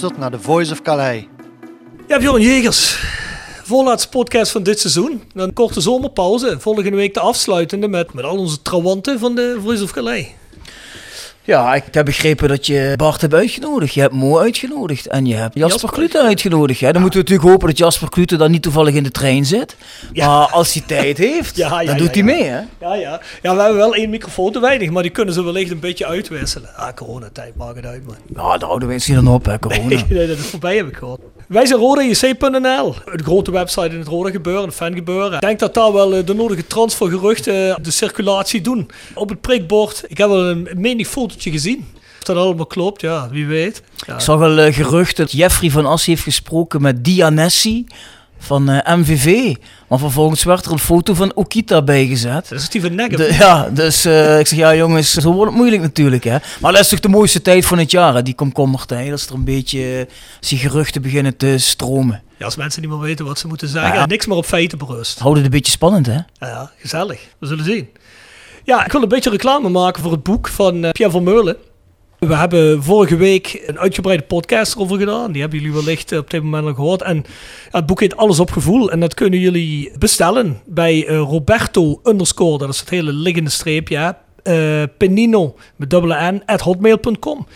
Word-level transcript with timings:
Naar 0.00 0.30
The 0.30 0.40
Voice 0.40 0.72
of 0.72 0.82
Calais. 0.82 1.24
Ja, 2.08 2.18
Bjorn 2.18 2.42
Jegers. 2.42 2.98
Voorlaatste 3.64 4.08
podcast 4.08 4.52
van 4.52 4.62
dit 4.62 4.80
seizoen. 4.80 5.22
Een 5.34 5.52
korte 5.52 5.80
zomerpauze. 5.80 6.56
Volgende 6.60 6.96
week 6.96 7.14
de 7.14 7.20
afsluitende 7.20 7.88
met, 7.88 8.12
met 8.12 8.24
al 8.24 8.36
onze 8.36 8.62
trawanten 8.62 9.18
van 9.18 9.34
de 9.34 9.58
Voice 9.62 9.82
of 9.82 9.92
Calais. 9.92 10.26
Ja, 11.50 11.74
ik 11.74 11.84
heb 11.90 12.04
begrepen 12.04 12.48
dat 12.48 12.66
je 12.66 12.92
Bart 12.96 13.20
hebt 13.20 13.34
uitgenodigd. 13.34 13.94
Je 13.94 14.00
hebt 14.00 14.14
Mo 14.14 14.38
uitgenodigd 14.38 15.06
en 15.06 15.26
je 15.26 15.34
hebt 15.34 15.54
Jasper, 15.54 15.80
Jasper 15.80 15.90
Klute 15.90 16.22
uitgenodigd. 16.22 16.80
Dan 16.80 17.00
moeten 17.00 17.20
we 17.20 17.26
natuurlijk 17.26 17.48
hopen 17.48 17.68
dat 17.68 17.78
Jasper 17.78 18.08
Klute 18.08 18.36
dan 18.36 18.50
niet 18.50 18.62
toevallig 18.62 18.94
in 18.94 19.02
de 19.02 19.10
trein 19.10 19.44
zit. 19.44 19.76
Ja. 20.12 20.26
Maar 20.26 20.46
als 20.46 20.72
hij 20.72 20.82
tijd 20.86 21.18
heeft, 21.18 21.56
Ja, 21.62 21.84
dan 21.84 21.96
doet 21.96 22.14
hij 22.14 22.22
mee, 22.22 22.42
hè? 22.42 22.60
Ja, 22.80 22.94
ja. 22.94 23.20
ja, 23.42 23.54
we 23.54 23.60
hebben 23.60 23.76
wel 23.76 23.94
één 23.94 24.10
microfoon 24.10 24.52
te 24.52 24.60
weinig, 24.60 24.90
maar 24.90 25.02
die 25.02 25.12
kunnen 25.12 25.34
ze 25.34 25.44
wellicht 25.44 25.70
een 25.70 25.80
beetje 25.80 26.06
uitwisselen. 26.06 26.76
Ah, 26.76 26.94
coronatijd, 26.94 27.56
maakt 27.56 27.76
het 27.76 27.86
uit, 27.86 28.06
man. 28.06 28.16
Ja, 28.34 28.58
daar 28.58 28.68
houden 28.68 28.88
we 28.88 28.94
eens 28.94 29.06
hier 29.06 29.16
dan 29.16 29.28
op, 29.28 29.44
hè, 29.44 29.58
corona. 29.58 29.88
Nee, 30.08 30.26
dat 30.26 30.38
is 30.38 30.46
voorbij, 30.46 30.76
heb 30.76 30.86
ik 30.86 30.96
gehoord. 30.96 31.20
Wij 31.50 31.66
zijn 31.66 31.80
RodaJC.nl, 31.80 32.94
de 33.16 33.22
grote 33.22 33.50
website 33.50 33.88
in 33.88 33.98
het 33.98 34.08
Roda 34.08 34.30
gebeuren, 34.30 34.64
het 34.64 34.74
fangebeuren. 34.74 35.32
Ik 35.32 35.40
denk 35.40 35.58
dat 35.58 35.74
daar 35.74 35.92
wel 35.92 36.14
eh, 36.14 36.26
de 36.26 36.34
nodige 36.34 36.66
transfergeruchten 36.66 37.82
de 37.82 37.90
circulatie 37.90 38.60
doen. 38.60 38.90
Op 39.14 39.28
het 39.28 39.40
prikbord, 39.40 40.04
ik 40.08 40.18
heb 40.18 40.28
wel 40.28 40.48
een 40.48 40.68
menig 40.74 41.08
fotootje 41.08 41.50
gezien. 41.50 41.88
Of 42.18 42.22
dat 42.22 42.36
allemaal 42.36 42.66
klopt, 42.66 43.00
ja, 43.00 43.28
wie 43.30 43.46
weet. 43.46 43.82
Ik 44.06 44.20
zag 44.20 44.40
al 44.40 44.58
eh, 44.58 44.74
geruchten 44.74 45.24
dat 45.24 45.32
Jeffrey 45.32 45.70
van 45.70 45.86
As 45.86 46.06
heeft 46.06 46.22
gesproken 46.22 46.82
met 46.82 47.04
Dianessi 47.04 47.86
van 48.40 48.68
eh, 48.68 48.96
MVV. 48.96 49.54
Maar 49.88 49.98
vervolgens 49.98 50.42
werd 50.44 50.64
er 50.66 50.72
een 50.72 50.78
foto 50.78 51.14
van 51.14 51.34
Okita 51.34 51.82
bijgezet. 51.82 52.48
Dat 52.48 52.58
is 52.58 52.64
Steven 52.64 52.94
Neggen. 52.94 53.16
De- 53.16 53.36
ja, 53.38 53.68
dus 53.70 54.04
eh, 54.04 54.38
ik 54.38 54.46
zeg, 54.46 54.58
ja 54.58 54.74
jongens, 54.74 55.12
zo 55.12 55.32
wordt 55.32 55.50
het 55.50 55.60
moeilijk 55.60 55.82
natuurlijk 55.82 56.24
hè. 56.24 56.36
Maar 56.60 56.72
dat 56.72 56.80
is 56.80 56.88
toch 56.88 57.00
de 57.00 57.08
mooiste 57.08 57.42
tijd 57.42 57.66
van 57.66 57.78
het 57.78 57.90
jaar 57.90 58.14
hè, 58.14 58.22
die 58.22 58.34
komkommertijd. 58.34 59.10
Dat 59.10 59.18
is 59.18 59.26
er 59.26 59.34
een 59.34 59.44
beetje, 59.44 59.80
eh, 59.98 60.14
als 60.38 60.48
die 60.48 60.58
geruchten 60.58 61.02
beginnen 61.02 61.36
te 61.36 61.58
stromen. 61.58 62.22
Ja, 62.38 62.44
als 62.44 62.56
mensen 62.56 62.80
niet 62.82 62.90
meer 62.90 63.00
weten 63.00 63.24
wat 63.24 63.38
ze 63.38 63.46
moeten 63.46 63.68
zeggen, 63.68 63.94
Ja. 63.94 64.06
niks 64.06 64.26
meer 64.26 64.36
op 64.36 64.44
feiten 64.46 64.78
berust. 64.78 65.18
Houden 65.18 65.42
het 65.42 65.52
een 65.52 65.58
beetje 65.58 65.72
spannend 65.72 66.06
hè. 66.06 66.18
Ja, 66.38 66.70
gezellig. 66.78 67.20
We 67.38 67.46
zullen 67.46 67.64
zien. 67.64 67.88
Ja, 68.64 68.84
ik 68.84 68.92
wil 68.92 69.02
een 69.02 69.08
beetje 69.08 69.30
reclame 69.30 69.68
maken 69.68 70.02
voor 70.02 70.12
het 70.12 70.22
boek 70.22 70.48
van 70.48 70.84
eh, 70.84 70.90
Pierre 70.90 71.12
van 71.14 71.22
Meulen. 71.22 71.56
We 72.20 72.34
hebben 72.36 72.82
vorige 72.82 73.16
week 73.16 73.62
een 73.66 73.78
uitgebreide 73.78 74.22
podcast 74.22 74.74
erover 74.74 74.98
gedaan. 74.98 75.32
Die 75.32 75.40
hebben 75.40 75.60
jullie 75.60 75.74
wellicht 75.74 76.16
op 76.18 76.30
dit 76.30 76.42
moment 76.42 76.66
al 76.66 76.74
gehoord. 76.74 77.02
En 77.02 77.24
het 77.70 77.86
boek 77.86 78.00
heet 78.00 78.16
Alles 78.16 78.40
op 78.40 78.50
Gevoel. 78.50 78.90
En 78.90 79.00
dat 79.00 79.14
kunnen 79.14 79.38
jullie 79.38 79.92
bestellen 79.98 80.60
bij 80.66 81.06
eh, 81.06 81.16
Roberto 81.16 82.00
underscore. 82.04 82.58
Dat 82.58 82.68
is 82.68 82.80
het 82.80 82.90
hele 82.90 83.12
liggende 83.12 83.50
streepje. 83.50 84.16
Eh, 84.42 84.82
Penino 84.98 85.56
met 85.76 85.90
dubbele 85.90 86.32
n 86.32 86.42
at 86.46 86.60
hotmail.com. 86.60 87.46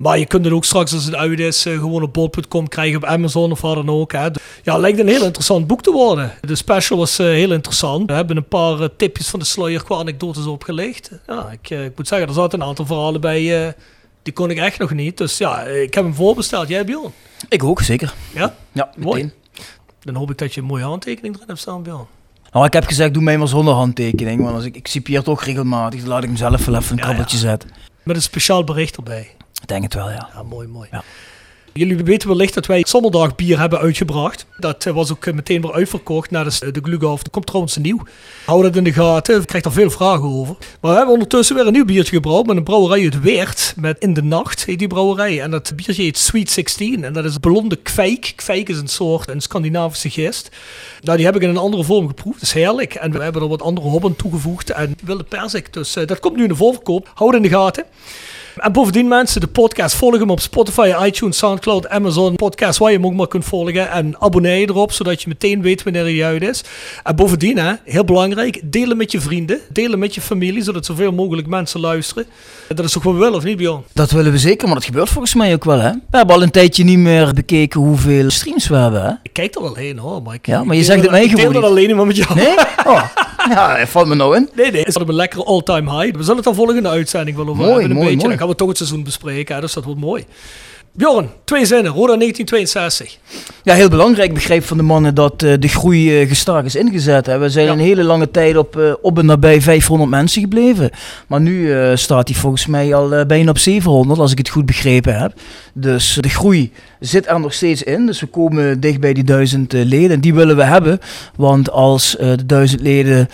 Maar 0.00 0.18
je 0.18 0.26
kunt 0.26 0.44
het 0.44 0.54
ook 0.54 0.64
straks 0.64 0.92
als 0.92 1.04
het 1.04 1.14
uit 1.14 1.38
is 1.40 1.66
eh, 1.66 1.72
gewoon 1.78 2.02
op 2.02 2.12
bol.com 2.12 2.68
krijgen 2.68 2.96
op 2.96 3.04
Amazon 3.04 3.50
of 3.50 3.60
waar 3.60 3.74
dan 3.74 3.88
ook. 3.88 4.12
Hè. 4.12 4.28
Ja, 4.62 4.76
lijkt 4.78 4.98
een 4.98 5.08
heel 5.08 5.24
interessant 5.24 5.66
boek 5.66 5.82
te 5.82 5.90
worden. 5.90 6.32
De 6.40 6.54
special 6.54 6.98
was 6.98 7.18
eh, 7.18 7.26
heel 7.26 7.52
interessant. 7.52 8.06
We 8.06 8.12
hebben 8.16 8.36
een 8.36 8.48
paar 8.48 8.80
eh, 8.80 8.88
tipjes 8.96 9.28
van 9.28 9.38
de 9.38 9.44
sluier 9.44 9.84
qua 9.84 9.96
anekdotes 9.96 10.46
opgelicht. 10.46 11.10
Ja, 11.26 11.50
ik, 11.50 11.70
ik 11.70 11.96
moet 11.96 12.08
zeggen, 12.08 12.28
er 12.28 12.34
zaten 12.34 12.60
een 12.60 12.66
aantal 12.66 12.86
verhalen 12.86 13.20
bij. 13.20 13.74
die 14.22 14.32
kon 14.32 14.50
ik 14.50 14.58
echt 14.58 14.78
nog 14.78 14.92
niet. 14.92 15.18
Dus 15.18 15.38
ja, 15.38 15.60
ik 15.62 15.94
heb 15.94 16.04
hem 16.04 16.14
voorbesteld. 16.14 16.68
Jij, 16.68 16.84
Bjorn? 16.84 17.12
Ik 17.48 17.64
ook, 17.64 17.80
zeker. 17.82 18.14
Ja? 18.34 18.54
Ja, 18.72 18.90
Mooi. 18.96 19.22
meteen. 19.22 19.32
Dan 20.02 20.14
hoop 20.14 20.30
ik 20.30 20.38
dat 20.38 20.54
je 20.54 20.60
een 20.60 20.66
mooie 20.66 20.84
handtekening 20.84 21.34
erin 21.34 21.48
hebt 21.48 21.60
staan, 21.60 21.82
Bjorn. 21.82 22.06
Nou, 22.52 22.66
ik 22.66 22.72
heb 22.72 22.86
gezegd, 22.86 23.14
doe 23.14 23.22
mij 23.22 23.38
maar 23.38 23.48
zonder 23.48 23.74
handtekening. 23.74 24.42
Want 24.42 24.54
als 24.54 24.64
ik, 24.64 24.76
ik 24.76 24.86
cipieer 24.86 25.22
toch 25.22 25.44
regelmatig, 25.44 26.00
dan 26.00 26.08
laat 26.08 26.22
ik 26.22 26.28
hem 26.28 26.36
zelf 26.38 26.64
wel 26.66 26.74
even 26.74 26.90
een 26.92 26.96
Ja, 26.96 27.02
krabbeltje 27.04 27.36
ja. 27.36 27.42
zetten. 27.42 27.70
Met 28.02 28.16
een 28.16 28.22
speciaal 28.22 28.64
bericht 28.64 28.96
erbij. 28.96 29.30
Ik 29.60 29.68
denk 29.68 29.82
het 29.82 29.94
wel, 29.94 30.10
ja. 30.10 30.28
Ja, 30.34 30.42
mooi, 30.42 30.68
mooi. 30.68 30.88
Ja. 30.90 31.02
Jullie 31.72 31.96
weten 31.96 32.28
wellicht 32.28 32.54
dat 32.54 32.66
wij 32.66 32.84
Zonderdag 32.88 33.34
bier 33.34 33.58
hebben 33.58 33.78
uitgebracht. 33.78 34.46
Dat 34.58 34.86
eh, 34.86 34.92
was 34.92 35.10
ook 35.10 35.26
eh, 35.26 35.34
meteen 35.34 35.62
weer 35.62 35.72
uitverkocht 35.72 36.30
na 36.30 36.44
de, 36.44 36.70
de 36.72 36.80
Glughof. 36.82 37.22
Er 37.22 37.30
komt 37.30 37.46
trouwens 37.46 37.76
een 37.76 37.82
nieuw. 37.82 38.02
Hou 38.44 38.62
dat 38.62 38.76
in 38.76 38.84
de 38.84 38.92
gaten. 38.92 39.40
Ik 39.40 39.46
krijg 39.46 39.64
daar 39.64 39.72
veel 39.72 39.90
vragen 39.90 40.28
over. 40.28 40.56
Maar 40.80 40.90
we 40.90 40.96
hebben 40.96 41.14
ondertussen 41.14 41.56
weer 41.56 41.66
een 41.66 41.72
nieuw 41.72 41.84
biertje 41.84 42.14
gebrouwd. 42.14 42.46
Met 42.46 42.56
een 42.56 42.64
brouwerij 42.64 43.02
uit 43.02 43.20
Weert. 43.20 43.74
Met 43.76 43.98
In 43.98 44.14
de 44.14 44.22
Nacht 44.22 44.64
heet 44.64 44.78
die 44.78 44.88
brouwerij. 44.88 45.40
En 45.42 45.50
dat 45.50 45.72
biertje 45.76 46.02
heet 46.02 46.18
Sweet 46.18 46.50
16. 46.50 47.04
En 47.04 47.12
dat 47.12 47.24
is 47.24 47.38
blonde 47.38 47.76
kwijk. 47.76 48.32
Kwijk 48.36 48.68
is 48.68 48.78
een 48.78 48.88
soort, 48.88 49.28
een 49.28 49.40
Scandinavische 49.40 50.10
gist. 50.10 50.48
Nou, 51.00 51.16
die 51.16 51.26
heb 51.26 51.36
ik 51.36 51.42
in 51.42 51.48
een 51.48 51.56
andere 51.56 51.84
vorm 51.84 52.06
geproefd. 52.06 52.40
Dat 52.40 52.48
is 52.48 52.54
heerlijk. 52.54 52.94
En 52.94 53.12
we 53.12 53.22
hebben 53.22 53.42
er 53.42 53.48
wat 53.48 53.62
andere 53.62 53.88
hobben 53.88 54.16
toegevoegd. 54.16 54.70
En 54.70 54.94
wilde 55.04 55.24
persik. 55.24 55.72
Dus 55.72 55.96
eh, 55.96 56.06
dat 56.06 56.20
komt 56.20 56.36
nu 56.36 56.42
in 56.42 56.48
de 56.48 56.56
voorverkoop. 56.56 57.10
Hou 57.14 57.34
het 57.34 57.44
in 57.44 57.50
de 57.50 57.56
gaten. 57.56 57.84
En 58.60 58.72
bovendien 58.72 59.08
mensen, 59.08 59.40
de 59.40 59.46
podcast 59.46 59.96
volgen 59.96 60.18
hem 60.18 60.30
op 60.30 60.40
Spotify, 60.40 60.92
iTunes, 61.04 61.36
Soundcloud, 61.38 61.88
Amazon, 61.88 62.36
podcast 62.36 62.78
waar 62.78 62.90
je 62.90 62.96
hem 62.96 63.06
ook 63.06 63.14
maar 63.14 63.28
kunt 63.28 63.44
volgen. 63.44 63.90
En 63.90 64.14
abonneer 64.18 64.56
je 64.56 64.68
erop, 64.68 64.92
zodat 64.92 65.22
je 65.22 65.28
meteen 65.28 65.62
weet 65.62 65.82
wanneer 65.82 66.02
hij 66.02 66.24
uit 66.24 66.42
is. 66.42 66.64
En 67.02 67.16
bovendien, 67.16 67.58
hè, 67.58 67.72
heel 67.84 68.04
belangrijk, 68.04 68.60
delen 68.64 68.96
met 68.96 69.12
je 69.12 69.20
vrienden, 69.20 69.60
delen 69.72 69.98
met 69.98 70.14
je 70.14 70.20
familie, 70.20 70.62
zodat 70.62 70.86
zoveel 70.86 71.12
mogelijk 71.12 71.48
mensen 71.48 71.80
luisteren. 71.80 72.26
Dat 72.68 72.84
is 72.84 72.92
toch 72.92 73.02
wat 73.02 73.12
we 73.12 73.18
willen, 73.18 73.34
of 73.34 73.44
niet 73.44 73.56
Bjorn? 73.56 73.82
Dat 73.92 74.10
willen 74.10 74.32
we 74.32 74.38
zeker, 74.38 74.66
maar 74.66 74.76
dat 74.76 74.84
gebeurt 74.84 75.08
volgens 75.08 75.34
mij 75.34 75.52
ook 75.52 75.64
wel, 75.64 75.78
hè. 75.80 75.90
We 75.92 76.16
hebben 76.16 76.34
al 76.34 76.42
een 76.42 76.50
tijdje 76.50 76.84
niet 76.84 76.98
meer 76.98 77.34
bekeken 77.34 77.80
hoeveel 77.80 78.30
streams 78.30 78.68
we 78.68 78.76
hebben, 78.76 79.02
hè. 79.02 79.12
Ik 79.22 79.32
kijk 79.32 79.54
er 79.54 79.62
wel 79.62 79.74
heen 79.74 79.98
hoor, 79.98 80.22
maar 80.22 80.34
ik, 80.34 80.46
Ja, 80.46 80.64
maar 80.64 80.76
je 80.76 80.84
zegt 80.84 81.02
het 81.02 81.10
mij 81.10 81.22
ik 81.22 81.28
deel 81.28 81.38
gewoon 81.38 81.62
dat 81.62 81.70
alleen 81.70 81.96
maar 81.96 82.06
met 82.06 82.16
jou. 82.16 82.34
Nee? 82.34 82.54
Oh, 82.86 83.02
ja, 83.54 83.78
dat 83.78 83.88
valt 83.88 84.06
me 84.06 84.14
nou 84.14 84.36
in. 84.36 84.48
Nee, 84.54 84.70
nee, 84.70 84.80
het 84.80 84.88
is 84.88 84.94
een 84.94 85.14
lekkere 85.14 85.44
all-time 85.44 85.98
high. 85.98 86.16
We 86.16 86.20
zullen 86.22 86.36
het 86.36 86.44
dan 86.44 86.54
volgende 86.54 86.88
uitzending 86.88 87.36
wel 87.36 87.48
over 87.48 87.64
Mooi, 87.64 87.70
hebben. 87.70 87.90
Een 87.90 87.96
mooi, 87.96 88.08
beetje. 88.08 88.16
mooi. 88.26 88.28
Dan 88.28 88.38
gaan 88.38 88.48
we 88.48 88.54
toch 88.54 88.68
het 88.68 88.76
seizoen 88.76 89.04
bespreken, 89.04 89.54
hè, 89.54 89.60
dus 89.60 89.72
dat 89.72 89.84
wordt 89.84 90.00
mooi. 90.00 90.24
Bjorn, 90.92 91.28
twee 91.44 91.66
zinnen. 91.66 91.92
Roda 91.92 92.16
1962. 92.16 93.18
Ja, 93.62 93.74
heel 93.74 93.88
belangrijk 93.88 94.34
begreep 94.34 94.64
van 94.64 94.76
de 94.76 94.82
mannen 94.82 95.14
dat 95.14 95.42
eh, 95.42 95.52
de 95.58 95.68
groei 95.68 96.20
eh, 96.20 96.28
gestaag 96.28 96.64
is 96.64 96.74
ingezet. 96.76 97.26
Hè. 97.26 97.38
We 97.38 97.48
zijn 97.50 97.66
Ja. 97.66 97.72
een 97.72 97.78
hele 97.78 98.02
lange 98.04 98.30
tijd 98.30 98.56
op, 98.56 98.76
eh, 98.76 98.92
op 99.02 99.18
en 99.18 99.26
nabij 99.26 99.60
500 99.60 100.10
mensen 100.10 100.42
gebleven. 100.42 100.90
Maar 101.26 101.40
nu 101.40 101.72
staat 101.96 102.28
hij 102.28 102.36
volgens 102.36 102.66
mij 102.66 102.94
al 102.94 103.26
bijna 103.26 103.50
op 103.50 103.58
700, 103.58 104.20
als 104.20 104.32
ik 104.32 104.38
het 104.38 104.48
goed 104.48 104.66
begrepen 104.66 105.18
heb. 105.20 105.32
Dus 105.74 106.18
de 106.20 106.28
groei 106.28 106.72
zit 107.00 107.26
er 107.26 107.40
nog 107.40 107.52
steeds 107.52 107.82
in. 107.82 108.06
Dus 108.06 108.20
we 108.20 108.26
komen 108.26 108.80
dicht 108.80 109.00
bij 109.00 109.12
die 109.12 109.24
duizend 109.24 109.74
eh, 109.74 109.84
leden. 109.84 110.10
En 110.10 110.20
die 110.20 110.34
willen 110.34 110.56
we 110.56 110.64
hebben. 110.64 110.98
Want 111.36 111.70
als 111.70 112.16
de 112.18 112.46
duizend 112.46 112.80
leden 112.80 113.28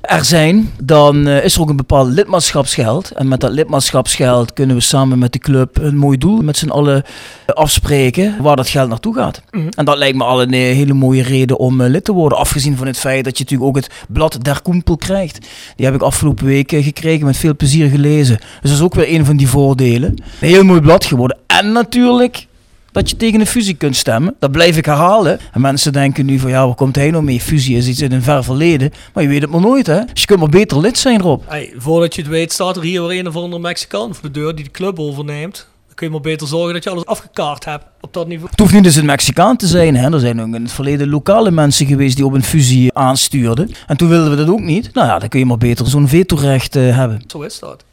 er 0.00 0.24
zijn, 0.24 0.70
dan 0.82 1.26
eh, 1.26 1.44
is 1.44 1.54
er 1.54 1.60
ook 1.60 1.68
een 1.68 1.76
bepaald 1.76 2.08
lidmaatschapsgeld. 2.08 3.10
En 3.10 3.28
met 3.28 3.40
dat 3.40 3.52
lidmaatschapsgeld 3.52 4.52
kunnen 4.52 4.76
we 4.76 4.82
samen 4.82 5.18
met 5.18 5.32
de 5.32 5.38
club 5.38 5.78
een 5.80 5.96
mooi 5.96 6.18
doel 6.18 6.42
met 6.42 6.56
z'n 6.56 6.68
allen 6.68 7.02
eh, 7.46 7.54
afspreken 7.54 8.36
waar 8.42 8.56
dat 8.56 8.68
geld 8.68 8.88
naartoe 8.88 9.14
gaat. 9.14 9.42
Mhm. 9.50 9.68
En 9.76 9.84
dat 9.84 9.96
lijkt 9.96 10.16
me 10.16 10.24
al 10.24 10.42
een 10.42 10.52
eh, 10.52 10.60
hele 10.60 10.92
mooie 10.94 11.22
reden 11.22 11.58
om 11.58 11.82
lid 11.82 12.04
te 12.04 12.12
worden. 12.12 12.38
Afgezien 12.38 12.76
van 12.76 12.86
het 12.86 12.98
feit 12.98 13.24
dat 13.24 13.38
je 13.38 13.44
natuurlijk 13.44 13.68
ook 13.70 13.76
het 13.76 13.90
blad 14.08 14.38
Der 14.42 14.62
Koempel 14.62 14.96
krijgt. 14.96 15.46
Die 15.76 15.86
heb 15.86 15.94
ik 15.94 16.02
afgelopen 16.02 16.46
week 16.46 16.70
gekregen, 16.70 17.26
met 17.26 17.36
veel 17.36 17.56
plezier 17.56 17.88
gelezen. 17.88 18.36
Dus 18.36 18.70
dat 18.70 18.78
is 18.78 18.84
ook 18.84 18.94
weer 18.94 19.14
een 19.14 19.24
van 19.24 19.36
die 19.36 19.48
voordelen. 19.48 20.10
Een 20.40 20.48
heel 20.48 20.64
mooi 20.64 20.80
blad 20.80 21.04
geworden. 21.04 21.38
En 21.46 21.72
natuurlijk 21.72 22.46
dat 22.92 23.10
je 23.10 23.16
tegen 23.16 23.40
een 23.40 23.46
fusie 23.46 23.74
kunt 23.74 23.96
stemmen. 23.96 24.34
Dat 24.38 24.52
blijf 24.52 24.76
ik 24.76 24.84
herhalen. 24.84 25.40
En 25.52 25.60
mensen 25.60 25.92
denken 25.92 26.26
nu 26.26 26.38
van 26.38 26.50
ja, 26.50 26.66
waar 26.66 26.74
komt 26.74 26.96
hij 26.96 27.10
nou 27.10 27.24
mee? 27.24 27.40
Fusie 27.40 27.76
is 27.76 27.86
iets 27.86 28.00
in 28.00 28.12
een 28.12 28.22
ver 28.22 28.44
verleden. 28.44 28.92
Maar 29.14 29.22
je 29.22 29.28
weet 29.28 29.42
het 29.42 29.50
maar 29.50 29.60
nooit 29.60 29.86
hè. 29.86 30.04
Dus 30.12 30.20
je 30.20 30.26
kunt 30.26 30.40
maar 30.40 30.48
beter 30.48 30.80
lid 30.80 30.98
zijn 30.98 31.20
Rob. 31.20 31.42
Hey, 31.46 31.72
voordat 31.76 32.14
je 32.14 32.22
het 32.22 32.30
weet 32.30 32.52
staat 32.52 32.76
er 32.76 32.82
hier 32.82 33.06
weer 33.06 33.18
een 33.18 33.28
of 33.28 33.36
andere 33.36 33.62
Mexicaan 33.62 34.14
voor 34.14 34.22
de 34.22 34.40
deur 34.40 34.54
die 34.54 34.64
de 34.64 34.70
club 34.70 34.98
overneemt. 34.98 35.68
Dan 35.86 35.94
kun 35.94 36.06
je 36.06 36.12
maar 36.12 36.20
beter 36.20 36.46
zorgen 36.46 36.72
dat 36.74 36.84
je 36.84 36.90
alles 36.90 37.06
afgekaart 37.06 37.64
hebt 37.64 37.84
op 38.00 38.12
dat 38.12 38.26
niveau. 38.26 38.50
Het 38.50 38.60
hoeft 38.60 38.72
niet 38.72 38.84
eens 38.84 38.96
een 38.96 39.06
Mexicaan 39.06 39.56
te 39.56 39.66
zijn. 39.66 39.96
Hè. 39.96 40.12
Er 40.12 40.20
zijn 40.20 40.40
ook 40.40 40.54
in 40.54 40.62
het 40.62 40.72
verleden 40.72 41.08
lokale 41.08 41.50
mensen 41.50 41.86
geweest 41.86 42.16
die 42.16 42.24
op 42.24 42.32
een 42.32 42.44
fusie 42.44 42.94
aanstuurden. 42.94 43.70
En 43.86 43.96
toen 43.96 44.08
wilden 44.08 44.30
we 44.30 44.36
dat 44.36 44.48
ook 44.48 44.60
niet. 44.60 44.94
Nou 44.94 45.06
ja, 45.06 45.18
dan 45.18 45.28
kun 45.28 45.38
je 45.38 45.46
maar 45.46 45.58
beter 45.58 45.86
zo'n 45.86 46.08
vetorecht 46.08 46.76
eh, 46.76 46.96
hebben. 46.96 47.22
Zo 47.26 47.40
is 47.40 47.58
dat. 47.58 47.84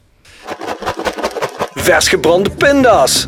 Vers 1.73 2.07
gebrande 2.07 2.49
pinda's. 2.49 3.27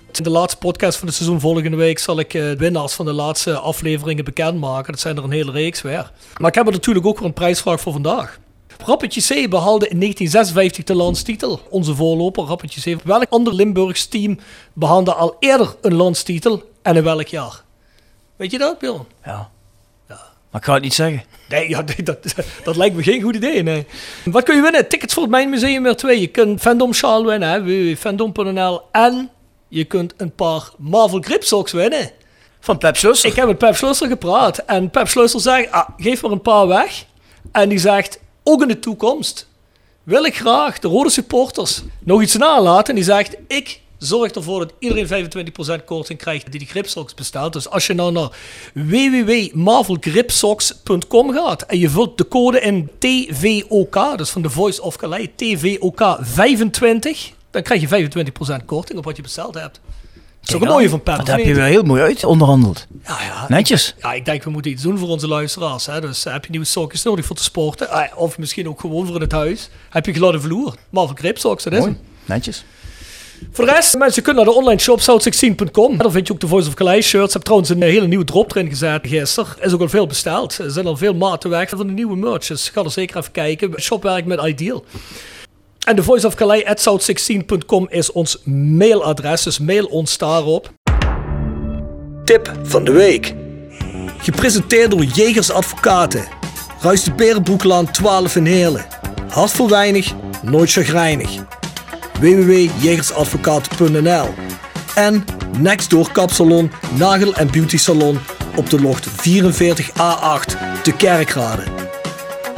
In 0.17 0.23
de 0.23 0.29
laatste 0.29 0.57
podcast 0.57 0.97
van 0.97 1.07
het 1.07 1.15
seizoen 1.15 1.39
volgende 1.39 1.77
week 1.77 1.99
zal 1.99 2.19
ik 2.19 2.33
eh, 2.33 2.41
de 2.41 2.55
winnaars 2.55 2.93
van 2.93 3.05
de 3.05 3.13
laatste 3.13 3.57
afleveringen 3.57 4.23
bekendmaken. 4.23 4.91
Dat 4.91 5.01
zijn 5.01 5.17
er 5.17 5.23
een 5.23 5.31
hele 5.31 5.51
reeks 5.51 5.81
weer. 5.81 6.11
Maar 6.37 6.49
ik 6.49 6.55
heb 6.55 6.65
er 6.65 6.71
natuurlijk 6.71 7.05
ook 7.05 7.17
weer 7.17 7.27
een 7.27 7.33
prijsvraag 7.33 7.81
voor 7.81 7.91
vandaag. 7.91 8.39
Rappetje 8.85 9.21
C 9.21 9.49
behaalde 9.49 9.87
in 9.87 9.99
1956 9.99 10.83
de 10.83 10.95
landstitel. 10.95 11.61
Onze 11.69 11.95
voorloper 11.95 12.43
Rappetje 12.43 12.95
C. 12.95 13.03
Welk 13.03 13.29
ander 13.29 13.53
Limburgs 13.53 14.05
team 14.05 14.39
behaalde 14.73 15.13
al 15.13 15.35
eerder 15.39 15.75
een 15.81 15.95
landstitel 15.95 16.63
en 16.81 16.95
in 16.95 17.03
welk 17.03 17.27
jaar? 17.27 17.63
Weet 18.35 18.51
je 18.51 18.57
dat, 18.57 18.79
Bjorn? 18.79 19.05
Ja. 19.25 19.49
Maar 20.51 20.61
ik 20.61 20.67
ga 20.67 20.73
het 20.73 20.83
niet 20.83 20.93
zeggen. 20.93 21.23
Nee, 21.49 21.69
ja, 21.69 21.83
dat, 22.03 22.35
dat 22.63 22.75
lijkt 22.75 22.95
me 22.95 23.03
geen 23.03 23.21
goed 23.21 23.35
idee. 23.35 23.63
Nee. 23.63 23.85
Wat 24.25 24.43
kun 24.43 24.55
je 24.55 24.61
winnen? 24.61 24.87
Tickets 24.87 25.13
voor 25.13 25.23
het 25.23 25.31
Mijnmuseum 25.31 25.83
weer 25.83 25.95
2. 25.95 26.19
Je 26.19 26.27
kunt 26.27 26.61
Fandom 26.61 26.93
Sjaal 26.93 27.25
winnen, 27.25 27.63
www.fandom.nl. 27.63 28.81
En 28.91 29.29
je 29.71 29.85
kunt 29.85 30.13
een 30.17 30.35
paar 30.35 30.71
Marvel 30.77 31.21
Grip 31.21 31.43
Socks 31.43 31.71
winnen. 31.71 32.11
Van 32.59 32.77
Pep 32.77 32.97
Schlusser. 32.97 33.29
Ik 33.29 33.35
heb 33.35 33.47
met 33.47 33.57
Pep 33.57 33.75
Schlusser 33.75 34.07
gepraat. 34.07 34.57
En 34.57 34.89
Pep 34.89 35.07
Schlusser 35.07 35.39
zegt, 35.39 35.71
ah, 35.71 35.89
geef 35.97 36.21
maar 36.21 36.31
een 36.31 36.41
paar 36.41 36.67
weg. 36.67 37.05
En 37.51 37.69
die 37.69 37.79
zegt, 37.79 38.19
ook 38.43 38.61
in 38.61 38.67
de 38.67 38.79
toekomst 38.79 39.47
wil 40.03 40.23
ik 40.23 40.35
graag 40.35 40.79
de 40.79 40.87
rode 40.87 41.09
supporters 41.09 41.81
nog 41.99 42.21
iets 42.21 42.35
nalaten. 42.35 42.89
En 42.89 42.95
die 42.95 43.03
zegt, 43.03 43.35
ik 43.47 43.81
zorg 43.97 44.31
ervoor 44.31 44.59
dat 44.59 44.73
iedereen 44.79 45.51
25% 45.81 45.85
korting 45.85 46.19
krijgt 46.19 46.51
die 46.51 46.59
die 46.59 46.69
gripsocks 46.69 47.13
bestelt. 47.13 47.53
Dus 47.53 47.69
als 47.69 47.87
je 47.87 47.93
nou 47.93 48.11
naar 48.11 48.29
www.marvelgripsocks.com 48.73 51.33
gaat 51.33 51.61
en 51.61 51.79
je 51.79 51.89
vult 51.89 52.17
de 52.17 52.27
code 52.27 52.59
in 52.59 52.89
TVOK, 52.99 54.17
dus 54.17 54.29
van 54.29 54.41
de 54.41 54.49
Voice 54.49 54.81
of 54.81 54.95
Calais, 54.95 55.27
TVOK 55.35 56.17
25, 56.19 57.31
dan 57.51 57.61
krijg 57.61 57.81
je 57.81 58.09
25% 58.61 58.65
korting 58.65 58.97
op 58.97 59.05
wat 59.05 59.15
je 59.15 59.21
besteld 59.21 59.53
hebt. 59.53 59.79
Dat 60.39 60.49
is 60.49 60.55
ook 60.55 60.61
een 60.61 60.67
mooie 60.67 60.89
van 60.89 61.03
Pep. 61.03 61.17
Dat 61.17 61.27
heb 61.27 61.39
je 61.39 61.55
wel 61.55 61.65
heel 61.65 61.83
mooi 61.83 62.01
uit 62.01 62.23
onderhandeld. 62.23 62.87
Ja, 63.05 63.17
ja. 63.21 63.45
Netjes. 63.47 63.95
Ja, 64.01 64.13
ik 64.13 64.25
denk 64.25 64.43
we 64.43 64.49
moeten 64.49 64.71
iets 64.71 64.83
doen 64.83 64.97
voor 64.97 65.07
onze 65.07 65.27
luisteraars. 65.27 65.85
Hè? 65.85 66.01
Dus 66.01 66.25
eh, 66.25 66.33
heb 66.33 66.43
je 66.45 66.51
nieuwe 66.51 66.65
sokjes 66.65 67.03
nodig 67.03 67.25
voor 67.25 67.35
te 67.35 67.43
sporten? 67.43 67.89
Ah, 67.89 68.17
of 68.17 68.37
misschien 68.37 68.67
ook 68.69 68.79
gewoon 68.79 69.05
voor 69.05 69.15
in 69.15 69.21
het 69.21 69.31
huis. 69.31 69.69
Heb 69.89 70.05
je 70.05 70.13
gladde 70.13 70.39
vloer? 70.39 70.75
Marvel 70.89 71.15
Grip 71.15 71.37
Socks, 71.37 71.63
dat 71.63 71.73
is 71.73 71.79
Mooi. 71.79 71.91
hem. 71.91 72.01
Netjes. 72.25 72.63
Voor 73.51 73.65
de 73.65 73.71
rest, 73.71 73.97
mensen 73.97 74.23
kunnen 74.23 74.45
naar 74.45 74.53
de 74.53 74.59
online 74.59 74.79
shop 74.79 74.99
south16.com. 74.99 75.97
Daar 75.97 76.11
vind 76.11 76.27
je 76.27 76.33
ook 76.33 76.39
de 76.39 76.47
Voice 76.47 76.67
of 76.67 76.73
Calais 76.73 77.07
shirts. 77.07 77.27
Ik 77.27 77.33
heb 77.33 77.41
trouwens 77.41 77.69
een 77.69 77.81
eh, 77.81 77.89
hele 77.89 78.07
nieuwe 78.07 78.25
drop 78.25 78.55
erin 78.55 78.69
gezet 78.69 79.07
gisteren. 79.07 79.49
Er 79.59 79.65
is 79.65 79.73
ook 79.73 79.81
al 79.81 79.89
veel 79.89 80.07
besteld. 80.07 80.57
Er 80.57 80.71
zijn 80.71 80.85
al 80.85 80.97
veel 80.97 81.13
maten 81.13 81.49
weg 81.49 81.69
van 81.69 81.87
de 81.87 81.93
nieuwe 81.93 82.15
merch. 82.15 82.47
Dus 82.47 82.69
ga 82.69 82.83
er 82.83 82.91
zeker 82.91 83.17
even 83.17 83.31
kijken. 83.31 83.81
Shop 83.81 84.03
werkt 84.03 84.27
met 84.27 84.45
Ideal. 84.45 84.85
En 85.81 85.95
de 85.95 86.03
Voice 86.03 86.27
of 86.27 86.35
Calais 86.35 86.65
at 86.65 86.89
south16.com 86.89 87.87
is 87.89 88.11
ons 88.11 88.37
mailadres. 88.43 89.43
Dus 89.43 89.59
mail 89.59 89.85
ons 89.85 90.17
daarop. 90.17 90.71
Tip 92.23 92.53
van 92.63 92.83
de 92.83 92.91
week. 92.91 93.33
Gepresenteerd 94.17 94.91
door 94.91 95.03
Jegers 95.03 95.51
Advocaten. 95.51 96.23
Ruist 96.81 97.05
de 97.05 97.13
Berenbroeklaan 97.13 97.91
12 97.91 98.35
in 98.35 98.45
Heerlen. 98.45 98.85
Hart 99.27 99.51
voor 99.51 99.69
weinig, 99.69 100.13
nooit 100.41 100.71
chagrijnig. 100.71 101.29
www.jegersadvocaten.nl 102.19 104.27
En 104.95 105.25
Nextdoor 105.59 106.11
Kapsalon, 106.11 106.71
Nagel 106.97 107.33
en 107.33 107.51
Beauty 107.51 107.77
Salon 107.77 108.19
op 108.55 108.69
de 108.69 108.81
locht 108.81 109.07
44A8 109.07 109.13
te 110.83 110.91
Kerkrade. 110.97 111.90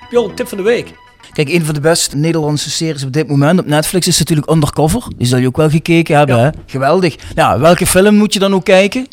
Bjorn, 0.09 0.35
tip 0.35 0.47
van 0.47 0.57
de 0.57 0.63
week. 0.63 1.00
Kijk, 1.33 1.49
een 1.49 1.65
van 1.65 1.73
de 1.73 1.79
beste 1.79 2.17
Nederlandse 2.17 2.69
series 2.69 3.03
op 3.03 3.11
dit 3.13 3.27
moment 3.27 3.59
op 3.59 3.65
Netflix 3.65 4.07
is 4.07 4.19
natuurlijk 4.19 4.51
Undercover. 4.51 5.03
Die 5.17 5.27
zal 5.27 5.39
je 5.39 5.47
ook 5.47 5.57
wel 5.57 5.69
gekeken 5.69 6.17
hebben, 6.17 6.35
Ja. 6.37 6.43
hè? 6.43 6.49
Geweldig. 6.65 7.15
Ja, 7.35 7.59
welke 7.59 7.85
film 7.87 8.15
moet 8.15 8.33
je 8.33 8.39
dan 8.39 8.53
ook 8.53 8.63
kijken? 8.65 9.07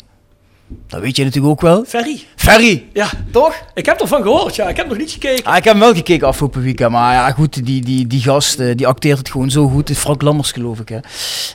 Dat 0.87 1.01
weet 1.01 1.15
je 1.15 1.23
natuurlijk 1.23 1.51
ook 1.53 1.61
wel. 1.61 1.83
Ferry. 1.87 2.19
Ferry. 2.35 2.85
Ja, 2.93 3.09
Toch? 3.31 3.53
ik 3.73 3.85
heb 3.85 3.99
ervan 4.01 4.21
gehoord. 4.21 4.55
Ja, 4.55 4.69
ik 4.69 4.77
heb 4.77 4.87
nog 4.87 4.97
niet 4.97 5.11
gekeken. 5.11 5.43
Ah, 5.45 5.57
ik 5.57 5.63
heb 5.63 5.73
hem 5.73 5.81
wel 5.83 5.93
gekeken 5.93 6.27
afgelopen 6.27 6.61
weekend. 6.61 6.91
Maar 6.91 7.13
ja, 7.13 7.31
goed, 7.31 7.65
die, 7.65 7.81
die, 7.81 8.07
die 8.07 8.21
gast 8.21 8.59
eh, 8.59 8.75
die 8.75 8.87
acteert 8.87 9.17
het 9.17 9.29
gewoon 9.29 9.49
zo 9.51 9.67
goed. 9.67 9.91
Frank 9.97 10.21
Lammers, 10.21 10.51
geloof 10.51 10.79
ik. 10.79 10.89
Hè. 10.89 10.97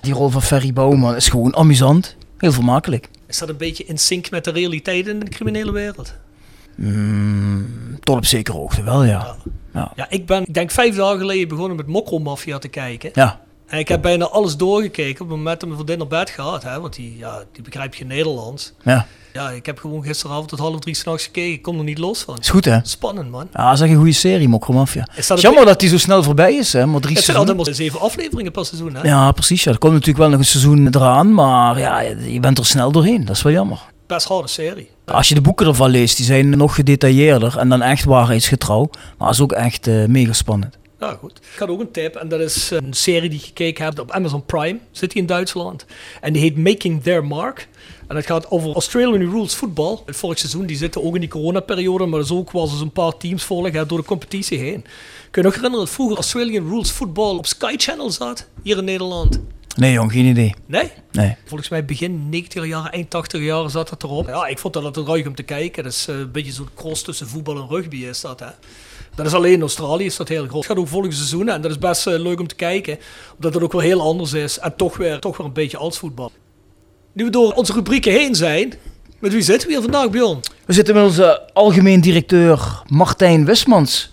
Die 0.01 0.13
rol 0.15 0.29
van 0.29 0.43
Ferry 0.43 0.73
Bouwman 0.73 1.17
is 1.17 1.29
gewoon 1.29 1.57
amusant. 1.57 2.17
Heel 2.39 2.53
vermakelijk. 2.53 3.09
Is 3.29 3.39
dat 3.39 3.49
een 3.49 3.57
beetje 3.57 3.85
in 3.85 3.99
sync 3.99 4.31
met 4.31 4.45
de 4.45 4.51
realiteit 4.51 5.07
in 5.07 5.19
de 5.21 5.29
criminele 5.29 5.73
wereld? 5.73 6.15
Mm, 6.77 7.67
tot 8.01 8.17
op 8.17 8.27
zekere 8.27 8.57
hoogte 8.57 8.83
wel, 8.83 9.05
ja. 9.05 9.37
Ja. 9.75 9.93
Ja, 9.97 10.07
ik 10.09 10.27
ben, 10.27 10.43
ik 10.43 10.55
denk 10.55 10.71
vijf 10.71 10.97
dagen 10.97 11.19
geleden 11.19 11.49
begonnen 11.49 11.77
met 11.77 11.87
Mokromafia 11.87 12.59
te 12.59 12.69
kijken. 12.69 13.11
Ja. 13.13 13.41
En 13.67 13.79
ik 13.79 13.89
heb 13.89 14.03
bijna 14.03 14.25
alles 14.25 14.57
doorgekeken 14.57 15.23
op 15.23 15.29
het 15.29 15.37
moment 15.37 15.61
dat 15.61 15.69
mijn 15.69 15.81
vriendin 15.85 15.99
naar 15.99 16.21
bed 16.21 16.31
gaat. 16.31 16.63
Hè, 16.63 16.81
want 16.81 16.95
die, 16.95 17.19
ja, 17.19 17.43
die 17.53 17.63
begrijpt 17.63 17.97
geen 17.97 18.07
Nederlands. 18.07 18.73
ja. 18.83 19.07
Ja, 19.33 19.51
ik 19.51 19.67
heb 19.67 19.79
gewoon 19.79 20.03
gisteravond 20.03 20.49
tot 20.49 20.59
half 20.59 20.79
drie 20.79 20.95
s'nachts 20.95 21.25
gekeken. 21.25 21.53
Ik 21.53 21.63
kom 21.63 21.79
er 21.79 21.85
niet 21.85 21.99
los 21.99 22.23
van. 22.23 22.39
Is 22.39 22.49
goed, 22.49 22.65
hè? 22.65 22.79
Spannend, 22.83 23.31
man. 23.31 23.49
Ja, 23.53 23.65
dat 23.65 23.75
is 23.75 23.81
echt 23.81 23.91
een 23.91 23.97
goede 23.97 24.13
serie, 24.13 24.49
Mokromafia. 24.49 25.09
Een 25.29 25.37
Jammer 25.37 25.65
dat 25.65 25.81
die 25.81 25.89
zo 25.89 25.99
snel 25.99 26.23
voorbij 26.23 26.55
is, 26.55 26.73
hè? 26.73 26.87
Maar 26.87 27.01
drie 27.01 27.17
Het 27.17 27.25
zijn 27.25 27.37
altijd 27.37 27.57
maar 27.57 27.75
zeven 27.75 28.01
afleveringen 28.01 28.53
per 28.53 28.65
seizoen, 28.65 28.95
hè? 28.95 29.03
Ja, 29.03 29.33
precies. 29.33 29.65
Ja. 29.65 29.73
Er 29.73 29.79
komt 29.79 29.93
natuurlijk 29.93 30.19
wel 30.19 30.29
nog 30.29 30.39
een 30.39 30.45
seizoen 30.45 30.87
eraan, 30.87 31.35
maar 31.35 31.79
ja, 31.79 32.01
je 32.01 32.41
bent 32.41 32.59
er 32.59 32.67
snel 32.67 32.93
doorheen. 32.93 33.25
Dat 33.25 33.37
is 33.37 33.43
wel 33.43 33.53
jammer. 33.53 33.81
Best 34.07 34.27
harde 34.27 34.49
serie. 34.49 34.91
Als 35.05 35.29
je 35.29 35.35
de 35.35 35.41
boeken 35.41 35.67
ervan 35.67 35.91
leest, 35.91 36.17
die 36.17 36.27
zijn 36.27 36.49
nog 36.49 36.75
gedetailleerder 36.75 37.59
en 37.59 37.69
dan 37.69 37.83
echt 37.83 38.05
waarheidsgetrouw. 38.05 38.91
Maar 38.93 39.27
dat 39.27 39.37
is 39.37 39.41
ook 39.41 39.53
echt 39.53 39.87
eh, 39.87 40.05
mega 40.05 40.33
spannend. 40.33 40.79
Ja, 41.01 41.17
goed. 41.21 41.41
Ik 41.53 41.59
had 41.59 41.69
ook 41.69 41.81
een 41.81 41.91
tip. 41.91 42.15
En 42.15 42.29
dat 42.29 42.41
is 42.41 42.71
een 42.71 42.93
serie 42.93 43.31
die 43.31 43.39
ik 43.39 43.45
gekeken 43.45 43.85
heb 43.85 43.99
op 43.99 44.11
Amazon 44.11 44.45
Prime. 44.45 44.79
Zit 44.91 45.11
die 45.13 45.21
in 45.21 45.27
Duitsland. 45.27 45.87
En 46.21 46.33
die 46.33 46.43
heet 46.43 46.57
Making 46.57 47.03
Their 47.03 47.25
Mark. 47.25 47.69
En 48.09 48.17
het 48.17 48.27
gaat 48.27 48.51
over 48.51 48.73
Australian 48.73 49.31
Rules 49.31 49.55
voetbal. 49.55 50.03
Het 50.07 50.17
vorig 50.17 50.39
seizoen, 50.39 50.67
die 50.67 50.77
zitten 50.77 51.05
ook 51.05 51.15
in 51.15 51.21
die 51.21 51.31
coronaperiode. 51.31 52.07
Maar 52.07 52.19
dat 52.19 52.31
is 52.31 52.37
ook 52.37 52.53
wel 52.53 52.63
eens 52.63 52.81
een 52.81 52.91
paar 52.91 53.17
teams 53.17 53.43
volgen 53.43 53.89
door 53.89 53.99
de 53.99 54.05
competitie 54.05 54.59
heen. 54.59 54.85
Kun 55.31 55.43
je 55.43 55.49
nog 55.49 55.55
herinneren 55.55 55.85
dat 55.85 55.95
vroeger 55.95 56.17
Australian 56.17 56.69
Rules 56.69 56.91
voetbal 56.93 57.37
op 57.37 57.47
Sky 57.47 57.75
Channel 57.77 58.11
zat? 58.11 58.49
Hier 58.63 58.79
in 58.79 58.85
Nederland. 58.85 59.41
Nee 59.75 59.93
jong, 59.93 60.13
geen 60.13 60.25
idee. 60.25 60.55
Nee? 60.67 60.91
Nee. 61.13 61.37
Volgens 61.47 61.69
mij 61.69 61.85
begin 61.85 62.29
90 62.29 62.67
jaren, 62.67 62.93
eind 62.93 63.11
80 63.11 63.41
jaren 63.41 63.71
zat 63.71 63.91
het 63.91 64.03
erop. 64.03 64.27
Ja, 64.29 64.47
ik 64.47 64.59
vond 64.59 64.75
dat 64.75 64.97
het 64.97 64.97
ruig 64.97 65.27
om 65.27 65.35
te 65.35 65.43
kijken. 65.43 65.83
Dat 65.83 65.93
is 65.93 66.09
eh, 66.09 66.19
een 66.19 66.33
beetje 66.33 66.53
zo'n 66.53 66.69
cross 66.75 67.03
tussen 67.03 67.29
voetbal 67.29 67.57
en 67.57 67.69
rugby 67.69 67.97
is 67.97 68.21
dat, 68.21 68.41
hè. 68.41 68.51
Dat 69.15 69.27
is 69.27 69.35
alleen 69.35 69.53
in 69.53 69.61
Australië 69.61 70.05
is 70.05 70.17
dat 70.17 70.29
heel 70.29 70.47
groot. 70.47 70.55
Het 70.55 70.67
gaat 70.67 70.77
ook 70.77 70.89
volgende 70.89 71.17
seizoen 71.17 71.49
en 71.49 71.61
dat 71.61 71.71
is 71.71 71.79
best 71.79 72.07
eh, 72.07 72.19
leuk 72.19 72.41
om 72.41 72.47
te 72.47 72.55
kijken. 72.55 72.99
Omdat 73.35 73.55
het 73.55 73.63
ook 73.63 73.73
wel 73.73 73.81
heel 73.81 74.01
anders 74.01 74.33
is 74.33 74.59
en 74.59 74.77
toch 74.77 74.97
weer, 74.97 75.19
toch 75.19 75.37
weer 75.37 75.47
een 75.47 75.53
beetje 75.53 75.77
als 75.77 75.99
voetbal. 75.99 76.33
Nu 77.13 77.25
we 77.25 77.31
door 77.31 77.53
onze 77.53 77.73
rubrieken 77.73 78.13
heen 78.13 78.35
zijn, 78.35 78.75
met 79.19 79.33
wie 79.33 79.43
zitten 79.43 79.69
we 79.69 79.75
hier 79.75 79.83
vandaag, 79.83 80.11
Bjorn? 80.11 80.41
We 80.67 80.73
zitten 80.73 80.95
met 80.95 81.05
onze 81.05 81.53
algemeen 81.53 82.01
directeur 82.01 82.83
Martijn 82.89 83.45
Wismans. 83.45 84.11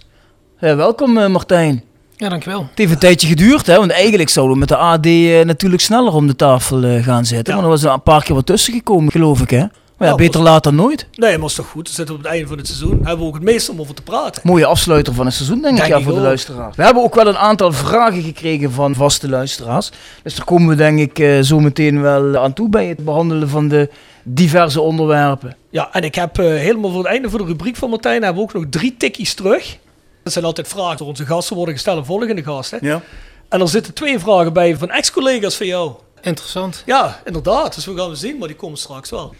Ja, 0.59 0.75
welkom 0.75 1.17
eh, 1.17 1.27
Martijn. 1.27 1.83
Ja, 2.21 2.29
dankjewel. 2.29 2.59
Het 2.69 2.77
heeft 2.77 2.91
een 2.91 2.97
tijdje 2.97 3.27
geduurd, 3.27 3.65
hè? 3.67 3.77
want 3.77 3.91
eigenlijk 3.91 4.29
zouden 4.29 4.53
we 4.53 4.59
met 4.59 4.69
de 4.69 4.75
AD 4.77 5.05
eh, 5.05 5.41
natuurlijk 5.45 5.81
sneller 5.81 6.13
om 6.13 6.27
de 6.27 6.35
tafel 6.35 6.83
eh, 6.83 7.03
gaan 7.03 7.25
zitten. 7.25 7.53
Ja. 7.53 7.59
Maar 7.59 7.63
er 7.63 7.69
was 7.75 7.83
er 7.83 7.91
een 7.91 8.01
paar 8.03 8.23
keer 8.23 8.35
wat 8.35 8.45
tussen 8.45 8.73
gekomen, 8.73 9.11
geloof 9.11 9.41
ik. 9.41 9.49
Hè? 9.49 9.57
Maar 9.57 9.69
ja, 9.97 10.07
Ja, 10.07 10.15
beter 10.15 10.41
was- 10.41 10.49
laat 10.49 10.63
dan 10.63 10.75
nooit. 10.75 11.07
Nee, 11.15 11.37
maar 11.37 11.47
is 11.47 11.53
toch 11.53 11.67
goed. 11.67 11.87
We 11.89 11.93
zitten 11.95 12.15
op 12.15 12.21
het 12.21 12.31
einde 12.31 12.47
van 12.47 12.57
het 12.57 12.67
seizoen. 12.67 12.91
Hebben 13.03 13.17
we 13.17 13.23
ook 13.25 13.33
het 13.33 13.43
meeste 13.43 13.71
om 13.71 13.79
over 13.79 13.95
te 13.95 14.01
praten. 14.01 14.41
Mooie 14.45 14.65
afsluiter 14.65 15.13
van 15.13 15.25
het 15.25 15.33
seizoen, 15.35 15.61
denk 15.61 15.77
ik, 15.79 15.85
ja, 15.87 15.97
ik 15.97 16.03
voor 16.03 16.13
de 16.13 16.19
luisteraars. 16.19 16.75
We 16.75 16.83
hebben 16.83 17.03
ook 17.03 17.15
wel 17.15 17.27
een 17.27 17.37
aantal 17.37 17.71
vragen 17.71 18.21
gekregen 18.21 18.71
van 18.71 18.95
vaste 18.95 19.29
luisteraars. 19.29 19.91
Dus 20.23 20.35
daar 20.35 20.45
komen 20.45 20.67
we 20.69 20.75
denk 20.75 20.99
ik 20.99 21.19
eh, 21.19 21.39
zo 21.39 21.59
meteen 21.59 22.01
wel 22.01 22.37
aan 22.37 22.53
toe 22.53 22.69
bij 22.69 22.85
het 22.87 23.05
behandelen 23.05 23.49
van 23.49 23.67
de 23.67 23.89
diverse 24.23 24.81
onderwerpen. 24.81 25.55
Ja, 25.69 25.89
en 25.91 26.03
ik 26.03 26.15
heb 26.15 26.37
eh, 26.39 26.45
helemaal 26.45 26.89
voor 26.91 26.99
het 26.99 27.07
einde 27.11 27.29
van 27.29 27.39
de 27.39 27.45
rubriek 27.45 27.75
van 27.75 27.89
Martijn 27.89 28.23
hebben 28.23 28.35
we 28.43 28.49
ook 28.49 28.53
nog 28.53 28.65
drie 28.69 28.95
tikkies 28.97 29.33
terug. 29.33 29.77
Dat 30.23 30.33
zijn 30.33 30.45
altijd 30.45 30.67
vragen 30.67 30.97
door 30.97 31.07
onze 31.07 31.25
gasten 31.25 31.55
worden 31.55 31.73
gesteld 31.73 31.97
aan 31.97 32.05
volgende 32.05 32.43
gasten. 32.43 32.79
Ja. 32.81 33.01
En 33.49 33.61
er 33.61 33.67
zitten 33.67 33.93
twee 33.93 34.19
vragen 34.19 34.53
bij 34.53 34.77
van 34.77 34.89
ex-collega's 34.89 35.55
van 35.55 35.65
jou. 35.65 35.91
Interessant. 36.21 36.83
Ja, 36.85 37.21
inderdaad. 37.25 37.75
Dus 37.75 37.85
we 37.85 37.97
gaan 37.97 38.09
het 38.09 38.19
zien, 38.19 38.37
maar 38.37 38.47
die 38.47 38.57
komen 38.57 38.77
straks 38.77 39.09
wel. 39.09 39.35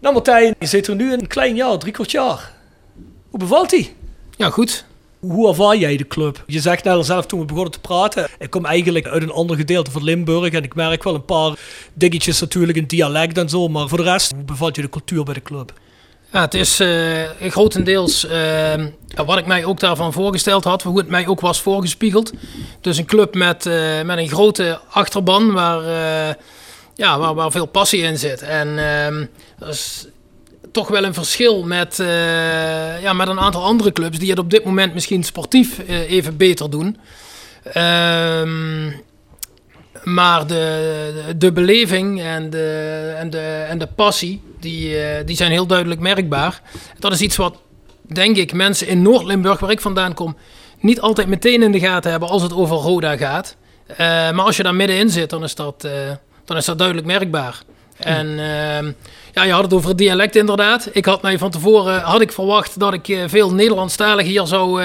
Nou 0.00 0.14
Martijn, 0.14 0.54
je 0.58 0.66
zit 0.66 0.86
er 0.86 0.94
nu 0.94 1.12
een 1.12 1.26
klein 1.26 1.54
jaar, 1.54 1.78
drie 1.78 1.92
kwart 1.92 2.10
jaar. 2.10 2.52
Hoe 3.30 3.38
bevalt 3.38 3.70
die? 3.70 3.94
Ja, 4.36 4.50
goed. 4.50 4.84
Hoe 5.20 5.48
ervaar 5.48 5.76
jij 5.76 5.96
de 5.96 6.06
club? 6.06 6.44
Je 6.46 6.60
zegt 6.60 6.84
net 6.84 6.94
al 6.94 7.04
zelf 7.04 7.26
toen 7.26 7.40
we 7.40 7.44
begonnen 7.44 7.72
te 7.72 7.80
praten. 7.80 8.28
Ik 8.38 8.50
kom 8.50 8.64
eigenlijk 8.64 9.06
uit 9.06 9.22
een 9.22 9.30
ander 9.30 9.56
gedeelte 9.56 9.90
van 9.90 10.04
Limburg. 10.04 10.52
En 10.52 10.62
ik 10.62 10.74
merk 10.74 11.02
wel 11.02 11.14
een 11.14 11.24
paar 11.24 11.58
dingetjes 11.92 12.40
natuurlijk 12.40 12.78
in 12.78 12.86
dialect 12.86 13.38
en 13.38 13.48
zo. 13.48 13.68
Maar 13.68 13.88
voor 13.88 13.98
de 13.98 14.04
rest, 14.04 14.32
hoe 14.32 14.44
bevalt 14.44 14.76
je 14.76 14.82
de 14.82 14.88
cultuur 14.88 15.24
bij 15.24 15.34
de 15.34 15.42
club? 15.42 15.72
Ja, 16.32 16.40
het 16.40 16.54
is 16.54 16.80
eh, 16.80 17.22
grotendeels 17.40 18.26
eh, 18.26 18.84
wat 19.26 19.38
ik 19.38 19.46
mij 19.46 19.64
ook 19.64 19.80
daarvan 19.80 20.12
voorgesteld 20.12 20.64
had, 20.64 20.82
hoe 20.82 20.98
het 20.98 21.08
mij 21.08 21.26
ook 21.26 21.40
was 21.40 21.60
voorgespiegeld. 21.60 22.32
Dus 22.80 22.98
een 22.98 23.06
club 23.06 23.34
met, 23.34 23.66
eh, 23.66 24.02
met 24.02 24.18
een 24.18 24.28
grote 24.28 24.80
achterban 24.90 25.52
waar, 25.52 25.82
ja, 26.94 27.18
waar, 27.18 27.34
waar 27.34 27.50
veel 27.50 27.66
passie 27.66 28.02
in 28.02 28.18
zit. 28.18 28.42
En 28.42 28.78
ehm, 28.78 29.26
dat 29.58 29.68
is 29.68 30.06
toch 30.72 30.88
wel 30.88 31.04
een 31.04 31.14
verschil 31.14 31.62
met, 31.62 31.96
ja, 33.00 33.12
met 33.12 33.28
een 33.28 33.40
aantal 33.40 33.62
andere 33.62 33.92
clubs 33.92 34.18
die 34.18 34.30
het 34.30 34.38
op 34.38 34.50
dit 34.50 34.64
moment 34.64 34.94
misschien 34.94 35.24
sportief 35.24 35.78
even 35.88 36.36
beter 36.36 36.70
doen. 36.70 36.96
Ehm, 37.62 38.90
maar 40.04 40.46
de, 40.46 41.34
de, 41.36 41.52
beleving 41.52 42.20
en 42.20 42.50
de, 42.50 43.14
en 43.18 43.30
de, 43.30 43.64
en 43.68 43.78
de 43.78 43.86
passie, 43.86 44.42
die, 44.60 44.98
eh, 45.02 45.26
die 45.26 45.36
zijn 45.36 45.50
heel 45.50 45.66
duidelijk 45.66 46.00
merkbaar. 46.00 46.60
Dat 46.98 47.12
is 47.12 47.20
iets 47.20 47.36
wat, 47.36 47.56
denk 48.02 48.36
ik, 48.36 48.52
mensen 48.52 48.86
in 48.86 49.02
Noord-Limburg, 49.02 49.60
waar 49.60 49.70
ik 49.70 49.80
vandaan 49.80 50.14
kom, 50.14 50.36
niet 50.80 51.00
altijd 51.00 51.28
meteen 51.28 51.62
in 51.62 51.72
de 51.72 51.80
gaten 51.80 52.10
hebben 52.10 52.28
als 52.28 52.42
het 52.42 52.54
over 52.54 52.76
Roda 52.76 53.16
gaat. 53.16 53.56
Eh, 53.86 53.96
maar 54.06 54.44
als 54.44 54.56
je 54.56 54.62
daar 54.62 54.74
middenin 54.74 55.10
zit, 55.10 55.30
dan 55.30 55.42
is 55.42 55.54
dat, 55.54 55.84
eh, 55.84 55.92
dan 56.44 56.56
is 56.56 56.64
dat 56.64 56.78
duidelijk 56.78 57.06
merkbaar. 57.06 57.62
En 57.96 58.26
ehm, 58.26 58.92
ja, 59.32 59.42
je 59.42 59.52
had 59.52 59.62
het 59.62 59.72
over 59.72 59.88
het 59.88 59.98
dialect 59.98 60.36
inderdaad. 60.36 60.88
Ik 60.92 61.04
had 61.04 61.22
mij 61.22 61.38
van 61.38 61.50
tevoren 61.50 62.00
had 62.00 62.20
ik 62.20 62.32
verwacht 62.32 62.78
dat 62.78 62.92
ik 62.92 63.24
veel 63.26 63.52
Nederlandstalig 63.52 64.26
hier 64.26 64.46
zou, 64.46 64.82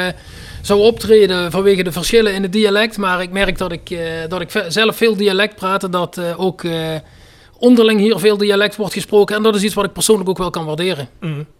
zou 0.65 0.79
optreden 0.79 1.51
vanwege 1.51 1.83
de 1.83 1.91
verschillen 1.91 2.33
in 2.33 2.41
het 2.41 2.51
dialect. 2.53 2.97
Maar 2.97 3.21
ik 3.21 3.31
merk 3.31 3.57
dat 3.57 3.71
ik, 3.71 3.89
eh, 3.89 3.99
dat 4.27 4.41
ik 4.41 4.63
zelf 4.67 4.95
veel 4.95 5.15
dialect 5.15 5.55
praat 5.55 5.83
en 5.83 5.91
dat 5.91 6.17
eh, 6.17 6.39
ook 6.39 6.63
eh, 6.63 6.95
onderling 7.59 7.99
hier 7.99 8.19
veel 8.19 8.37
dialect 8.37 8.75
wordt 8.75 8.93
gesproken. 8.93 9.35
En 9.35 9.43
dat 9.43 9.55
is 9.55 9.63
iets 9.63 9.73
wat 9.73 9.85
ik 9.85 9.93
persoonlijk 9.93 10.29
ook 10.29 10.37
wel 10.37 10.49
kan 10.49 10.65
waarderen. 10.65 11.07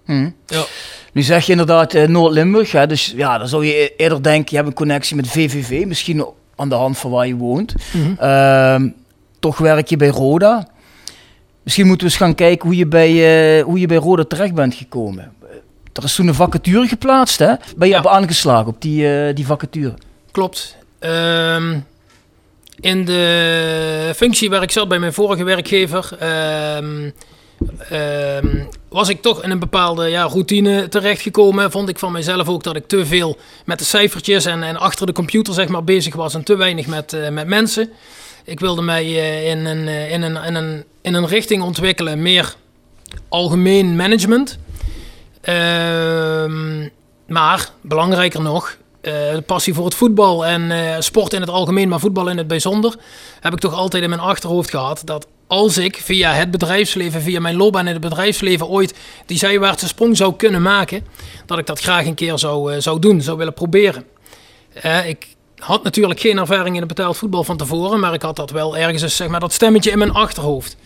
Hm. 0.06 0.30
Ja. 0.46 0.64
Nu 1.12 1.22
zeg 1.22 1.46
je 1.46 1.52
inderdaad 1.52 1.94
eh, 1.94 2.08
Noord-Limburg. 2.08 2.72
hè, 2.72 2.88
Dus 2.88 3.14
ja, 3.16 3.38
dan 3.38 3.48
zou 3.48 3.66
je 3.66 3.74
e- 3.74 3.90
eerder 3.98 4.24
denken, 4.24 4.46
je 4.50 4.56
hebt 4.56 4.68
een 4.68 4.74
connectie 4.74 5.16
met 5.16 5.28
VVV. 5.28 5.86
Misschien 5.86 6.26
aan 6.56 6.70
de 6.70 6.76
hand 6.76 6.98
van 6.98 7.12
waar 7.12 7.28
je 7.28 7.36
woont. 7.36 7.74
Ehm, 8.20 8.90
toch 9.40 9.58
werk 9.58 9.88
je 9.88 9.98
bij 9.98 10.08
Roda. 10.08 10.68
Misschien 11.64 11.88
moeten 11.88 12.08
we 12.08 12.14
eens 12.14 12.22
gaan 12.22 12.36
kijken 12.36 12.68
hoe 12.68 12.78
je 12.78 12.88
bij, 12.88 13.10
eh, 13.58 13.64
hoe 13.64 13.80
je 13.80 13.88
bij 13.88 13.98
Roda 13.98 14.24
terecht 14.24 14.54
bent 14.54 14.74
gekomen. 14.74 15.34
Er 15.96 16.04
is 16.04 16.16
toen 16.16 16.28
een 16.28 16.34
vacature 16.34 16.88
geplaatst, 16.88 17.40
hè? 17.40 17.54
Ben 17.76 17.88
je 17.88 17.94
Ja. 17.94 18.00
op 18.00 18.08
aangeslagen 18.08 18.68
op 18.68 18.82
die, 18.82 19.08
eh, 19.28 19.36
die 19.36 19.46
vacature? 19.46 19.94
Klopt. 20.32 20.76
Ehm, 21.00 21.80
in 22.80 23.06
de 23.06 24.12
functie 24.16 24.50
waar 24.50 24.62
ik 24.62 24.72
zat 24.72 24.88
bij 24.88 25.00
mijn 25.00 25.14
vorige 25.14 25.44
werkgever, 25.44 26.10
ehm, 26.20 27.10
ehm, 27.90 28.48
was 28.90 29.10
ik 29.10 29.22
toch 29.22 29.44
in 29.44 29.52
een 29.52 29.60
bepaalde 29.60 30.08
ja, 30.10 30.24
routine 30.24 30.88
terechtgekomen. 30.88 31.72
Vond 31.72 31.90
ik 31.90 32.00
van 32.00 32.12
mezelf 32.12 32.48
ook 32.50 32.64
dat 32.64 32.76
ik 32.76 32.88
te 32.88 33.06
veel 33.06 33.38
met 33.66 33.80
de 33.80 33.86
cijfertjes 33.86 34.46
en, 34.46 34.64
en 34.64 34.78
achter 34.78 35.06
de 35.06 35.12
computer 35.14 35.54
zeg 35.54 35.68
maar, 35.68 35.84
bezig 35.84 36.16
was 36.16 36.34
en 36.34 36.44
te 36.44 36.56
weinig 36.56 36.88
met, 36.88 37.14
eh, 37.14 37.30
met 37.30 37.48
mensen. 37.48 37.90
Ik 38.44 38.60
wilde 38.60 38.82
mij 38.82 39.04
eh, 39.04 39.50
in, 39.50 39.66
een, 39.66 39.88
in, 39.88 40.22
een, 40.22 40.44
in, 40.44 40.56
een, 40.56 40.84
in 41.02 41.14
een 41.14 41.28
richting 41.28 41.64
ontwikkelen, 41.64 42.22
meer 42.22 42.56
algemeen 43.30 43.96
management. 43.96 44.58
Ehm, 45.46 46.88
maar 47.28 47.70
belangrijker 47.82 48.42
nog, 48.42 48.78
eh, 49.02 49.14
de 49.14 49.44
passie 49.46 49.74
voor 49.74 49.86
het 49.86 49.96
voetbal 49.96 50.46
en 50.46 50.72
eh, 50.72 50.96
sport 51.00 51.34
in 51.34 51.42
het 51.42 51.50
algemeen, 51.50 51.90
maar 51.90 52.00
voetbal 52.00 52.30
in 52.30 52.38
het 52.38 52.48
bijzonder, 52.48 52.96
heb 53.40 53.54
ik 53.54 53.60
toch 53.60 53.74
altijd 53.74 54.04
in 54.04 54.10
mijn 54.10 54.22
achterhoofd 54.22 54.70
gehad 54.70 55.02
dat 55.06 55.28
als 55.48 55.78
ik 55.78 55.98
via 55.98 56.32
het 56.32 56.52
bedrijfsleven, 56.52 57.22
via 57.22 57.40
mijn 57.40 57.56
loopbaan 57.56 57.88
in 57.88 57.94
het 57.94 58.02
bedrijfsleven 58.02 58.68
ooit 58.68 58.94
die 59.26 59.38
zijwaartse 59.38 59.88
sprong 59.88 60.18
zou 60.18 60.36
kunnen 60.36 60.62
maken, 60.62 61.06
dat 61.46 61.58
ik 61.58 61.66
dat 61.66 61.80
graag 61.80 62.06
een 62.06 62.16
keer 62.16 62.40
zou, 62.40 62.74
eh, 62.74 62.82
zou 62.82 63.00
doen, 63.00 63.22
zou 63.22 63.38
willen 63.38 63.54
proberen. 63.54 64.06
Ik 65.06 65.28
had 65.58 65.84
natuurlijk 65.84 66.20
geen 66.20 66.38
ervaring 66.38 66.76
in 66.76 66.82
het 66.82 66.96
betaald 66.96 67.18
voetbal 67.18 67.44
van 67.44 67.58
tevoren, 67.58 68.00
maar 68.00 68.14
ik 68.14 68.22
had 68.22 68.36
dat 68.36 68.52
wel 68.52 68.78
ergens, 68.78 69.16
zeg 69.16 69.28
maar, 69.28 69.40
dat 69.40 69.54
stemmetje 69.54 69.92
in 69.92 69.98
mijn 69.98 70.14
achterhoofd. 70.14 70.78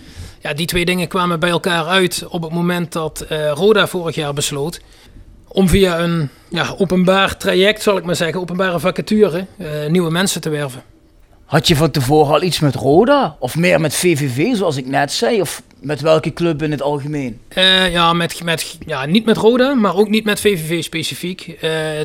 Ja, 0.42 0.54
die 0.54 0.66
twee 0.66 0.86
dingen 0.86 1.08
kwamen 1.08 1.40
bij 1.40 1.50
elkaar 1.50 1.86
uit 1.86 2.26
op 2.30 2.42
het 2.42 2.52
moment 2.52 2.92
dat 2.92 3.22
eh, 3.22 3.52
Roda 3.52 3.88
vorig 3.88 4.16
jaar 4.16 4.34
besloot 4.34 4.82
om 5.48 5.70
via 5.70 6.00
een 6.00 6.30
ja, 6.50 6.76
openbaar 6.78 7.38
traject, 7.38 7.82
zal 7.82 7.98
ik 7.98 8.04
maar 8.04 8.16
zeggen, 8.16 8.40
openbare 8.40 8.80
vacature, 8.80 9.46
eh, 9.58 9.68
nieuwe 9.88 10.12
mensen 10.12 10.42
te 10.42 10.50
werven. 10.50 10.84
Had 11.46 11.68
je 11.68 11.76
van 11.76 11.92
tevoren 11.92 12.34
al 12.34 12.42
iets 12.42 12.60
met 12.60 12.76
Roda? 12.76 13.36
Of 13.40 13.56
meer 13.56 13.82
met 13.82 13.96
VVV, 13.96 14.56
zoals 14.56 14.78
ik 14.78 14.86
net 14.86 15.12
zei? 15.12 15.42
Of 15.42 15.62
met 15.80 16.02
welke 16.02 16.34
club 16.34 16.64
in 16.64 16.72
het 16.72 16.82
algemeen? 16.82 17.40
Eh, 17.48 17.92
ja, 17.92 18.14
met, 18.14 18.44
met, 18.44 18.78
ja, 18.86 19.06
niet 19.06 19.26
met 19.26 19.38
Roda, 19.38 19.74
maar 19.74 19.96
ook 19.96 20.10
niet 20.10 20.24
met 20.24 20.40
VVV 20.40 20.84
specifiek. 20.84 21.58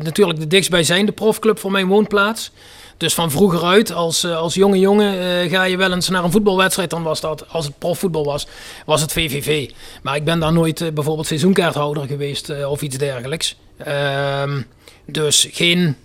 Natuurlijk 0.03 0.39
de 0.39 0.47
dichtstbijzijnde 0.47 1.11
profclub 1.11 1.59
voor 1.59 1.71
mijn 1.71 1.87
woonplaats. 1.87 2.51
Dus 2.97 3.13
van 3.13 3.31
vroeger 3.31 3.63
uit, 3.63 3.91
als, 3.91 4.23
eh, 4.23 4.37
als 4.37 4.53
jonge 4.53 4.79
jongen, 4.79 5.19
eh, 5.19 5.51
ga 5.51 5.63
je 5.63 5.77
wel 5.77 5.93
eens 5.93 6.09
naar 6.09 6.23
een 6.23 6.31
voetbalwedstrijd. 6.31 6.89
Dan 6.89 7.03
was 7.03 7.21
dat, 7.21 7.45
als 7.49 7.65
het 7.65 7.77
profvoetbal 7.77 8.25
was, 8.25 8.47
was 8.85 9.01
het 9.01 9.11
VVV. 9.11 9.69
Maar 10.03 10.15
ik 10.15 10.23
ben 10.23 10.39
daar 10.39 10.53
nooit 10.53 10.81
eh, 10.81 10.91
bijvoorbeeld 10.91 11.27
seizoenkaarthouder 11.27 12.07
geweest 12.07 12.65
of 12.65 12.81
iets 12.81 12.97
dergelijks. 12.97 13.57
Ehm, 13.77 14.61
dus 15.05 15.47
geen, 15.51 15.95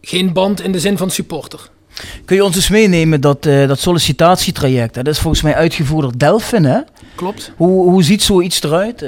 geen 0.00 0.32
band 0.32 0.60
in 0.60 0.72
de 0.72 0.80
zin 0.80 0.96
van 0.96 1.10
supporter. 1.10 1.60
Kun 2.24 2.36
je 2.36 2.44
ons 2.44 2.56
eens 2.56 2.68
meenemen 2.68 3.20
dat, 3.20 3.42
dat 3.42 3.78
sollicitatietraject? 3.78 4.94
hè? 4.94 5.02
Dat 5.02 5.14
is 5.14 5.20
volgens 5.20 5.42
mij 5.42 5.54
uitgevoerd 5.54 6.02
door 6.02 6.18
Delphin, 6.18 6.64
hè? 6.64 6.80
Klopt. 7.14 7.52
Hoe, 7.56 7.90
hoe 7.90 8.02
ziet 8.02 8.22
zoiets 8.22 8.62
eruit? 8.62 9.04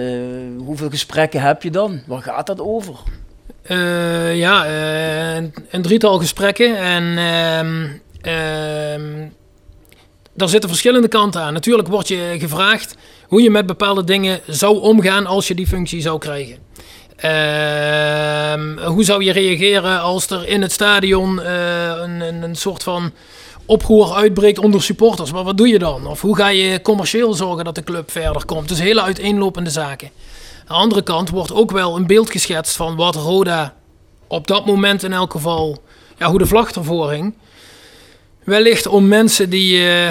Hoeveel 0.59 0.91
gesprekken 0.91 1.41
heb 1.41 1.63
je 1.63 1.71
dan? 1.71 2.01
Waar 2.07 2.23
gaat 2.23 2.47
dat 2.47 2.61
over? 2.61 2.95
Eh, 3.69 4.37
ja, 4.37 4.67
eh, 4.67 5.45
een, 5.71 5.83
drietal 5.83 6.19
gesprekken. 6.19 6.79
En 6.79 7.19
ehm 7.19 7.87
ehm, 8.21 9.29
daar 10.35 10.49
zitten 10.49 10.69
verschillende 10.69 11.09
kanten 11.09 11.41
aan. 11.41 11.53
Natuurlijk 11.53 11.89
wordt 11.89 12.09
je 12.09 12.37
gevraagd 12.39 12.97
hoe 13.27 13.43
je 13.43 13.51
met 13.51 13.67
bepaalde 13.67 14.05
dingen 14.05 14.41
zou 14.47 14.81
omgaan 14.81 15.27
als 15.27 15.49
je 15.49 15.55
die 15.55 15.67
functie 15.67 16.01
zou 16.01 16.19
krijgen. 16.19 16.57
Ehm, 17.17 18.87
hoe 18.87 19.05
zou 19.05 19.25
je 19.25 19.33
reageren 19.33 20.01
als 20.01 20.31
er 20.31 20.49
in 20.49 20.63
het 20.63 20.73
stadion 20.73 21.43
eh, 21.43 21.99
een, 22.03 22.21
een, 22.21 22.43
een 22.43 22.57
soort 22.57 22.83
van 22.83 23.13
oproer 23.67 24.15
uitbreekt 24.15 24.59
onder 24.59 24.83
supporters? 24.83 25.33
Maar 25.33 25.45
wat 25.45 25.57
doe 25.57 25.69
je 25.69 25.79
dan? 25.79 26.07
Of 26.07 26.21
hoe 26.21 26.37
ga 26.37 26.49
je 26.49 26.83
commercieel 26.83 27.35
zorgen 27.35 27.65
dat 27.65 27.75
de 27.75 27.85
club 27.85 28.11
verder 28.11 28.45
komt? 28.45 28.69
Dus 28.69 28.81
hele 28.81 29.03
uiteenlopende 29.03 29.71
zaken. 29.71 30.11
Aan 30.69 30.77
de 30.77 30.83
andere 30.83 31.03
kant 31.03 31.29
wordt 31.31 31.53
ook 31.53 31.71
wel 31.71 31.97
een 31.97 32.07
beeld 32.07 32.31
geschetst 32.31 32.77
van 32.77 32.97
wat 32.97 33.15
Roda 33.15 33.75
op 34.27 34.47
dat 34.47 34.67
moment 34.67 35.03
in 35.03 35.13
elk 35.13 35.33
geval, 35.33 35.83
ja, 36.19 36.29
hoe 36.31 36.39
de 36.39 36.47
vlag 36.47 36.71
ervoor 36.71 37.11
hing. 37.11 37.35
Wellicht 38.45 38.87
om 38.87 39.09
mensen 39.09 39.51
die 39.51 39.79
eh, 39.79 40.09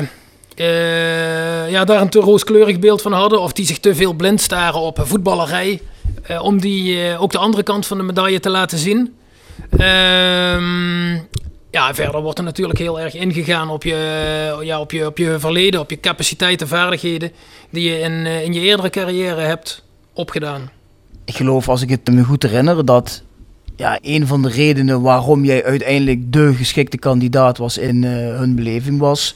eh, 0.56 1.70
ja, 1.72 1.86
daar 1.86 2.02
een 2.02 2.10
te 2.10 2.20
rooskleurig 2.20 2.80
beeld 2.80 3.02
van 3.02 3.14
hadden, 3.14 3.42
of 3.42 3.54
die 3.54 3.66
zich 3.66 3.80
te 3.80 3.96
veel 3.96 4.14
blind 4.14 4.42
staren 4.42 4.80
op 4.80 5.00
voetballerij, 5.02 5.82
eh, 6.24 6.44
om 6.44 6.60
die 6.60 7.18
ook 7.18 7.32
de 7.32 7.38
andere 7.38 7.64
kant 7.64 7.86
van 7.86 7.98
de 7.98 8.04
medaille 8.04 8.40
te 8.40 8.50
laten 8.50 8.78
zien. 8.78 9.16
Ehm, 9.78 11.14
ja, 11.72 11.94
verder 11.94 12.22
wordt 12.22 12.38
er 12.38 12.44
natuurlijk 12.44 12.80
heel 12.80 13.00
erg 13.00 13.14
ingegaan 13.14 13.70
op 13.70 13.84
je, 13.84 14.60
ja, 14.62 14.80
op 14.80 14.92
je, 14.92 15.06
op 15.06 15.18
je 15.18 15.40
verleden, 15.40 15.80
op 15.80 15.90
je 15.90 16.00
capaciteiten, 16.00 16.68
vaardigheden 16.68 17.32
die 17.70 17.90
je 17.90 18.00
in, 18.00 18.26
in 18.26 18.54
je 18.54 18.60
eerdere 18.60 18.90
carrière 18.90 19.42
hebt 19.42 19.86
opgedaan. 20.18 20.70
Ik 21.26 21.36
geloof, 21.36 21.70
als 21.70 21.82
ik 21.82 21.90
het 21.90 22.12
me 22.12 22.24
goed 22.24 22.44
herinner, 22.44 22.86
dat 22.86 23.22
ja, 23.76 24.00
een 24.02 24.28
van 24.28 24.42
de 24.42 24.50
redenen 24.50 25.02
waarom 25.02 25.46
jij 25.46 25.64
uiteindelijk 25.66 26.34
de 26.34 26.54
geschikte 26.54 26.98
kandidaat 26.98 27.58
was 27.58 27.78
in 27.78 28.04
eh, 28.04 28.12
hun 28.12 28.56
beleving 28.56 29.00
was 29.00 29.36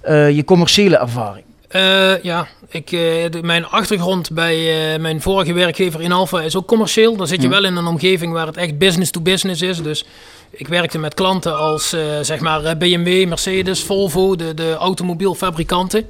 eh, 0.00 0.30
je 0.36 0.44
commerciële 0.44 0.96
ervaring. 0.96 1.44
Eh, 1.68 2.22
ja, 2.22 2.46
ik, 2.68 2.90
de- 2.90 3.38
mijn 3.42 3.66
achtergrond 3.66 4.32
bij 4.32 4.98
mijn 4.98 5.20
vorige 5.22 5.52
werkgever 5.52 6.00
in 6.00 6.12
Alfa 6.12 6.40
is 6.42 6.56
ook 6.56 6.66
commercieel. 6.66 7.16
Dan 7.16 7.26
zit 7.26 7.42
je 7.42 7.48
wel 7.48 7.64
in 7.64 7.76
een 7.76 7.86
omgeving 7.86 8.32
waar 8.32 8.46
het 8.46 8.56
echt 8.56 8.78
business 8.78 9.10
to 9.10 9.20
business 9.20 9.62
is. 9.62 9.82
Dus 9.82 10.04
ik 10.50 10.68
werkte 10.68 10.98
met 10.98 11.14
klanten 11.14 11.58
als 11.58 11.88
zeg 12.22 12.40
maar 12.40 12.76
BMW, 12.76 13.28
Mercedes, 13.28 13.82
Volvo, 13.82 14.36
de, 14.36 14.54
de 14.54 14.74
automobielfabrikanten. 14.74 16.04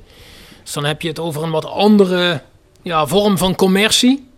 Dus 0.63 0.73
dan 0.73 0.85
heb 0.85 1.03
je 1.03 1.09
het 1.09 1.19
over 1.19 1.43
een 1.43 1.51
wat 1.51 1.67
andere 1.67 2.41
ja, 2.82 3.06
vorm 3.06 3.38
van 3.38 3.54
commercie. 3.54 4.28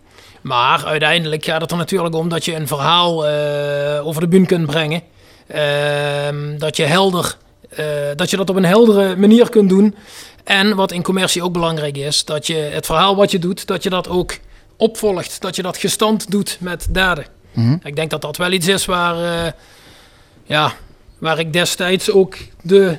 Maar 0.41 0.85
uiteindelijk 0.85 1.43
gaat 1.45 1.61
het 1.61 1.71
er 1.71 1.77
natuurlijk 1.77 2.15
om 2.15 2.29
dat 2.29 2.45
je 2.45 2.55
een 2.55 2.67
verhaal 2.67 3.27
eh, 3.27 4.07
over 4.07 4.21
de 4.21 4.27
bühne 4.27 4.45
kunt 4.45 4.65
brengen. 4.65 5.01
Ehm, 5.47 6.57
dat 6.57 6.77
je 6.77 6.83
helder, 6.83 7.37
eh, 7.69 7.85
dat 8.15 8.29
je 8.29 8.37
dat 8.37 8.49
op 8.49 8.55
een 8.55 8.65
heldere 8.65 9.15
manier 9.15 9.49
kunt 9.49 9.69
doen. 9.69 9.95
En 10.43 10.75
wat 10.75 10.91
in 10.91 11.03
commercie 11.03 11.43
ook 11.43 11.53
belangrijk 11.53 11.97
is, 11.97 12.25
dat 12.25 12.47
je 12.47 12.55
het 12.55 12.85
verhaal 12.85 13.15
wat 13.15 13.31
je 13.31 13.39
doet, 13.39 13.67
dat 13.67 13.83
je 13.83 13.89
dat 13.89 14.09
ook 14.09 14.37
opvolgt. 14.77 15.41
Dat 15.41 15.55
je 15.55 15.61
dat 15.61 15.77
gestand 15.77 16.31
doet 16.31 16.57
met 16.59 16.87
daden. 16.89 17.25
Mhm. 17.51 17.77
Ik 17.83 17.95
denk 17.95 18.09
dat 18.09 18.21
dat 18.21 18.37
wel 18.37 18.51
iets 18.51 18.67
is 18.67 18.85
waar, 18.85 19.45
eh, 19.45 19.51
ja, 20.43 20.73
waar 21.17 21.39
ik 21.39 21.53
destijds 21.53 22.11
ook 22.11 22.37
de 22.61 22.97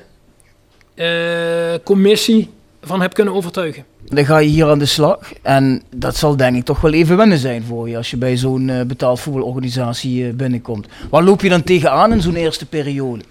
commissie 1.85 2.51
van 2.83 3.01
heb 3.01 3.15
kunnen 3.15 3.35
overtuigen. 3.35 3.85
Dan 4.05 4.25
ga 4.25 4.39
je 4.39 4.49
hier 4.49 4.67
aan 4.67 4.79
de 4.79 4.87
slag 4.87 5.19
en 5.43 5.83
dat 5.97 6.17
zal 6.17 6.37
denk 6.37 6.57
ik 6.57 6.65
toch 6.65 6.81
wel 6.81 6.93
even 6.93 7.17
wennen 7.17 7.39
zijn 7.39 7.65
voor 7.65 7.89
je 7.89 7.97
als 7.97 8.11
je 8.11 8.17
bij 8.17 8.37
zo'n 8.37 8.69
eh, 8.69 8.85
betaald 8.87 9.21
voetbalorganisatie 9.21 10.27
eh, 10.27 10.33
binnenkomt. 10.33 10.87
Waar 11.11 11.23
loop 11.23 11.43
je 11.43 11.49
dan 11.49 11.63
tegenaan 11.63 12.13
in 12.13 12.21
zo'n 12.21 12.35
eerste 12.35 12.67
periode? 12.67 13.23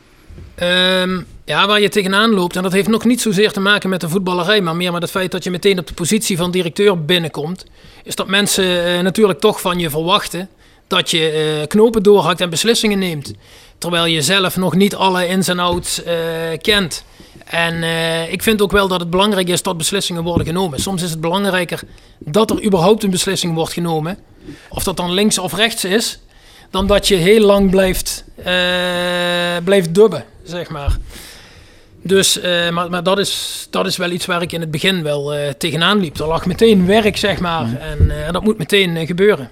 Ehm, 0.55 1.21
ja, 1.45 1.67
waar 1.67 1.81
je 1.81 1.89
tegenaan 1.89 2.29
loopt, 2.29 2.55
en 2.55 2.63
dat 2.63 2.71
heeft 2.71 2.87
nog 2.87 3.05
niet 3.05 3.21
zozeer 3.21 3.51
te 3.51 3.59
maken 3.59 3.89
met 3.89 4.01
de 4.01 4.09
voetballerij, 4.09 4.61
maar 4.61 4.75
meer 4.75 4.91
met 4.91 5.01
het 5.01 5.11
feit 5.11 5.31
dat 5.31 5.43
je 5.43 5.51
meteen 5.51 5.79
op 5.79 5.87
de 5.87 5.93
positie 5.93 6.37
van 6.37 6.51
directeur 6.51 7.05
binnenkomt, 7.05 7.65
is 8.03 8.15
dat 8.15 8.27
mensen 8.27 8.85
eh, 8.85 9.01
natuurlijk 9.01 9.39
toch 9.39 9.61
van 9.61 9.79
je 9.79 9.89
verwachten 9.89 10.49
dat 10.87 11.11
je 11.11 11.65
knopen 11.67 12.03
doorhakt 12.03 12.41
en 12.41 12.49
beslissingen 12.49 12.99
neemt. 12.99 13.33
Terwijl 13.77 14.05
je 14.05 14.21
zelf 14.21 14.57
nog 14.57 14.75
niet 14.75 14.95
alle 14.95 15.27
ins 15.27 15.47
en 15.47 15.59
outs 15.59 16.01
kent. 16.61 17.03
En 17.45 17.83
eh, 17.83 18.31
ik 18.31 18.43
vind 18.43 18.61
ook 18.61 18.71
wel 18.71 18.87
dat 18.87 18.99
het 18.99 19.09
belangrijk 19.09 19.47
is 19.47 19.61
dat 19.61 19.77
beslissingen 19.77 20.23
worden 20.23 20.45
genomen. 20.47 20.79
Soms 20.79 21.01
is 21.01 21.09
het 21.09 21.21
belangrijker 21.21 21.81
dat 22.19 22.49
er 22.49 22.63
überhaupt 22.63 23.03
een 23.03 23.09
beslissing 23.09 23.53
wordt 23.53 23.73
genomen. 23.73 24.17
Of 24.69 24.83
dat 24.83 24.97
dan 24.97 25.11
links 25.11 25.37
of 25.37 25.53
rechts 25.53 25.85
is, 25.85 26.19
dan 26.69 26.87
dat 26.87 27.07
je 27.07 27.15
heel 27.15 27.45
lang 27.45 27.69
blijft, 27.69 28.23
eh, 28.35 28.45
blijft 29.63 29.93
dubben, 29.93 30.25
zeg 30.43 30.69
maar. 30.69 30.97
Dus, 32.03 32.39
eh, 32.39 32.69
maar, 32.69 32.89
maar 32.89 33.03
dat, 33.03 33.19
is, 33.19 33.67
dat 33.69 33.85
is 33.85 33.97
wel 33.97 34.09
iets 34.11 34.25
waar 34.25 34.41
ik 34.41 34.51
in 34.51 34.61
het 34.61 34.71
begin 34.71 35.03
wel 35.03 35.33
tegenaan 35.57 35.99
liep. 35.99 36.19
Er 36.19 36.27
lag 36.27 36.45
meteen 36.45 36.85
werk, 36.85 37.17
zeg 37.17 37.39
maar. 37.39 37.75
En 37.81 38.33
dat 38.33 38.43
moet 38.43 38.57
meteen 38.57 39.05
gebeuren. 39.05 39.49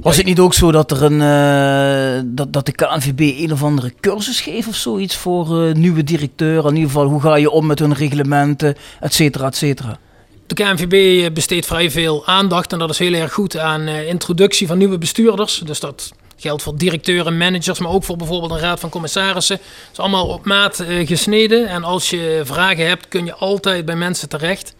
Was 0.00 0.16
het 0.16 0.26
niet 0.26 0.38
ook 0.38 0.54
zo 0.54 0.72
dat, 0.72 0.90
er 0.90 1.02
een, 1.02 1.20
eh, 1.20 2.22
dat, 2.24 2.52
dat 2.52 2.66
de 2.66 2.72
KNVB 2.72 3.20
een 3.20 3.52
of 3.52 3.62
andere 3.62 3.92
cursus 4.00 4.40
geeft 4.40 4.68
of 4.68 4.74
zoiets 4.74 5.16
voor 5.16 5.66
eh, 5.66 5.74
nieuwe 5.74 6.04
directeur? 6.04 6.66
In 6.66 6.74
ieder 6.74 6.90
geval, 6.90 7.06
hoe 7.06 7.20
ga 7.20 7.36
je 7.36 7.50
om 7.50 7.66
met 7.66 7.78
hun 7.78 7.94
reglementen, 7.94 8.74
et 9.00 9.14
cetera, 9.14 9.46
et 9.46 9.56
cetera? 9.56 9.98
De 10.46 10.54
KNVB 10.54 11.34
besteedt 11.34 11.66
vrij 11.66 11.90
veel 11.90 12.26
aandacht 12.26 12.72
en 12.72 12.78
dat 12.78 12.90
is 12.90 12.98
heel 12.98 13.12
erg 13.12 13.32
goed 13.32 13.58
aan 13.58 13.86
eh, 13.86 14.08
introductie 14.08 14.66
van 14.66 14.78
nieuwe 14.78 14.98
bestuurders. 14.98 15.58
Dus 15.64 15.80
dat 15.80 16.12
geldt 16.36 16.62
voor 16.62 16.76
directeuren, 16.76 17.36
managers, 17.36 17.78
maar 17.78 17.90
ook 17.90 18.04
voor 18.04 18.16
bijvoorbeeld 18.16 18.50
een 18.50 18.58
raad 18.58 18.80
van 18.80 18.90
commissarissen. 18.90 19.56
Het 19.56 19.92
is 19.92 19.98
allemaal 19.98 20.26
op 20.26 20.44
maat 20.44 20.80
eh, 20.80 21.06
gesneden 21.06 21.68
en 21.68 21.84
als 21.84 22.10
je 22.10 22.40
vragen 22.44 22.86
hebt 22.86 23.08
kun 23.08 23.24
je 23.24 23.34
altijd 23.34 23.84
bij 23.84 23.96
mensen 23.96 24.28
terecht. 24.28 24.74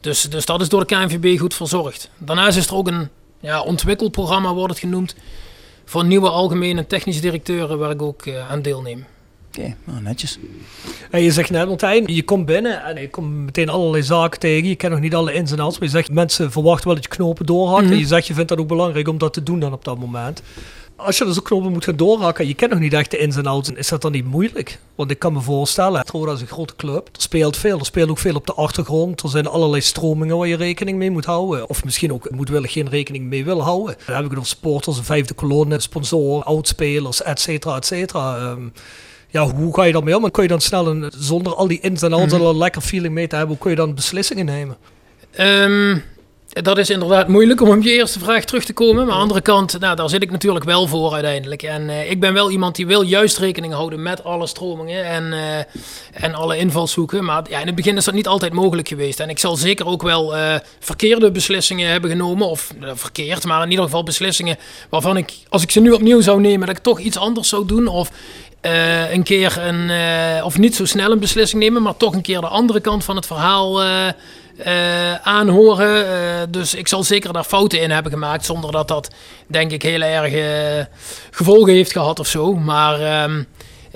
Dus, 0.00 0.22
dus 0.22 0.44
dat 0.44 0.60
is 0.60 0.68
door 0.68 0.86
de 0.86 0.94
KNVB 0.94 1.38
goed 1.38 1.54
verzorgd. 1.54 2.10
Daarnaast 2.18 2.56
is 2.56 2.66
er 2.66 2.74
ook 2.74 2.88
een 2.88 3.08
ja, 3.40 3.62
ontwikkelprogramma, 3.62 4.54
wordt 4.54 4.72
het 4.72 4.82
genoemd, 4.82 5.14
voor 5.84 6.04
nieuwe 6.04 6.28
algemene 6.28 6.86
technische 6.86 7.20
directeuren 7.20 7.78
waar 7.78 7.90
ik 7.90 8.02
ook 8.02 8.26
eh, 8.26 8.50
aan 8.50 8.62
deelneem. 8.62 9.06
Oké, 9.48 9.74
nou, 9.84 10.02
netjes. 10.02 10.38
En 11.10 11.22
je 11.22 11.32
zegt 11.32 11.50
net, 11.50 11.68
Martijn, 11.68 12.14
je 12.14 12.22
komt 12.22 12.46
binnen 12.46 12.84
en 12.84 13.00
je 13.00 13.10
komt 13.10 13.34
meteen 13.34 13.68
allerlei 13.68 14.02
zaken 14.02 14.40
tegen. 14.40 14.68
Je 14.68 14.74
kent 14.74 14.92
nog 14.92 15.00
niet 15.00 15.14
alle 15.14 15.32
ins 15.32 15.52
en 15.52 15.60
outs, 15.60 15.78
maar 15.78 15.88
je 15.88 15.94
zegt 15.94 16.12
mensen 16.12 16.52
verwachten 16.52 16.86
wel 16.86 16.94
dat 16.94 17.04
je 17.04 17.10
knopen 17.10 17.46
doorhakt. 17.46 17.82
Mhm. 17.82 17.92
En 17.92 17.98
je 17.98 18.06
zegt 18.06 18.26
je 18.26 18.34
vindt 18.34 18.48
dat 18.48 18.58
ook 18.58 18.68
belangrijk 18.68 19.08
om 19.08 19.18
dat 19.18 19.32
te 19.32 19.42
doen 19.42 19.60
dan 19.60 19.72
op 19.72 19.84
dat 19.84 19.98
moment. 19.98 20.42
Als 21.04 21.18
je 21.18 21.24
dus 21.24 21.38
ook 21.38 21.44
knopen 21.44 21.72
moet 21.72 21.84
gaan 21.84 21.96
doorhakken, 21.96 22.46
je 22.46 22.54
kent 22.54 22.70
nog 22.70 22.80
niet 22.80 22.92
echt 22.92 23.10
de 23.10 23.18
ins 23.18 23.36
en 23.36 23.46
outs, 23.46 23.70
is 23.70 23.88
dat 23.88 24.02
dan 24.02 24.12
niet 24.12 24.24
moeilijk? 24.24 24.78
Want 24.94 25.10
ik 25.10 25.18
kan 25.18 25.32
me 25.32 25.40
voorstellen, 25.40 26.04
Roda 26.12 26.32
is 26.32 26.40
een 26.40 26.46
grote 26.46 26.76
club, 26.76 27.06
er 27.12 27.22
speelt 27.22 27.56
veel, 27.56 27.78
er 27.78 27.84
speelt 27.84 28.08
ook 28.10 28.18
veel 28.18 28.34
op 28.34 28.46
de 28.46 28.54
achtergrond. 28.54 29.22
Er 29.22 29.28
zijn 29.28 29.46
allerlei 29.46 29.82
stromingen 29.82 30.36
waar 30.38 30.46
je 30.46 30.56
rekening 30.56 30.98
mee 30.98 31.10
moet 31.10 31.24
houden. 31.24 31.68
Of 31.68 31.84
misschien 31.84 32.12
ook 32.12 32.30
moedwillig 32.30 32.72
geen 32.72 32.88
rekening 32.88 33.24
mee 33.24 33.44
wil 33.44 33.62
houden. 33.62 33.96
Dan 34.06 34.16
heb 34.16 34.24
ik 34.24 34.32
nog 34.32 34.46
supporters, 34.46 34.96
een 34.98 35.04
vijfde 35.04 35.34
kolonne, 35.34 35.80
sponsoren, 35.80 36.44
oudspelers, 36.44 37.22
et 37.22 37.40
cetera, 37.40 37.76
et 37.76 37.86
cetera. 37.86 38.36
Ehm, 38.36 38.62
ja, 39.28 39.50
hoe 39.54 39.74
ga 39.74 39.82
je 39.84 39.92
daarmee 39.92 40.16
om? 40.16 40.24
En 40.24 40.30
kun 40.30 40.42
je 40.42 40.48
dan 40.48 40.60
snel, 40.60 40.86
een, 40.86 41.12
zonder 41.16 41.54
al 41.54 41.68
die 41.68 41.80
ins 41.80 42.02
en 42.02 42.12
outs, 42.12 42.32
Mhm. 42.32 42.42
een 42.44 42.56
lekker 42.56 42.82
feeling 42.82 43.14
mee 43.14 43.26
te 43.26 43.36
hebben, 43.36 43.52
hoe 43.54 43.62
kun 43.62 43.70
je 43.70 43.76
dan 43.76 43.94
beslissingen 43.94 44.44
nemen? 44.46 44.76
Ehm, 45.30 45.98
dat 46.50 46.78
is 46.78 46.90
inderdaad 46.90 47.28
moeilijk 47.28 47.60
om 47.60 47.68
op 47.68 47.82
je 47.82 47.92
eerste 47.92 48.18
vraag 48.18 48.44
terug 48.44 48.64
te 48.64 48.72
komen. 48.72 48.94
Maar 48.94 49.04
aan 49.04 49.16
de 49.16 49.22
andere 49.22 49.40
kant, 49.40 49.78
nou, 49.80 49.96
daar 49.96 50.08
zit 50.08 50.22
ik 50.22 50.30
natuurlijk 50.30 50.64
wel 50.64 50.86
voor 50.86 51.12
uiteindelijk. 51.12 51.62
En 51.62 51.90
eh, 51.90 52.10
ik 52.10 52.20
ben 52.20 52.32
wel 52.32 52.50
iemand 52.50 52.76
die 52.76 52.86
wil 52.86 53.02
juist 53.02 53.38
rekening 53.38 53.72
houden 53.72 54.02
met 54.02 54.24
alle 54.24 54.46
stromingen 54.46 55.04
en, 55.04 55.32
eh, 55.32 56.24
en 56.24 56.34
alle 56.34 56.58
invalshoeken. 56.58 57.24
Maar 57.24 57.42
ja, 57.50 57.60
in 57.60 57.66
het 57.66 57.74
begin 57.74 57.96
is 57.96 58.04
dat 58.04 58.14
niet 58.14 58.26
altijd 58.26 58.52
mogelijk 58.52 58.88
geweest. 58.88 59.20
En 59.20 59.28
ik 59.28 59.38
zal 59.38 59.56
zeker 59.56 59.86
ook 59.86 60.02
wel 60.02 60.36
eh, 60.36 60.54
verkeerde 60.78 61.30
beslissingen 61.30 61.90
hebben 61.90 62.10
genomen. 62.10 62.48
Of 62.48 62.74
verkeerd, 62.94 63.44
maar 63.44 63.62
in 63.62 63.70
ieder 63.70 63.84
geval 63.84 64.02
beslissingen 64.02 64.56
waarvan 64.88 65.16
ik, 65.16 65.32
als 65.48 65.62
ik 65.62 65.70
ze 65.70 65.80
nu 65.80 65.90
opnieuw 65.90 66.20
zou 66.20 66.40
nemen, 66.40 66.66
dat 66.66 66.76
ik 66.76 66.82
toch 66.82 67.00
iets 67.00 67.16
anders 67.16 67.48
zou 67.48 67.66
doen. 67.66 67.86
Of 67.86 68.10
een 69.10 69.22
keer 69.22 69.58
een, 69.58 69.90
of 70.44 70.58
niet 70.58 70.76
zo 70.76 70.84
snel 70.84 71.10
een 71.10 71.18
beslissing 71.18 71.62
nemen, 71.62 71.82
maar 71.82 71.96
toch 71.96 72.14
een 72.14 72.22
keer 72.22 72.40
de 72.40 72.46
andere 72.46 72.80
kant 72.80 73.04
van 73.04 73.16
het 73.16 73.26
verhaal 73.26 73.80
eh, 74.64 75.14
aanhoren. 75.14 76.06
Eh, 76.06 76.42
dus 76.48 76.74
ik 76.74 76.88
zal 76.88 77.02
zeker 77.02 77.32
daar 77.32 77.44
fouten 77.44 77.80
in 77.80 77.90
hebben 77.90 78.12
gemaakt, 78.12 78.44
zonder 78.44 78.72
dat 78.72 78.88
dat, 78.88 79.10
denk 79.46 79.70
ik, 79.70 79.82
heel 79.82 80.00
erg 80.00 80.32
gevolgen 81.30 81.72
heeft 81.72 81.92
gehad 81.92 82.18
of 82.18 82.26
zo. 82.26 82.54
Maar 82.54 83.00
ehm, 83.00 83.42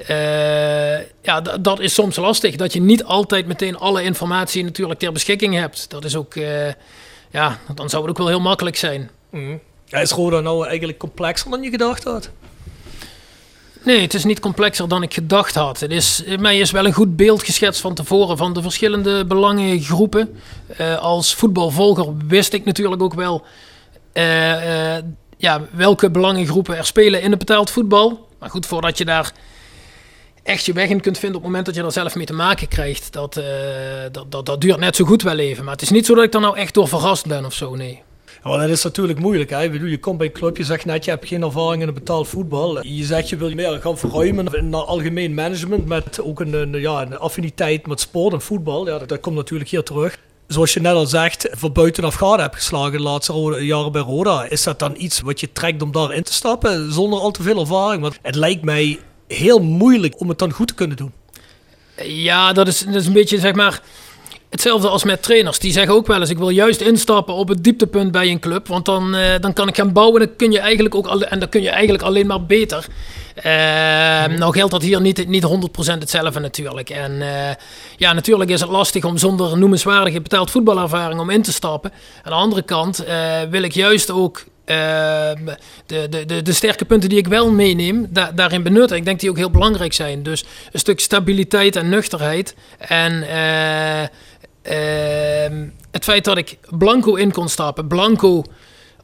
eh, 0.06 0.98
ja, 1.22 1.40
dat 1.60 1.80
is 1.80 1.94
soms 1.94 2.16
lastig. 2.16 2.56
Dat 2.56 2.72
je 2.72 2.80
niet 2.80 3.04
altijd 3.04 3.46
meteen 3.46 3.78
alle 3.78 4.02
informatie 4.02 4.64
natuurlijk 4.64 5.00
ter 5.00 5.12
beschikking 5.12 5.54
hebt. 5.54 5.90
Dat 5.90 6.04
is 6.04 6.16
ook, 6.16 6.34
ja, 7.30 7.58
dan 7.74 7.88
zou 7.88 8.02
het 8.02 8.10
ook 8.10 8.18
wel 8.18 8.28
heel 8.28 8.40
makkelijk 8.40 8.76
zijn. 8.76 9.10
Ja, 9.84 9.98
is 9.98 10.10
Roda 10.10 10.40
nou 10.40 10.66
eigenlijk 10.66 10.98
complexer 10.98 11.50
dan 11.50 11.62
je 11.62 11.70
gedacht 11.70 12.04
had? 12.04 12.30
Nee, 13.84 14.00
het 14.00 14.14
is 14.14 14.24
niet 14.24 14.40
complexer 14.40 14.88
dan 14.88 15.02
ik 15.02 15.14
gedacht 15.14 15.54
had. 15.54 15.80
Het 15.80 15.90
is, 15.90 16.22
mij 16.38 16.58
is 16.58 16.70
wel 16.70 16.86
een 16.86 16.92
goed 16.92 17.16
beeld 17.16 17.42
geschetst 17.42 17.80
van 17.80 17.94
tevoren 17.94 18.36
van 18.36 18.52
de 18.52 18.62
verschillende 18.62 19.24
belangengroepen. 19.24 20.40
Eh, 20.76 20.98
als 20.98 21.34
voetbalvolger 21.34 22.12
wist 22.28 22.52
ik 22.52 22.64
natuurlijk 22.64 23.02
ook 23.02 23.14
wel 23.14 23.44
eh, 24.12 24.96
eh, 24.96 25.04
ja, 25.36 25.60
welke 25.72 26.10
belangengroepen 26.10 26.76
er 26.76 26.86
spelen 26.86 27.22
in 27.22 27.30
het 27.30 27.38
betaald 27.38 27.70
voetbal. 27.70 28.28
Maar 28.38 28.50
goed, 28.50 28.66
voordat 28.66 28.98
je 28.98 29.04
daar 29.04 29.32
echt 30.42 30.64
je 30.64 30.72
weg 30.72 30.88
in 30.88 31.00
kunt 31.00 31.18
vinden 31.18 31.36
op 31.36 31.42
het 31.42 31.50
moment 31.50 31.66
dat 31.66 31.74
je 31.74 31.82
er 31.82 31.92
zelf 31.92 32.14
mee 32.14 32.26
te 32.26 32.32
maken 32.32 32.68
krijgt, 32.68 33.12
dat, 33.12 33.40
dat, 34.12 34.32
dat, 34.32 34.46
dat 34.46 34.60
duurt 34.60 34.78
net 34.78 34.96
zo 34.96 35.04
goed 35.04 35.22
wel 35.22 35.38
even. 35.38 35.64
Maar 35.64 35.72
het 35.72 35.82
is 35.82 35.90
niet 35.90 36.06
zo 36.06 36.14
dat 36.14 36.24
ik 36.24 36.34
er 36.34 36.40
nou 36.40 36.56
echt 36.56 36.74
door 36.74 36.88
verrast 36.88 37.26
ben 37.26 37.44
of 37.44 37.54
zo, 37.54 37.74
nee. 37.74 38.02
Maar 38.44 38.58
dat 38.58 38.68
is 38.68 38.82
natuurlijk 38.82 39.18
moeilijk. 39.18 39.50
Hè? 39.50 39.60
Je 39.60 39.98
komt 39.98 40.18
bij 40.18 40.26
een 40.26 40.32
club, 40.32 40.56
je 40.56 40.64
zegt 40.64 40.84
net, 40.84 41.04
je 41.04 41.10
hebt 41.10 41.28
geen 41.28 41.42
ervaring 41.42 41.80
in 41.80 41.86
het 41.86 41.96
betaald 41.96 42.28
voetbal. 42.28 42.86
Je 42.86 43.04
zegt, 43.04 43.28
je 43.28 43.36
wil 43.36 43.54
meer 43.54 43.80
gaan 43.80 43.98
verruimen 43.98 44.70
naar 44.70 44.80
algemeen 44.80 45.34
management 45.34 45.86
met 45.86 46.20
ook 46.20 46.40
een, 46.40 46.72
ja, 46.72 47.02
een 47.02 47.18
affiniteit 47.18 47.86
met 47.86 48.00
sport 48.00 48.32
en 48.32 48.40
voetbal. 48.40 48.86
Ja, 48.86 48.98
dat, 48.98 49.20
komt 49.20 49.36
natuurlijk 49.36 49.70
hier 49.70 49.82
terug. 49.82 50.18
Zoals 50.46 50.74
je 50.74 50.80
net 50.80 50.94
al 50.94 51.06
zegt, 51.06 51.48
van 51.52 51.72
buitenaf 51.72 52.14
gade 52.14 52.42
hebt 52.42 52.54
geslagen 52.54 52.92
de 52.92 53.00
laatste 53.00 53.56
jaren 53.60 53.92
bij 53.92 54.02
Roda. 54.02 54.44
Is 54.48 54.62
dat 54.62 54.78
dan 54.78 54.94
iets 54.96 55.20
wat 55.20 55.40
je 55.40 55.52
trekt 55.52 55.82
om 55.82 55.92
daarin 55.92 56.22
te 56.22 56.32
stappen 56.32 56.92
zonder 56.92 57.18
al 57.18 57.30
te 57.30 57.42
veel 57.42 57.60
ervaring? 57.60 58.02
Want 58.02 58.18
het 58.22 58.34
lijkt 58.34 58.62
mij 58.62 58.98
heel 59.28 59.62
moeilijk 59.62 60.20
om 60.20 60.28
het 60.28 60.38
dan 60.38 60.52
goed 60.52 60.68
te 60.68 60.74
kunnen 60.74 60.96
doen. 60.96 61.12
Ja, 62.02 62.52
dat 62.52 62.68
is, 62.68 62.84
dat 62.84 62.94
is 62.94 63.06
een 63.06 63.12
beetje 63.12 63.38
zeg 63.38 63.54
maar 63.54 63.82
hetzelfde 64.54 64.88
als 64.88 65.04
met 65.04 65.22
trainers. 65.22 65.58
Die 65.58 65.72
zeggen 65.72 65.94
ook 65.94 66.06
wel 66.06 66.20
eens: 66.20 66.30
ik 66.30 66.38
wil 66.38 66.48
juist 66.48 66.80
instappen 66.80 67.34
op 67.34 67.48
het 67.48 67.64
dieptepunt 67.64 68.12
bij 68.12 68.30
een 68.30 68.40
club, 68.40 68.66
want 68.66 68.84
dan, 68.84 69.14
eh, 69.14 69.40
dan 69.40 69.52
kan 69.52 69.68
ik 69.68 69.76
gaan 69.76 69.92
bouwen. 69.92 70.20
En 70.20 70.26
dan 70.26 70.36
kun 70.36 70.52
je 70.52 70.58
eigenlijk 70.58 70.94
ook 70.94 71.22
en 71.22 71.38
dan 71.38 71.48
kun 71.48 71.62
je 71.62 71.70
eigenlijk 71.70 72.02
alleen 72.04 72.26
maar 72.26 72.46
beter. 72.46 72.86
Eh, 73.34 73.42
Nou 74.38 74.52
geldt 74.52 74.70
dat 74.72 74.82
hier 74.82 75.00
niet, 75.00 75.28
niet 75.28 75.42
100% 75.42 76.00
hetzelfde 76.02 76.40
natuurlijk. 76.40 76.90
En 76.90 77.22
eh, 77.22 77.54
ja, 77.96 78.12
natuurlijk 78.12 78.50
is 78.50 78.60
het 78.60 78.70
lastig 78.70 79.04
om 79.04 79.18
zonder 79.18 79.58
noemenswaardige 79.58 80.20
betaald 80.20 80.50
voetbalervaring 80.50 81.20
om 81.20 81.30
in 81.30 81.42
te 81.42 81.52
stappen. 81.52 81.90
Aan 82.22 82.32
de 82.32 82.38
andere 82.38 82.62
kant 82.62 83.04
wil 83.50 83.62
ik 83.62 83.72
juist 83.72 84.10
ook 84.10 84.44
de, 84.64 85.56
de, 85.86 86.24
de, 86.26 86.42
de 86.42 86.52
sterke 86.52 86.84
punten 86.84 87.08
die 87.08 87.18
ik 87.18 87.26
wel 87.26 87.50
meeneem, 87.50 88.06
da- 88.10 88.32
daarin 88.34 88.62
benutten. 88.62 88.96
Ik 88.96 89.04
denk 89.04 89.20
die 89.20 89.30
ook 89.30 89.36
heel 89.36 89.50
belangrijk 89.50 89.92
zijn. 89.92 90.22
Dus 90.22 90.44
een 90.72 90.78
stuk 90.78 91.00
stabiliteit 91.00 91.76
en 91.76 91.88
nuchterheid. 91.88 92.54
En 92.78 93.24
het 95.90 96.04
feit 96.04 96.24
dat 96.24 96.36
ik 96.36 96.58
blanco 96.70 97.14
in 97.14 97.32
kon 97.32 97.48
stappen. 97.48 97.86
Blanco 97.86 98.44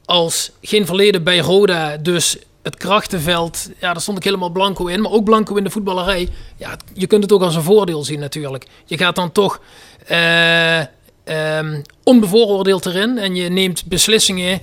als 0.05 0.51
geen 0.63 0.87
verleden 0.87 1.23
bij 1.23 1.39
Roda, 1.39 1.97
dus 1.97 2.39
het 2.63 2.77
krachtenveld, 2.77 3.69
ja, 3.81 3.93
daar 3.93 4.03
stond 4.03 4.19
ik 4.19 4.25
helemaal 4.25 4.51
blanco 4.51 4.87
in. 4.87 5.01
Maar 5.01 5.11
ook 5.13 5.25
blanco 5.25 5.55
in 5.55 5.65
de 5.65 5.71
voetballerij. 5.71 6.29
Ja, 6.57 6.77
je 6.93 7.07
kunt 7.07 7.23
het 7.23 7.33
ook 7.33 7.43
als 7.43 7.55
een 7.55 7.63
voordeel 7.63 8.05
zien 8.05 8.21
natuurlijk. 8.21 8.67
Je 8.85 8.97
gaat 8.97 9.15
dan 9.15 9.33
toch 9.33 9.61
eh, 10.07 10.81
ehm, 11.25 11.83
onbevooroordeeld 12.03 12.87
erin 12.87 13.19
en 13.19 13.35
je 13.35 13.49
neemt 13.49 13.85
beslissingen 13.85 14.61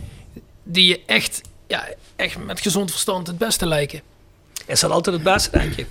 die 0.64 0.88
je 0.88 1.02
echt, 1.06 1.42
ja, 1.68 1.88
echt 2.16 2.46
met 2.46 2.62
gezond 2.62 2.92
verstand 2.92 3.28
het 3.28 3.38
beste 3.38 3.66
lijken. 3.66 4.02
Is 4.66 4.80
dat 4.80 4.92
altijd 4.92 5.16
het 5.16 5.26
beste, 5.26 5.50
denk 5.52 5.74
je? 5.76 5.86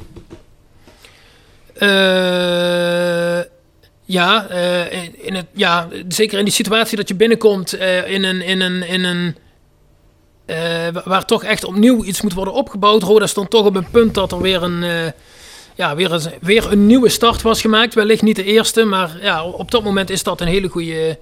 Eh, 1.75 3.56
ja, 4.09 4.47
eh, 4.49 4.92
in- 5.27 5.35
het, 5.35 5.47
ja, 5.53 5.88
zeker 6.09 6.38
in 6.38 6.45
die 6.45 6.53
situatie 6.55 6.97
dat 6.97 7.09
je 7.09 7.14
binnenkomt 7.14 7.73
eh, 7.73 8.11
in 8.11 8.25
een. 8.25 8.40
In 8.42 8.61
een, 8.61 8.83
in 8.83 9.05
een 9.05 9.37
eh, 10.47 10.57
wa- 10.92 11.03
waar 11.05 11.25
toch 11.25 11.45
echt 11.45 11.64
opnieuw 11.64 12.05
iets 12.05 12.21
moet 12.23 12.33
worden 12.33 12.55
opgebouwd. 12.55 13.03
Roda 13.03 13.27
stond 13.27 13.51
toch 13.51 13.66
op 13.66 13.77
een 13.77 13.90
punt 13.90 14.14
dat 14.14 14.33
er 14.33 14.40
weer 14.40 14.62
een, 14.62 15.12
ja, 15.75 15.95
weer 15.97 16.12
een, 16.12 16.21
weer 16.40 16.73
een 16.73 16.87
nieuwe 16.87 17.09
start 17.09 17.42
was 17.42 17.61
gemaakt. 17.61 17.95
Wellicht 17.95 18.23
niet 18.23 18.37
de 18.37 18.45
eerste, 18.45 18.85
maar 18.85 19.19
ja, 19.21 19.45
op 19.45 19.71
dat 19.71 19.83
moment 19.85 20.11
is 20.11 20.23
dat 20.23 20.40
een 20.40 20.47
hele 20.47 20.69
goede 20.69 21.19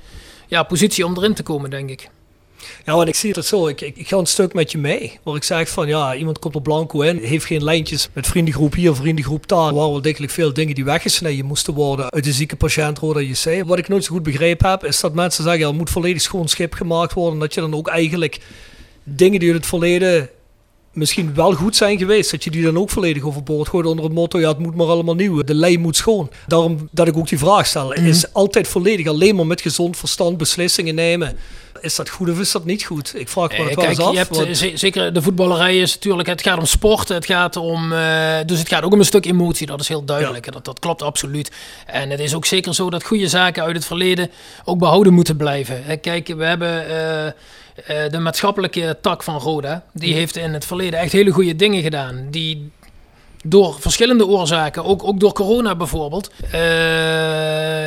ja, 0.46 0.62
positie 0.62 1.06
om 1.06 1.16
erin 1.16 1.34
te 1.34 1.42
komen, 1.42 1.70
denk 1.70 1.90
ik. 1.90 2.08
Ja, 2.84 2.94
want 2.94 3.08
ik 3.08 3.14
zie 3.14 3.32
het 3.32 3.46
zo. 3.46 3.66
Ik, 3.66 3.80
ik, 3.80 3.96
ik 3.96 4.08
ga 4.08 4.16
een 4.16 4.26
stuk 4.26 4.54
met 4.54 4.72
je 4.72 4.78
mee. 4.78 5.18
Waar 5.22 5.36
ik 5.36 5.42
zeg 5.42 5.68
van 5.68 5.88
ja, 5.88 6.14
iemand 6.14 6.38
komt 6.38 6.54
er 6.54 6.62
blanco 6.62 7.00
in. 7.00 7.18
Heeft 7.18 7.44
geen 7.44 7.64
lijntjes 7.64 8.08
met 8.12 8.26
vriendengroep 8.26 8.74
hier, 8.74 8.94
vriendengroep 8.94 9.48
daar. 9.48 9.68
Er 9.68 9.74
waren 9.74 9.90
wel 9.90 10.02
degelijk 10.02 10.32
veel 10.32 10.52
dingen 10.52 10.74
die 10.74 10.84
weggesneden 10.84 11.44
moesten 11.44 11.74
worden 11.74 12.12
uit 12.12 12.24
de 12.24 12.32
zieke 12.32 12.56
patiënt 12.56 12.98
Roda 12.98 13.20
JC. 13.20 13.62
Wat 13.66 13.78
ik 13.78 13.88
nooit 13.88 14.04
zo 14.04 14.14
goed 14.14 14.22
begrepen 14.22 14.70
heb, 14.70 14.84
is 14.84 15.00
dat 15.00 15.14
mensen 15.14 15.44
zeggen 15.44 15.66
er 15.66 15.74
moet 15.74 15.90
volledig 15.90 16.22
schoon 16.22 16.48
schip 16.48 16.74
gemaakt 16.74 17.12
worden. 17.12 17.38
Dat 17.38 17.54
je 17.54 17.60
dan 17.60 17.74
ook 17.74 17.88
eigenlijk 17.88 18.40
dingen 19.02 19.40
die 19.40 19.48
uit 19.48 19.58
het 19.58 19.66
verleden 19.66 20.28
misschien 20.94 21.34
wel 21.34 21.52
goed 21.52 21.76
zijn 21.76 21.98
geweest, 21.98 22.30
dat 22.30 22.44
je 22.44 22.50
die 22.50 22.62
dan 22.62 22.78
ook 22.78 22.90
volledig 22.90 23.22
overboord 23.22 23.68
gooit 23.68 23.86
onder 23.86 24.04
het 24.04 24.14
motto, 24.14 24.40
ja, 24.40 24.48
het 24.48 24.58
moet 24.58 24.74
maar 24.74 24.86
allemaal 24.86 25.14
nieuw, 25.14 25.42
de 25.42 25.54
lei 25.54 25.78
moet 25.78 25.96
schoon. 25.96 26.30
Daarom 26.46 26.88
dat 26.92 27.08
ik 27.08 27.16
ook 27.16 27.28
die 27.28 27.38
vraag 27.38 27.66
stel, 27.66 27.92
is 27.92 28.32
altijd 28.32 28.68
volledig 28.68 29.06
alleen 29.06 29.36
maar 29.36 29.46
met 29.46 29.60
gezond 29.60 29.96
verstand 29.96 30.36
beslissingen 30.36 30.94
nemen. 30.94 31.36
Is 31.84 31.94
dat 31.96 32.08
goed 32.08 32.30
of 32.30 32.38
is 32.40 32.52
dat 32.52 32.64
niet 32.64 32.84
goed? 32.84 33.12
Ik 33.18 33.28
vraag 33.28 33.48
me 33.50 33.56
Eh, 33.56 33.66
dat 33.66 33.74
wel 33.74 33.84
eens 33.88 33.98
af. 34.00 34.10
je 34.12 34.16
hebt, 34.18 34.36
want- 34.36 34.48
eh, 34.48 34.54
ze- 34.54 34.72
zeker 34.74 35.12
de 35.12 35.22
voetballerij 35.22 35.78
is 35.78 35.94
natuurlijk, 35.94 36.28
het 36.28 36.42
gaat 36.42 36.58
om 36.58 36.64
sport, 36.66 37.08
het 37.08 37.26
gaat 37.26 37.56
om, 37.56 37.92
eh, 37.92 38.36
dus 38.46 38.58
het 38.58 38.68
gaat 38.68 38.82
ook 38.82 38.92
om 38.92 38.98
een 38.98 39.04
stuk 39.04 39.24
emotie, 39.26 39.66
dat 39.66 39.80
is 39.80 39.88
heel 39.88 40.04
duidelijk. 40.04 40.52
Dat, 40.52 40.64
dat 40.64 40.78
klopt 40.78 41.02
absoluut. 41.02 41.50
En 41.86 42.10
het 42.10 42.20
is 42.20 42.34
ook 42.34 42.44
zeker 42.44 42.74
zo 42.74 42.90
dat 42.90 43.04
goede 43.04 43.28
zaken 43.28 43.62
uit 43.62 43.76
het 43.76 43.84
verleden 43.84 44.30
ook 44.64 44.78
behouden 44.78 45.12
moeten 45.12 45.36
blijven. 45.36 46.00
Kijk, 46.00 46.26
we 46.28 46.44
hebben 46.44 46.84
de 48.10 48.18
maatschappelijke 48.18 48.96
tak 49.00 49.22
van 49.22 49.38
Roda, 49.38 49.84
die 49.92 50.14
heeft 50.14 50.36
in 50.36 50.52
het 50.52 50.64
verleden 50.64 50.98
echt 51.00 51.12
hele 51.12 51.30
goede 51.30 51.56
dingen 51.56 51.82
gedaan. 51.82 52.26
Die 52.30 52.70
door 53.46 53.76
verschillende 53.80 54.26
oorzaken, 54.26 54.84
ook, 54.84 55.04
ook 55.04 55.20
door 55.20 55.32
corona 55.32 55.74
bijvoorbeeld, 55.76 56.30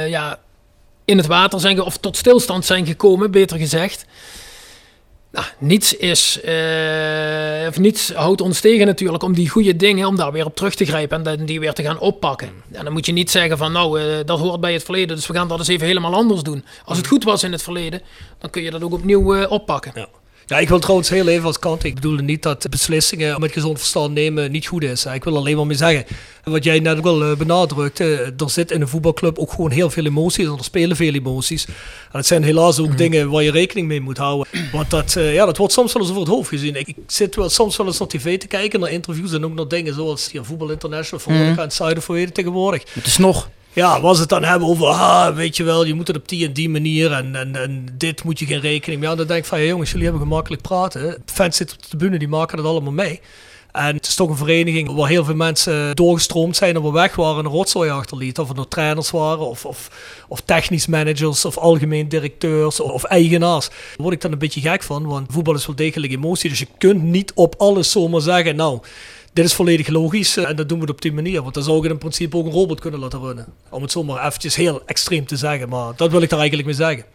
ja, 0.10 0.40
in 1.08 1.18
het 1.18 1.28
water 1.28 1.60
zijn, 1.60 1.82
of 1.82 1.98
tot 1.98 2.18
stilstand 2.18 2.66
zijn 2.66 2.86
gekomen, 2.86 3.32
beter 3.32 3.58
gezegd. 3.58 4.06
Nou, 5.32 5.46
niets 5.58 5.94
is, 5.94 6.42
eh, 6.42 7.68
of 7.68 7.80
niets 7.80 8.14
houdt 8.14 8.42
ons 8.42 8.60
tegen 8.60 8.86
natuurlijk 8.86 9.24
om 9.24 9.34
die 9.34 9.50
goede 9.50 9.76
dingen, 9.76 10.08
om 10.08 10.16
daar 10.16 10.32
weer 10.32 10.46
op 10.46 10.56
terug 10.56 10.76
te 10.76 10.86
grijpen 10.86 11.24
en 11.26 11.46
die 11.46 11.60
weer 11.60 11.74
te 11.74 11.84
gaan 11.84 12.00
oppakken. 12.00 12.50
En 12.72 12.84
dan 12.84 12.94
moet 12.94 13.06
je 13.06 13.12
niet 13.12 13.32
zeggen 13.32 13.58
van 13.58 13.72
nou, 13.72 14.02
eh, 14.02 14.06
dat 14.26 14.40
hoort 14.40 14.60
bij 14.60 14.74
het 14.74 14.84
verleden, 14.84 15.16
dus 15.16 15.28
we 15.28 15.34
gaan 15.34 15.48
dat 15.48 15.60
eens 15.60 15.68
even 15.68 15.88
helemaal 15.88 16.14
anders 16.14 16.42
doen. 16.42 16.66
Als 16.86 16.98
het 16.98 17.08
goed 17.08 17.24
was 17.24 17.44
in 17.44 17.52
het 17.52 17.64
verleden, 17.64 18.02
dan 18.40 18.50
kun 18.50 18.62
je 18.62 18.72
dat 18.72 18.84
ook 18.84 18.94
opnieuw 18.94 19.36
eh, 19.36 19.52
oppakken. 19.52 19.92
Ja. 19.96 20.08
Ja, 20.48 20.58
ik 20.60 20.70
wil 20.70 20.80
trouwens 20.80 21.10
heel 21.10 21.28
even 21.28 21.46
als 21.46 21.60
kant. 21.60 21.84
Ik 21.84 21.96
bedoelde 21.96 22.22
niet 22.22 22.44
dat 22.44 22.70
beslissingen 22.70 23.40
met 23.40 23.52
gezond 23.52 23.78
verstand 23.78 24.14
nemen 24.14 24.52
niet 24.52 24.68
goed 24.68 24.84
is. 24.84 25.06
Ik 25.06 25.24
wil 25.24 25.38
alleen 25.38 25.56
maar 25.56 25.66
mee 25.66 25.78
zeggen, 25.78 26.06
wat 26.44 26.64
jij 26.64 26.80
net 26.80 26.98
ook 26.98 27.06
al 27.06 27.24
eh, 27.24 27.36
benadrukte, 27.38 28.34
er 28.38 28.50
zit 28.50 28.72
in 28.72 28.82
een 28.82 28.88
voetbalclub 28.88 29.38
ook 29.38 29.52
gewoon 29.52 29.72
heel 29.72 29.90
veel 29.90 30.06
emoties. 30.06 30.46
En 30.46 30.52
er 30.58 30.64
spelen 30.64 30.96
veel 30.96 31.14
emoties. 31.14 31.66
En 31.66 31.74
het 32.18 32.26
zijn 32.26 32.44
helaas 32.44 32.80
ook 32.80 32.98
dingen 32.98 33.30
waar 33.30 33.44
je 33.44 33.52
rekening 33.52 33.88
mee 33.88 34.02
moet 34.02 34.18
houden. 34.18 34.48
Want 34.72 34.90
dat, 34.90 35.16
eh, 35.16 35.34
ja, 35.34 35.46
dat 35.46 35.58
wordt 35.58 35.74
soms 35.74 35.94
wel 35.94 36.02
eens 36.02 36.12
over 36.12 36.24
het 36.24 36.32
hoofd 36.34 36.50
gezien. 36.50 36.76
Ik, 36.76 36.88
ik 36.88 36.96
zit 37.08 37.36
wel, 37.36 37.50
soms 37.50 37.78
wel 37.78 37.88
eens 37.88 37.98
naar 38.00 38.08
tv 38.08 38.38
te 38.40 38.48
kijken, 38.48 38.80
naar 38.80 38.92
interviews 38.92 39.34
en 39.34 39.46
ook 39.46 39.54
naar 39.56 39.68
dingen 39.68 39.94
zoals 39.94 40.32
hier 40.32 40.44
Voetbal 40.44 40.70
International, 40.70 41.20
voor 41.20 41.34
Mhm. 41.34 41.52
mm. 41.52 41.60
en 41.60 41.72
Zuiden 41.72 42.04
voor 42.04 42.16
weten 42.16 42.34
tegenwoordig. 42.34 42.84
Het 42.94 43.06
is 43.06 43.18
nog. 43.18 43.50
Ja, 43.78 44.02
was 44.02 44.20
het 44.20 44.30
dan 44.30 44.44
hebben 44.44 44.68
over, 44.68 44.88
ah, 44.88 45.36
weet 45.36 45.58
je 45.58 45.64
wel, 45.64 45.86
je 45.86 45.94
moet 45.94 46.08
het 46.08 46.18
op 46.18 46.28
die 46.28 46.46
en 46.46 46.54
die 46.54 46.70
manier 46.70 47.12
en, 47.12 47.56
en, 47.56 47.86
dit 47.94 48.24
moet 48.24 48.40
je 48.40 48.46
geen 48.46 48.60
rekening 48.60 49.02
mee. 49.02 49.10
Ja, 49.10 49.16
dan 49.16 49.28
denk 49.28 49.40
ik 49.40 49.46
van, 49.46 49.60
ja 49.60 49.66
jongens, 49.66 49.90
jullie 49.90 50.06
hebben 50.06 50.24
gemakkelijk 50.24 50.62
praten. 50.62 51.24
Fans 51.26 51.58
zitten 51.58 51.76
op 51.78 51.84
de 51.84 51.90
tribune, 51.90 52.18
die 52.18 52.28
maken 52.28 52.58
het 52.58 52.68
allemaal 52.68 52.92
mee. 52.92 53.22
En 53.72 53.96
het 53.96 54.08
is 54.08 54.16
toch 54.16 54.30
een 54.30 54.38
vereniging 54.38 54.92
waar 54.92 55.10
heel 55.10 55.26
veel 55.26 55.36
mensen 55.36 55.96
doorgestroomd 55.96 56.56
zijn 56.56 56.76
en 56.76 56.84
we 56.84 56.92
weg 56.92 57.16
waren 57.16 57.40
en 57.40 57.46
een 57.46 57.52
rotzooi 57.52 57.90
achterliet. 57.90 58.40
Of 58.40 58.48
het 58.48 58.56
nou 58.56 58.68
trainers 58.70 59.12
waren, 59.12 59.48
of, 59.48 59.66
of, 59.66 59.92
of 60.28 60.42
technisch 60.42 60.88
managers, 60.88 61.46
of 61.46 61.58
algemeen 61.58 62.10
directeurs, 62.10 62.80
of, 62.80 62.92
of 62.92 63.04
eigenaars. 63.04 63.68
Daar 63.70 63.78
word 63.98 64.14
ik 64.14 64.22
dan 64.22 64.32
een 64.32 64.38
beetje 64.38 64.62
gek 64.62 64.84
van, 64.84 65.06
want 65.06 65.32
voetbal 65.32 65.56
is 65.56 65.66
wel 65.66 65.76
degelijk 65.76 66.14
emotie. 66.14 66.50
Dus 66.50 66.60
je 66.60 66.68
kunt 66.78 67.04
niet 67.04 67.32
op 67.36 67.56
alles 67.58 67.92
zomaar 67.92 68.22
zeggen, 68.22 68.56
nou, 68.56 68.80
dit 69.38 69.46
is 69.46 69.54
volledig 69.54 69.88
logisch 69.88 70.38
eh, 70.38 70.50
en 70.50 70.56
dat 70.56 70.70
doen 70.70 70.80
we 70.80 70.88
op 70.92 71.02
die 71.02 71.14
manier. 71.14 71.42
Want 71.42 71.54
dan 71.54 71.64
zou 71.64 71.86
ik 71.86 71.92
in 71.92 71.98
principe 71.98 72.38
ook 72.38 72.46
een 72.46 72.52
robot 72.52 72.80
kunnen 72.80 73.00
laten 73.00 73.20
runnen. 73.20 73.46
Om 73.70 73.82
het 73.82 73.92
zomaar 73.92 74.26
eventjes 74.26 74.56
heel 74.56 74.82
extreem 74.86 75.26
te 75.26 75.36
zeggen, 75.36 75.70
maar 75.70 75.94
dat 75.96 76.12
wil 76.12 76.22
ik 76.22 76.30
daar 76.30 76.40
eigenlijk 76.40 76.68
mee 76.68 76.78
zeggen. 76.78 77.06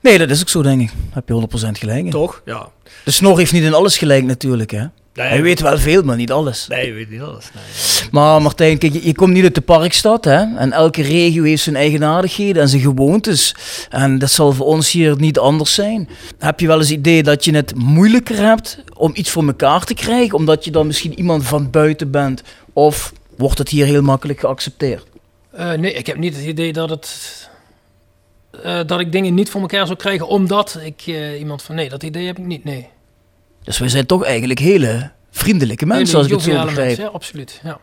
Nee, 0.00 0.18
dat 0.18 0.30
is 0.30 0.40
ook 0.40 0.48
zo, 0.48 0.62
denk 0.62 0.80
ik. 0.80 0.90
Heb 1.10 1.28
je 1.28 1.34
100% 1.34 1.46
gelijk. 1.78 2.04
in. 2.04 2.10
Toch? 2.10 2.42
Ja. 2.44 2.68
De 3.04 3.10
snor 3.10 3.38
heeft 3.38 3.52
niet 3.52 3.62
in 3.62 3.74
alles 3.74 3.98
gelijk, 3.98 4.24
natuurlijk. 4.24 4.70
Hè? 4.70 4.84
Nee. 5.14 5.28
Hij 5.28 5.42
weet 5.42 5.60
wel 5.60 5.78
veel, 5.78 6.02
maar 6.02 6.16
niet 6.16 6.32
alles. 6.32 6.66
Nee, 6.68 6.86
je 6.86 6.92
weet 6.92 7.10
niet 7.10 7.20
alles. 7.20 7.50
Nee. 7.54 8.08
Maar 8.10 8.42
Martijn, 8.42 8.78
kijk, 8.78 8.92
je, 8.92 9.06
je 9.06 9.14
komt 9.14 9.32
niet 9.32 9.42
uit 9.42 9.54
de 9.54 9.60
parkstad, 9.60 10.24
hè? 10.24 10.56
En 10.56 10.72
elke 10.72 11.02
regio 11.02 11.42
heeft 11.42 11.62
zijn 11.62 11.76
eigenaardigheden 11.76 12.62
en 12.62 12.68
zijn 12.68 12.82
gewoontes. 12.82 13.54
En 13.90 14.18
dat 14.18 14.30
zal 14.30 14.52
voor 14.52 14.66
ons 14.66 14.90
hier 14.92 15.16
niet 15.20 15.38
anders 15.38 15.74
zijn. 15.74 16.08
Heb 16.38 16.60
je 16.60 16.66
wel 16.66 16.78
eens 16.78 16.88
het 16.88 16.98
idee 16.98 17.22
dat 17.22 17.44
je 17.44 17.54
het 17.54 17.74
moeilijker 17.74 18.36
hebt 18.36 18.78
om 18.94 19.10
iets 19.14 19.30
voor 19.30 19.46
elkaar 19.46 19.84
te 19.84 19.94
krijgen, 19.94 20.36
omdat 20.36 20.64
je 20.64 20.70
dan 20.70 20.86
misschien 20.86 21.18
iemand 21.18 21.44
van 21.44 21.70
buiten 21.70 22.10
bent? 22.10 22.42
Of 22.72 23.12
wordt 23.36 23.58
het 23.58 23.68
hier 23.68 23.86
heel 23.86 24.02
makkelijk 24.02 24.40
geaccepteerd? 24.40 25.06
Eh, 25.52 25.72
nee, 25.72 25.92
ik 25.92 26.06
heb 26.06 26.16
niet 26.16 26.36
het 26.36 26.44
idee 26.44 26.72
dat 26.72 26.90
het. 26.90 27.48
eh, 28.62 28.80
dat 28.86 29.00
ik 29.00 29.12
dingen 29.12 29.34
niet 29.34 29.50
voor 29.50 29.60
elkaar 29.60 29.86
zou 29.86 29.98
krijgen 29.98 30.28
omdat 30.28 30.78
ik 30.84 31.02
eh, 31.06 31.38
iemand 31.38 31.62
van. 31.62 31.74
Nee, 31.74 31.88
dat 31.88 32.02
idee 32.02 32.26
heb 32.26 32.38
ik 32.38 32.44
niet. 32.44 32.64
Nee. 32.64 32.88
Dus 33.64 33.78
we 33.78 33.88
zijn 33.88 34.06
toch 34.06 34.24
eigenlijk 34.24 34.60
hele 34.60 35.10
vriendelijke 35.30 35.86
mensen, 35.86 36.16
als 36.18 36.26
ik 36.26 36.32
het 36.32 36.42
zo 36.42 36.50
begrijp. 36.50 36.76
mensen, 36.76 37.04
Ja, 37.04 37.10
absoluut. 37.10 37.60
Ja. 37.64 37.78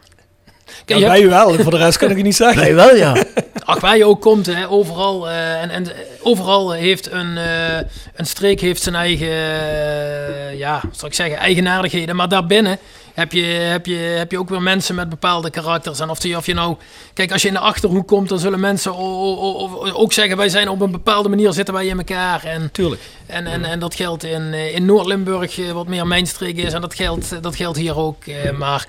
Kijk, 0.86 1.00
Ja, 1.00 1.06
je 1.06 1.06
bij 1.06 1.12
hebt- 1.14 1.28
u 1.28 1.30
wel, 1.30 1.64
voor 1.64 1.72
de 1.72 1.78
rest 1.78 1.98
kan 1.98 2.10
ik 2.10 2.16
het 2.16 2.26
niet 2.26 2.36
zeggen. 2.36 2.62
Wij 2.62 2.76
wel, 2.76 2.96
ja. 2.96 3.16
Ach, 3.66 3.80
waar 3.80 3.98
je 3.98 4.06
ook 4.06 4.22
komt, 4.22 4.46
hè, 4.46 4.70
overal, 4.70 5.30
eh, 5.30 5.62
en, 5.62 5.70
en 5.70 5.86
overal 6.22 6.72
heeft 6.72 7.12
een, 7.12 7.38
eh, 7.38 7.78
een 8.16 8.26
streek 8.26 8.60
heeft 8.62 8.82
zijn 8.82 8.96
eigen, 8.96 9.28
eh, 9.28 10.58
ja, 10.58 10.82
zal 10.92 11.08
ik 11.08 11.14
zeggen, 11.14 11.38
eigenaardigheden. 11.38 12.16
Maar 12.16 12.30
daarbinnen 12.30 12.78
heb 13.14 13.32
je, 13.32 13.44
heb 13.44 13.86
je, 13.86 13.96
heb 13.96 14.32
je 14.32 14.40
ook 14.40 14.50
weer 14.50 14.62
mensen 14.62 14.96
met 14.96 15.10
bepaalde 15.10 15.50
karakters. 15.50 16.00
En 16.00 16.10
of, 16.10 16.24
je, 16.24 16.38
of 16.38 16.46
je 16.46 16.54
nou, 16.54 16.76
kijk, 17.14 17.32
als 17.32 17.42
je 17.42 17.48
in 17.48 17.54
de 17.54 17.60
achterhoek 17.60 18.08
komt, 18.08 18.30
dan 18.30 18.40
zullen 18.40 18.60
mensen 18.60 18.96
o- 18.96 19.36
o- 19.36 19.58
o- 19.58 19.92
ook 19.94 20.14
zeggen, 20.14 20.38
wij 20.38 20.50
zijn 20.50 20.70
op 20.70 20.82
een 20.82 20.92
bepaalde 20.92 21.30
manier 21.30 21.54
zitten 21.54 21.74
wij 21.74 21.86
in 21.86 21.98
elkaar. 21.98 22.44
En, 22.44 22.70
Tuurlijk. 22.72 23.02
en, 23.26 23.46
en, 23.48 23.66
en 23.66 23.80
dat 23.80 23.96
geldt 23.96 24.24
in, 24.24 24.54
eh, 24.54 24.76
in 24.76 24.86
Noord-Limburg, 24.86 25.60
eh, 25.60 25.72
wat 25.72 25.88
meer 25.88 26.08
mijn 26.08 26.28
streek 26.28 26.58
is. 26.58 26.74
En 26.74 26.82
dat 26.82 26.96
geldt, 26.96 27.44
dat 27.44 27.56
geldt 27.56 27.78
hier 27.78 27.98
ook. 27.98 28.26
eh, 28.26 28.52
Maar 28.52 28.88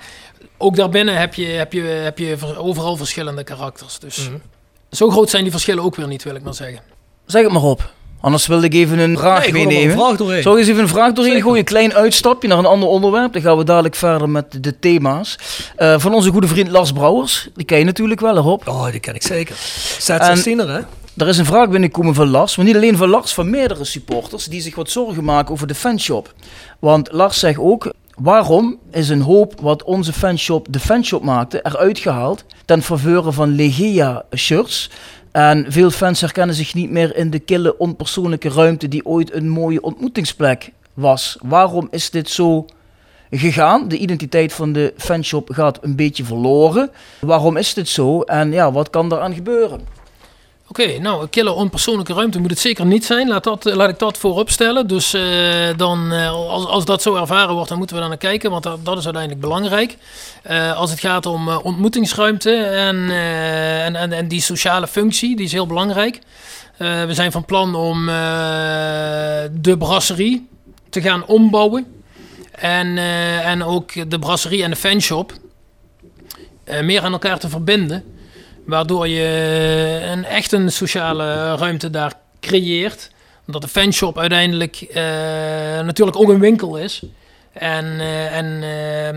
ook 0.57 0.75
daarbinnen 0.75 1.17
heb 1.17 1.33
je, 1.33 1.45
heb 1.45 1.73
je, 1.73 1.81
heb 1.81 2.17
je 2.17 2.37
ver- 2.37 2.57
overal 2.59 2.95
verschillende 2.97 3.43
karakters. 3.43 3.99
Dus 3.99 4.29
zo 4.91 5.09
groot 5.09 5.29
zijn 5.29 5.43
die 5.43 5.51
verschillen 5.51 5.83
ook 5.83 5.95
weer 5.95 6.07
niet, 6.07 6.23
wil 6.23 6.35
ik 6.35 6.43
maar 6.43 6.53
zeggen. 6.53 6.79
Zeg 7.25 7.43
het 7.43 7.51
maar 7.51 7.61
op. 7.61 7.91
Anders 8.23 8.47
wilde 8.47 8.65
ik 8.65 8.73
even 8.73 8.99
een 8.99 9.17
vraag 9.17 9.41
Nee, 9.41 9.51
meenemen. 9.51 9.83
een 9.83 10.17
vraag 10.17 10.43
ik 10.43 10.57
eens 10.57 10.67
even 10.67 10.81
een 10.81 10.87
vraag 10.87 11.13
doorheen 11.13 11.41
gooien? 11.41 11.57
Een 11.57 11.63
klein 11.63 11.93
uitstapje 11.93 12.47
naar 12.47 12.57
een 12.57 12.65
ander 12.65 12.89
onderwerp. 12.89 13.33
Dan 13.33 13.41
gaan 13.41 13.57
we 13.57 13.63
dadelijk 13.63 13.95
verder 13.95 14.29
met 14.29 14.63
de 14.63 14.79
thema's. 14.79 15.35
Eh, 15.75 15.99
van 15.99 16.13
onze 16.13 16.31
goede 16.31 16.47
vriend 16.47 16.69
Lars 16.69 16.91
Brouwers. 16.91 17.49
Die 17.55 17.65
ken 17.65 17.77
je 17.77 17.83
natuurlijk 17.85 18.19
wel, 18.19 18.35
Rob. 18.35 18.67
Oh, 18.67 18.91
die 18.91 18.99
ken 18.99 19.15
ik 19.15 19.21
zeker. 19.21 19.55
Z16er, 19.99 20.67
hè? 20.67 20.79
Er 21.17 21.27
is 21.27 21.37
een 21.37 21.45
vraag 21.45 21.69
binnengekomen 21.69 22.13
van 22.13 22.27
Lars, 22.29 22.55
maar 22.55 22.65
niet 22.65 22.75
alleen 22.75 22.97
van 22.97 23.09
Lars, 23.09 23.33
van 23.33 23.49
meerdere 23.49 23.83
supporters 23.83 24.45
die 24.45 24.61
zich 24.61 24.75
wat 24.75 24.89
zorgen 24.89 25.23
maken 25.23 25.53
over 25.53 25.67
de 25.67 25.75
fanshop. 25.75 26.33
Want 26.79 27.11
Lars 27.11 27.39
zegt 27.39 27.59
ook, 27.59 27.93
waarom 28.15 28.77
is 28.91 29.09
een 29.09 29.21
hoop 29.21 29.53
wat 29.61 29.83
onze 29.83 30.13
fanshop 30.13 30.67
de 30.69 30.79
fanshop 30.79 31.23
maakte 31.23 31.59
eruit 31.63 31.99
gehaald 31.99 32.45
ten 32.65 32.81
faveur 32.81 33.31
van 33.31 33.55
Legia 33.55 34.23
shirts? 34.35 34.89
En 35.33 35.65
veel 35.67 35.91
fans 35.91 36.21
herkennen 36.21 36.55
zich 36.55 36.73
niet 36.73 36.89
meer 36.89 37.15
in 37.15 37.29
de 37.29 37.39
kille, 37.39 37.77
onpersoonlijke 37.77 38.49
ruimte 38.49 38.87
die 38.87 39.05
ooit 39.05 39.33
een 39.33 39.49
mooie 39.49 39.81
ontmoetingsplek 39.81 40.71
was. 40.93 41.37
Waarom 41.41 41.87
is 41.91 42.09
dit 42.09 42.29
zo 42.29 42.65
gegaan? 43.31 43.87
De 43.87 43.97
identiteit 43.97 44.53
van 44.53 44.73
de 44.73 44.93
fanshop 44.97 45.49
gaat 45.49 45.83
een 45.83 45.95
beetje 45.95 46.23
verloren. 46.23 46.91
Waarom 47.19 47.57
is 47.57 47.73
dit 47.73 47.87
zo? 47.87 48.21
En 48.21 48.51
ja, 48.51 48.71
wat 48.71 48.89
kan 48.89 49.13
eraan 49.13 49.33
gebeuren? 49.33 49.81
Oké, 50.73 50.99
nou, 50.99 51.21
een 51.21 51.29
kille 51.29 51.51
onpersoonlijke 51.51 52.13
ruimte 52.13 52.39
moet 52.39 52.49
het 52.49 52.59
zeker 52.59 52.85
niet 52.85 53.05
zijn. 53.05 53.27
Laat, 53.27 53.43
dat, 53.43 53.65
eh, 53.65 53.75
laat 53.75 53.89
ik 53.89 53.99
dat 53.99 54.17
voorop 54.17 54.49
stellen. 54.49 54.87
Dus 54.87 55.13
eh, 55.13 55.23
dan, 55.77 56.11
eh, 56.11 56.31
als, 56.31 56.65
als 56.65 56.85
dat 56.85 57.01
zo 57.01 57.15
ervaren 57.15 57.53
wordt, 57.53 57.69
dan 57.69 57.77
moeten 57.77 57.95
we 57.95 58.01
daar 58.01 58.11
naar 58.11 58.19
kijken. 58.19 58.51
Want 58.51 58.63
dat, 58.63 58.85
dat 58.85 58.97
is 58.97 59.03
uiteindelijk 59.03 59.41
belangrijk. 59.41 59.97
Als 60.75 60.91
het 60.91 60.99
gaat 60.99 61.25
om 61.25 61.49
ontmoetingsruimte 61.49 62.55
en, 62.55 63.09
en, 63.95 64.11
en, 64.11 64.27
die 64.27 64.41
sociale 64.41 64.87
functie, 64.87 65.35
die 65.35 65.45
is 65.45 65.51
heel 65.51 65.67
belangrijk. 65.67 66.19
We 66.77 67.09
zijn 67.09 67.31
van 67.31 67.45
plan 67.45 67.75
om 67.75 68.05
de 69.51 69.75
brasserie 69.77 70.47
te 70.89 71.01
gaan 71.01 71.25
ombouwen. 71.25 72.03
En, 72.51 72.97
en 73.43 73.63
ook 73.63 74.09
de 74.09 74.19
brasserie 74.19 74.63
en 74.63 74.69
de 74.69 74.75
fanshop 74.75 75.33
meer 76.81 77.01
aan 77.01 77.11
elkaar 77.11 77.39
te 77.39 77.49
verbinden. 77.49 78.12
Waardoor 78.65 79.07
je 79.07 79.99
een 80.11 80.25
echt 80.25 80.51
een 80.51 80.71
sociale 80.71 81.55
ruimte 81.55 81.89
daar 81.89 82.13
creëert. 82.39 83.11
Omdat 83.47 83.61
de 83.61 83.67
fanshop 83.67 84.19
uiteindelijk 84.19 84.81
eh, 84.81 85.03
natuurlijk 85.81 86.17
ook 86.17 86.29
een 86.29 86.39
winkel 86.39 86.77
is. 86.77 87.01
En, 87.53 87.85
eh, 87.99 88.37
en, 88.37 88.63
eh, 88.63 89.07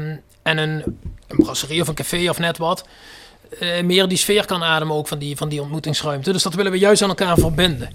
en 0.43 0.59
een, 0.59 0.83
een 1.29 1.37
brasserie 1.37 1.81
of 1.81 1.89
een 1.89 1.95
café 1.95 2.29
of 2.29 2.39
net 2.39 2.59
wat. 2.59 2.85
eh, 3.59 3.83
meer 3.83 4.09
die 4.09 4.19
sfeer 4.19 4.47
kan 4.47 4.63
ademen 4.63 4.97
ook 4.97 5.09
van 5.09 5.19
die, 5.19 5.37
van 5.37 5.49
die 5.49 5.61
ontmoetingsruimte. 5.61 6.33
Dus 6.33 6.43
dat 6.43 6.55
willen 6.55 6.73
we 6.73 6.79
juist 6.79 7.03
aan 7.03 7.09
elkaar 7.09 7.39
verbinden. 7.39 7.91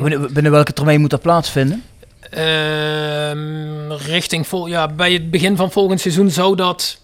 Binnen, 0.00 0.32
binnen 0.32 0.52
welke 0.52 0.72
termijn 0.72 1.00
moet 1.00 1.10
dat 1.10 1.20
plaatsvinden? 1.22 1.84
Ehm, 2.30 3.92
richting 3.92 4.46
vol, 4.46 4.66
ja, 4.66 4.88
bij 4.88 5.12
het 5.12 5.30
begin 5.30 5.56
van 5.56 5.72
volgend 5.72 6.00
seizoen 6.00 6.30
zou 6.30 6.56
dat. 6.56 7.00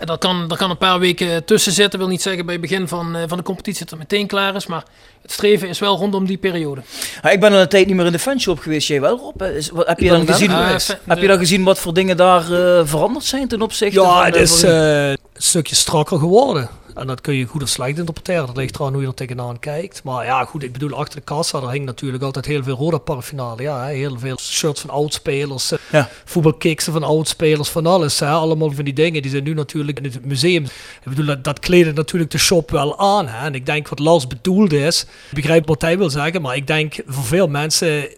En 0.00 0.06
Dat 0.06 0.18
kan, 0.18 0.48
daar 0.48 0.58
kan 0.58 0.70
een 0.70 0.76
paar 0.78 0.98
weken 0.98 1.44
tussen 1.44 1.72
zitten. 1.72 1.98
wil 1.98 2.08
niet 2.08 2.22
zeggen 2.22 2.44
bij 2.44 2.54
het 2.54 2.62
begin 2.62 2.88
van, 2.88 3.16
eh, 3.16 3.22
van 3.26 3.38
de 3.38 3.44
competitie 3.44 3.80
dat 3.80 3.90
het 3.90 3.98
meteen 3.98 4.26
klaar 4.26 4.54
is. 4.54 4.66
Maar 4.66 4.84
het 5.22 5.32
streven 5.32 5.68
is 5.68 5.78
wel 5.78 5.96
rondom 5.96 6.26
die 6.26 6.36
periode. 6.36 6.82
Ja, 7.22 7.30
ik 7.30 7.40
ben 7.40 7.52
al 7.52 7.58
een 7.58 7.68
tijd 7.68 7.86
niet 7.86 7.96
meer 7.96 8.06
in 8.06 8.12
de 8.12 8.18
fanshop 8.18 8.58
geweest. 8.58 8.88
Jij 8.88 9.00
wel, 9.00 9.18
Rob? 9.18 9.42
Is- 9.42 9.70
wat- 9.70 9.86
heb, 9.86 9.98
je 9.98 10.08
dan 10.08 10.26
gezien, 10.26 10.50
Ah, 10.50 10.76
heb 11.06 11.18
je 11.18 11.26
dan 11.26 11.38
gezien 11.38 11.64
wat 11.64 11.78
voor 11.78 11.94
dingen 11.94 12.16
daar 12.16 12.40
eh, 12.52 12.80
veranderd 12.84 13.24
zijn 13.24 13.48
ten 13.48 13.62
opzichte 13.62 14.00
Ja, 14.00 14.06
van... 14.06 14.24
het 14.24 14.34
de 14.34 14.40
is 14.40 14.62
eh, 14.62 15.08
een 15.08 15.18
stukje 15.34 15.74
strakker 15.74 16.18
geworden. 16.18 16.68
En 17.00 17.06
dat 17.06 17.20
kun 17.20 17.34
je 17.34 17.44
goed 17.46 17.62
of 17.62 17.68
slecht 17.68 17.98
interpreteren. 17.98 18.46
Dat 18.46 18.56
ligt 18.56 18.74
eraan 18.78 18.92
hoe 18.92 19.02
je 19.02 19.08
er 19.08 19.14
tegenaan 19.14 19.58
kijkt. 19.58 20.02
Maar 20.02 20.24
ja, 20.24 20.44
goed, 20.44 20.62
ik 20.62 20.72
bedoel, 20.72 20.92
achter 20.92 21.18
de 21.18 21.24
kassa, 21.24 21.60
daar 21.60 21.70
hing 21.72 21.84
natuurlijk 21.84 22.22
altijd 22.22 22.46
heel 22.46 22.62
veel 22.62 22.76
rode 22.76 22.98
paraphernalia. 22.98 23.86
Ja, 23.88 23.94
heel 23.94 24.18
veel 24.18 24.38
shirts 24.38 24.80
van 24.80 24.90
oudspelers, 24.90 25.72
eh, 25.72 25.78
Ja. 25.92 26.08
voetbalkiksen 26.24 26.92
van 26.92 27.02
oudspelers, 27.02 27.68
van 27.68 27.86
alles. 27.86 28.18
Hè. 28.20 28.28
Allemaal 28.28 28.70
van 28.72 28.84
die 28.84 28.94
dingen, 28.94 29.22
die 29.22 29.30
zijn 29.30 29.44
nu 29.44 29.54
natuurlijk 29.54 29.98
in 29.98 30.04
het 30.04 30.24
museum. 30.24 30.64
Ik 30.64 30.70
bedoel, 31.04 31.26
dat, 31.26 31.44
dat 31.44 31.58
kleedde 31.58 31.92
natuurlijk 31.92 32.30
de 32.30 32.38
shop 32.38 32.70
wel 32.70 32.98
aan. 32.98 33.28
Hè. 33.28 33.46
En 33.46 33.54
ik 33.54 33.66
denk 33.66 33.88
wat 33.88 33.98
Lars 33.98 34.26
bedoelde 34.26 34.78
is, 34.78 35.02
ik 35.02 35.34
begrijp 35.34 35.66
wat 35.66 35.82
hij 35.82 35.98
wil 35.98 36.10
zeggen, 36.10 36.42
maar 36.42 36.56
ik 36.56 36.66
denk 36.66 36.94
voor 37.06 37.24
veel 37.24 37.48
mensen 37.48 38.08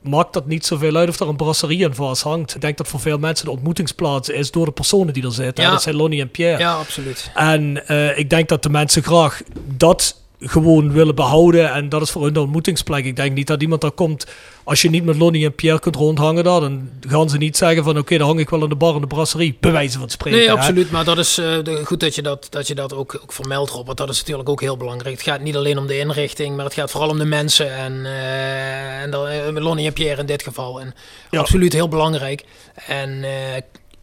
maakt 0.00 0.32
dat 0.32 0.46
niet 0.46 0.66
zoveel 0.66 0.96
uit 0.96 1.08
of 1.08 1.20
er 1.20 1.28
een 1.28 1.36
brasserie 1.36 1.84
aan 1.86 1.94
vast 1.94 2.22
hangt. 2.22 2.54
Ik 2.54 2.60
denk 2.60 2.76
dat 2.76 2.88
voor 2.88 3.00
veel 3.00 3.18
mensen 3.18 3.44
de 3.44 3.50
ontmoetingsplaats 3.50 4.28
is 4.28 4.50
door 4.50 4.64
de 4.64 4.72
personen 4.72 5.14
die 5.14 5.24
er 5.24 5.32
zitten. 5.32 5.64
Ja. 5.64 5.70
Dat 5.70 5.82
zijn 5.82 5.94
Lonnie 5.94 6.20
en 6.20 6.30
Pierre. 6.30 6.58
Ja, 6.58 6.74
absoluut. 6.74 7.30
En 7.34 7.86
eh, 7.86 8.18
ik 8.18 8.30
denk 8.30 8.48
dat 8.48 8.62
de 8.62 8.70
mensen 8.70 9.02
graag 9.02 9.42
dat 9.76 10.19
gewoon 10.40 10.92
willen 10.92 11.14
behouden. 11.14 11.72
En 11.72 11.88
dat 11.88 12.02
is 12.02 12.10
voor 12.10 12.22
hun 12.24 12.32
de 12.32 12.40
ontmoetingsplek. 12.40 13.04
Ik 13.04 13.16
denk 13.16 13.34
niet 13.34 13.46
dat 13.46 13.62
iemand 13.62 13.80
daar 13.80 13.90
komt. 13.90 14.26
Als 14.64 14.82
je 14.82 14.90
niet 14.90 15.04
met 15.04 15.16
Lonnie 15.16 15.44
en 15.44 15.54
Pierre 15.54 15.80
kunt 15.80 15.96
rondhangen 15.96 16.44
daar, 16.44 16.60
dan 16.60 16.90
gaan 17.08 17.30
ze 17.30 17.36
niet 17.36 17.56
zeggen 17.56 17.84
van 17.84 17.98
oké, 17.98 18.18
dan 18.18 18.26
hang 18.26 18.40
ik 18.40 18.50
wel 18.50 18.62
in 18.62 18.68
de 18.68 18.74
bar 18.74 18.94
in 18.94 19.00
de 19.00 19.06
brasserie. 19.06 19.56
Bij 19.60 19.72
wijze 19.72 19.98
van 19.98 20.10
spreken. 20.10 20.38
Nee, 20.38 20.48
hè. 20.48 20.54
absoluut. 20.54 20.90
Maar 20.90 21.04
dat 21.04 21.18
is 21.18 21.38
eh, 21.38 21.58
goed 21.84 22.00
dat 22.00 22.14
je 22.14 22.22
dat, 22.22 22.46
dat, 22.50 22.66
je 22.66 22.74
dat 22.74 22.94
ook, 22.94 23.18
ook 23.22 23.32
vermeldt, 23.32 23.70
Rob. 23.70 23.86
Want 23.86 23.98
dat 23.98 24.08
is 24.10 24.18
natuurlijk 24.18 24.48
ook 24.48 24.60
heel 24.60 24.76
belangrijk. 24.76 25.14
Het 25.14 25.24
gaat 25.24 25.40
niet 25.40 25.56
alleen 25.56 25.78
om 25.78 25.86
de 25.86 25.98
inrichting, 25.98 26.56
maar 26.56 26.64
het 26.64 26.74
gaat 26.74 26.90
vooral 26.90 27.10
om 27.10 27.18
de 27.18 27.24
mensen. 27.24 27.74
En, 27.76 28.06
eh 28.06 29.02
en 29.02 29.10
dan, 29.10 29.26
eh, 29.26 29.62
Lonnie 29.62 29.86
en 29.86 29.92
Pierre 29.92 30.20
in 30.20 30.26
dit 30.26 30.42
geval. 30.42 30.80
En 30.80 30.94
Ja. 31.30 31.40
absoluut 31.40 31.72
heel 31.72 31.88
belangrijk. 31.88 32.44
En 32.86 33.24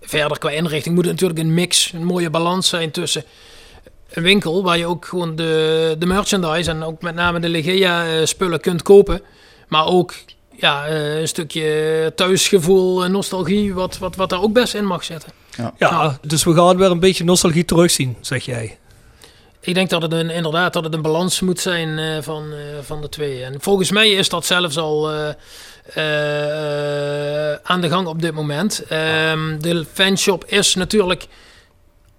verder 0.02 0.38
qua 0.40 0.50
inrichting 0.50 0.96
moet 0.96 1.06
het 1.06 1.14
natuurlijk 1.14 1.40
een 1.40 1.54
mix, 1.54 1.92
een 1.94 2.04
mooie 2.06 2.30
balans 2.30 2.70
zijn 2.70 2.92
tussen 2.92 3.24
een 4.18 4.24
winkel 4.24 4.64
waar 4.64 4.78
je 4.78 4.86
ook 4.86 5.06
gewoon 5.06 5.36
de, 5.36 5.96
de 6.00 6.06
merchandise 6.06 6.70
en 6.70 6.84
ook 6.84 7.02
met 7.02 7.16
name 7.16 7.40
de 7.40 7.50
Legea 7.50 8.06
eh, 8.06 8.26
spullen 8.26 8.60
kunt 8.60 8.82
kopen. 8.82 9.22
Maar 9.68 9.86
ook 9.86 10.14
ja, 10.52 10.86
eh, 10.86 11.20
een 11.20 11.28
stukje 11.28 12.12
thuisgevoel, 12.16 13.04
eh, 13.04 13.10
nostalgie, 13.10 13.74
wat, 13.74 13.98
wat, 13.98 14.16
wat 14.16 14.30
daar 14.30 14.42
ook 14.42 14.54
best 14.54 14.74
in 14.74 14.86
mag 14.86 15.04
zitten. 15.04 15.32
Ja, 15.78 16.18
dus 16.22 16.44
we 16.44 16.54
gaan 16.54 16.78
weer 16.78 16.92
een 16.92 17.00
beetje 17.00 17.24
nostalgie 17.24 17.66
terugzien, 17.66 18.18
zeg 18.22 18.46
jij. 18.46 18.78
Ik 19.60 19.74
denk 19.74 19.90
dat 19.90 20.02
het 20.02 20.12
een, 20.12 20.30
inderdaad 20.30 20.74
dat 20.74 20.84
het 20.84 20.94
een 20.94 21.02
balans 21.02 21.40
moet 21.40 21.60
zijn 21.60 22.00
eh, 22.00 22.22
van, 22.22 22.52
eh, 22.52 22.60
van 22.82 23.02
de 23.02 23.10
twee. 23.10 23.44
En 23.44 23.56
volgens 23.60 23.92
mij 23.92 24.10
is 24.10 24.30
dat 24.30 24.46
zelfs 24.46 24.78
al 24.78 25.12
eh, 25.12 25.30
eh, 25.94 27.52
eh, 27.54 27.60
aan 27.64 27.82
de 27.82 27.90
gang 27.90 28.08
op 28.08 28.22
dit 28.22 28.34
moment. 28.34 28.84
Ehm, 28.88 29.60
de 29.60 29.86
fanshop 29.94 30.46
is 30.46 30.76
natuurlijk 30.76 31.28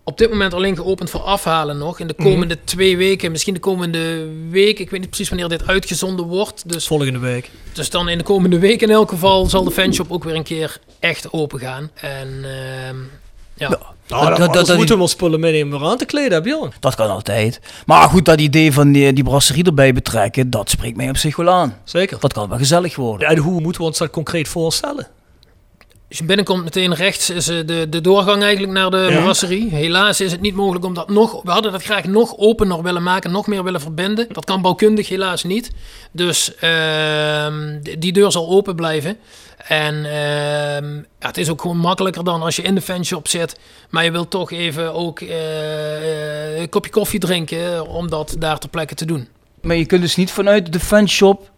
op 0.08 0.18
dit 0.18 0.30
moment 0.30 0.54
alleen 0.54 0.76
geopend 0.76 1.10
voor 1.10 1.20
afhalen 1.20 1.78
nog. 1.78 2.00
In 2.00 2.06
de 2.06 2.14
komende 2.14 2.58
twee 2.64 2.96
weken, 2.96 3.30
misschien 3.30 3.54
de 3.54 3.60
komende 3.60 4.28
week. 4.50 4.78
Ik 4.78 4.90
weet 4.90 5.00
niet 5.00 5.08
precies 5.08 5.28
wanneer 5.28 5.48
dit 5.48 5.66
uitgezonden 5.66 6.26
wordt. 6.26 6.68
Dus, 6.68 6.86
Volgende 6.86 7.18
week. 7.18 7.50
dus 7.72 7.90
dan 7.90 8.08
in 8.08 8.18
de 8.18 8.24
komende 8.24 8.58
week 8.58 8.82
in 8.82 8.90
elk 8.90 9.08
geval 9.08 9.46
zal 9.46 9.64
de 9.64 9.70
fanshop 9.70 10.12
ook 10.12 10.24
weer 10.24 10.34
een 10.34 10.42
keer 10.42 10.78
echt 11.00 11.32
open 11.32 11.58
gaan. 11.60 11.90
En 11.94 12.28
ehm, 12.44 12.96
ja. 13.54 13.68
Nou, 13.68 14.26
dat- 14.28 14.36
dat- 14.38 14.52
dat, 14.52 14.66
dat- 14.66 14.76
moeten 14.76 14.94
we 14.94 15.00
wel 15.00 15.08
spullen 15.08 15.40
meenemen 15.40 15.78
om 15.80 15.86
aan 15.86 15.98
te 15.98 16.04
kleden, 16.04 16.42
Bjorn. 16.42 16.72
Dat 16.80 16.94
kan 16.94 17.10
altijd. 17.10 17.60
Maar 17.86 18.08
goed, 18.08 18.24
dat 18.24 18.40
idee 18.40 18.72
van 18.72 18.92
die, 18.92 19.12
die 19.12 19.24
brasserie 19.24 19.64
erbij 19.64 19.92
betrekken, 19.92 20.50
dat 20.50 20.70
spreekt 20.70 20.96
mij 20.96 21.08
op 21.08 21.16
zich 21.16 21.36
wel 21.36 21.48
aan. 21.50 21.76
Zeker. 21.84 22.16
Dat 22.20 22.32
kan 22.32 22.48
wel 22.48 22.58
gezellig 22.58 22.96
worden. 22.96 23.28
En 23.28 23.36
hoe 23.38 23.60
moeten 23.60 23.80
we 23.80 23.86
ons 23.86 23.98
dat 23.98 24.10
concreet 24.10 24.48
voorstellen? 24.48 25.06
Als 26.08 26.18
je 26.18 26.24
binnenkomt 26.24 26.64
meteen 26.64 26.94
rechts 26.94 27.30
is 27.30 27.48
eh, 27.48 27.56
de, 27.66 27.86
de 27.88 28.00
doorgang 28.00 28.42
eigenlijk 28.42 28.72
naar 28.72 28.90
de 28.90 28.96
Ja. 29.10 29.20
brasserie. 29.20 29.68
Helaas 29.70 30.20
is 30.20 30.32
het 30.32 30.40
niet 30.40 30.54
mogelijk 30.54 30.84
om 30.84 30.94
dat 30.94 31.08
nog... 31.10 31.42
We 31.42 31.50
hadden 31.50 31.72
dat 31.72 31.82
graag 31.82 32.04
nog 32.04 32.36
opener 32.36 32.82
willen 32.82 33.02
maken, 33.02 33.30
nog 33.30 33.46
meer 33.46 33.64
willen 33.64 33.80
verbinden. 33.80 34.26
Dat 34.32 34.44
kan 34.44 34.62
bouwkundig 34.62 35.08
helaas 35.08 35.44
niet. 35.44 35.70
Dus 36.12 36.54
ehm, 36.54 37.80
die- 37.82 37.98
die 37.98 38.12
deur 38.12 38.32
zal 38.32 38.48
open 38.48 38.76
blijven. 38.76 39.16
En 39.66 39.94
ehm, 39.94 40.94
ja, 40.94 41.26
het 41.26 41.36
is 41.38 41.48
ook 41.50 41.60
gewoon 41.60 41.76
makkelijker 41.78 42.24
dan 42.24 42.42
als 42.42 42.56
je 42.56 42.62
in 42.62 42.74
de 42.74 42.80
fanshop 42.80 43.28
zit. 43.28 43.58
Maar 43.90 44.04
je 44.04 44.10
wilt 44.10 44.30
toch 44.30 44.50
even 44.52 44.94
ook 44.94 45.20
eh, 45.20 46.52
eh, 46.54 46.60
een 46.60 46.68
kopje 46.68 46.90
koffie 46.90 47.20
drinken 47.20 47.88
om 47.88 48.10
dat 48.10 48.36
daar 48.38 48.58
ter 48.58 48.68
plekke 48.68 48.94
te 48.94 49.04
doen. 49.04 49.28
Maar 49.62 49.76
je 49.76 49.86
kunt 49.86 50.02
dus 50.02 50.16
niet 50.16 50.30
vanuit 50.30 50.72
de 50.72 50.80
fanshop 50.80 51.50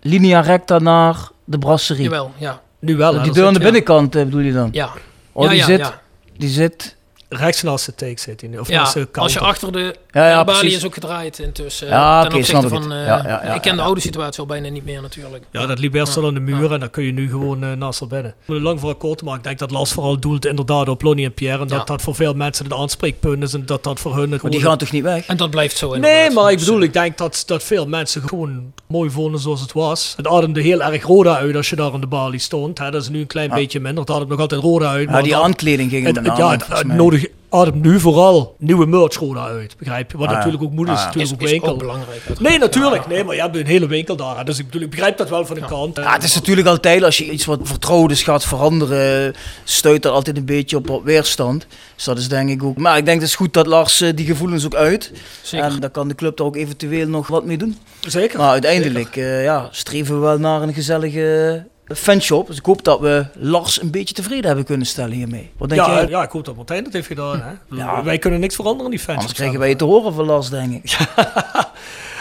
linea 0.00 0.40
recta 0.40 0.78
naar 0.78 1.28
de 1.44 1.58
brasserie. 1.58 2.02
Jawel, 2.02 2.32
ja. 2.38 2.60
Nu 2.80 2.96
wel. 2.96 3.14
hè, 3.14 3.22
die 3.22 3.32
deur 3.32 3.46
aan 3.46 3.54
de 3.54 3.60
binnenkant 3.60 4.14
eh, 4.14 4.24
bedoel 4.24 4.40
je 4.40 4.52
dan? 4.52 4.68
Ja, 4.72 4.90
Oh, 5.32 5.44
ja, 5.44 5.50
die, 5.50 5.58
ja, 5.58 5.64
zit, 5.64 5.78
ja. 5.78 6.00
die 6.36 6.48
zit... 6.48 6.96
Rechts 7.32 7.62
naast 7.62 7.86
de 7.86 7.94
take 7.94 8.20
zit 8.20 8.40
hij 8.40 8.50
nu. 8.50 8.58
Of 8.58 8.68
Ja, 8.68 8.92
als 9.12 9.32
je 9.32 9.38
achter 9.40 9.72
de 9.72 9.94
Ja, 10.10 10.28
ja, 10.28 10.38
de 10.38 10.44
balie 10.44 10.60
precies. 10.60 10.76
is 10.78 10.84
ook 10.86 10.94
gedraaid 10.94 11.38
intussen. 11.38 11.88
Ja, 11.88 12.22
ten 12.26 12.38
opzichte 12.38 12.68
van, 12.68 12.82
het. 12.82 12.90
eh, 13.00 13.06
Ja, 13.06 13.16
ja, 13.16 13.28
ja, 13.44 13.54
ik 13.54 13.60
ken 13.60 13.70
ja, 13.70 13.70
de 13.70 13.76
ja. 13.76 13.82
oude 13.86 14.00
situatie 14.00 14.40
al 14.40 14.46
bijna 14.46 14.68
niet 14.68 14.84
meer 14.84 15.02
natuurlijk. 15.02 15.44
Ja, 15.50 15.66
dat 15.66 15.78
liep 15.78 15.92
best 15.92 16.14
wel 16.14 16.26
aan 16.26 16.34
de 16.34 16.40
muur 16.40 16.72
en 16.72 16.80
dan 16.80 16.90
kun 16.90 17.04
je 17.04 17.12
nu 17.12 17.28
gewoon 17.30 17.64
eh, 17.64 17.72
naast 17.72 18.00
haar 18.00 18.08
binnen. 18.08 18.34
Om 18.46 18.54
het 18.54 18.62
lang 18.62 18.80
voor 18.80 18.94
kort 18.94 19.18
te 19.18 19.24
maken, 19.24 19.38
ik 19.40 19.46
denk 19.46 19.58
dat 19.58 19.70
Lars 19.70 19.92
vooral 19.92 20.18
doelt 20.18 20.46
inderdaad 20.46 20.88
op 20.88 21.02
Lonnie 21.02 21.24
en 21.24 21.34
Pierre. 21.34 21.62
En 21.62 21.68
dat 21.68 21.78
Ja. 21.78 21.84
dat 21.84 22.02
voor 22.02 22.14
veel 22.14 22.34
mensen 22.34 22.64
een 22.64 22.74
aanspreekpunt 22.74 23.42
is 23.42 23.54
en 23.54 23.66
dat 23.66 23.84
dat 23.84 24.00
voor 24.00 24.16
hun 24.16 24.28
Maar 24.28 24.38
gewoon... 24.38 24.50
die 24.56 24.60
gaan 24.64 24.78
toch 24.78 24.90
niet 24.90 25.02
weg? 25.02 25.26
En 25.26 25.36
dat 25.36 25.50
blijft 25.50 25.76
zo 25.76 25.92
inderdaad. 25.92 26.18
Nee, 26.20 26.30
maar 26.30 26.52
ik 26.52 26.58
bedoel, 26.58 26.80
ik 26.80 26.92
denk 26.92 27.18
dat, 27.18 27.42
dat 27.46 27.62
veel 27.62 27.86
mensen 27.86 28.22
gewoon 28.28 28.72
mooi 28.86 29.10
vonden 29.10 29.40
zoals 29.40 29.60
het 29.60 29.72
was. 29.72 30.14
Het 30.16 30.26
ademde 30.26 30.60
heel 30.60 30.82
erg 30.82 31.04
Roda 31.04 31.36
uit 31.36 31.56
als 31.56 31.70
je 31.70 31.76
daar 31.76 31.92
aan 31.92 32.00
de 32.00 32.06
balie 32.06 32.38
stond. 32.40 32.78
Hè. 32.78 32.90
Dat 32.90 33.02
is 33.02 33.08
nu 33.08 33.20
een 33.20 33.26
klein 33.26 33.50
beetje 33.50 33.80
minder. 33.80 34.00
Het 34.00 34.10
ademt 34.10 34.28
nog 34.28 34.38
altijd 34.40 34.60
Roda 34.62 34.90
uit. 34.90 35.04
Ja, 35.06 35.10
maar 35.12 35.22
die 35.22 35.32
dat- 35.32 35.42
aankleding 35.42 35.90
ging 35.90 36.06
het, 36.06 36.16
het- 36.16 36.36
ja, 36.36 36.50
het, 36.50 36.66
het 36.66 36.86
nodig 36.86 37.19
ademt 37.50 37.82
nu 37.82 38.00
vooral 38.00 38.54
nieuwe 38.58 38.86
merch 38.86 39.16
Roda 39.16 39.44
uit. 39.46 39.76
Begrijp 39.78 40.10
je? 40.10 40.18
Wat 40.18 40.28
Ah, 40.28 40.34
natuurlijk 40.34 40.62
ook 40.62 40.72
moet 40.72 40.88
is, 40.88 40.92
Ah, 40.94 41.04
natuurlijk 41.04 41.26
is, 41.26 41.32
ook 41.32 41.50
winkel. 41.50 41.68
ook 41.72 41.78
belangrijk. 41.78 42.22
Nee, 42.40 42.58
natuurlijk. 42.58 43.06
Nee, 43.06 43.24
maar 43.24 43.34
je 43.34 43.40
hebt 43.40 43.56
een 43.56 43.66
hele 43.66 43.86
winkel 43.86 44.16
daar. 44.16 44.44
Dus 44.44 44.58
ik, 44.58 44.64
bedoel, 44.66 44.82
ik 44.82 44.90
begrijp 44.90 45.16
dat 45.16 45.28
wel 45.28 45.46
van 45.46 45.54
de 45.54 45.64
kant. 45.64 45.96
Ja, 45.96 46.12
het 46.12 46.22
is 46.22 46.34
natuurlijk 46.34 46.66
altijd, 46.68 47.02
als 47.02 47.18
je 47.18 47.30
iets 47.30 47.44
wat 47.44 47.60
vertrouwd 47.62 48.10
is 48.10 48.22
gaat 48.22 48.44
veranderen, 48.44 49.34
stuit 49.64 50.02
dat 50.02 50.12
altijd 50.12 50.36
een 50.36 50.44
beetje 50.44 50.76
op 50.76 50.86
wat 50.86 51.02
weerstand. 51.04 51.66
Dus 51.94 52.04
dat 52.04 52.18
is 52.18 52.28
denk 52.28 52.48
ik 52.50 52.62
ook. 52.62 52.76
Maar 52.76 52.96
ik 52.96 53.04
denk 53.04 53.20
dat 53.20 53.28
het 53.30 53.38
is 53.40 53.44
goed 53.46 53.52
dat 53.54 53.66
Lars 53.66 54.00
eh, 54.00 54.10
die 54.14 54.26
gevoelens 54.26 54.64
ook 54.64 54.74
uit. 54.74 55.12
Zeker. 55.42 55.66
En 55.66 55.80
dan 55.80 55.90
kan 55.90 56.08
de 56.08 56.14
club 56.14 56.36
daar 56.36 56.46
ook 56.46 56.56
eventueel 56.56 57.08
nog 57.08 57.26
wat 57.26 57.44
mee 57.44 57.56
doen. 57.58 57.78
Zeker. 58.00 58.38
Maar 58.38 58.50
uiteindelijk 58.50 59.16
eh, 59.16 59.44
ja, 59.44 59.68
streven 59.70 60.14
we 60.14 60.20
wel 60.20 60.38
naar 60.38 60.62
een 60.62 60.74
gezellige 60.74 61.66
fanshop. 61.94 62.46
Dus 62.46 62.56
ik 62.56 62.64
hoop 62.64 62.84
dat 62.84 63.00
we 63.00 63.26
Lars 63.34 63.80
een 63.80 63.90
beetje 63.90 64.14
tevreden 64.14 64.46
hebben 64.46 64.64
kunnen 64.64 64.86
stellen 64.86 65.12
hiermee. 65.12 65.50
Wat 65.56 65.68
denk 65.68 65.80
ja, 65.80 65.94
jij? 65.94 66.08
ja, 66.08 66.22
ik 66.22 66.30
hoop 66.30 66.44
dat 66.44 66.56
Martijn 66.56 66.84
dat 66.84 66.92
heeft 66.92 67.06
gedaan. 67.06 67.42
Hè. 67.42 67.52
Ja. 67.76 68.04
Wij 68.04 68.18
kunnen 68.18 68.40
niks 68.40 68.54
veranderen 68.54 68.90
in 68.90 68.96
die 68.96 69.04
fans. 69.04 69.18
Anders 69.18 69.36
krijgen 69.36 69.58
wij 69.58 69.68
het 69.68 69.78
te 69.78 69.84
horen 69.84 70.12
van 70.12 70.24
Lars, 70.24 70.50
denk 70.50 70.84
ik. 70.84 70.96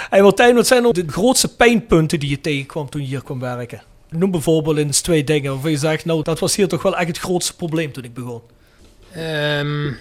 Hey 0.09 0.21
Martijn, 0.21 0.55
wat 0.55 0.67
zijn 0.67 0.81
nou 0.81 0.93
de 0.93 1.03
grootste 1.07 1.55
pijnpunten 1.55 2.19
die 2.19 2.29
je 2.29 2.41
tegenkwam 2.41 2.89
toen 2.89 3.01
je 3.01 3.07
hier 3.07 3.23
kwam 3.23 3.39
werken? 3.39 3.81
Noem 4.09 4.31
bijvoorbeeld 4.31 4.77
eens 4.77 5.01
twee 5.01 5.23
dingen 5.23 5.51
waarvan 5.51 5.71
je 5.71 5.77
zegt, 5.77 6.05
nou, 6.05 6.23
dat 6.23 6.39
was 6.39 6.55
hier 6.55 6.67
toch 6.67 6.81
wel 6.81 6.97
echt 6.97 7.07
het 7.07 7.17
grootste 7.17 7.55
probleem 7.55 7.91
toen 7.91 8.03
ik 8.03 8.13
begon. 8.13 8.41
Ehm, 9.13 9.91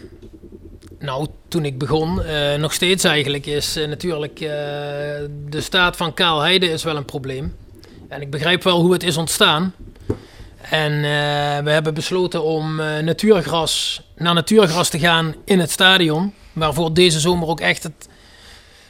nou, 0.98 1.26
toen 1.48 1.64
ik 1.64 1.78
begon, 1.78 2.22
eh, 2.22 2.54
nog 2.54 2.72
steeds 2.72 3.04
eigenlijk, 3.04 3.46
is 3.46 3.76
eh, 3.76 3.88
natuurlijk 3.88 4.40
eh, 4.40 4.48
de 5.48 5.61
staat 5.61 5.96
van 5.96 6.14
Kaalheide 6.14 6.70
is 6.70 6.85
wel 6.85 6.96
een 6.96 7.04
probleem. 7.04 7.54
En 8.09 8.21
ik 8.21 8.31
begrijp 8.31 8.62
wel 8.62 8.81
hoe 8.81 8.92
het 8.92 9.03
is 9.03 9.16
ontstaan. 9.16 9.75
En 10.71 10.92
eh, 10.92 11.64
we 11.64 11.71
hebben 11.71 11.94
besloten 11.94 12.42
om 12.42 12.81
eh, 12.81 12.99
natuurgras, 12.99 14.03
naar 14.16 14.35
natuurgras 14.35 14.88
te 14.88 14.99
gaan 14.99 15.35
in 15.44 15.59
het 15.59 15.71
stadion. 15.71 16.35
Waarvoor 16.53 16.94
deze 16.94 17.21
zomer 17.21 17.49
ook 17.49 17.61
echt 17.61 17.83
het, 17.83 18.09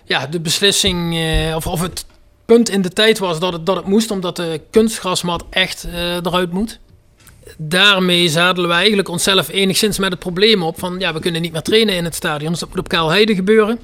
ja, 0.04 0.26
de 0.26 0.40
beslissing, 0.40 1.18
eh, 1.18 1.56
of, 1.56 1.66
of 1.66 1.80
het 1.80 2.06
punt 2.44 2.68
in 2.68 2.82
de 2.82 2.90
tijd 2.90 3.18
was 3.18 3.40
dat 3.40 3.52
het, 3.52 3.66
dat 3.66 3.76
het 3.76 3.86
moest, 3.86 4.10
omdat 4.10 4.36
de 4.36 4.60
kunstgrasmat 4.70 5.44
echt 5.50 5.86
eruit 6.22 6.52
moet 6.52 6.78
daarmee 7.56 8.28
zadelen 8.28 8.68
we 8.68 8.76
eigenlijk 8.76 9.08
onszelf 9.08 9.48
enigszins 9.48 9.98
met 9.98 10.10
het 10.10 10.18
probleem 10.18 10.62
op 10.62 10.78
van 10.78 10.98
ja, 10.98 11.12
we 11.12 11.20
kunnen 11.20 11.42
niet 11.42 11.52
meer 11.52 11.62
trainen 11.62 11.94
in 11.94 12.04
het 12.04 12.14
stadion, 12.14 12.50
dus 12.50 12.60
dat 12.60 12.68
moet 12.68 12.78
op 12.78 12.88
Kaalheide 12.88 13.34
gebeuren. 13.34 13.78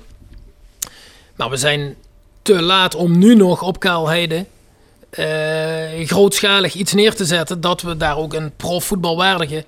Maar 1.37 1.51
we 1.51 1.57
zijn 1.57 1.97
te 2.43 2.63
laat 2.63 2.95
om 2.95 3.19
nu 3.19 3.35
nog 3.35 3.63
op 3.63 3.79
Kaalheide 3.79 4.47
eh, 5.17 6.07
grootschalig 6.07 6.75
iets 6.75 6.93
neer 6.93 7.15
te 7.15 7.25
zetten 7.25 7.61
dat 7.61 7.83
we 7.83 7.97
daar 7.97 8.17
ook 8.19 8.35
een 8.35 8.53
profvoetbalwaardige 8.57 9.65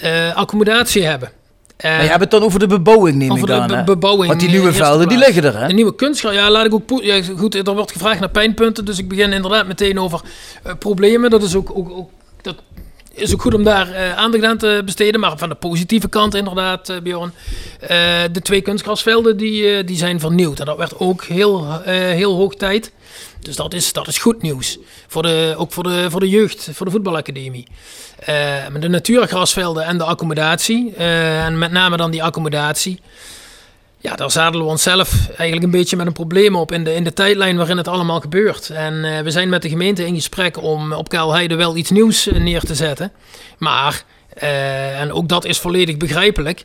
eh, 0.00 0.34
accommodatie 0.36 1.04
hebben. 1.04 1.30
En 1.76 1.90
Maar 1.92 2.02
je 2.02 2.08
hebt 2.08 2.20
het 2.20 2.30
dan 2.30 2.42
over 2.42 2.58
de 2.58 2.66
bebouwing, 2.66 3.16
neem 3.16 3.30
over 3.30 3.42
ik 3.48 3.54
de 3.54 3.60
aan. 3.60 3.66
be- 3.66 3.82
bebouwing. 3.92 4.26
Want 4.28 4.40
die 4.40 4.48
eh, 4.48 4.54
nieuwe 4.54 4.72
velden, 4.72 5.08
die 5.08 5.18
liggen 5.18 5.44
er, 5.44 5.58
hè? 5.60 5.66
De 5.66 5.72
nieuwe 5.74 5.94
kunstgraf, 5.94 6.32
ja, 6.34 6.50
laat 6.50 6.66
ik 6.66 6.74
ook... 6.74 7.02
Ja, 7.02 7.22
goed, 7.36 7.54
er 7.54 7.74
wordt 7.74 7.92
gevraagd 7.92 8.20
naar 8.20 8.28
pijnpunten, 8.30 8.84
dus 8.84 8.98
ik 8.98 9.08
begin 9.08 9.32
inderdaad 9.32 9.66
meteen 9.66 9.98
over 10.00 10.20
problemen. 10.78 11.30
Dat 11.30 11.42
is 11.42 11.54
ook, 11.54 11.70
ook, 11.74 11.90
ook, 11.90 12.10
dat 12.42 12.56
is 13.12 13.32
ook 13.32 13.42
goed 13.42 13.54
om 13.54 13.64
daar 13.64 14.14
aandacht 14.16 14.44
aan 14.44 14.58
te 14.58 14.82
besteden. 14.84 15.20
Maar 15.20 15.38
van 15.38 15.48
de 15.48 15.54
positieve 15.54 16.08
kant 16.08 16.34
inderdaad, 16.34 16.88
eh, 16.88 16.96
Bjorn. 17.02 17.32
De 18.32 18.40
twee 18.42 18.60
kunstgrasvelden 18.60 19.36
die, 19.36 19.84
die 19.84 19.96
zijn 19.96 20.20
vernieuwd. 20.20 20.60
En 20.60 20.66
dat 20.66 20.76
werd 20.76 20.98
ook 20.98 21.24
heel, 21.24 21.80
heel 21.90 22.34
hoog 22.36 22.54
tijd. 22.54 22.92
Dus 23.40 23.56
dat 23.56 23.74
is, 23.74 23.92
dat 23.92 24.06
is 24.06 24.18
goed 24.18 24.42
nieuws. 24.42 24.78
Voor 25.06 25.22
de, 25.22 25.54
ook 25.56 25.72
voor 25.72 25.82
de, 25.82 26.06
voor 26.10 26.20
de 26.20 26.28
jeugd, 26.28 26.68
voor 26.72 26.86
de 26.86 26.92
voetbalacademie. 26.92 27.66
Maar 28.70 28.80
de 28.80 28.88
natuurgrasvelden 28.88 29.84
en 29.84 29.98
de 29.98 30.04
accommodatie. 30.04 30.94
eh, 30.96 31.44
en 31.44 31.58
met 31.58 31.72
name 31.72 31.96
dan 31.96 32.10
die 32.10 32.22
accommodatie. 32.22 33.00
Ja, 34.00 34.16
daar 34.16 34.30
zadelen 34.30 34.66
we 34.66 34.70
onszelf 34.72 35.28
eigenlijk 35.28 35.62
een 35.62 35.70
beetje 35.78 35.96
met 35.96 36.06
een 36.06 36.12
probleem 36.12 36.56
op 36.56 36.72
in 36.72 36.84
de, 36.84 36.94
in 36.94 37.04
de 37.04 37.12
tijdlijn 37.12 37.56
waarin 37.56 37.76
het 37.76 37.88
allemaal 37.88 38.20
gebeurt. 38.20 38.70
En 38.70 39.04
eh, 39.04 39.22
we 39.22 39.30
zijn 39.30 39.48
met 39.48 39.62
de 39.62 39.68
gemeente 39.68 40.06
in 40.06 40.14
gesprek 40.14 40.62
om 40.62 40.92
op 40.92 41.08
Kaalheide 41.08 41.54
wel 41.54 41.76
iets 41.76 41.90
nieuws 41.90 42.28
neer 42.32 42.60
te 42.60 42.74
zetten. 42.74 43.12
Maar, 43.58 44.02
en 44.98 45.12
ook 45.12 45.28
dat 45.28 45.44
is 45.44 45.58
volledig 45.58 45.96
begrijpelijk, 45.96 46.64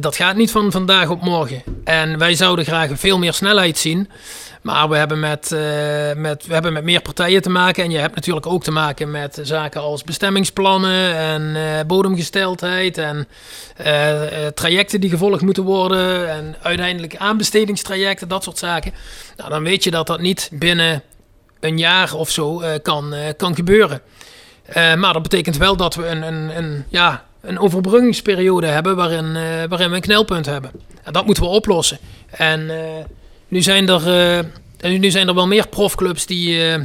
dat 0.00 0.16
gaat 0.16 0.36
niet 0.36 0.50
van 0.50 0.72
vandaag 0.72 1.08
op 1.08 1.22
morgen. 1.22 1.62
En 1.84 2.18
wij 2.18 2.34
zouden 2.34 2.64
graag 2.64 2.90
veel 2.94 3.18
meer 3.18 3.32
snelheid 3.32 3.78
zien. 3.78 4.08
Maar 4.62 4.88
we 4.88 4.96
hebben 4.96 5.20
met, 5.20 5.52
eh, 5.52 6.12
met, 6.16 6.46
we 6.46 6.52
hebben 6.52 6.72
met 6.72 6.84
meer 6.84 7.02
partijen 7.02 7.42
te 7.42 7.50
maken. 7.50 7.84
En 7.84 7.90
je 7.90 7.98
hebt 7.98 8.14
natuurlijk 8.14 8.46
ook 8.46 8.62
te 8.62 8.70
maken 8.70 9.10
met 9.10 9.40
zaken 9.42 9.80
als 9.80 10.04
bestemmingsplannen 10.04 11.16
en 11.16 11.56
eh, 11.56 11.86
bodemgesteldheid. 11.86 12.98
En 12.98 13.28
eh, 13.76 14.46
trajecten 14.54 15.00
die 15.00 15.10
gevolgd 15.10 15.42
moeten 15.42 15.62
worden. 15.62 16.30
En 16.30 16.56
uiteindelijk 16.62 17.16
aanbestedingstrajecten, 17.16 18.28
dat 18.28 18.44
soort 18.44 18.58
zaken. 18.58 18.92
Nou, 19.36 19.50
dan 19.50 19.62
weet 19.62 19.84
je 19.84 19.90
dat 19.90 20.06
dat 20.06 20.20
niet 20.20 20.50
binnen 20.52 21.02
een 21.60 21.78
jaar 21.78 22.14
of 22.14 22.30
zo 22.30 22.62
kan, 22.82 23.14
kan 23.36 23.54
gebeuren. 23.54 24.00
Maar 24.74 25.12
dat 25.12 25.22
betekent 25.22 25.56
wel 25.56 25.76
dat 25.76 25.94
we 25.94 26.06
een, 26.06 26.22
een, 26.56 26.84
ja, 26.88 27.24
een 27.40 27.58
overbruggingsperiode 27.58 28.66
hebben 28.66 28.96
waarin, 28.96 29.32
waarin 29.68 29.90
we 29.90 29.96
een 29.96 30.00
knelpunt 30.00 30.46
hebben. 30.46 30.70
En 31.02 31.12
dat 31.12 31.26
moeten 31.26 31.42
we 31.42 31.48
oplossen. 31.48 31.98
En 32.30 32.70
nu, 33.52 33.62
zijn 33.62 33.88
er, 33.88 34.08
eh, 34.78 34.98
nu 34.98 35.10
zijn 35.10 35.28
er 35.28 35.34
wel 35.34 35.46
meer 35.46 35.68
profclubs 35.68 36.26
die 36.26 36.72
eh, 36.72 36.80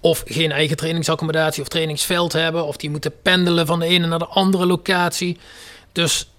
of 0.00 0.22
geen 0.26 0.52
eigen 0.52 0.76
trainingsaccommodatie 0.76 1.62
of 1.62 1.68
trainingsveld 1.68 2.32
hebben, 2.32 2.66
of 2.66 2.76
die 2.76 2.90
moeten 2.90 3.20
pendelen 3.22 3.66
van 3.66 3.78
de 3.78 3.86
ene 3.86 4.06
naar 4.06 4.18
de 4.18 4.26
andere 4.26 4.66
locatie. 4.66 5.38
Dus 5.92 6.30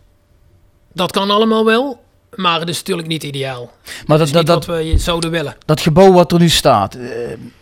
dat 0.94 1.12
kan 1.12 1.30
allemaal 1.32 1.66
wel, 1.66 2.04
maar 2.38 2.60
het 2.60 2.70
is 2.70 2.78
natuurlijk 2.78 3.08
niet 3.08 3.24
ideaal. 3.24 3.72
Maar 4.06 4.18
Dat 4.18 4.30
dat, 4.32 4.46
dat, 4.46 4.66
wat 4.66 4.78
we 4.78 4.94
zouden 4.98 5.32
willen. 5.32 5.56
dat 5.66 5.82
gebouw 5.82 6.12
wat 6.12 6.32
er 6.32 6.40
nu 6.40 6.50
staat, 6.50 6.96
eh, 6.96 7.02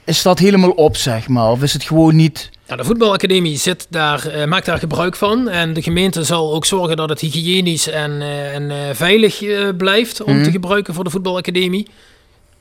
is 0.05 0.21
dat 0.21 0.39
helemaal 0.39 0.69
op, 0.69 0.97
zeg 0.97 1.27
maar? 1.27 1.49
Of 1.51 1.61
is 1.63 1.73
het 1.73 1.83
gewoon 1.83 2.15
niet... 2.15 2.49
Nou, 2.67 2.79
de 2.79 2.85
voetbalacademie 2.85 3.57
zit 3.57 3.87
daar, 3.89 4.27
eh, 4.27 4.45
maakt 4.47 4.65
daar 4.65 4.77
gebruik 4.77 5.15
van. 5.15 5.49
En 5.49 5.73
de 5.73 5.81
gemeente 5.81 6.23
zal 6.23 6.53
ook 6.53 6.65
zorgen 6.65 6.97
dat 6.97 7.09
het 7.09 7.19
hygiënisch 7.19 7.87
en, 7.87 8.21
eh, 8.21 8.53
en 8.55 8.95
veilig 8.95 9.39
blijft 9.77 10.23
om 10.23 10.33
Mhm. 10.35 10.43
te 10.43 10.51
gebruiken 10.51 10.93
voor 10.93 11.03
de 11.03 11.09
voetbalacademie. 11.09 11.87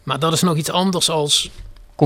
Maar 0.03 0.19
dat 0.19 0.33
is 0.33 0.43
nog 0.43 0.57
iets 0.57 0.71
anders 0.71 1.11
als 1.11 1.51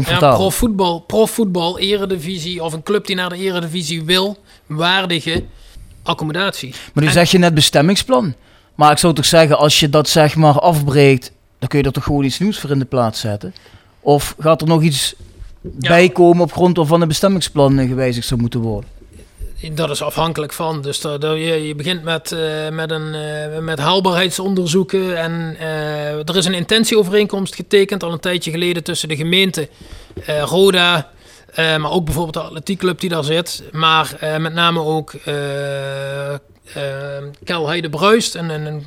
ja, 0.04 0.18
profvoetbal, 0.34 1.00
profvoetbal, 1.00 1.78
eredivisie 1.78 2.62
of 2.62 2.72
een 2.72 2.82
club 2.82 3.06
die 3.06 3.16
naar 3.16 3.28
de 3.28 3.36
eredivisie 3.36 4.04
wil, 4.04 4.36
waardige 4.66 5.44
accommodatie. 6.02 6.70
Maar 6.92 7.02
nu 7.02 7.06
En- 7.06 7.12
zeg 7.14 7.30
je 7.30 7.38
net 7.38 7.54
bestemmingsplan. 7.54 8.34
Maar 8.78 8.90
ik 8.92 8.98
zou 8.98 9.14
toch 9.14 9.24
zeggen, 9.24 9.58
als 9.58 9.80
je 9.80 9.88
dat 9.88 10.08
zeg 10.08 10.36
maar 10.36 10.60
afbreekt, 10.60 11.32
dan 11.58 11.68
kun 11.68 11.78
je 11.78 11.84
er 11.84 11.92
toch 11.92 12.04
gewoon 12.04 12.24
iets 12.24 12.38
nieuws 12.38 12.58
voor 12.58 12.70
in 12.70 12.78
de 12.78 12.84
plaats 12.84 13.20
zetten? 13.20 13.54
Of 14.00 14.34
gaat 14.38 14.60
er 14.60 14.66
nog 14.66 14.82
iets 14.82 15.14
bij 15.60 16.08
komen 16.08 16.42
op 16.42 16.52
grond 16.52 16.76
waarvan 16.76 17.00
een 17.00 17.08
bestemmingsplan 17.08 17.86
gewijzigd 17.88 18.26
zou 18.26 18.40
moeten 18.40 18.60
worden? 18.60 18.90
Dat 19.72 19.90
is 19.90 20.02
afhankelijk 20.02 20.52
van. 20.52 20.82
Dus 20.82 21.00
dat, 21.00 21.20
dat- 21.20 21.36
je, 21.36 21.66
je 21.66 21.74
begint 21.74 22.02
met, 22.02 22.32
eh, 22.32 22.68
met, 22.70 22.90
een, 22.90 23.14
eh, 23.14 23.58
met 23.58 23.78
haalbaarheidsonderzoeken. 23.78 25.18
En 25.18 25.56
eh, 25.58 26.28
er 26.28 26.36
is 26.36 26.44
een 26.46 26.54
intentieovereenkomst 26.54 27.54
getekend 27.54 28.02
al 28.02 28.12
een 28.12 28.20
tijdje 28.20 28.50
geleden 28.50 28.82
tussen 28.84 29.08
de 29.08 29.16
gemeente, 29.16 29.68
Roda, 30.44 31.10
eh, 31.54 31.76
maar 31.76 31.90
ook 31.90 32.04
bijvoorbeeld 32.04 32.34
de 32.34 32.42
atletiekclub 32.42 33.00
die 33.00 33.08
daar 33.08 33.24
zit. 33.24 33.62
Maar 33.72 34.16
eh, 34.20 34.36
met 34.36 34.52
name 34.52 34.80
ook 34.80 35.12
eh 35.12 36.34
eh 36.34 36.40
Kelheide 37.44 37.90
Bruist, 37.90 38.34
een, 38.34 38.48
een, 38.50 38.86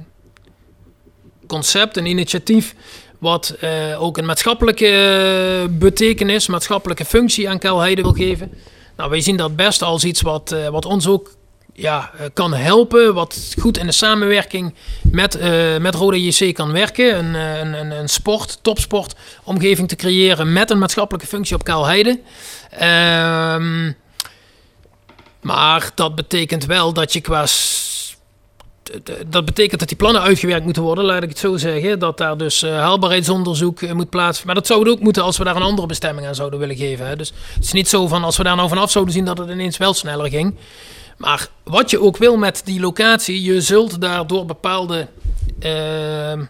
concept, 1.47 1.97
een 1.97 2.05
initiatief. 2.05 2.75
Wat 3.19 3.55
ook 3.97 4.17
een 4.17 4.25
maatschappelijke 4.25 5.67
betekenis, 5.69 6.47
maatschappelijke 6.47 7.05
functie 7.05 7.49
aan 7.49 7.59
Kelheide 7.59 8.01
wil 8.01 8.13
geven. 8.13 8.51
Nou, 8.97 9.09
wij 9.09 9.21
zien 9.21 9.38
dat 9.38 9.55
best 9.55 9.81
als 9.81 10.03
iets 10.03 10.21
wat, 10.21 10.55
wat 10.71 10.86
ons 10.86 11.07
ook 11.07 11.31
ja, 11.74 12.11
eh, 12.17 12.26
kan 12.34 12.53
helpen. 12.53 13.13
Wat 13.13 13.53
goed 13.59 13.78
in 13.78 13.86
de 13.86 13.91
samenwerking 13.91 14.74
met, 15.01 15.36
eh 15.36 15.78
met 15.78 15.95
Roda 15.95 16.17
JC 16.17 16.53
kan 16.53 16.72
werken. 16.72 17.17
Een, 17.17 17.36
eh, 17.36 17.59
een, 17.59 17.74
een, 17.74 17.91
een 17.91 18.09
sport, 18.09 18.59
topsport 18.61 19.15
omgeving 19.43 19.88
te 19.88 19.95
creëren 19.95 20.53
met 20.53 20.69
een 20.69 20.80
maatschappelijke 20.80 21.28
functie 21.28 21.55
op 21.55 21.63
Kaalheide. 21.63 22.19
Ehm 22.69 23.91
maar 25.41 25.91
dat 25.95 26.15
betekent 26.15 26.65
wel 26.65 26.93
dat 26.93 27.13
je 27.13 27.22
qua. 27.22 27.45
Dat 29.28 29.45
betekent 29.45 29.80
dat 29.80 29.88
die 29.88 29.97
plannen 29.97 30.22
uitgewerkt 30.22 30.65
moeten 30.65 30.84
worden, 30.84 31.03
laat 31.05 31.24
ik 31.24 31.30
het 31.30 31.39
zo 31.39 31.57
zeggen. 31.57 31.99
Dat 31.99 32.17
daar 32.17 32.38
dus 32.38 32.61
haalbaarheidsonderzoek 32.61 33.93
moet 33.93 34.09
plaatsvinden. 34.09 34.45
Maar 34.45 34.55
dat 34.55 34.67
zou 34.67 34.89
ook 34.89 34.99
moeten 34.99 35.24
als 35.24 35.38
we 35.38 35.43
daar 35.43 35.55
een 35.55 35.61
andere 35.61 35.88
bestemming 35.88 36.28
aan 36.28 36.36
zouden 36.36 36.59
willen 36.59 36.76
geven. 36.76 37.07
Hè. 37.07 37.15
Dus 37.15 37.34
het 37.53 37.63
is 37.63 37.72
niet 37.72 37.89
zo 37.89 38.07
van 38.07 38.24
als 38.24 38.38
we 38.38 38.43
daar 38.43 38.55
nou 38.55 38.69
vanaf 38.69 38.91
zouden 38.91 39.13
zien 39.13 39.26
dat 39.26 39.38
het 39.38 39.49
ineens 39.49 39.78
wel 39.78 39.93
sneller 39.93 40.30
ging. 40.30 40.55
Maar 41.22 41.47
wat 41.63 41.89
je 41.89 42.01
ook 42.01 42.17
wil 42.17 42.38
met 42.38 42.61
die 42.65 42.80
locatie, 42.80 43.41
je 43.41 43.61
zult 43.61 44.01
daardoor 44.01 44.45
bepaalde. 44.45 45.07
ehm, 45.59 46.41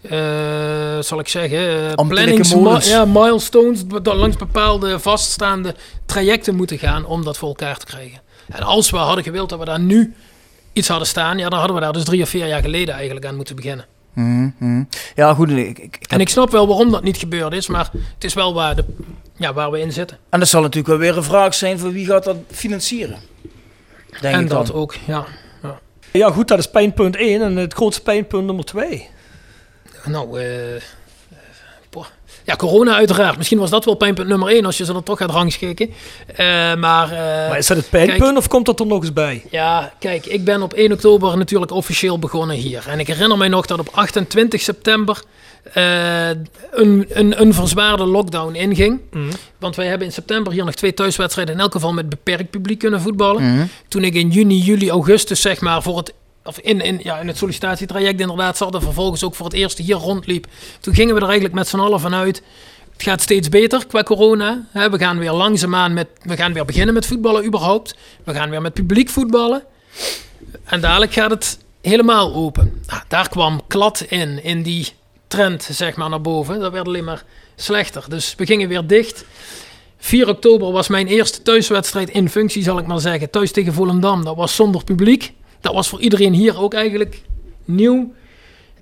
eh, 0.00 0.98
zal 1.00 1.18
ik 1.18 1.28
zeggen, 1.28 1.90
eh, 1.96 2.06
plannings, 2.08 2.86
ja, 2.86 3.04
milestones, 3.04 3.84
langs 4.02 4.36
bepaalde 4.36 4.98
vaststaande 4.98 5.74
trajecten 6.06 6.54
moeten 6.54 6.78
gaan 6.78 7.06
om 7.06 7.24
dat 7.24 7.38
voor 7.38 7.48
elkaar 7.48 7.76
te 7.78 7.86
krijgen. 7.86 8.20
En 8.48 8.62
als 8.62 8.90
we 8.90 8.96
hadden 8.96 9.24
gewild 9.24 9.48
dat 9.48 9.58
we 9.58 9.64
daar 9.64 9.80
nu 9.80 10.14
iets 10.72 10.88
hadden 10.88 11.06
staan, 11.06 11.38
ja, 11.38 11.48
dan 11.48 11.58
hadden 11.58 11.76
we 11.76 11.82
daar 11.82 11.92
dus 11.92 12.04
drie 12.04 12.22
of 12.22 12.28
vier 12.28 12.46
jaar 12.46 12.62
geleden 12.62 12.94
eigenlijk 12.94 13.26
aan 13.26 13.36
moeten 13.36 13.56
beginnen. 13.56 13.86
Mhm, 14.12 14.48
mhm. 14.58 14.84
Ja, 15.14 15.34
goed. 15.34 15.50
Ik, 15.50 15.78
ik, 15.78 15.96
ik 16.00 16.06
En 16.06 16.20
ik 16.20 16.28
snap 16.28 16.50
wel 16.50 16.66
waarom 16.66 16.90
dat 16.90 17.02
niet 17.02 17.16
gebeurd 17.16 17.52
is, 17.52 17.66
maar 17.66 17.90
het 18.14 18.24
is 18.24 18.34
wel 18.34 18.54
waar, 18.54 18.76
de, 18.76 18.84
ja, 19.36 19.52
waar 19.52 19.70
we 19.70 19.80
in 19.80 19.92
zitten. 19.92 20.18
en 20.30 20.38
dat 20.38 20.48
zal 20.48 20.60
natuurlijk 20.60 20.88
wel 20.88 20.98
weer 20.98 21.16
een 21.16 21.22
vraag 21.22 21.54
zijn 21.54 21.78
voor 21.78 21.92
wie 21.92 22.06
gaat 22.06 22.24
dat 22.24 22.36
financieren. 22.50 23.18
Denk 24.20 24.34
en 24.34 24.40
ik 24.40 24.48
dan. 24.48 24.64
dat 24.64 24.74
ook, 24.74 24.94
ja. 25.06 25.24
Ja, 26.12 26.30
goed, 26.30 26.48
dat 26.48 26.58
is 26.58 26.70
pijnpunt 26.70 27.16
1 27.16 27.42
en 27.42 27.56
het 27.56 27.72
grootste 27.72 28.02
pijnpunt 28.02 28.46
nummer 28.46 28.64
2. 28.64 29.08
Nou, 30.04 30.40
eh, 30.40 30.76
eh, 30.76 30.80
ja, 32.44 32.56
corona 32.56 32.94
uiteraard. 32.94 33.36
Misschien 33.36 33.58
was 33.58 33.70
dat 33.70 33.84
wel 33.84 33.94
pijnpunt 33.94 34.28
nummer 34.28 34.48
één 34.48 34.64
als 34.64 34.78
je 34.78 34.84
ze 34.84 34.92
dan 34.92 35.02
toch 35.02 35.18
gaat 35.18 35.30
rangschikken. 35.30 35.90
Eh, 36.36 36.74
maar, 36.74 37.10
eh, 37.12 37.48
Maar 37.48 37.58
is 37.58 37.66
dat 37.66 37.76
het 37.76 37.90
pijnpunt 37.90 38.20
kijk- 38.20 38.36
of 38.36 38.48
komt 38.48 38.66
dat 38.66 38.80
er 38.80 38.86
nog 38.86 39.00
eens 39.00 39.12
bij? 39.12 39.42
Ja, 39.50 39.92
kijk, 39.98 40.26
ik 40.26 40.44
ben 40.44 40.62
op 40.62 40.72
1 40.72 40.92
oktober 40.92 41.36
natuurlijk 41.36 41.72
officieel 41.72 42.18
begonnen 42.18 42.56
hier. 42.56 42.84
En 42.88 42.98
ik 43.00 43.06
herinner 43.06 43.38
mij 43.38 43.48
nog 43.48 43.66
dat 43.66 43.78
op 43.78 43.88
28 43.92 44.60
september 44.60 45.22
eh, 45.72 46.28
een, 46.70 47.06
een, 47.08 47.40
een 47.40 47.54
verzwaarde 47.54 48.04
lockdown 48.04 48.54
inging. 48.54 49.00
Want 49.58 49.76
wij 49.76 49.86
hebben 49.86 50.06
in 50.06 50.12
september 50.12 50.52
hier 50.52 50.64
nog 50.64 50.74
twee 50.74 50.94
thuiswedstrijden 50.94 51.54
in 51.54 51.60
elk 51.60 51.72
geval 51.72 51.92
met 51.92 52.08
beperkt 52.08 52.50
publiek 52.50 52.78
kunnen 52.78 53.00
voetballen. 53.00 53.54
Mhm. 53.54 53.66
Toen 53.88 54.04
ik 54.04 54.14
in 54.14 54.30
juni, 54.30 54.58
juli, 54.58 54.90
augustus 54.90 55.40
zeg 55.40 55.60
maar 55.60 55.82
voor 55.82 55.96
het... 55.96 56.12
Of 56.44 56.58
in, 56.58 56.80
in, 56.80 57.00
ja, 57.02 57.18
in 57.18 57.26
het 57.26 57.36
sollicitatietraject 57.36 58.20
inderdaad 58.20 58.56
zat 58.56 58.74
en 58.74 58.82
vervolgens 58.82 59.24
ook 59.24 59.34
voor 59.34 59.46
het 59.46 59.54
eerst 59.54 59.78
hier 59.78 59.96
rondliep. 59.96 60.46
Toen 60.80 60.94
gingen 60.94 61.14
we 61.14 61.20
er 61.20 61.26
eigenlijk 61.26 61.54
met 61.54 61.68
z'n 61.68 61.78
allen 61.78 62.00
vanuit. 62.00 62.42
Het 62.92 63.02
gaat 63.02 63.22
steeds 63.22 63.48
beter 63.48 63.86
qua 63.86 64.02
corona. 64.02 64.66
Hè, 64.70 64.90
we 64.90 64.98
gaan 64.98 65.18
weer 65.18 65.32
langzaamaan 65.32 65.92
met... 65.92 66.08
We 66.22 66.36
gaan 66.36 66.52
weer 66.52 66.64
beginnen 66.64 66.94
met 66.94 67.06
voetballen 67.06 67.44
überhaupt. 67.44 67.94
We 68.24 68.34
gaan 68.34 68.50
weer 68.50 68.62
met 68.62 68.72
publiek 68.72 69.08
voetballen. 69.08 69.62
En 70.64 70.80
dadelijk 70.80 71.12
gaat 71.12 71.30
het 71.30 71.58
helemaal 71.80 72.34
open. 72.34 72.82
Nou, 72.86 73.02
daar 73.08 73.28
kwam 73.28 73.60
klad 73.66 74.00
in, 74.00 74.44
in 74.44 74.62
die 74.62 74.92
trend 75.28 75.68
zeg 75.70 75.96
maar 75.96 76.10
naar 76.10 76.20
boven. 76.20 76.60
Dat 76.60 76.72
werd 76.72 76.86
alleen 76.86 77.04
maar 77.04 77.24
slechter. 77.56 78.04
Dus 78.08 78.34
we 78.36 78.46
gingen 78.46 78.68
weer 78.68 78.86
dicht. 78.86 79.24
4 79.98 80.28
oktober 80.28 80.72
was 80.72 80.88
mijn 80.88 81.06
eerste 81.06 81.42
thuiswedstrijd 81.42 82.10
in 82.10 82.28
functie, 82.28 82.62
zal 82.62 82.78
ik 82.78 82.86
maar 82.86 83.00
zeggen. 83.00 83.30
Thuis 83.30 83.52
tegen 83.52 83.72
Volendam. 83.72 84.24
Dat 84.24 84.36
was 84.36 84.54
zonder 84.54 84.84
publiek. 84.84 85.32
Dat 85.60 85.74
was 85.74 85.88
voor 85.88 86.00
iedereen 86.00 86.32
hier 86.32 86.60
ook 86.60 86.74
eigenlijk 86.74 87.22
nieuw. 87.64 88.12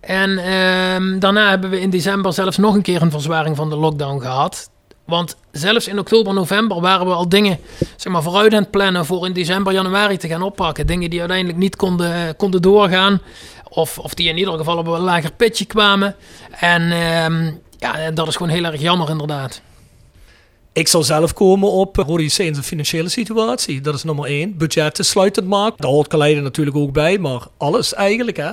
En 0.01 0.39
ehm, 0.39 1.19
daarna 1.19 1.49
hebben 1.49 1.71
we 1.71 1.81
in 1.81 1.91
december 1.91 2.33
zelfs 2.33 2.57
nog 2.57 2.75
een 2.75 2.83
keer 2.83 3.03
een 3.03 3.11
verzwaring 3.11 3.57
van 3.57 3.71
de 3.71 3.77
lockdown 3.77 4.21
gehad. 4.21 4.71
Want 5.05 5.37
zelfs 5.53 5.89
in 5.89 5.99
oktober, 5.99 6.35
november 6.35 6.81
waren 6.81 7.07
we 7.07 7.13
al 7.13 7.29
dingen 7.29 7.59
zeg 7.97 8.13
maar, 8.13 8.23
vooruit 8.23 8.55
aan 8.55 8.63
het 8.63 8.71
plannen 8.71 9.07
voor 9.07 9.27
in 9.27 9.33
december, 9.33 9.73
januari 9.73 10.17
te 10.17 10.29
gaan 10.29 10.43
oppakken. 10.43 10.87
Dingen 10.87 11.11
die 11.11 11.19
uiteindelijk 11.21 11.59
niet 11.59 11.77
konden, 11.77 12.37
konden 12.37 12.63
doorgaan. 12.63 13.21
Of, 13.69 13.99
of 13.99 14.15
die 14.15 14.29
in 14.29 14.39
ieder 14.39 14.59
geval 14.59 14.79
op 14.79 14.87
een 14.87 15.01
lager 15.01 15.33
pitje 15.33 15.65
kwamen. 15.65 16.17
En 16.51 16.83
ehm, 16.93 17.53
ja, 17.79 18.11
dat 18.11 18.29
is 18.29 18.37
gewoon 18.37 18.53
heel 18.53 18.65
erg 18.65 18.81
jammer 18.81 19.11
inderdaad. 19.11 19.61
Ik 20.73 20.89
zou 20.89 21.05
zelf 21.05 21.33
komen 21.33 21.71
op 21.71 21.99
in 21.99 22.31
zijn 22.31 22.65
financiële 22.65 23.09
situatie. 23.09 23.81
Dat 23.81 23.95
is 23.95 24.03
nummer 24.03 24.25
één. 24.25 24.57
Budgetten 24.57 25.05
sluitend 25.05 25.47
maken. 25.47 25.77
Daar 25.77 25.91
hoort 25.91 26.09
Kaleiden 26.09 26.43
natuurlijk 26.43 26.77
ook 26.77 26.93
bij, 26.93 27.19
maar 27.19 27.43
alles 27.57 27.95
eigenlijk. 27.95 28.37
Hè. 28.37 28.51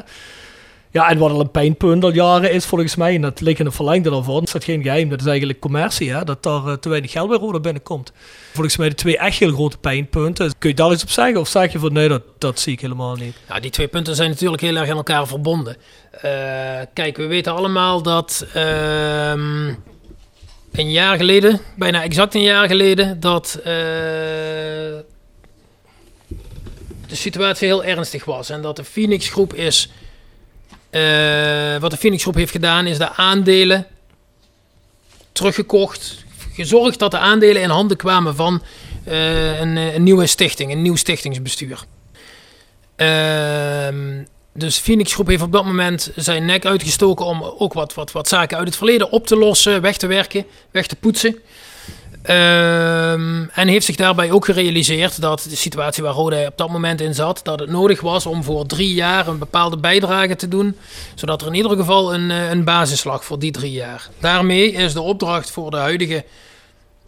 Ja, 0.93 1.09
en 1.09 1.17
wat 1.17 1.31
al 1.31 1.39
een 1.39 1.51
pijnpunt 1.51 2.03
al 2.03 2.13
jaren 2.13 2.51
is 2.51 2.65
volgens 2.65 2.95
mij, 2.95 3.15
en 3.15 3.21
dat 3.21 3.41
ligt 3.41 3.59
in 3.59 3.65
het 3.65 3.75
verlengde 3.75 4.09
daarvan, 4.09 4.43
is 4.43 4.51
dat 4.51 4.63
geen 4.63 4.81
geheim. 4.81 5.09
Dat 5.09 5.19
is 5.19 5.25
eigenlijk 5.25 5.59
commercie, 5.59 6.11
hè, 6.11 6.23
dat 6.23 6.43
daar 6.43 6.67
eh, 6.67 6.73
te 6.73 6.89
weinig 6.89 7.11
geld 7.11 7.29
bij 7.29 7.37
Roda 7.37 7.59
binnenkomt. 7.59 8.11
Volgens 8.51 8.77
mij 8.77 8.89
de 8.89 8.95
twee 8.95 9.17
echt 9.17 9.37
heel 9.37 9.53
grote 9.53 9.77
pijnpunten. 9.77 10.53
Kun 10.57 10.69
je 10.69 10.75
daar 10.75 10.91
iets 10.91 11.03
op 11.03 11.09
zeggen? 11.09 11.39
Of 11.39 11.47
zeg 11.47 11.71
je 11.71 11.79
van 11.79 11.93
nee, 11.93 12.07
dat, 12.07 12.21
dat 12.37 12.59
zie 12.59 12.73
ik 12.73 12.79
helemaal 12.79 13.15
niet? 13.15 13.35
Nou, 13.47 13.61
die 13.61 13.71
twee 13.71 13.87
punten 13.87 14.15
zijn 14.15 14.29
natuurlijk 14.29 14.61
heel 14.61 14.75
erg 14.75 14.89
aan 14.89 14.95
elkaar 14.95 15.27
verbonden. 15.27 15.77
Eh, 16.11 16.31
kijk, 16.93 17.17
we 17.17 17.25
weten 17.25 17.55
allemaal 17.55 18.01
dat 18.01 18.45
ehm, 18.53 19.67
een 20.71 20.91
jaar 20.91 21.17
geleden, 21.17 21.59
bijna 21.75 22.03
exact 22.03 22.35
een 22.35 22.41
jaar 22.41 22.67
geleden, 22.67 23.19
dat 23.19 23.59
eh, 23.63 23.71
de 27.07 27.15
situatie 27.15 27.67
heel 27.67 27.83
ernstig 27.83 28.25
was. 28.25 28.49
En 28.49 28.61
dat 28.61 28.75
de 28.75 28.83
Phoenix 28.83 29.29
Groep 29.29 29.53
is. 29.53 29.89
Eh, 30.93 31.77
wat 31.77 31.91
de 31.91 31.97
Phoenix 31.97 32.21
Groep 32.23 32.35
heeft 32.35 32.51
gedaan, 32.51 32.87
is 32.87 32.97
de 32.97 33.13
aandelen 33.13 33.87
teruggekocht. 35.31 36.23
Gezorgd 36.53 36.99
dat 36.99 37.11
de 37.11 37.17
aandelen 37.17 37.61
in 37.61 37.69
handen 37.69 37.97
kwamen 37.97 38.35
van 38.35 38.61
eh, 39.03 39.59
een, 39.59 39.77
eh, 39.77 39.93
een 39.93 40.03
nieuwe 40.03 40.27
stichting, 40.27 40.71
een 40.71 40.81
nieuw 40.81 40.95
stichtingsbestuur. 40.95 41.85
Ehm, 42.95 44.23
dus 44.53 44.77
Phoenix 44.77 45.13
Groep 45.13 45.27
heeft 45.27 45.41
op 45.41 45.51
dat 45.51 45.65
moment 45.65 46.11
zijn 46.15 46.45
nek 46.45 46.65
uitgestoken 46.65 47.25
om 47.25 47.43
ook 47.43 47.73
wat, 47.73 47.93
wat, 47.93 48.11
wat 48.11 48.27
zaken 48.27 48.57
uit 48.57 48.67
het 48.67 48.77
verleden 48.77 49.11
op 49.11 49.27
te 49.27 49.35
lossen, 49.35 49.81
weg 49.81 49.97
te 49.97 50.07
werken, 50.07 50.45
weg 50.71 50.87
te 50.87 50.95
poetsen. 50.95 51.37
Ehm, 52.23 53.43
en 53.53 53.67
heeft 53.67 53.85
zich 53.85 53.95
daarbij 53.95 54.31
ook 54.31 54.45
gerealiseerd 54.45 55.21
dat 55.21 55.45
de 55.49 55.55
situatie 55.55 56.03
waar 56.03 56.13
Roda 56.13 56.45
op 56.45 56.57
dat 56.57 56.69
moment 56.69 57.01
in 57.01 57.13
zat, 57.13 57.39
dat 57.43 57.59
het 57.59 57.69
nodig 57.69 58.01
was 58.01 58.25
om 58.25 58.43
voor 58.43 58.65
drie 58.65 58.93
jaar 58.93 59.27
een 59.27 59.37
bepaalde 59.37 59.77
bijdrage 59.77 60.35
te 60.35 60.47
doen, 60.47 60.77
zodat 61.15 61.41
er 61.41 61.47
in 61.47 61.53
ieder 61.53 61.77
geval 61.77 62.13
een, 62.13 62.31
eh, 62.31 62.49
een 62.49 62.63
basis 62.63 63.03
lag 63.03 63.25
voor 63.25 63.39
die 63.39 63.51
drie 63.51 63.71
jaar. 63.71 64.09
Daarmee 64.19 64.71
is 64.71 64.93
de 64.93 65.01
opdracht 65.01 65.51
voor 65.51 65.71
de 65.71 65.77
huidige 65.77 66.23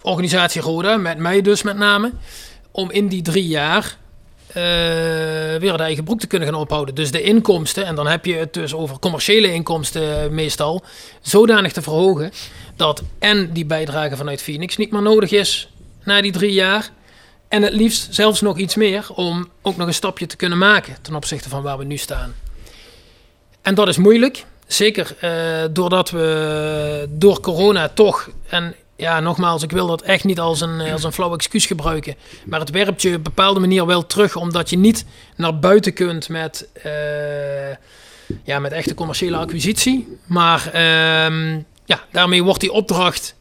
organisatie 0.02 0.62
Roda, 0.62 0.98
met 0.98 1.18
mij 1.18 1.42
dus 1.42 1.64
met 1.64 1.78
name, 1.78 2.12
om 2.72 2.92
in 2.92 3.08
die 3.08 3.22
drie 3.22 3.48
jaar 3.48 3.98
eh, 4.48 4.64
weer 5.60 5.78
de 5.78 5.84
eigen 5.84 6.04
broek 6.04 6.20
te 6.20 6.28
kunnen 6.28 6.48
gaan 6.48 6.60
ophouden. 6.60 6.96
Dus 6.96 7.12
de 7.12 7.22
inkomsten, 7.22 7.86
en 7.86 7.96
dan 7.96 8.08
heb 8.08 8.26
je 8.26 8.34
het 8.36 8.54
dus 8.54 8.74
over 8.74 9.00
commerciële 9.00 9.54
inkomsten 9.54 10.24
eh, 10.24 10.30
meestal, 10.30 10.84
zodanig 11.22 11.72
te 11.72 11.82
verhogen 11.82 12.32
dat 12.76 13.04
en 13.20 13.54
die 13.54 13.66
bijdrage 13.66 14.16
vanuit 14.16 14.42
Phoenix 14.42 14.78
niet 14.78 14.92
meer 14.92 15.02
nodig 15.02 15.32
is 15.32 15.70
na 16.04 16.22
die 16.22 16.32
drie 16.32 16.54
jaar. 16.54 16.90
En 17.48 17.62
het 17.62 17.74
liefst 17.74 18.16
zelfs 18.16 18.42
nog 18.42 18.58
iets 18.58 18.76
meer 18.76 19.08
om 19.14 19.50
ook 19.62 19.78
nog 19.78 19.88
een 19.88 19.94
stapje 19.94 20.26
te 20.26 20.36
kunnen 20.36 20.58
maken 20.58 20.96
ten 21.02 21.16
opzichte 21.16 21.50
van 21.50 21.62
waar 21.62 21.78
we 21.78 21.84
nu 21.84 21.98
staan. 21.98 22.36
En 23.62 23.76
dat 23.76 23.88
is 23.88 23.98
moeilijk. 23.98 24.46
Zeker 24.68 25.16
eh, 25.20 25.64
doordat 25.72 26.10
we 26.10 27.08
door 27.10 27.40
corona 27.40 27.90
toch, 27.90 28.30
en 28.48 28.76
ja, 28.96 29.20
nogmaals, 29.20 29.64
ik 29.64 29.72
wil 29.72 29.88
dat 29.88 30.02
echt 30.02 30.24
niet 30.24 30.40
als 30.40 30.62
een, 30.62 30.82
als 30.92 31.04
een 31.04 31.12
flauw 31.12 31.34
excuus 31.34 31.66
gebruiken. 31.66 32.16
Maar 32.46 32.60
het 32.60 32.70
werpt 32.70 33.02
je 33.02 33.10
op 33.10 33.16
een 33.16 33.22
bepaalde 33.22 33.60
manier 33.60 33.86
wel 33.86 34.06
terug, 34.06 34.36
omdat 34.36 34.70
je 34.70 34.78
niet 34.78 35.06
naar 35.36 35.60
buiten 35.60 35.94
kunt 35.94 36.30
met, 36.30 36.68
eh, 36.74 37.72
ja, 38.44 38.60
met 38.60 38.72
echte 38.72 38.94
commerciële 38.94 39.38
acquisitie. 39.38 40.18
Maar 40.26 40.70
ehm, 40.74 41.60
ja, 41.86 42.04
daarmee 42.12 42.44
wordt 42.44 42.60
die 42.60 42.72
opdracht 42.72 43.36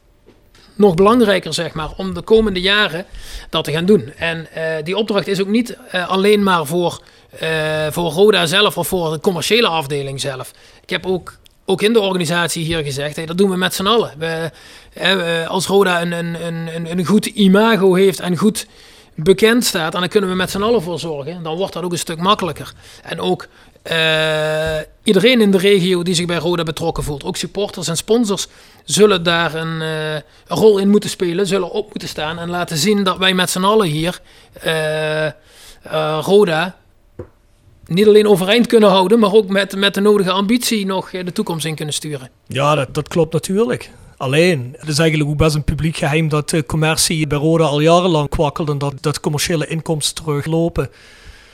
nog 0.76 0.95
belangrijker, 0.95 1.55
zeg 1.55 1.72
maar, 1.72 1.90
om 1.97 2.14
de 2.14 2.22
komende 2.22 2.61
jaren 2.61 3.07
dat 3.51 3.64
te 3.64 3.72
gaan 3.72 3.84
doen. 3.84 4.12
En 4.16 4.47
eh, 4.53 4.84
die 4.84 4.97
opdracht 4.97 5.26
is 5.26 5.40
ook 5.40 5.49
niet 5.49 5.76
eh, 5.90 6.09
alleen 6.09 6.42
maar 6.42 6.66
voor, 6.66 7.01
eh, 7.38 7.86
voor 7.90 8.11
Roda 8.11 8.47
zelf 8.47 8.78
of 8.78 8.88
voor 8.88 9.12
de 9.12 9.20
commerciële 9.20 9.68
afdeling 9.68 10.20
zelf. 10.20 10.51
Ik 10.82 10.90
heb 10.90 11.07
ook, 11.07 11.36
ook 11.64 11.82
in 11.82 11.92
de 11.92 12.01
organisatie 12.01 12.64
hier 12.64 12.82
gezegd, 12.84 13.16
hey, 13.16 13.26
dat 13.26 13.38
doen 13.38 13.51
we 13.51 13.57
met 13.57 13.74
z'n 13.74 13.86
allen. 13.86 14.12
We, 14.18 14.51
als 15.49 15.66
Roda 15.66 16.01
een, 16.03 16.12
een, 16.12 16.45
een, 16.74 16.90
een- 16.90 17.05
goed 17.07 17.26
imago 17.26 17.95
heeft 17.95 18.20
en 18.20 18.36
goed 18.36 18.66
bekend 19.14 19.64
staat, 19.64 19.95
en 19.95 20.01
dan 20.01 20.09
kunnen 20.09 20.30
we 20.30 20.36
met 20.36 20.51
z'n 20.51 20.62
allen 20.62 20.82
voor 20.82 20.99
zorgen, 20.99 21.42
dan 21.42 21.57
wordt 21.57 21.72
dat 21.72 21.82
ook 21.84 21.92
een 21.92 21.99
stuk 21.99 22.18
makkelijker. 22.18 22.72
En 23.03 23.20
ook 23.20 23.47
eh, 23.85 24.78
iedereen 25.03 25.41
in 25.41 25.51
de 25.51 25.59
regio 25.59 26.03
die 26.03 26.14
zich 26.14 26.26
bij 26.26 26.37
Roda 26.37 26.62
betrokken 26.62 27.05
voelt, 27.05 27.24
ook 27.24 27.37
supporters 27.37 27.89
en 27.89 27.97
sponsors, 27.97 28.49
zullen 28.85 29.22
daar 29.22 29.55
een, 29.55 29.82
eh, 29.82 30.14
een 30.14 30.57
rol 30.57 30.78
in 30.78 30.89
moeten 30.89 31.11
spelen, 31.11 31.47
zullen 31.47 31.70
op 31.70 31.89
moeten 31.89 32.09
staan 32.09 32.39
en 32.39 32.51
laten 32.51 32.76
zien 32.76 33.05
dat 33.05 33.16
wij 33.16 33.35
met 33.35 33.51
z'n 33.51 33.64
allen 33.64 33.87
hier 33.87 34.20
eh, 34.61 35.28
Roda 36.20 36.76
niet 37.87 38.07
alleen 38.07 38.28
overeind 38.28 38.66
kunnen 38.66 38.89
houden, 38.89 39.18
maar 39.18 39.32
ook 39.32 39.49
met, 39.49 39.76
met 39.76 39.95
de 39.95 40.01
nodige 40.01 40.30
ambitie 40.30 40.87
nog 40.87 41.11
de 41.11 41.32
toekomst 41.32 41.66
in 41.66 41.74
kunnen 41.74 41.95
sturen. 41.95 42.30
Ja, 42.47 42.74
dat, 42.74 42.95
dat 42.95 43.09
klopt 43.09 43.32
natuurlijk. 43.32 43.91
Alleen, 44.16 44.74
het 44.78 44.89
is 44.89 44.99
eigenlijk 44.99 45.30
ook 45.30 45.37
best 45.37 45.55
een 45.55 45.64
publiek 45.64 45.97
geheim 45.97 46.28
dat 46.28 46.51
de 46.51 46.66
commercie 46.66 47.26
bij 47.26 47.39
Roda 47.39 47.64
al 47.64 47.80
jarenlang 47.80 48.28
kwakkelt 48.28 48.68
en 48.68 48.78
dat, 48.78 48.95
dat 49.01 49.20
commerciële 49.20 49.66
inkomsten 49.66 50.24
teruglopen. 50.24 50.91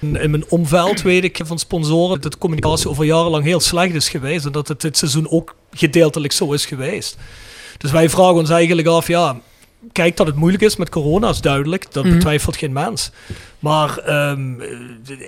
In 0.00 0.30
mijn 0.30 0.44
omveld 0.48 1.02
weet 1.02 1.24
ik 1.24 1.40
van 1.44 1.58
sponsoren 1.58 2.20
dat 2.20 2.32
de 2.32 2.38
communicatie 2.38 2.88
over 2.88 3.04
jarenlang 3.04 3.44
heel 3.44 3.60
slecht 3.60 3.94
is 3.94 4.08
geweest 4.08 4.44
en 4.44 4.52
dat 4.52 4.68
het 4.68 4.80
dit 4.80 4.96
seizoen 4.96 5.30
ook 5.30 5.54
gedeeltelijk 5.72 6.32
zo 6.32 6.52
is 6.52 6.66
geweest. 6.66 7.16
Dus 7.78 7.90
wij 7.90 8.10
vragen 8.10 8.34
ons 8.34 8.50
eigenlijk 8.50 8.88
af, 8.88 9.06
ja, 9.06 9.40
kijk 9.92 10.16
dat 10.16 10.26
het 10.26 10.36
moeilijk 10.36 10.62
is 10.62 10.76
met 10.76 10.88
corona, 10.88 11.28
is 11.28 11.40
duidelijk. 11.40 11.92
Dat 11.92 12.04
Mhm. 12.04 12.12
betwijfelt 12.14 12.56
geen 12.56 12.72
mens. 12.72 13.10
Maar 13.58 13.98
ehm, 13.98 14.54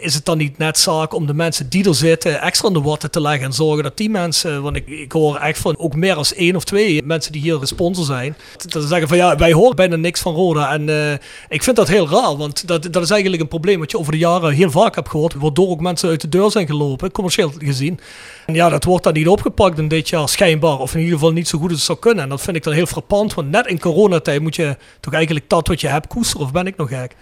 is 0.01 0.15
het 0.15 0.25
dan 0.25 0.39
niet 0.39 0.59
net 0.59 0.79
zaak 0.79 1.15
om 1.15 1.27
de 1.27 1.35
mensen 1.35 1.69
die 1.69 1.85
er 1.89 1.95
zitten 1.95 2.41
extra 2.41 2.67
aan 2.69 2.75
de 2.75 2.81
watten 2.81 3.11
te 3.11 3.21
leggen 3.21 3.45
en 3.45 3.53
zorgen 3.53 3.83
dat 3.83 3.97
die 3.97 4.11
mensen, 4.11 4.63
want 4.63 4.77
ik, 4.77 4.87
ik 4.87 5.13
hoor 5.13 5.37
echt 5.37 5.59
van 5.59 5.79
ook 5.79 5.95
meer 5.95 6.15
dan 6.15 6.25
één 6.37 6.57
of 6.57 6.65
twee 6.65 7.03
mensen 7.05 7.33
die 7.33 7.41
hier 7.43 7.59
sponsor 7.63 8.05
zijn, 8.05 8.37
dat 8.69 8.83
ze 8.83 8.89
zeggen 8.89 9.09
van 9.09 9.17
ja, 9.17 9.37
wij 9.37 9.53
horen 9.53 9.77
bijna 9.77 9.97
niks 9.97 10.21
van 10.21 10.35
Roda. 10.35 10.73
En 10.73 10.89
eh, 10.89 11.13
ik 11.49 11.63
vind 11.63 11.77
dat 11.77 11.89
heel 11.89 12.09
raar, 12.09 12.37
want 12.37 12.67
dat, 12.67 12.89
dat 12.91 13.03
is 13.03 13.11
eigenlijk 13.11 13.43
een 13.43 13.49
probleem 13.49 13.79
wat 13.79 13.91
je 13.91 13.99
over 13.99 14.13
de 14.13 14.19
jaren 14.19 14.53
heel 14.53 14.71
vaak 14.71 14.95
hebt 14.95 15.09
gehoord, 15.09 15.35
waardoor 15.35 15.69
ook 15.69 15.81
mensen 15.81 16.09
uit 16.09 16.21
de 16.21 16.29
deur 16.29 16.51
zijn 16.51 16.67
gelopen, 16.67 17.11
commercieel 17.13 17.53
gezien. 17.59 18.01
En 18.47 18.55
ja, 18.55 18.69
dat 18.69 18.85
wordt 18.85 19.05
dan 19.05 19.13
niet 19.13 19.29
opgepakt 19.29 19.79
in 19.79 19.89
dit 19.89 20.09
jaar, 20.09 20.29
schijnbaar. 20.29 20.79
Of 20.79 20.93
in 20.95 21.01
ieder 21.01 21.15
geval 21.15 21.33
niet 21.33 21.49
zo 21.49 21.59
goed 21.59 21.69
als 21.71 21.77
het 21.77 21.87
zou 21.87 21.99
kunnen. 21.99 22.23
En 22.25 22.31
dat 22.31 22.41
vind 22.41 22.57
ik 22.57 22.63
dan 22.63 22.73
heel 22.73 22.87
frappant, 22.87 23.35
want 23.35 23.51
net 23.51 23.67
in 23.67 23.79
coronatijd 23.81 24.42
moet 24.43 24.57
je 24.57 24.77
toch 25.01 25.13
eigenlijk 25.13 25.49
dat 25.49 25.69
wat 25.69 25.81
je 25.81 25.89
hebt 25.89 26.07
koesteren, 26.07 26.47
of 26.47 26.53
ben 26.53 26.67
ik 26.67 26.77
nog 26.77 26.89
gek? 26.89 27.15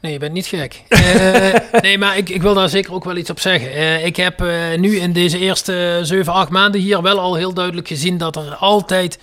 Nee, 0.00 0.12
je 0.12 0.18
bent 0.18 0.32
niet 0.32 0.46
gek. 0.46 0.82
Eh, 0.98 1.80
nee, 1.80 1.98
maar 1.98 2.16
ik, 2.16 2.28
ik 2.28 2.42
wil 2.42 2.54
daar 2.54 2.68
zeker 2.68 2.92
ook 2.92 3.04
wel 3.04 3.16
iets 3.16 3.30
op 3.30 3.40
zeggen. 3.40 3.72
Eh, 3.72 4.04
ik 4.04 4.16
heb 4.16 4.40
eh, 4.40 4.78
nu 4.78 4.96
in 4.96 5.12
deze 5.12 5.38
eerste 5.38 6.00
7, 6.02 6.32
8 6.32 6.50
maanden 6.50 6.80
hier 6.80 7.02
wel 7.02 7.18
al 7.18 7.34
heel 7.34 7.54
duidelijk 7.54 7.88
gezien 7.88 8.18
dat 8.18 8.36
er 8.36 8.54
altijd 8.54 9.18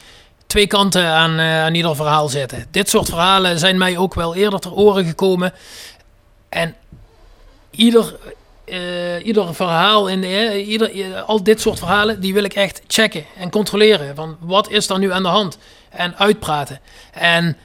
twee 0.47 0.67
kanten 0.67 1.05
aan, 1.05 1.39
aan 1.39 1.75
ieder 1.75 1.95
verhaal 1.95 2.27
zitten. 2.29 2.65
Dit 2.71 2.89
soort 2.89 3.09
verhalen 3.09 3.59
zijn 3.59 3.77
mij 3.77 3.97
ook 3.97 4.13
wel 4.13 4.35
eerder 4.35 4.59
ter 4.59 4.73
oren 4.73 5.05
gekomen. 5.05 5.53
En 6.49 6.75
ieder, 7.71 8.15
ieder 9.23 9.55
verhaal, 9.55 10.07
in, 10.07 10.23
ieder, 10.53 11.21
al 11.21 11.43
dit 11.43 11.61
soort 11.61 11.79
verhalen, 11.79 12.21
die 12.21 12.33
wil 12.33 12.43
ik 12.43 12.53
echt 12.53 12.81
checken 12.87 13.25
en 13.37 13.49
controleren. 13.49 14.15
Van 14.15 14.37
wat 14.39 14.69
is 14.69 14.89
er 14.89 14.99
nu 14.99 15.11
aan 15.11 15.23
de 15.23 15.29
hand? 15.29 15.57
En 15.95 16.17
uitpraten. 16.17 16.79
En 17.13 17.57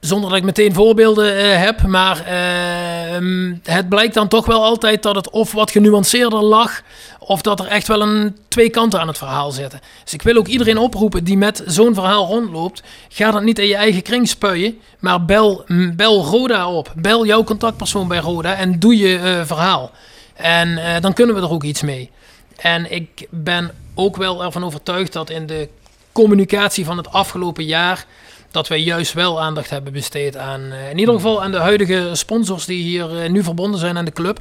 zonder 0.00 0.28
dat 0.28 0.38
ik 0.38 0.44
meteen 0.44 0.74
voorbeelden 0.74 1.36
eh, 1.36 1.58
heb, 1.62 1.82
maar 1.82 2.24
ehm, 2.26 3.54
het 3.62 3.88
blijkt 3.88 4.14
dan 4.14 4.28
toch 4.28 4.46
wel 4.46 4.64
altijd 4.64 5.02
dat 5.02 5.14
het 5.14 5.30
of 5.30 5.52
wat 5.52 5.70
genuanceerder 5.70 6.42
lag, 6.42 6.82
of 7.18 7.42
dat 7.42 7.60
er 7.60 7.66
echt 7.66 7.88
wel 7.88 8.02
een 8.02 8.36
twee 8.48 8.70
kanten 8.70 9.00
aan 9.00 9.08
het 9.08 9.18
verhaal 9.18 9.50
zitten. 9.50 9.80
Dus 10.02 10.12
ik 10.12 10.22
wil 10.22 10.36
ook 10.36 10.46
iedereen 10.46 10.78
oproepen 10.78 11.24
die 11.24 11.36
met 11.36 11.62
zo'n 11.66 11.94
verhaal 11.94 12.26
rondloopt, 12.26 12.82
ga 13.08 13.30
dat 13.30 13.42
niet 13.42 13.58
in 13.58 13.66
je 13.66 13.76
eigen 13.76 14.02
kring 14.02 14.28
spuien, 14.28 14.80
maar 14.98 15.24
bel, 15.24 15.64
m, 15.66 15.96
bel 15.96 16.24
Roda 16.24 16.70
op. 16.70 16.92
Bel 16.96 17.26
jouw 17.26 17.44
contactpersoon 17.44 18.08
bij 18.08 18.18
Roda 18.18 18.54
en 18.54 18.78
doe 18.78 18.96
je 18.96 19.18
eh, 19.18 19.40
verhaal. 19.44 19.90
En 20.34 20.78
eh, 20.78 21.00
dan 21.00 21.12
kunnen 21.12 21.34
we 21.34 21.40
er 21.40 21.50
ook 21.50 21.64
iets 21.64 21.82
mee. 21.82 22.10
En 22.56 22.92
ik 22.92 23.26
ben 23.30 23.70
ook 23.94 24.16
wel 24.16 24.44
ervan 24.44 24.64
overtuigd 24.64 25.12
dat 25.12 25.30
in 25.30 25.46
de 25.46 25.68
communicatie 26.14 26.84
van 26.84 26.96
het 26.96 27.12
afgelopen 27.12 27.64
jaar 27.64 28.06
dat 28.54 28.68
wij 28.68 28.80
juist 28.80 29.12
wel 29.12 29.40
aandacht 29.40 29.70
hebben 29.70 29.92
besteed 29.92 30.36
aan, 30.36 30.72
eh, 30.72 30.90
in 30.90 30.98
ieder 30.98 31.14
geval 31.14 31.42
aan 31.42 31.50
de 31.50 31.58
huidige 31.58 32.10
sponsors 32.12 32.64
die 32.64 32.82
hier 32.82 33.22
eh, 33.22 33.30
nu 33.30 33.42
verbonden 33.42 33.80
zijn 33.80 33.96
aan 33.96 34.04
de 34.04 34.12
club. 34.12 34.40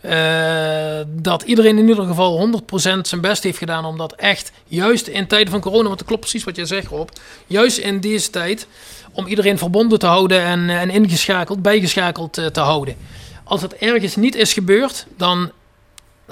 Eh, 0.00 1.00
dat 1.06 1.42
iedereen 1.42 1.78
in 1.78 1.88
ieder 1.88 2.04
geval 2.04 2.36
100% 2.38 3.08
zijn 3.08 3.20
best 3.20 3.42
heeft 3.42 3.58
gedaan 3.58 3.84
om 3.84 3.98
dat 3.98 4.12
echt, 4.12 4.52
juist 4.64 5.06
in 5.06 5.26
tijden 5.26 5.50
van 5.50 5.60
corona, 5.60 5.86
want 5.86 5.98
dat 5.98 6.06
klopt 6.06 6.20
precies 6.20 6.44
wat 6.44 6.56
jij 6.56 6.64
zegt 6.64 6.86
Rob, 6.86 7.08
juist 7.46 7.78
in 7.78 8.00
deze 8.00 8.30
tijd, 8.30 8.66
om 9.12 9.26
iedereen 9.26 9.58
verbonden 9.58 9.98
te 9.98 10.06
houden 10.06 10.40
en, 10.40 10.70
en 10.70 10.90
ingeschakeld, 10.90 11.62
bijgeschakeld 11.62 12.32
te 12.32 12.60
houden. 12.60 12.96
Als 13.44 13.62
het 13.62 13.74
ergens 13.74 14.16
niet 14.16 14.34
is 14.34 14.52
gebeurd, 14.52 15.06
dan 15.16 15.50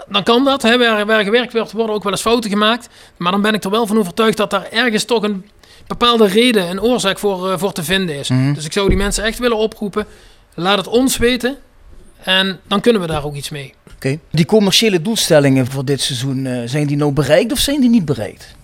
dan 0.09 0.23
kan 0.23 0.45
dat. 0.45 0.63
Hè. 0.63 0.79
Waar, 0.79 1.07
waar 1.07 1.25
gewerkt 1.25 1.53
wordt, 1.53 1.73
worden 1.73 1.95
ook 1.95 2.03
wel 2.03 2.13
eens 2.13 2.21
fouten 2.21 2.51
gemaakt. 2.51 2.89
Maar 3.17 3.33
dan 3.33 3.43
ben 3.43 3.55
ik 3.55 3.65
er 3.65 3.71
wel 3.71 3.87
van 3.87 3.99
overtuigd 3.99 4.37
dat 4.37 4.51
daar 4.51 4.69
ergens 4.71 5.05
toch 5.05 5.23
een 5.23 5.45
bepaalde 5.87 6.27
reden, 6.27 6.71
een 6.71 6.81
oorzaak 6.81 7.19
voor, 7.19 7.51
eh, 7.51 7.59
voor 7.59 7.73
te 7.73 7.85
vinden 7.85 8.17
is. 8.17 8.29
Mhm. 8.29 8.53
Dus 8.53 8.65
ik 8.65 8.73
zou 8.73 8.89
die 8.89 8.97
mensen 8.97 9.25
echt 9.25 9.39
willen 9.39 9.57
oproepen. 9.57 10.07
Laat 10.55 10.79
het 10.79 10.87
ons 10.87 11.17
weten. 11.17 11.57
En 12.23 12.61
dan 12.67 12.81
kunnen 12.81 13.03
we 13.03 13.09
daar 13.09 13.25
ook 13.25 13.35
iets 13.35 13.51
mee. 13.51 13.75
Oké. 13.95 14.19
Die 14.31 14.47
commerciële 14.47 15.03
doelstellingen 15.03 15.67
voor 15.67 15.85
dit 15.85 16.01
seizoen, 16.01 16.47
eh, 16.47 16.63
zijn 16.65 16.87
die 16.87 16.97
nou 16.97 17.13
bereikt 17.13 17.53
of 17.53 17.59
zijn 17.59 17.81
die 17.81 17.91
niet 17.91 18.05
bereikt? 18.05 18.55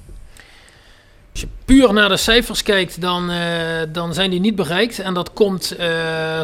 Als 1.33 1.41
je 1.41 1.49
puur 1.65 1.93
naar 1.93 2.09
de 2.09 2.17
cijfers 2.17 2.63
kijkt, 2.63 3.01
dan, 3.01 3.31
eh, 3.31 3.39
dan 3.93 4.15
zijn 4.15 4.31
die 4.31 4.41
niet 4.41 4.55
bereikt. 4.55 4.99
En 4.99 5.15
dat 5.15 5.33
komt 5.33 5.77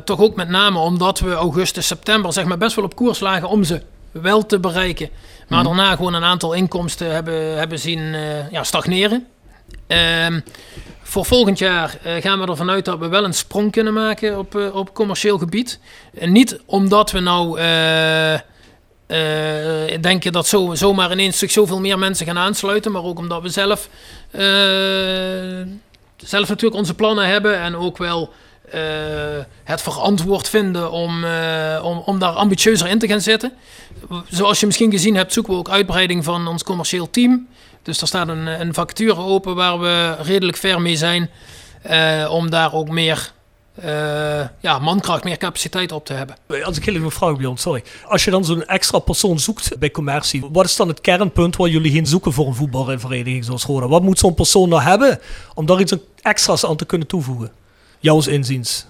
toch 0.04 0.20
ook 0.20 0.36
met 0.36 0.48
name 0.48 0.78
omdat 0.78 1.20
we 1.20 1.32
augustus, 1.32 1.86
september 1.86 2.32
zeg 2.32 2.44
maar 2.44 2.58
best 2.58 2.76
wel 2.76 2.84
op 2.84 2.96
koers 2.96 3.20
lagen 3.20 3.48
om 3.48 3.64
ze 3.64 3.82
wel 4.22 4.46
te 4.46 4.58
bereiken. 4.60 5.08
Maar 5.48 5.58
Mhm. 5.64 5.68
daarna 5.68 5.96
gewoon 5.96 6.14
een 6.14 6.24
aantal 6.24 6.52
inkomsten 6.52 7.12
hebben, 7.14 7.58
hebben 7.58 7.78
zien 7.78 8.14
eh, 8.14 8.50
ja, 8.50 8.64
stagneren. 8.64 9.26
Ehm, 9.86 10.40
voor 11.02 11.24
volgend 11.24 11.58
jaar 11.58 11.98
eh, 12.02 12.14
gaan 12.22 12.40
we 12.40 12.46
ervan 12.46 12.70
uit 12.70 12.84
dat 12.84 12.98
we 12.98 13.08
wel 13.08 13.24
een 13.24 13.34
sprong 13.34 13.72
kunnen 13.72 13.92
maken 13.92 14.38
op, 14.38 14.56
eh, 14.56 14.74
op 14.74 14.94
commercieel 14.94 15.38
gebied. 15.38 15.78
En 16.18 16.32
niet 16.32 16.60
omdat 16.66 17.10
we 17.10 17.20
nou 17.20 17.58
denken 20.00 20.32
dat 20.32 20.46
zo, 20.46 20.74
zomaar 20.74 21.12
ineens 21.12 21.38
zich 21.38 21.50
zoveel 21.50 21.80
meer 21.80 21.98
mensen 21.98 22.26
gaan 22.26 22.38
aansluiten, 22.38 22.92
maar 22.92 23.02
ook 23.02 23.18
omdat 23.18 23.42
we 23.42 23.48
zelf, 23.48 23.88
zelf 26.16 26.48
natuurlijk 26.48 26.74
onze 26.74 26.94
plannen 26.94 27.26
hebben 27.26 27.58
en 27.60 27.76
ook 27.76 27.98
wel 27.98 28.32
het 29.64 29.82
verantwoord 29.82 30.48
vinden 30.48 30.90
om, 30.90 31.24
om, 31.82 31.98
om 31.98 32.18
daar 32.18 32.32
ambitieuzer 32.32 32.88
in 32.88 32.98
te 32.98 33.06
gaan 33.06 33.20
zitten. 33.20 33.52
Zoals 34.28 34.60
je 34.60 34.66
misschien 34.66 34.90
gezien 34.90 35.14
hebt, 35.16 35.32
zoeken 35.32 35.52
we 35.52 35.58
ook 35.58 35.68
uitbreiding 35.70 36.24
van 36.24 36.46
ons 36.46 36.62
commercieel 36.62 37.10
team. 37.10 37.46
Dus 37.82 38.00
er 38.00 38.06
staat 38.06 38.28
een, 38.28 38.46
een 38.46 38.74
vacature 38.74 39.16
open 39.20 39.54
waar 39.54 39.80
we 39.80 40.16
redelijk 40.22 40.56
ver 40.56 40.80
mee 40.80 40.96
zijn. 40.96 41.30
eh, 41.82 42.26
om 42.30 42.50
daar 42.50 42.72
ook 42.72 42.88
meer 42.88 43.32
eh, 43.74 44.46
ja, 44.60 44.78
mankracht, 44.78 45.24
meer 45.24 45.36
capaciteit 45.36 45.92
op 45.92 46.06
te 46.06 46.12
hebben. 46.12 46.36
Als 46.64 46.76
ik 46.76 46.84
heel 46.84 46.94
even 46.94 47.10
vraag, 47.10 47.36
Bjorn, 47.36 47.56
sorry. 47.56 47.82
Als 48.08 48.24
je 48.24 48.30
dan 48.30 48.44
zo'n 48.44 48.66
extra 48.66 48.98
persoon 48.98 49.38
zoekt 49.38 49.78
bij 49.78 49.90
commercie, 49.90 50.44
wat 50.52 50.64
is 50.64 50.76
dan 50.76 50.88
het 50.88 51.00
kernpunt 51.00 51.56
waar 51.56 51.68
jullie 51.68 51.92
heen 51.92 52.06
zoeken 52.06 52.32
voor 52.32 52.46
een 52.46 52.54
voetbalvereniging 52.54 53.44
zoals 53.44 53.64
Roda? 53.64 53.88
Wat 53.88 54.02
moet 54.02 54.18
zo'n 54.18 54.34
persoon 54.34 54.68
nou 54.68 54.82
hebben 54.82 55.20
om 55.54 55.66
daar 55.66 55.80
iets 55.80 55.94
extra's 56.22 56.64
aan 56.64 56.76
te 56.76 56.84
kunnen 56.84 57.06
toevoegen? 57.06 57.52
Jouws 57.98 58.26
inziens. 58.26 58.86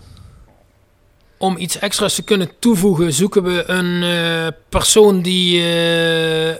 Om 1.44 1.56
iets 1.56 1.78
extra's 1.78 2.14
te 2.14 2.22
kunnen 2.22 2.50
toevoegen, 2.58 3.12
zoeken 3.12 3.42
we 3.42 3.64
een 3.66 4.02
eh, 4.02 4.46
persoon 4.68 5.22
die. 5.22 5.60
eh, 5.60 6.50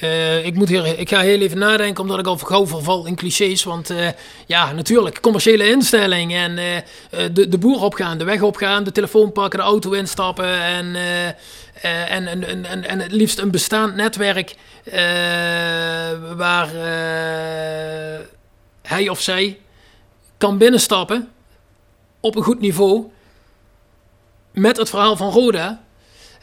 eh, 0.00 0.46
ik, 0.46 0.54
moet 0.54 0.68
hier, 0.68 0.98
ik 0.98 1.08
ga 1.08 1.20
heel 1.20 1.40
even 1.40 1.58
nadenken, 1.58 2.02
omdat 2.02 2.18
ik 2.18 2.26
al 2.26 2.36
gauw 2.36 2.66
verval 2.66 3.06
in 3.06 3.14
clichés. 3.14 3.64
Want 3.64 3.92
ja, 4.46 4.72
natuurlijk, 4.72 5.20
commerciële 5.20 5.68
instelling. 5.68 6.34
En 6.34 6.54
de, 7.32 7.48
de 7.48 7.58
boer 7.58 7.82
opgaan, 7.82 8.18
de 8.18 8.24
weg 8.24 8.42
opgaan, 8.42 8.84
de 8.84 8.92
telefoon 8.92 9.32
pakken, 9.32 9.58
de 9.58 9.64
auto 9.64 9.92
instappen. 9.92 10.62
En, 10.62 10.96
en, 11.82 12.26
en, 12.26 12.64
en, 12.64 12.84
en, 12.84 13.00
het 13.00 13.12
liefst 13.12 13.38
een 13.38 13.50
bestaand 13.50 13.94
netwerk 13.94 14.54
waar 16.36 16.70
hij 18.82 19.08
of 19.08 19.20
zij 19.20 19.58
kan 20.38 20.58
binnenstappen 20.58 21.28
op 22.20 22.36
een 22.36 22.42
goed 22.42 22.60
niveau 22.60 23.12
met 24.54 24.76
het 24.76 24.90
verhaal 24.90 25.16
van 25.16 25.30
Roda. 25.30 25.82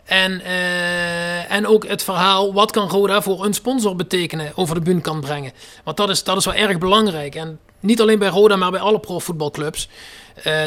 En, 0.04 0.42
eh, 0.42 1.52
en 1.52 1.68
ook 1.68 1.88
het 1.88 2.04
verhaal, 2.04 2.54
wat 2.54 2.72
kan 2.72 2.90
Roda 2.90 3.22
voor 3.22 3.46
een 3.46 3.54
sponsor 3.54 3.96
betekenen, 3.96 4.52
over 4.56 4.76
de 4.76 4.82
bühne 4.82 5.02
kan 5.02 5.22
brengen. 5.22 5.52
Want 5.84 5.98
dat 5.98 6.10
is, 6.10 6.24
dat 6.24 6.38
is 6.38 6.46
wel 6.46 6.54
erg 6.54 6.78
belangrijk. 6.78 7.36
En 7.36 7.60
niet 7.80 8.02
alleen 8.02 8.20
bij 8.20 8.30
Roda, 8.30 8.56
maar 8.56 8.72
bij 8.72 8.80
alle 8.80 9.00
profvoetbalclubs. 9.00 9.90
Eh 10.44 10.64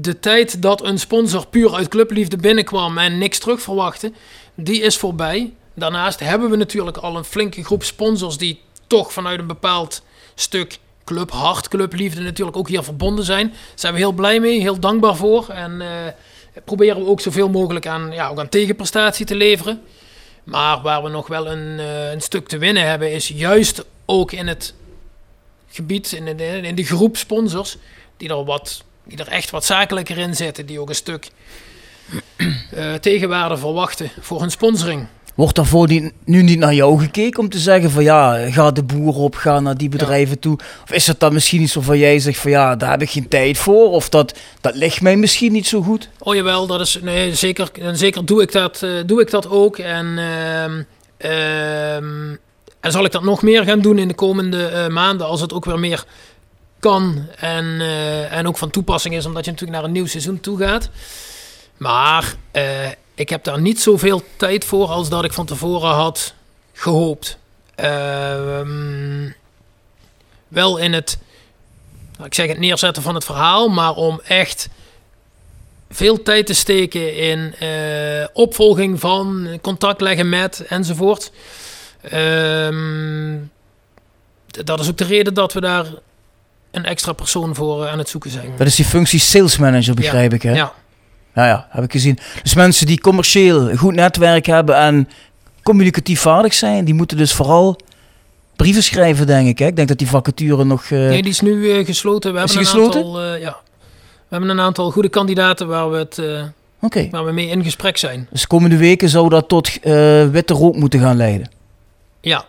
de 0.00 0.20
tijd 0.20 0.62
dat 0.62 0.84
een 0.84 0.98
sponsor 0.98 1.46
puur 1.46 1.74
uit 1.74 1.88
clubliefde 1.88 2.36
binnenkwam 2.36 2.98
en 2.98 3.18
niks 3.18 3.38
terug 3.38 3.62
verwachtte, 3.62 4.12
die 4.54 4.80
is 4.80 4.96
voorbij. 4.96 5.54
Daarnaast 5.74 6.20
hebben 6.20 6.50
we 6.50 6.56
natuurlijk 6.56 6.96
al 6.96 7.16
een 7.16 7.24
flinke 7.24 7.64
groep 7.64 7.84
sponsors 7.84 8.38
die 8.38 8.60
toch 8.86 9.12
vanuit 9.12 9.38
een 9.38 9.46
bepaald 9.46 10.02
stuk 10.34 10.78
club, 11.08 11.30
hart, 11.30 11.68
clubliefde 11.68 12.20
natuurlijk 12.20 12.56
ook 12.56 12.68
hier 12.68 12.82
verbonden 12.82 13.24
zijn. 13.24 13.48
Daar 13.48 13.58
zijn 13.74 13.92
we 13.92 13.98
heel 13.98 14.12
blij 14.12 14.40
mee, 14.40 14.60
heel 14.60 14.80
dankbaar 14.80 15.16
voor. 15.16 15.48
En 15.48 15.80
eh, 15.80 15.88
proberen 16.64 17.02
we 17.02 17.08
ook 17.08 17.20
zoveel 17.20 17.48
mogelijk 17.48 17.86
aan, 17.86 18.12
ja, 18.12 18.28
ook 18.28 18.38
aan 18.38 18.48
tegenprestatie 18.48 19.26
te 19.26 19.34
leveren. 19.34 19.82
Maar 20.44 20.80
waar 20.80 21.02
we 21.02 21.08
nog 21.08 21.26
wel 21.26 21.46
een, 21.46 21.78
eh, 21.78 22.10
een 22.10 22.20
stuk 22.20 22.48
te 22.48 22.58
winnen 22.58 22.88
hebben, 22.88 23.12
is 23.12 23.28
juist 23.28 23.84
ook 24.04 24.32
in 24.32 24.46
het 24.46 24.74
gebied, 25.70 26.12
in 26.12 26.36
de, 26.36 26.60
in 26.62 26.74
de 26.74 26.84
groep 26.84 27.16
sponsors, 27.16 27.76
die 28.16 28.28
er, 28.28 28.44
wat, 28.44 28.84
die 29.04 29.24
echt 29.24 29.50
wat 29.50 29.64
zakelijker 29.64 30.18
in 30.18 30.36
zitten, 30.36 30.66
die 30.66 30.80
ook 30.80 30.88
een 30.88 30.94
stuk 30.94 31.30
eh, 32.70 32.94
tegenwaarde 32.94 33.56
verwachten 33.56 34.10
voor 34.20 34.40
hun 34.40 34.50
sponsoring. 34.50 35.06
Wordt 35.38 35.54
daarvoor 35.54 35.88
niet, 35.88 36.12
nu 36.24 36.42
niet 36.42 36.58
naar 36.58 36.74
jou 36.74 37.00
gekeken 37.00 37.40
om 37.40 37.48
te 37.48 37.58
zeggen 37.58 37.90
van 37.90 38.02
ja, 38.02 38.50
ga 38.50 38.70
de 38.70 38.82
boer 38.82 39.14
op, 39.14 39.34
ga 39.34 39.60
naar 39.60 39.76
die 39.76 39.88
bedrijven 39.88 40.38
toe? 40.38 40.58
Of 40.82 40.92
is 40.92 41.06
het 41.06 41.20
dan 41.20 41.32
misschien 41.32 41.60
niet 41.60 41.70
zo 41.70 41.80
van 41.80 41.98
jij 41.98 42.18
zegt 42.18 42.38
van 42.38 42.50
ja, 42.50 42.76
daar 42.76 42.90
heb 42.90 43.02
ik 43.02 43.10
geen 43.10 43.28
tijd 43.28 43.58
voor? 43.58 43.90
Of 43.90 44.08
dat, 44.08 44.38
dat 44.60 44.74
ligt 44.74 45.00
mij 45.00 45.16
misschien 45.16 45.52
niet 45.52 45.66
zo 45.66 45.82
goed? 45.82 46.08
Oh 46.18 46.34
jawel, 46.34 46.66
dat 46.66 46.80
is, 46.80 46.98
nee, 47.02 47.34
zeker, 47.34 47.70
en 47.80 47.96
zeker 47.96 48.24
doe 48.24 48.42
ik 48.42 48.52
dat, 48.52 48.82
eh, 48.82 48.90
doe 49.06 49.20
ik 49.20 49.30
dat 49.30 49.50
ook. 49.50 49.78
En, 49.78 50.18
ehm, 50.18 50.82
ehm, 51.16 52.36
en 52.80 52.92
zal 52.92 53.04
ik 53.04 53.12
dat 53.12 53.22
nog 53.22 53.42
meer 53.42 53.64
gaan 53.64 53.80
doen 53.80 53.98
in 53.98 54.08
de 54.08 54.14
komende 54.14 54.66
eh, 54.66 54.88
maanden 54.88 55.26
als 55.26 55.40
het 55.40 55.52
ook 55.52 55.64
weer 55.64 55.78
meer 55.78 56.04
kan 56.80 57.26
en, 57.36 57.80
eh, 57.80 58.32
en 58.32 58.48
ook 58.48 58.58
van 58.58 58.70
toepassing 58.70 59.14
is, 59.14 59.26
omdat 59.26 59.44
je 59.44 59.50
natuurlijk 59.50 59.78
naar 59.78 59.88
een 59.88 59.94
nieuw 59.94 60.06
seizoen 60.06 60.40
toe 60.40 60.58
gaat. 60.58 60.90
Maar 61.76 62.34
ik 63.18 63.28
heb 63.28 63.44
daar 63.44 63.60
niet 63.60 63.80
zoveel 63.80 64.22
tijd 64.36 64.64
voor 64.64 64.88
als 64.88 65.08
dat 65.08 65.24
ik 65.24 65.32
van 65.32 65.46
tevoren 65.46 65.90
had 65.90 66.34
gehoopt. 66.72 67.38
Ehm, 67.74 69.30
wel 70.48 70.76
in 70.76 70.92
het, 70.92 71.18
ik 72.24 72.34
zeg 72.34 72.48
het 72.48 72.58
neerzetten 72.58 73.02
van 73.02 73.14
het 73.14 73.24
verhaal, 73.24 73.68
maar 73.68 73.94
om 73.94 74.20
echt 74.24 74.68
veel 75.90 76.22
tijd 76.22 76.46
te 76.46 76.54
steken 76.54 77.16
in 77.16 77.54
eh, 77.54 78.26
opvolging 78.32 79.00
van, 79.00 79.58
contact 79.62 80.00
leggen 80.00 80.28
met 80.28 80.64
enzovoort. 80.68 81.32
Ehm, 82.00 83.36
dat 84.46 84.80
is 84.80 84.88
ook 84.88 84.96
de 84.96 85.04
reden 85.04 85.34
dat 85.34 85.52
we 85.52 85.60
daar 85.60 85.86
een 86.70 86.84
extra 86.84 87.12
persoon 87.12 87.54
voor 87.54 87.84
eh, 87.84 87.92
aan 87.92 87.98
het 87.98 88.08
zoeken 88.08 88.30
zijn. 88.30 88.52
Dat 88.56 88.66
is 88.66 88.76
die 88.76 88.84
functie 88.84 89.20
sales 89.20 89.56
manager, 89.56 89.94
begrijp 89.94 90.32
ik 90.32 90.42
hè? 90.42 90.54
Ja. 90.54 90.74
Ja, 91.34 91.46
ja, 91.46 91.66
heb 91.70 91.84
ik 91.84 91.90
gezien. 91.92 92.18
Dus 92.42 92.54
mensen 92.54 92.86
die 92.86 93.00
commercieel 93.00 93.70
een 93.70 93.76
goed 93.76 93.94
netwerk 93.94 94.46
hebben 94.46 94.76
en 94.76 95.08
communicatief 95.62 96.20
vaardig 96.20 96.54
zijn, 96.54 96.84
die 96.84 96.94
moeten 96.94 97.16
dus 97.16 97.32
vooral 97.32 97.76
brieven 98.56 98.82
schrijven, 98.82 99.26
denk 99.26 99.48
ik. 99.48 99.58
Hè? 99.58 99.66
Ik 99.66 99.76
denk 99.76 99.88
dat 99.88 99.98
die 99.98 100.08
vacature 100.08 100.64
nog... 100.64 100.82
eh, 100.84 100.90
Nee, 100.98 101.22
die 101.22 101.30
is 101.30 101.40
nu 101.40 101.70
eh, 101.72 101.86
gesloten. 101.86 102.34
We 102.34 102.42
Is 102.42 102.52
hebben 102.54 102.66
een 102.66 102.72
gesloten? 102.72 103.00
aantal, 103.04 103.22
eh, 103.22 103.40
ja. 103.40 103.56
We 104.00 104.34
hebben 104.34 104.48
een 104.50 104.60
aantal 104.60 104.90
goede 104.90 105.08
kandidaten 105.08 105.66
waar 105.68 105.90
we, 105.90 105.96
het, 105.96 106.20
Oké. 106.80 107.08
waar 107.10 107.24
we 107.24 107.32
mee 107.32 107.48
in 107.48 107.64
gesprek 107.64 107.96
zijn. 107.96 108.28
Dus 108.30 108.46
komende 108.46 108.76
weken 108.76 109.08
zou 109.08 109.28
dat 109.28 109.48
tot 109.48 109.70
witte 110.32 110.54
rook 110.54 110.76
moeten 110.76 111.00
gaan 111.00 111.16
leiden. 111.16 111.50
Ja, 112.20 112.44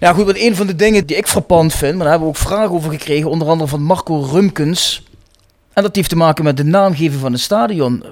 Nou 0.00 0.14
goed, 0.14 0.24
want 0.24 0.38
een 0.40 0.56
van 0.56 0.66
de 0.66 0.74
dingen 0.76 1.06
die 1.06 1.16
ik 1.16 1.26
frappant 1.26 1.74
vind, 1.74 1.92
maar 1.94 2.00
daar 2.02 2.10
hebben 2.10 2.28
we 2.28 2.34
ook 2.34 2.40
vragen 2.42 2.70
over 2.70 2.90
gekregen, 2.90 3.30
onder 3.30 3.48
andere 3.48 3.70
van 3.70 3.82
Marco 3.82 4.20
Rumkens. 4.32 5.02
En 5.80 5.86
dat 5.86 5.96
heeft 5.96 6.08
te 6.08 6.16
maken 6.16 6.44
met 6.44 6.56
de 6.56 6.64
naamgeving 6.64 7.20
van 7.20 7.32
het 7.32 7.40
stadion. 7.40 8.04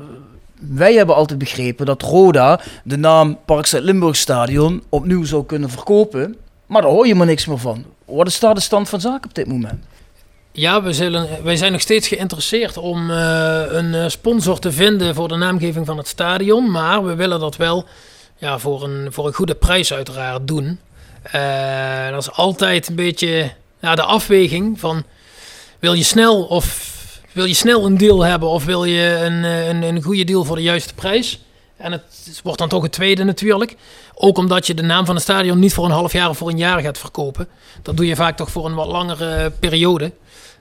Wij 0.61 0.95
hebben 0.95 1.15
altijd 1.15 1.39
begrepen 1.39 1.87
dat 1.87 2.03
Roda 2.03 2.61
de 2.85 2.97
naam 2.97 3.39
Parkstad 3.45 3.83
Limburg 3.83 4.17
Stadion 4.17 4.83
opnieuw 4.89 5.25
zou 5.25 5.45
kunnen 5.45 5.71
verkopen. 5.71 6.37
Maar 6.67 6.83
daar 6.83 6.91
hoor 6.91 7.07
je 7.07 7.15
maar 7.15 7.27
niks 7.27 7.47
meer 7.47 7.59
van. 7.59 7.85
Wat 8.05 8.27
is 8.27 8.41
daar 8.41 8.55
de 8.55 8.61
stand 8.61 8.89
van 8.89 9.01
zaken 9.01 9.29
op 9.29 9.35
dit 9.35 9.47
moment? 9.47 9.85
ja 10.53 10.83
we 10.83 10.93
zullen, 10.93 11.29
wij 11.45 11.57
zijn 11.57 11.73
nog 11.73 11.81
steeds 11.81 12.09
geïnteresseerd 12.09 12.77
om 12.77 13.11
eh, 13.11 13.63
een 13.69 13.95
eh, 13.95 14.09
sponsor 14.09 14.59
te 14.59 14.73
vinden 14.73 15.15
voor 15.15 15.29
de 15.29 15.37
naamgeving 15.37 15.87
van 15.87 15.97
het 15.97 16.09
stadion. 16.09 16.71
Maar 16.71 17.05
we 17.05 17.15
willen 17.15 17.41
dat 17.41 17.57
wel 17.57 17.85
ja, 18.37 18.59
voor, 18.59 18.83
een, 18.83 19.13
voor 19.13 19.27
een 19.27 19.35
goede 19.35 19.55
prijs 19.55 19.93
uiteraard 19.93 20.49
doen. 20.49 20.81
Eh, 21.23 22.11
dat 22.11 22.23
is 22.23 22.33
altijd 22.33 22.89
een 22.89 22.95
beetje 22.95 23.51
ja, 23.81 23.95
de 23.95 24.03
afweging 24.03 24.81
van 24.81 25.05
wil 25.79 25.93
je 25.93 26.05
snel 26.05 26.45
of 26.45 26.97
wil 27.33 27.45
je 27.45 27.55
snel 27.55 27.87
een 27.87 27.97
deal 27.99 28.25
hebben 28.25 28.49
of 28.49 28.65
wil 28.65 28.85
je 28.85 29.19
een, 29.25 29.45
eh, 29.45 29.69
een, 29.69 29.83
een 29.83 30.03
goede 30.03 30.25
deal 30.25 30.45
voor 30.45 30.57
de 30.57 30.63
juiste 30.63 30.95
prijs? 30.95 31.41
En 31.77 31.93
het 31.93 32.41
wordt 32.43 32.59
dan 32.59 32.69
toch 32.69 32.83
het 32.83 32.93
tweede 32.93 33.25
natuurlijk. 33.25 33.77
Ook 34.15 34.39
omdat 34.39 34.67
je 34.67 34.75
de 34.75 34.83
naam 34.83 35.05
van 35.07 35.15
het 35.15 35.25
stadion 35.25 35.59
niet 35.59 35.75
voor 35.75 35.85
een 35.85 35.91
half 35.91 36.13
jaar 36.13 36.29
of 36.29 36.37
voor 36.39 36.49
een 36.49 36.59
jaar 36.59 36.81
gaat 36.81 36.99
verkopen. 36.99 37.49
Dat 37.83 37.97
doe 37.97 38.07
je 38.07 38.17
vaak 38.17 38.37
toch 38.37 38.51
voor 38.51 38.67
een 38.67 38.75
wat 38.75 38.87
langere 38.87 39.51
periode. 39.51 40.13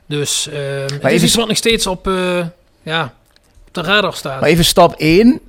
Dus 0.05 0.47
eh, 0.47 0.59
het 0.82 0.91
is 0.91 0.97
even- 1.11 1.26
iets 1.26 1.36
wat 1.36 1.47
nog 1.47 1.57
steeds 1.57 1.88
op, 1.88 2.07
eh, 2.07 2.45
ja, 2.84 3.13
op 3.68 3.74
de 3.74 3.82
radar 3.82 4.13
staat. 4.13 4.39
Maar 4.39 4.49
even 4.49 4.65
stap 4.65 4.93
1. 4.97 5.39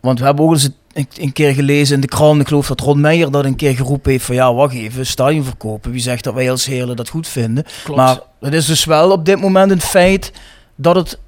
Want 0.00 0.18
we 0.18 0.24
hebben 0.24 0.44
ook 0.44 0.52
eens 0.52 0.68
een, 0.92 1.08
een 1.16 1.32
keer 1.32 1.54
gelezen 1.54 1.94
in 1.94 2.00
de 2.00 2.06
krant. 2.06 2.40
Ik 2.40 2.48
geloof 2.48 2.66
dat 2.66 2.80
Ron 2.80 3.00
Meijer 3.00 3.30
dat 3.30 3.44
een 3.44 3.56
keer 3.56 3.74
geroepen 3.76 4.10
heeft 4.10 4.24
van 4.24 4.34
ja, 4.34 4.54
wacht 4.54 4.74
even, 4.74 5.06
stadion 5.06 5.44
verkopen. 5.44 5.90
Wie 5.90 6.00
zegt 6.00 6.24
dat 6.24 6.34
wij 6.34 6.50
als 6.50 6.66
Heerlen 6.66 6.96
dat 6.96 7.08
goed 7.08 7.28
vinden? 7.28 7.64
Klopt. 7.84 8.00
Maar 8.00 8.20
het 8.40 8.54
is 8.54 8.66
dus 8.66 8.84
wel 8.84 9.10
op 9.10 9.24
dit 9.24 9.40
moment 9.40 9.70
een 9.70 9.80
feit 9.80 10.32
dat 10.80 10.96
het 10.96 11.18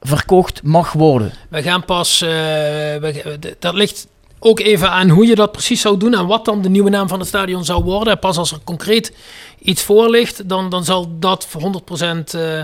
verkocht 0.00 0.62
mag 0.62 0.92
worden. 0.92 1.32
We 1.48 1.62
gaan 1.62 1.84
pas, 1.84 2.22
eh, 2.22 3.50
dat 3.58 3.74
ligt 3.74 4.06
ook 4.38 4.60
even 4.60 4.90
aan 4.90 5.08
hoe 5.08 5.26
je 5.26 5.34
dat 5.34 5.52
precies 5.52 5.80
zou 5.80 5.98
doen 5.98 6.14
en 6.14 6.26
wat 6.26 6.44
dan 6.44 6.62
de 6.62 6.68
nieuwe 6.68 6.90
naam 6.90 7.08
van 7.08 7.18
het 7.18 7.28
stadion 7.28 7.64
zou 7.64 7.84
worden. 7.84 8.12
En 8.12 8.18
pas 8.18 8.36
als 8.36 8.52
er 8.52 8.58
concreet 8.64 9.12
iets 9.58 9.82
voor 9.82 10.10
ligt, 10.10 10.48
dan, 10.48 10.68
dan 10.68 10.84
zal 10.84 11.18
dat 11.18 11.46
voor 11.46 11.60
100% 11.60 12.34
eh, 12.34 12.60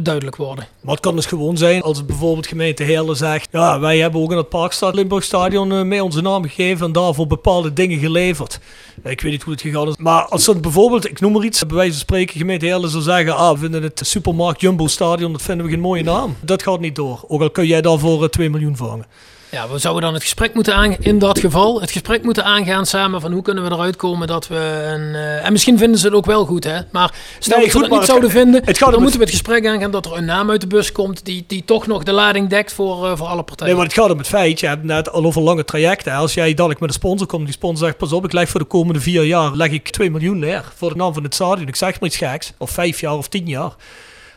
duidelijk 0.00 0.36
worden. 0.36 0.66
Het 0.86 1.00
kan 1.00 1.16
dus 1.16 1.26
gewoon 1.26 1.56
zijn 1.56 1.82
als 1.82 2.04
bijvoorbeeld 2.04 2.46
gemeente 2.46 2.82
Heerlen 2.82 3.16
zegt... 3.16 3.48
Ja, 3.50 3.80
wij 3.80 3.98
hebben 3.98 4.20
ook 4.20 4.30
in 4.30 4.36
het 4.36 4.48
Parkstad 4.48 4.94
Limburg 4.94 5.24
Stadion 5.24 5.72
eh, 5.72 5.82
mee 5.82 6.04
onze 6.04 6.20
naam 6.20 6.42
gegeven 6.42 6.86
en 6.86 6.92
daarvoor 6.92 7.26
bepaalde 7.26 7.72
dingen 7.72 7.98
geleverd. 7.98 8.60
Ik 9.04 9.20
weet 9.20 9.32
niet 9.32 9.42
hoe 9.42 9.52
het 9.52 9.62
gegaan 9.62 9.88
is. 9.88 9.96
Maar 9.96 10.24
als 10.24 10.44
dat 10.44 10.60
bijvoorbeeld, 10.60 11.08
ik 11.08 11.20
noem 11.20 11.32
maar 11.32 11.44
iets, 11.44 11.66
bij 11.66 11.76
wijze 11.76 11.92
van 11.92 12.00
spreken 12.00 12.38
gemeente 12.38 12.66
Heerlen 12.66 12.90
zou 12.90 13.02
zeggen... 13.02 13.36
Ah, 13.36 13.52
we 13.52 13.58
vinden 13.58 13.82
het 13.82 14.00
Supermarkt 14.04 14.60
Jumbo 14.60 14.86
Stadion, 14.86 15.32
dat 15.32 15.42
vinden 15.42 15.66
we 15.66 15.72
geen 15.72 15.80
mooie 15.80 16.02
naam. 16.02 16.36
Dat 16.40 16.62
gaat 16.62 16.80
niet 16.80 16.96
door. 16.96 17.24
Ook 17.28 17.40
al 17.40 17.50
kun 17.50 17.66
jij 17.66 17.80
daarvoor 17.80 18.22
eh, 18.22 18.28
2 18.28 18.50
miljoen 18.50 18.76
vangen. 18.76 19.06
Ja, 19.52 19.68
we 19.68 19.78
zouden 19.78 20.02
dan 20.02 20.14
het 20.14 20.22
gesprek 20.22 20.54
moeten 20.54 20.74
aangaan, 20.74 20.96
in 21.00 21.18
dat 21.18 21.38
geval, 21.38 21.80
het 21.80 21.90
gesprek 21.90 22.22
moeten 22.22 22.44
aangaan 22.44 22.86
samen 22.86 23.20
van 23.20 23.32
hoe 23.32 23.42
kunnen 23.42 23.64
we 23.64 23.70
eruit 23.70 23.96
komen 23.96 24.26
dat 24.26 24.48
we 24.48 24.56
een... 24.94 25.14
eh, 25.14 25.44
en 25.44 25.52
misschien 25.52 25.78
vinden 25.78 25.98
ze 25.98 26.06
het 26.06 26.14
ook 26.14 26.26
wel 26.26 26.44
goed, 26.44 26.64
hè. 26.64 26.78
Maar 26.90 27.14
stel 27.38 27.56
Nee, 27.56 27.64
dat 27.64 27.72
ze 27.72 27.78
goed, 27.78 27.80
dat 27.80 27.90
maar 27.90 27.98
niet 27.98 28.08
zouden 28.08 28.30
vinden, 28.30 28.62
het 28.64 28.78
dan 28.78 29.00
moeten 29.00 29.18
we 29.18 29.24
het 29.24 29.34
gesprek 29.34 29.66
aangaan 29.66 29.90
dat 29.90 30.06
er 30.06 30.16
een 30.16 30.24
naam 30.24 30.50
uit 30.50 30.60
de 30.60 30.66
bus 30.66 30.92
komt 30.92 31.24
die, 31.24 31.44
die 31.46 31.64
toch 31.64 31.86
nog 31.86 32.02
de 32.02 32.12
lading 32.12 32.48
dekt 32.48 32.72
voor, 32.72 33.06
eh, 33.06 33.16
voor 33.16 33.26
alle 33.26 33.42
partijen. 33.42 33.66
Nee, 33.72 33.82
maar 33.82 33.90
het 33.90 34.00
gaat 34.00 34.10
om 34.10 34.18
het 34.18 34.26
feit, 34.26 34.60
je 34.60 34.66
hebt 34.66 34.84
net 34.84 35.10
al 35.10 35.24
over 35.24 35.42
lange 35.42 35.64
trajecten. 35.64 36.12
Als 36.12 36.34
jij 36.34 36.54
dadelijk 36.54 36.80
met 36.80 36.88
een 36.88 36.94
sponsor 36.94 37.26
komt, 37.26 37.44
die 37.44 37.54
sponsor 37.54 37.86
zegt, 37.86 37.98
pas 37.98 38.12
op, 38.12 38.24
ik 38.24 38.32
leg 38.32 38.48
voor 38.48 38.60
de 38.60 38.66
komende 38.66 39.00
vier 39.00 39.22
jaar, 39.24 39.52
leg 39.56 39.70
ik 39.70 39.88
2 39.88 40.10
miljoen 40.10 40.38
neer 40.38 40.64
voor 40.76 40.88
de 40.90 40.96
naam 40.96 41.14
van 41.14 41.22
het 41.22 41.34
stadion. 41.34 41.68
Ik 41.68 41.76
zeg 41.76 42.00
maar 42.00 42.08
iets 42.08 42.18
geks, 42.18 42.52
of 42.58 42.70
vijf 42.70 43.00
jaar 43.00 43.16
of 43.16 43.28
tien 43.28 43.46
jaar. 43.46 43.72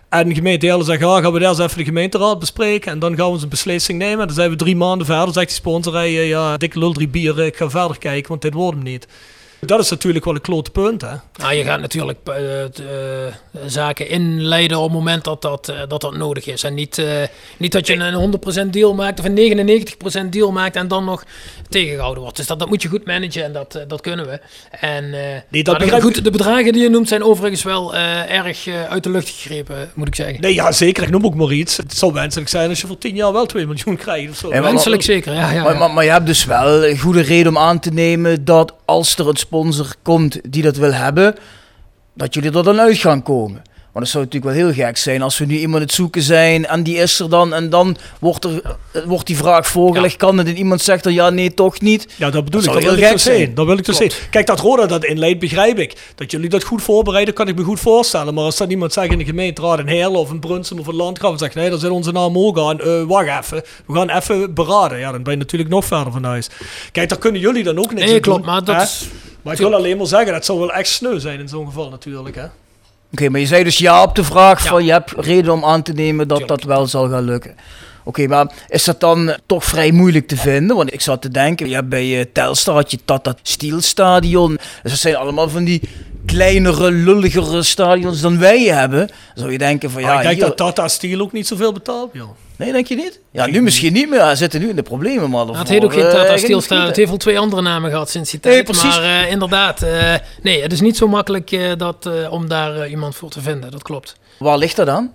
En 0.09 0.27
de 0.27 0.35
gemeente 0.35 0.65
Heerlen 0.65 0.85
zegt, 0.85 0.99
ja, 0.99 1.21
gaan 1.21 1.33
we 1.33 1.45
eens 1.45 1.59
even 1.59 1.77
de 1.77 1.83
gemeenteraad 1.83 2.39
bespreken 2.39 2.91
en 2.91 2.99
dan 2.99 3.15
gaan 3.15 3.27
we 3.27 3.33
eens 3.33 3.43
een 3.43 3.49
beslissing 3.49 3.97
nemen. 3.97 4.19
En 4.19 4.25
dan 4.25 4.35
zijn 4.35 4.49
we 4.49 4.55
drie 4.55 4.75
maanden 4.75 5.05
verder, 5.05 5.33
zegt 5.33 5.47
die 5.47 5.55
sponsor, 5.55 5.95
eh, 5.95 6.27
ja, 6.27 6.57
dikke 6.57 6.79
lul 6.79 6.93
drie 6.93 7.07
bier, 7.07 7.39
ik 7.39 7.55
ga 7.55 7.69
verder 7.69 7.97
kijken, 7.97 8.29
want 8.29 8.41
dit 8.41 8.53
wordt 8.53 8.75
hem 8.75 8.85
niet. 8.85 9.07
Dat 9.59 9.79
is 9.79 9.89
natuurlijk 9.89 10.25
wel 10.25 10.35
een 10.35 10.41
klote 10.41 10.71
punt, 10.71 11.01
hè. 11.01 11.15
Nou, 11.35 11.53
je 11.53 11.63
gaat 11.63 11.79
natuurlijk 11.79 12.19
eh, 12.23 12.33
t- 12.71 12.79
eh, 12.79 12.85
zaken 13.65 14.09
inleiden 14.09 14.77
op 14.77 14.83
het 14.83 14.93
moment 14.93 15.23
dat 15.23 15.41
dat, 15.41 15.69
eh, 15.69 15.75
dat, 15.87 16.01
dat 16.01 16.17
nodig 16.17 16.45
is. 16.45 16.63
En 16.63 16.73
niet, 16.73 16.97
eh, 16.97 17.05
niet 17.57 17.71
dat 17.71 17.87
je 17.87 17.95
een 17.95 18.13
100% 18.13 18.73
deal 18.73 18.93
maakt 18.93 19.19
of 19.19 19.25
een 19.25 19.33
99% 19.33 20.31
deal 20.33 20.51
maakt 20.51 20.75
en 20.75 20.87
dan 20.87 21.05
nog 21.05 21.23
tegengehouden 21.69 22.21
wordt. 22.21 22.37
Dus 22.37 22.47
dat, 22.47 22.59
dat 22.59 22.67
moet 22.67 22.81
je 22.81 22.87
goed 22.87 23.05
managen 23.05 23.43
en 23.43 23.53
dat, 23.53 23.79
dat 23.87 24.01
kunnen 24.01 24.25
we. 24.27 24.39
En 24.79 25.13
eh, 25.51 25.63
dat 25.63 25.77
begrijp 25.77 26.01
goed, 26.01 26.23
de 26.23 26.31
bedragen 26.31 26.73
die 26.73 26.81
je 26.81 26.89
noemt 26.89 27.07
zijn 27.07 27.23
overigens 27.23 27.63
wel 27.63 27.95
eh, 27.95 28.31
erg 28.31 28.67
eh, 28.67 28.83
uit 28.89 29.03
de 29.03 29.09
lucht 29.09 29.29
gegrepen, 29.29 29.91
moet 29.93 30.07
ik 30.07 30.15
zeggen. 30.15 30.41
Nee, 30.41 30.53
ja, 30.53 30.71
zeker, 30.71 31.03
ik 31.03 31.09
noem 31.09 31.25
ook 31.25 31.35
maar 31.35 31.51
iets. 31.51 31.77
Het 31.77 31.97
zou 31.97 32.13
wenselijk 32.13 32.49
zijn 32.49 32.69
als 32.69 32.81
je 32.81 32.87
voor 32.87 32.97
tien 32.97 33.15
jaar 33.15 33.33
wel 33.33 33.45
2 33.45 33.65
miljoen 33.67 33.95
krijgt 33.97 34.29
of 34.31 34.37
zo. 34.37 34.49
Wenselijk 34.49 35.01
zeker, 35.01 35.33
ja. 35.33 35.51
ja, 35.51 35.63
Maar, 35.63 35.73
ja. 35.73 35.79
maar, 35.79 35.91
maar 35.91 36.03
je 36.03 36.11
hebt 36.11 36.25
dus 36.25 36.45
wel 36.45 36.85
een 36.85 36.99
goede 36.99 37.21
reden 37.21 37.47
om 37.47 37.57
aan 37.57 37.79
te 37.79 37.89
nemen 37.89 38.45
dat 38.45 38.73
als 38.85 39.17
er 39.17 39.27
een 39.27 39.37
sponsor 39.45 39.95
komt 40.01 40.39
die 40.49 40.63
dat 40.63 40.77
wil 40.77 40.93
hebben, 40.93 41.35
dat 42.13 42.33
jullie 42.33 42.51
er 42.51 42.63
dan 42.63 42.79
uit 42.79 42.97
gaan 42.97 43.23
komen. 43.23 43.61
Want 43.95 44.07
het 44.07 44.15
zou 44.15 44.25
natuurlijk 44.25 44.55
wel 44.55 44.65
heel 44.65 44.85
gek 44.85 44.97
zijn 44.97 45.21
als 45.21 45.37
we 45.37 45.45
nu 45.45 45.57
iemand 45.57 45.81
het 45.81 45.91
zoeken 45.93 46.21
zijn 46.21 46.65
en 46.65 46.83
die 46.83 46.95
is 46.95 47.19
er 47.19 47.29
dan 47.29 47.53
en 47.53 47.69
dan 47.69 47.97
wordt, 48.19 48.43
er, 48.43 48.61
eh, 48.91 49.01
wordt 49.05 49.27
die 49.27 49.37
vraag 49.37 49.67
voorgelegd. 49.67 50.15
Kan 50.15 50.37
het 50.37 50.47
en 50.47 50.57
iemand 50.57 50.81
zegt 50.81 51.03
dan 51.03 51.13
ja, 51.13 51.29
nee, 51.29 51.53
toch 51.53 51.81
niet. 51.81 52.13
Ja, 52.15 52.29
dat 52.29 52.45
bedoel 52.45 52.61
Dat 52.61 52.75
ik. 52.75 52.81
Dat 52.81 52.83
wil 52.83 52.91
heel 52.91 53.01
ik 53.01 53.05
gek 53.05 53.13
dus 53.13 53.23
zijn. 53.23 53.53
Dat 53.53 53.65
wil 53.65 53.77
ik 53.77 53.85
dus 53.85 53.97
zien. 53.97 54.07
Klopt. 54.07 54.29
Kijk, 54.29 54.47
dat 54.47 54.59
Roda 54.59 54.85
dat 54.85 55.05
inleidt, 55.05 55.39
begrijp 55.39 55.79
ik. 55.79 55.95
Dat 56.15 56.31
jullie 56.31 56.49
dat 56.49 56.63
goed 56.63 56.81
voorbereiden, 56.81 57.33
kan 57.33 57.47
ik 57.47 57.55
me 57.55 57.63
goed 57.63 57.79
voorstellen. 57.79 58.33
Maar 58.33 58.43
als 58.43 58.57
dan 58.57 58.69
iemand 58.69 58.93
zegt 58.93 59.11
in 59.11 59.17
de 59.17 59.25
gemeenteraad, 59.25 59.79
een 59.79 59.87
Heerlen 59.87 60.19
of 60.19 60.29
een 60.29 60.39
Brunsum 60.39 60.79
of 60.79 60.87
een 60.87 60.95
Landgraaf, 60.95 61.31
en 61.31 61.37
zegt 61.37 61.55
nee, 61.55 61.69
daar 61.69 61.79
zit 61.79 61.89
onze 61.89 62.11
naam 62.11 62.37
ook 62.37 62.59
aan. 62.59 62.79
Eh, 62.79 63.03
wacht 63.03 63.43
even, 63.43 63.63
we 63.85 63.93
gaan 63.93 64.09
even 64.09 64.53
beraden. 64.53 64.99
Ja, 64.99 65.11
dan 65.11 65.23
ben 65.23 65.33
je 65.33 65.39
natuurlijk 65.39 65.71
nog 65.71 65.85
verder 65.85 66.11
van 66.11 66.23
huis. 66.23 66.49
Kijk, 66.91 67.09
daar 67.09 67.19
kunnen 67.19 67.41
jullie 67.41 67.63
dan 67.63 67.77
ook 67.77 67.93
niks 67.93 68.05
Nee, 68.05 68.13
aan 68.13 68.21
klopt, 68.21 68.43
doen, 68.43 68.51
maar 68.51 68.63
dat 68.63 68.75
hè? 68.75 69.07
Maar 69.45 69.53
ik 69.53 69.59
wil 69.59 69.75
alleen 69.75 69.97
maar 69.97 70.07
zeggen, 70.07 70.33
dat 70.33 70.45
zou 70.45 70.59
wel 70.59 70.73
echt 70.73 70.87
sneu 70.87 71.19
zijn 71.19 71.39
in 71.39 71.47
zo'n 71.49 71.65
geval 71.65 71.89
natuurlijk, 71.89 72.35
hè. 72.35 72.45
Oké, 73.11 73.29
maar 73.29 73.39
je 73.39 73.45
zei 73.45 73.63
dus 73.63 73.77
ja 73.77 74.03
op 74.03 74.15
de 74.15 74.23
vraag 74.23 74.63
Ja. 74.63 74.69
van 74.69 74.85
je 74.85 74.91
hebt 74.91 75.11
reden 75.17 75.53
om 75.53 75.65
aan 75.65 75.81
te 75.83 75.93
nemen 75.93 76.27
dat 76.27 76.37
Tuurlijk. 76.37 76.61
dat 76.61 76.69
wel 76.69 76.87
zal 76.87 77.09
gaan 77.09 77.23
lukken. 77.23 77.55
Oké, 78.03 78.27
maar 78.27 78.51
is 78.67 78.83
dat 78.83 78.99
dan 78.99 79.35
toch 79.45 79.63
vrij 79.63 79.91
moeilijk 79.91 80.27
te 80.27 80.37
vinden? 80.37 80.75
Want 80.75 80.93
ik 80.93 81.01
zat 81.01 81.21
te 81.21 81.29
denken, 81.29 81.69
ja, 81.69 81.83
bij 81.83 82.05
uh, 82.19 82.25
Telstar 82.33 82.75
had 82.75 82.91
je 82.91 82.99
Tata 83.05 83.35
Steel 83.41 83.81
Stadion. 83.81 84.57
Dus 84.83 84.91
dat 84.91 84.99
zijn 84.99 85.15
allemaal 85.15 85.49
van 85.49 85.63
die 85.63 85.81
kleinere, 86.25 86.91
lulligere 86.91 87.63
stadions 87.63 88.21
dan 88.21 88.39
wij 88.39 88.61
hebben. 88.63 89.07
Dan 89.07 89.15
zou 89.35 89.51
je 89.51 89.57
denken 89.57 89.91
van 89.91 90.01
ja... 90.01 90.07
Maar 90.07 90.17
ik 90.17 90.23
denk 90.23 90.35
hier- 90.35 90.45
dat 90.45 90.57
Tata 90.57 90.87
Steel 90.87 91.19
ook 91.21 91.31
niet 91.31 91.47
zoveel 91.47 91.71
betaalt, 91.73 92.09
joh. 92.13 92.29
Nee, 92.57 92.71
denk 92.71 92.87
je 92.87 92.95
niet? 92.95 93.19
Ja, 93.31 93.45
nu 93.45 93.61
misschien 93.61 93.93
niet 93.93 94.09
meer. 94.09 94.29
Ze 94.29 94.35
zitten 94.35 94.59
nu 94.59 94.69
in 94.69 94.75
de 94.75 94.81
problemen, 94.83 95.29
maar 95.29 95.45
het 95.45 95.69
heet 95.69 95.83
ook 95.83 95.93
geen 95.93 96.05
eh, 96.05 96.11
Tata 96.11 96.37
Steel 96.37 96.61
het 96.67 96.95
heeft 96.95 97.11
al 97.11 97.17
twee 97.17 97.39
andere 97.39 97.61
namen 97.61 97.89
gehad 97.91 98.09
sinds 98.09 98.31
die 98.31 98.39
Nee, 98.43 98.53
tijd. 98.53 98.65
precies. 98.65 98.95
Maar 98.99 99.03
eh, 99.23 99.31
inderdaad, 99.31 99.81
eh, 99.81 100.13
nee, 100.41 100.61
het 100.61 100.71
is 100.71 100.81
niet 100.81 100.97
zo 100.97 101.07
makkelijk 101.07 101.51
eh, 101.51 101.71
dat, 101.77 102.05
eh, 102.05 102.31
om 102.31 102.47
daar 102.49 102.75
eh, 102.77 102.91
iemand 102.91 103.15
voor 103.15 103.29
te 103.29 103.41
vinden. 103.41 103.71
Dat 103.71 103.81
klopt. 103.83 104.15
Waar 104.39 104.57
ligt 104.57 104.75
dat 104.75 104.85
dan? 104.85 105.13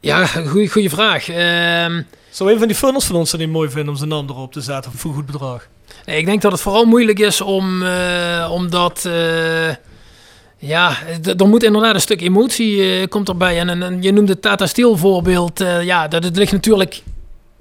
Ja, 0.00 0.26
goede 0.26 0.88
vraag. 0.90 1.28
Ehm, 1.28 2.02
Zo 2.30 2.46
een 2.48 2.58
van 2.58 2.66
die 2.66 2.76
funnels 2.76 3.04
van 3.04 3.16
ons 3.16 3.30
dat 3.30 3.40
niet 3.40 3.48
mooi 3.50 3.68
vinden 3.70 3.88
om 3.88 3.96
zijn 3.96 4.08
naam 4.08 4.28
erop 4.28 4.52
te 4.52 4.60
zetten 4.60 4.92
voor 4.92 5.10
een 5.10 5.16
goed 5.16 5.26
bedrag. 5.26 5.66
Nee, 6.06 6.18
ik 6.18 6.26
denk 6.26 6.42
dat 6.42 6.52
het 6.52 6.60
vooral 6.60 6.84
moeilijk 6.84 7.18
is 7.18 7.40
om, 7.40 7.82
eh, 7.82 8.48
omdat, 8.52 9.04
eh, 9.04 9.12
ja, 10.60 10.96
er 11.38 11.48
moet 11.48 11.62
inderdaad 11.62 11.94
een 11.94 12.00
stuk 12.00 12.20
emotie 12.20 12.82
eh, 13.00 13.08
komt 13.08 13.28
erbij. 13.28 13.58
En, 13.58 13.68
en, 13.68 13.82
en 13.82 14.02
je 14.02 14.12
noemde 14.12 14.32
het 14.32 14.42
Tata 14.42 14.66
Steel 14.66 14.96
voorbeeld. 14.96 15.60
eh, 15.60 15.82
ja, 15.82 16.08
dat 16.08 16.24
het 16.24 16.36
ligt 16.36 16.52
natuurlijk 16.52 17.02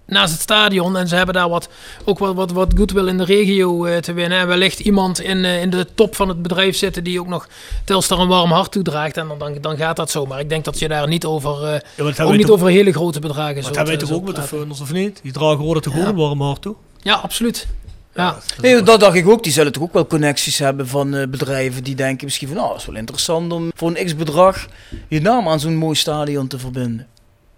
naast 0.06 0.32
het 0.32 0.42
stadion 0.42 0.98
en 0.98 1.08
ze 1.08 1.16
hebben 1.16 1.36
daar 1.36 1.50
wat, 1.50 1.70
ook 2.06 2.20
wat, 2.20 2.36
wat, 2.36 2.52
wat 2.52 2.74
goodwill 2.78 3.08
in 3.08 3.18
de 3.18 3.24
regio 3.24 3.86
eh, 3.86 3.98
te 3.98 4.14
winnen. 4.14 4.38
En 4.40 4.48
wellicht 4.48 4.80
iemand 4.80 5.20
in, 5.22 5.46
in 5.46 5.70
de 5.70 5.88
top 5.96 6.16
van 6.16 6.28
het 6.28 6.42
bedrijf 6.42 6.76
zitten 6.76 7.04
die 7.04 7.20
ook 7.20 7.28
nog 7.28 7.48
Telstar 7.86 8.20
een 8.20 8.28
warm 8.28 8.52
hart 8.52 8.72
toedraagt. 8.72 9.18
En 9.18 9.28
dan, 9.28 9.38
dan, 9.38 9.58
dan 9.62 9.78
gaat 9.78 9.96
dat 9.96 10.12
zo. 10.12 10.26
Maar 10.26 10.40
ik 10.40 10.50
denk 10.50 10.66
dat 10.66 10.80
je 10.80 10.88
daar 10.88 11.08
niet 11.08 11.26
over, 11.26 11.68
Ja, 11.68 11.82
dat 11.96 12.20
ook 12.20 12.32
niet 12.32 12.42
toch- 12.46 12.52
over 12.56 12.68
hele 12.68 12.92
grote 12.92 13.20
bedragen 13.20 13.56
Dat 13.56 13.64
zult, 13.64 13.76
hebben 13.76 13.98
wij 13.98 14.04
toch 14.08 14.16
ook 14.18 14.26
met 14.26 14.36
de 14.36 14.42
funnels, 14.42 14.82
of 14.82 14.92
niet? 14.94 15.20
Die 15.24 15.32
dragen 15.32 15.58
toch 15.82 15.98
ook 15.98 16.06
een 16.06 16.16
warm 16.16 16.42
hart 16.42 16.62
toe? 16.62 16.76
Ja, 17.02 17.14
absoluut. 17.16 17.68
Ja. 18.14 18.38
Nee, 18.62 18.82
dat 18.82 19.00
dacht 19.00 19.16
ik 19.16 19.28
ook. 19.28 19.44
Die 19.44 19.52
zullen 19.52 19.72
toch 19.72 19.84
ook 19.84 19.94
wel 19.94 20.08
connecties 20.08 20.58
hebben 20.58 20.88
van 20.88 21.16
eh, 21.16 21.28
bedrijven 21.28 21.84
die 21.84 21.96
denken 21.96 22.26
misschien 22.26 22.48
van... 22.48 22.58
Nou, 22.58 22.70
dat 22.70 22.80
is 22.80 22.86
wel 22.86 22.96
interessant 22.96 23.52
om 23.52 23.72
voor 23.76 23.90
een 23.96 24.06
x-bedrag 24.06 24.68
je 25.08 25.22
naam 25.22 25.48
aan 25.48 25.60
zo'n 25.60 25.76
mooi 25.76 25.96
stadion 25.96 26.48
te 26.48 26.60
verbinden. 26.60 27.08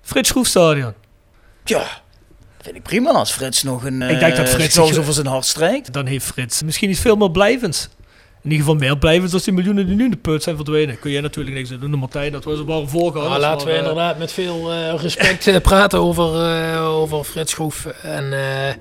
Frits 0.02 0.30
Schroefstadion. 0.30 0.94
Ja, 1.64 1.84
vind 2.62 2.76
ik 2.76 2.84
prima 2.84 3.12
als 3.12 3.32
Frits 3.32 3.64
nog 3.64 3.84
een... 3.84 4.02
Ik 4.02 4.20
denk 4.20 4.36
dat 4.36 4.48
eh, 4.48 4.54
Frits 4.54 4.78
over 4.80 5.14
zijn 5.14 5.28
hart 5.28 5.46
strijkt. 5.46 5.94
Dan 5.94 6.06
heeft 6.06 6.26
Frits 6.26 6.64
misschien 6.64 6.90
iets 6.90 7.00
veel 7.00 7.16
meer 7.16 7.32
blijvends. 7.32 7.90
In 8.44 8.52
ieder 8.52 8.66
geval 8.66 8.80
meer 8.80 8.98
blijvends 8.98 9.32
dan 9.32 9.42
die 9.44 9.54
miljoenen 9.54 9.86
die 9.88 9.96
nu 9.96 10.04
in 10.04 10.12
de 10.12 10.18
put 10.18 10.44
zijn 10.44 10.56
verdwenen. 10.56 11.00
Kun 11.00 11.12
jij 11.12 11.22
natuurlijk 11.22 11.56
niks 11.56 11.72
aan 11.72 11.80
doen, 11.80 11.92
Martijn. 11.92 12.32
Dat 12.32 12.44
was 12.44 12.60
een 12.60 12.66
warm 12.66 12.90
voorganger. 12.90 13.30
Nou, 13.30 13.42
laten 13.42 13.68
we 13.68 13.74
inderdaad 13.76 14.18
met 14.18 14.32
veel 14.32 14.72
eh, 14.72 14.94
respect 15.02 15.48
eh, 15.48 15.62
praten 15.62 16.00
over, 16.00 16.46
eh, 16.46 16.88
over 16.88 17.24
Frits 17.24 17.52
Schroef. 17.52 17.86
En 17.86 18.34
eh, 18.34 18.74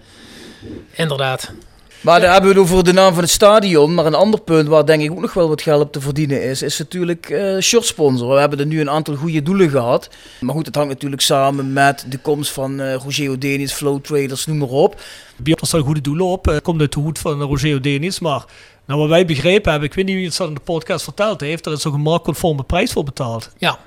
inderdaad. 0.90 1.52
Maar 2.00 2.20
daar 2.20 2.32
hebben 2.32 2.50
we 2.54 2.60
het 2.60 2.70
over 2.70 2.84
de 2.84 2.92
naam 2.92 3.12
van 3.14 3.22
het 3.22 3.32
stadion. 3.32 3.94
Maar 3.94 4.06
een 4.06 4.14
ander 4.14 4.40
punt 4.40 4.68
waar 4.68 4.86
denk 4.86 5.02
ik 5.02 5.10
ook 5.10 5.20
nog 5.20 5.34
wel 5.34 5.48
wat 5.48 5.62
geld 5.62 5.82
op 5.82 5.92
te 5.92 6.00
verdienen 6.00 6.42
is, 6.42 6.62
is 6.62 6.78
natuurlijk 6.78 7.30
eh 7.30 7.58
shirtsponsor. 7.58 8.34
We 8.34 8.40
hebben 8.40 8.58
er 8.58 8.66
nu 8.66 8.80
een 8.80 8.90
aantal 8.90 9.14
goede 9.16 9.42
doelen 9.42 9.70
gehad. 9.70 10.08
Maar 10.40 10.54
goed, 10.54 10.66
het 10.66 10.74
hangt 10.74 10.90
natuurlijk 10.90 11.22
samen 11.22 11.72
met 11.72 12.04
de 12.08 12.18
komst 12.18 12.52
van 12.52 12.80
eh 12.80 12.94
Roger 12.94 13.30
Odenis, 13.30 13.72
Flow 13.72 14.00
Traders, 14.00 14.46
noem 14.46 14.58
maar 14.58 14.68
op. 14.68 15.00
Björn 15.36 15.66
staat 15.66 15.80
goede 15.82 16.00
doelen 16.00 16.26
op. 16.26 16.48
eh, 16.48 16.56
komt 16.62 16.80
uit 16.80 16.92
de 16.92 17.00
hoed 17.00 17.18
van 17.18 17.40
Roger 17.42 17.74
Odenis. 17.74 18.20
Maar 18.20 18.44
nou, 18.86 19.00
wat 19.00 19.08
wij 19.08 19.24
begrepen 19.26 19.70
hebben, 19.70 19.88
ik 19.88 19.94
weet 19.94 20.04
niet 20.04 20.14
wie 20.16 20.24
het 20.24 20.34
zo 20.34 20.46
in 20.46 20.54
de 20.54 20.60
podcast 20.60 21.04
verteld 21.04 21.40
heeft, 21.40 21.66
er 21.66 21.72
is 21.72 21.86
ook 21.86 21.94
een 21.94 22.00
marktconforme 22.00 22.62
prijs 22.62 22.92
voor 22.92 23.04
betaald. 23.04 23.50
Ja, 23.58 23.78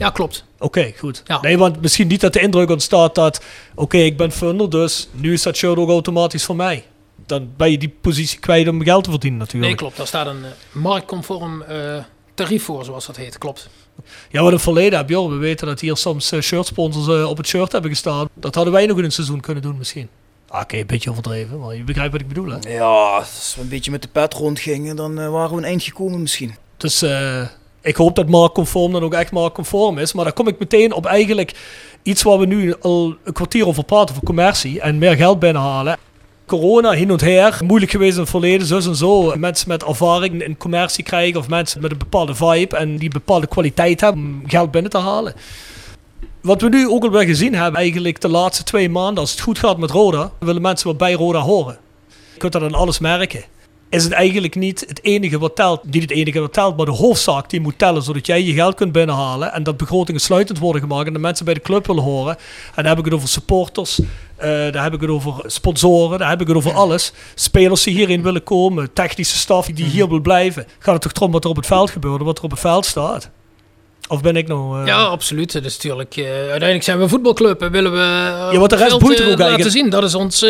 ja 0.00 0.10
klopt. 0.10 0.44
Oké, 0.58 0.92
goed. 0.98 1.22
Ja. 1.24 1.40
Nee, 1.40 1.58
want 1.58 1.80
misschien 1.80 2.06
niet 2.06 2.20
dat 2.20 2.32
de 2.32 2.40
indruk 2.40 2.70
ontstaat 2.70 3.14
dat, 3.14 3.44
oké, 3.74 3.96
ik 3.96 4.16
ben 4.16 4.32
funder, 4.32 4.70
dus 4.70 5.08
nu 5.12 5.32
is 5.32 5.42
dat 5.42 5.56
shirt 5.56 5.76
ook 5.78 5.88
automatisch 5.88 6.44
voor 6.44 6.56
mij. 6.56 6.84
Dan 7.26 7.50
ben 7.56 7.70
je 7.70 7.78
die 7.78 7.94
positie 8.00 8.38
kwijt 8.38 8.68
om 8.68 8.82
geld 8.82 9.04
te 9.04 9.10
verdienen 9.10 9.38
natuurlijk. 9.38 9.66
Nee, 9.66 9.74
klopt. 9.76 9.96
Daar 9.96 10.06
staat 10.06 10.26
een 10.26 10.44
eh, 10.44 10.50
marktconform 10.72 11.62
eh, 11.62 11.96
tarief 12.34 12.64
voor, 12.64 12.84
zoals 12.84 13.06
dat 13.06 13.16
heet. 13.16 13.38
Klopt. 13.38 13.68
Ja, 14.30 14.42
wat 14.42 14.52
het 14.52 14.62
verleden 14.62 14.98
heb, 14.98 15.08
joh. 15.08 15.30
We 15.30 15.36
weten 15.36 15.66
dat 15.66 15.80
hier 15.80 15.96
soms 15.96 16.32
eh, 16.32 16.40
shirtsponsors 16.40 17.06
eh, 17.20 17.28
op 17.28 17.36
het 17.36 17.46
shirt 17.46 17.72
hebben 17.72 17.90
gestaan. 17.90 18.28
Dat 18.34 18.54
hadden 18.54 18.72
wij 18.72 18.86
nog 18.86 18.98
in 18.98 19.04
een 19.04 19.12
seizoen 19.12 19.40
kunnen 19.40 19.62
doen 19.62 19.78
misschien. 19.78 20.08
Ah, 20.48 20.60
Oké, 20.60 20.76
een 20.76 20.86
beetje 20.86 21.10
overdreven, 21.10 21.58
maar 21.58 21.76
je 21.76 21.84
begrijpt 21.84 22.12
wat 22.12 22.20
ik 22.20 22.28
bedoel, 22.28 22.48
hè? 22.50 22.58
Ja, 22.68 22.84
als 23.16 23.52
we 23.56 23.62
een 23.62 23.68
beetje 23.68 23.90
met 23.90 24.02
de 24.02 24.08
pet 24.08 24.34
rondgingen, 24.34 24.96
dan 24.96 25.30
waren 25.30 25.50
we 25.50 25.56
een 25.56 25.64
eind 25.64 25.82
gekomen 25.82 26.20
misschien. 26.20 26.54
Dus 26.76 27.02
eh, 27.02 27.46
ik 27.82 27.96
hoop 27.96 28.16
dat 28.16 28.28
marktconform 28.28 28.92
dan 28.92 29.02
ook 29.02 29.14
echt 29.14 29.32
marktconform 29.32 29.98
is. 29.98 30.12
Maar 30.12 30.24
dan 30.24 30.32
kom 30.32 30.48
ik 30.48 30.58
meteen 30.58 30.92
op 30.92 31.06
eigenlijk 31.06 31.54
iets 32.02 32.22
waar 32.22 32.38
we 32.38 32.46
nu 32.46 32.74
al 32.80 33.14
een 33.24 33.32
kwartier 33.32 33.66
over 33.66 33.84
praten, 33.84 34.14
voor 34.14 34.24
commercie 34.24 34.80
en 34.80 34.98
meer 34.98 35.16
geld 35.16 35.38
binnenhalen. 35.38 35.98
Corona, 36.46 36.90
hin 36.92 37.10
en 37.10 37.24
her, 37.24 37.60
moeilijk 37.64 37.90
geweest 37.90 38.14
in 38.14 38.20
het 38.20 38.30
verleden, 38.30 38.66
zus 38.66 38.86
en 38.86 38.96
zo. 38.96 39.36
Mensen 39.36 39.68
met 39.68 39.84
ervaring 39.84 40.42
in 40.42 40.56
commercie 40.56 41.04
krijgen 41.04 41.40
of 41.40 41.48
mensen 41.48 41.80
met 41.80 41.90
een 41.90 41.98
bepaalde 41.98 42.34
vibe 42.34 42.76
en 42.76 42.96
die 42.96 43.10
bepaalde 43.10 43.46
kwaliteit 43.46 44.00
hebben 44.00 44.22
om 44.22 44.42
geld 44.48 44.70
binnen 44.70 44.90
te 44.90 44.98
halen. 44.98 45.34
Wat 46.40 46.60
we 46.60 46.68
nu 46.68 46.88
ook 46.88 47.04
alweer 47.04 47.26
gezien 47.26 47.54
hebben, 47.54 47.80
eigenlijk 47.80 48.20
de 48.20 48.28
laatste 48.28 48.64
twee 48.64 48.88
maanden, 48.88 49.18
als 49.18 49.30
het 49.30 49.40
goed 49.40 49.58
gaat 49.58 49.78
met 49.78 49.90
Roda, 49.90 50.32
willen 50.38 50.62
mensen 50.62 50.86
wat 50.86 50.96
bij 50.98 51.12
Roda 51.12 51.38
horen. 51.38 51.78
Je 52.32 52.38
kunt 52.38 52.52
dat 52.52 52.62
aan 52.62 52.74
alles 52.74 52.98
merken. 52.98 53.44
Is 53.90 54.04
het 54.04 54.12
eigenlijk 54.12 54.54
niet 54.54 54.84
het 54.88 55.04
enige 55.04 55.38
wat 55.38 55.56
telt, 55.56 55.80
niet 55.90 56.02
het 56.02 56.10
enige 56.10 56.40
wat 56.40 56.52
telt, 56.52 56.76
maar 56.76 56.86
de 56.86 56.92
hoofdzaak 56.92 57.50
die 57.50 57.60
moet 57.60 57.78
tellen, 57.78 58.02
zodat 58.02 58.26
jij 58.26 58.42
je 58.42 58.52
geld 58.52 58.74
kunt 58.74 58.92
binnenhalen 58.92 59.52
en 59.52 59.62
dat 59.62 59.76
begrotingen 59.76 60.20
sluitend 60.20 60.58
worden 60.58 60.82
gemaakt 60.82 61.06
en 61.06 61.12
de 61.12 61.18
mensen 61.18 61.44
bij 61.44 61.54
de 61.54 61.60
club 61.60 61.86
willen 61.86 62.02
horen. 62.02 62.36
En 62.36 62.74
dan 62.82 62.84
heb 62.86 62.98
ik 62.98 63.04
het 63.04 63.14
over 63.14 63.28
supporters, 63.28 63.98
eh, 64.36 64.48
daar 64.48 64.82
heb 64.82 64.94
ik 64.94 65.00
het 65.00 65.10
over 65.10 65.34
sponsoren, 65.46 66.18
daar 66.18 66.28
heb 66.30 66.40
ik 66.40 66.46
het 66.46 66.56
over 66.56 66.72
alles. 66.74 67.12
Spelers 67.34 67.82
die 67.82 67.94
hierin 67.94 68.22
willen 68.22 68.42
komen, 68.42 68.92
technische 68.92 69.36
staf 69.38 69.66
die 69.66 69.84
hier 69.84 70.08
wil 70.08 70.20
blijven. 70.20 70.66
Gaat 70.78 70.92
het 70.94 71.02
toch 71.02 71.12
erom 71.12 71.30
wat 71.32 71.44
er 71.44 71.50
op 71.50 71.56
het 71.56 71.66
veld 71.66 71.90
gebeurt, 71.90 72.22
wat 72.22 72.38
er 72.38 72.44
op 72.44 72.50
het 72.50 72.60
veld 72.60 72.86
staat? 72.86 73.30
Of 74.08 74.20
ben 74.22 74.36
ik 74.36 74.48
nou... 74.48 74.80
eh, 74.80 74.86
Ja, 74.86 75.02
absoluut. 75.02 75.52
Dat 75.52 75.64
is 75.64 75.76
natuurlijk, 75.76 76.16
eh, 76.16 76.24
uiteindelijk 76.30 76.82
zijn 76.82 76.96
we 76.96 77.02
een 77.02 77.08
voetbalclub 77.08 77.62
en 77.62 77.70
willen 77.70 77.92
we 77.92 77.98
Ja, 78.52 78.58
wat 78.58 78.70
de 78.70 78.76
rest 78.76 78.98
boeit 78.98 79.20
ook 79.20 79.26
laten 79.28 79.44
eigenlijk. 79.44 79.70
zien. 79.76 79.90
Dat 79.90 80.02
is, 80.02 80.14
ons, 80.14 80.44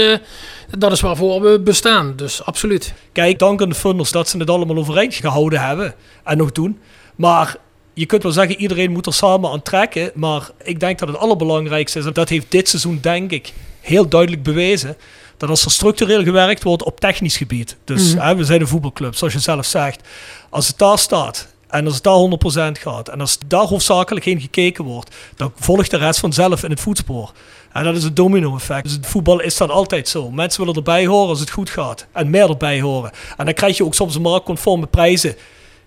dat 0.79 0.93
is 0.93 1.01
waarvoor 1.01 1.41
we 1.43 1.61
bestaan. 1.61 2.17
Dus 2.17 2.45
absoluut. 2.45 2.93
Kijk, 3.13 3.39
dank 3.39 3.63
aan 3.63 3.69
de 3.69 3.75
funders 3.75 4.11
dat 4.11 4.29
ze 4.29 4.39
het 4.39 4.51
allemaal 4.51 4.77
overeind 4.77 5.15
gehouden 5.15 5.61
hebben 5.61 5.95
en 6.25 6.37
nog 6.37 6.53
doen. 6.53 6.79
Maar 7.17 7.57
je 7.95 8.07
kunt 8.07 8.23
wel 8.23 8.33
zeggen, 8.33 8.57
iedereen 8.57 8.93
moet 8.93 9.07
er 9.07 9.15
samen 9.15 9.51
aan 9.51 9.63
trekken. 9.63 10.11
Maar 10.15 10.51
ik 10.63 10.81
denk 10.81 10.99
dat 10.99 11.09
het 11.09 11.17
allerbelangrijkste 11.19 11.99
is, 11.99 12.05
en 12.05 12.13
dat 12.13 12.29
heeft 12.29 12.47
dit 12.49 12.69
seizoen 12.69 12.99
denk 13.03 13.31
ik 13.31 13.53
heel 13.81 14.09
duidelijk 14.09 14.43
bewezen, 14.43 14.97
dat 15.37 15.49
als 15.49 15.65
er 15.65 15.71
structureel 15.71 16.23
gewerkt 16.23 16.63
wordt 16.63 16.85
op 16.85 17.01
technisch 17.01 17.37
gebied. 17.37 17.77
Dus 17.85 18.15
Mhm. 18.15 18.27
hè, 18.27 18.37
we 18.37 18.45
zijn 18.45 18.61
een 18.61 18.67
voetbalclub, 18.69 19.15
zoals 19.15 19.33
je 19.33 19.39
zelf 19.39 19.67
zegt. 19.67 20.09
Als 20.51 20.69
het 20.69 20.79
daar 20.79 20.99
staat 20.99 21.49
en 21.71 21.85
als 21.85 21.95
het 21.95 22.03
daar 22.03 22.71
100% 22.77 22.81
gaat 22.81 23.09
en 23.09 23.21
als 23.21 23.39
daar 23.47 23.65
hoofdzakelijk 23.65 24.25
heen 24.25 24.41
gekeken 24.41 24.85
wordt, 24.85 25.15
dan 25.37 25.53
volgt 25.55 25.91
de 25.91 25.97
rest 25.97 26.21
vanzelf 26.21 26.63
in 26.63 26.71
het 26.71 26.81
voetspoor. 26.81 27.33
En 27.73 27.85
dat 27.85 27.97
is 27.97 28.05
het 28.05 28.17
domino-effect. 28.17 28.85
Dus 28.85 28.97
in 28.97 29.05
voetbal 29.05 29.41
is 29.41 29.57
dat 29.57 29.71
altijd 29.71 30.09
zo. 30.09 30.31
Mensen 30.31 30.61
willen 30.61 30.77
erbij 30.77 31.07
horen 31.07 31.29
als 31.29 31.41
het 31.41 31.51
goed 31.51 31.71
gaat. 31.71 32.07
En 32.13 32.31
meer 32.31 32.49
erbij 32.49 32.81
horen. 32.81 33.11
En 33.37 33.45
dan 33.45 33.55
krijg 33.55 33.77
je 33.77 33.85
ook 33.85 33.95
soms 33.95 34.19
marktconforme 34.19 34.87
prijzen. 34.87 35.35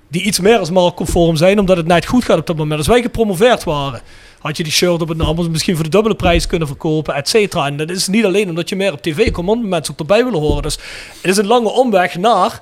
Die 0.07 0.21
iets 0.21 0.39
meer 0.39 0.57
als 0.57 0.69
marktconform 0.69 1.35
zijn, 1.35 1.59
omdat 1.59 1.77
het 1.77 1.87
net 1.87 2.05
goed 2.05 2.23
gaat 2.23 2.37
op 2.37 2.47
dat 2.47 2.57
moment. 2.57 2.77
Als 2.77 2.87
wij 2.87 3.01
gepromoveerd 3.01 3.63
waren, 3.63 4.01
had 4.39 4.57
je 4.57 4.63
die 4.63 4.71
shirt 4.71 5.01
op 5.01 5.07
het 5.07 5.17
naam 5.17 5.51
misschien 5.51 5.75
voor 5.75 5.83
de 5.83 5.89
dubbele 5.89 6.15
prijs 6.15 6.47
kunnen 6.47 6.67
verkopen, 6.67 7.15
et 7.15 7.29
cetera. 7.29 7.65
En 7.65 7.77
dat 7.77 7.89
is 7.89 8.07
niet 8.07 8.25
alleen 8.25 8.49
omdat 8.49 8.69
je 8.69 8.75
meer 8.75 8.91
op 8.91 9.01
tv 9.01 9.31
komt, 9.31 9.49
omdat 9.49 9.69
mensen 9.69 9.93
ook 9.93 9.99
erbij 9.99 10.23
willen 10.23 10.39
horen. 10.39 10.61
Dus 10.61 10.77
het 11.21 11.31
is 11.31 11.37
een 11.37 11.47
lange 11.47 11.69
omweg 11.69 12.17
naar 12.17 12.61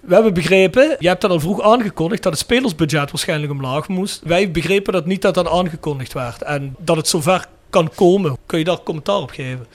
we 0.00 0.14
hebben 0.14 0.34
begrepen, 0.34 0.96
je 0.98 1.08
hebt 1.08 1.20
dat 1.20 1.30
al 1.30 1.40
vroeg 1.40 1.62
aangekondigd, 1.62 2.22
dat 2.22 2.32
het 2.32 2.40
spelersbudget 2.40 3.10
waarschijnlijk 3.10 3.52
omlaag 3.52 3.88
moest. 3.88 4.20
Wij 4.24 4.50
begrepen 4.50 4.92
dat 4.92 5.06
niet 5.06 5.22
dat 5.22 5.34
dat 5.34 5.48
aangekondigd 5.48 6.12
werd. 6.12 6.42
En 6.42 6.74
dat 6.78 6.96
het 6.96 7.08
zover 7.08 7.46
kan 7.70 7.90
komen. 7.94 8.36
Kun 8.46 8.58
je 8.58 8.64
daar 8.64 8.82
commentaar 8.82 9.16
op 9.20 9.30
geven? 9.30 9.66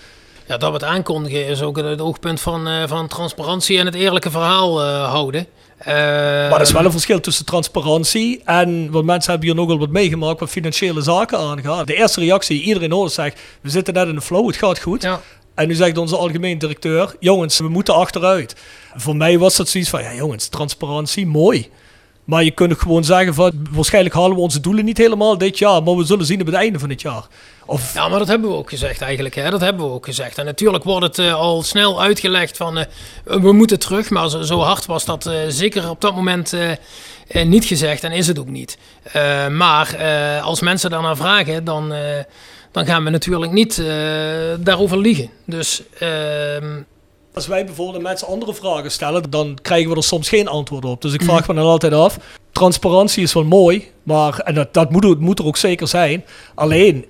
Ja, 0.47 0.57
dat 0.57 0.69
we 0.69 0.75
het 0.75 0.83
aankondigen 0.85 1.47
is 1.47 1.61
ook 1.61 1.77
het 1.77 2.01
oogpunt 2.01 2.41
van, 2.41 2.67
eh, 2.67 2.87
van 2.87 3.07
transparantie 3.07 3.79
en 3.79 3.85
het 3.85 3.95
eerlijke 3.95 4.31
verhaal 4.31 4.83
eh, 4.83 5.09
houden. 5.09 5.47
Eh, 5.77 5.93
Maar 5.93 6.53
er 6.53 6.61
is 6.61 6.71
wel 6.71 6.85
een 6.85 6.91
verschil 6.91 7.19
tussen 7.19 7.45
transparantie 7.45 8.41
en, 8.45 8.91
want 8.91 9.05
mensen 9.05 9.31
hebben 9.31 9.49
hier 9.49 9.57
nogal 9.57 9.79
wat 9.79 9.89
meegemaakt 9.89 10.39
wat 10.39 10.49
financiële 10.49 11.01
zaken 11.01 11.39
aangaat. 11.39 11.87
De 11.87 11.95
eerste 11.95 12.19
reactie 12.19 12.57
die 12.57 12.65
iedereen 12.67 12.91
hoort 12.91 13.11
zegt, 13.11 13.39
we 13.61 13.69
zitten 13.69 13.93
net 13.93 14.07
in 14.07 14.15
de 14.15 14.21
flow, 14.21 14.47
het 14.47 14.55
gaat 14.55 14.79
goed. 14.79 15.01
Ja. 15.01 15.21
En 15.55 15.67
nu 15.67 15.73
zegt 15.73 15.97
onze 15.97 16.17
algemeen 16.17 16.57
directeur, 16.57 17.15
jongens, 17.19 17.59
we 17.59 17.69
moeten 17.69 17.93
achteruit. 17.93 18.55
Voor 18.95 19.15
mij 19.15 19.37
was 19.37 19.55
dat 19.55 19.69
zoiets 19.69 19.89
van, 19.89 20.03
ja 20.03 20.13
jongens, 20.13 20.47
transparantie, 20.47 21.27
mooi. 21.27 21.69
Maar 22.25 22.43
je 22.43 22.51
kunt 22.51 22.79
gewoon 22.79 23.03
zeggen 23.03 23.33
van, 23.33 23.67
waarschijnlijk 23.71 24.15
halen 24.15 24.35
we 24.35 24.41
onze 24.41 24.59
doelen 24.59 24.85
niet 24.85 24.97
helemaal 24.97 25.37
dit 25.37 25.57
jaar, 25.57 25.83
maar 25.83 25.95
we 25.95 26.03
zullen 26.03 26.25
zien 26.25 26.39
op 26.39 26.45
het 26.45 26.55
einde 26.55 26.79
van 26.79 26.89
het 26.89 27.01
jaar. 27.01 27.27
Of, 27.65 27.93
Ja, 27.93 28.07
maar 28.07 28.19
dat 28.19 28.27
hebben 28.27 28.49
we 28.49 28.55
ook 28.55 28.69
gezegd 28.69 29.01
eigenlijk. 29.01 29.35
Hè? 29.35 29.49
Dat 29.49 29.61
hebben 29.61 29.85
we 29.85 29.91
ook 29.91 30.05
gezegd. 30.05 30.37
En 30.37 30.45
natuurlijk 30.45 30.83
wordt 30.83 31.05
het 31.05 31.19
eh, 31.19 31.33
al 31.33 31.63
snel 31.63 32.01
uitgelegd 32.01 32.57
van 32.57 32.77
eh, 32.77 32.85
we 33.23 33.51
moeten 33.51 33.79
terug. 33.79 34.09
Maar 34.09 34.29
zo, 34.29 34.41
zo 34.41 34.59
hard 34.59 34.85
was 34.85 35.05
dat 35.05 35.25
eh, 35.25 35.37
zeker 35.47 35.89
op 35.89 36.01
dat 36.01 36.15
moment 36.15 36.53
niet 37.43 37.65
gezegd 37.65 38.03
en 38.03 38.11
is 38.11 38.27
het 38.27 38.39
ook 38.39 38.47
niet. 38.47 38.77
Maar 39.51 39.97
als 40.41 40.61
mensen 40.61 40.89
daarnaar 40.89 41.15
vragen, 41.15 41.63
dan, 41.63 41.93
dan 42.75 42.85
gaan 42.85 43.03
we 43.03 43.09
natuurlijk 43.09 43.51
niet 43.51 43.79
eh, 43.79 43.85
daarover 44.59 44.97
liegen. 44.97 45.29
Dus 45.45 45.83
ehm, 45.99 46.81
Als 47.33 47.47
wij 47.47 47.65
bijvoorbeeld 47.65 48.03
mensen 48.03 48.27
andere 48.27 48.53
vragen 48.53 48.91
stellen, 48.91 49.29
dan 49.29 49.57
krijgen 49.61 49.89
we 49.89 49.95
er 49.95 50.03
soms 50.03 50.29
geen 50.29 50.47
antwoord 50.47 50.85
op. 50.85 51.01
Dus 51.01 51.13
ik 51.13 51.23
vraag 51.23 51.47
me 51.47 51.53
dan 51.53 51.65
altijd 51.65 51.93
af. 51.93 52.17
Transparantie 52.51 53.23
is 53.23 53.33
wel 53.33 53.43
mooi, 53.43 53.91
maar 54.03 54.39
en 54.39 54.53
dat, 54.53 54.73
dat 54.73 54.91
moet, 54.91 55.19
moet 55.19 55.39
er 55.39 55.45
ook 55.45 55.57
zeker 55.57 55.87
zijn. 55.87 56.25
Alleen, 56.55 57.05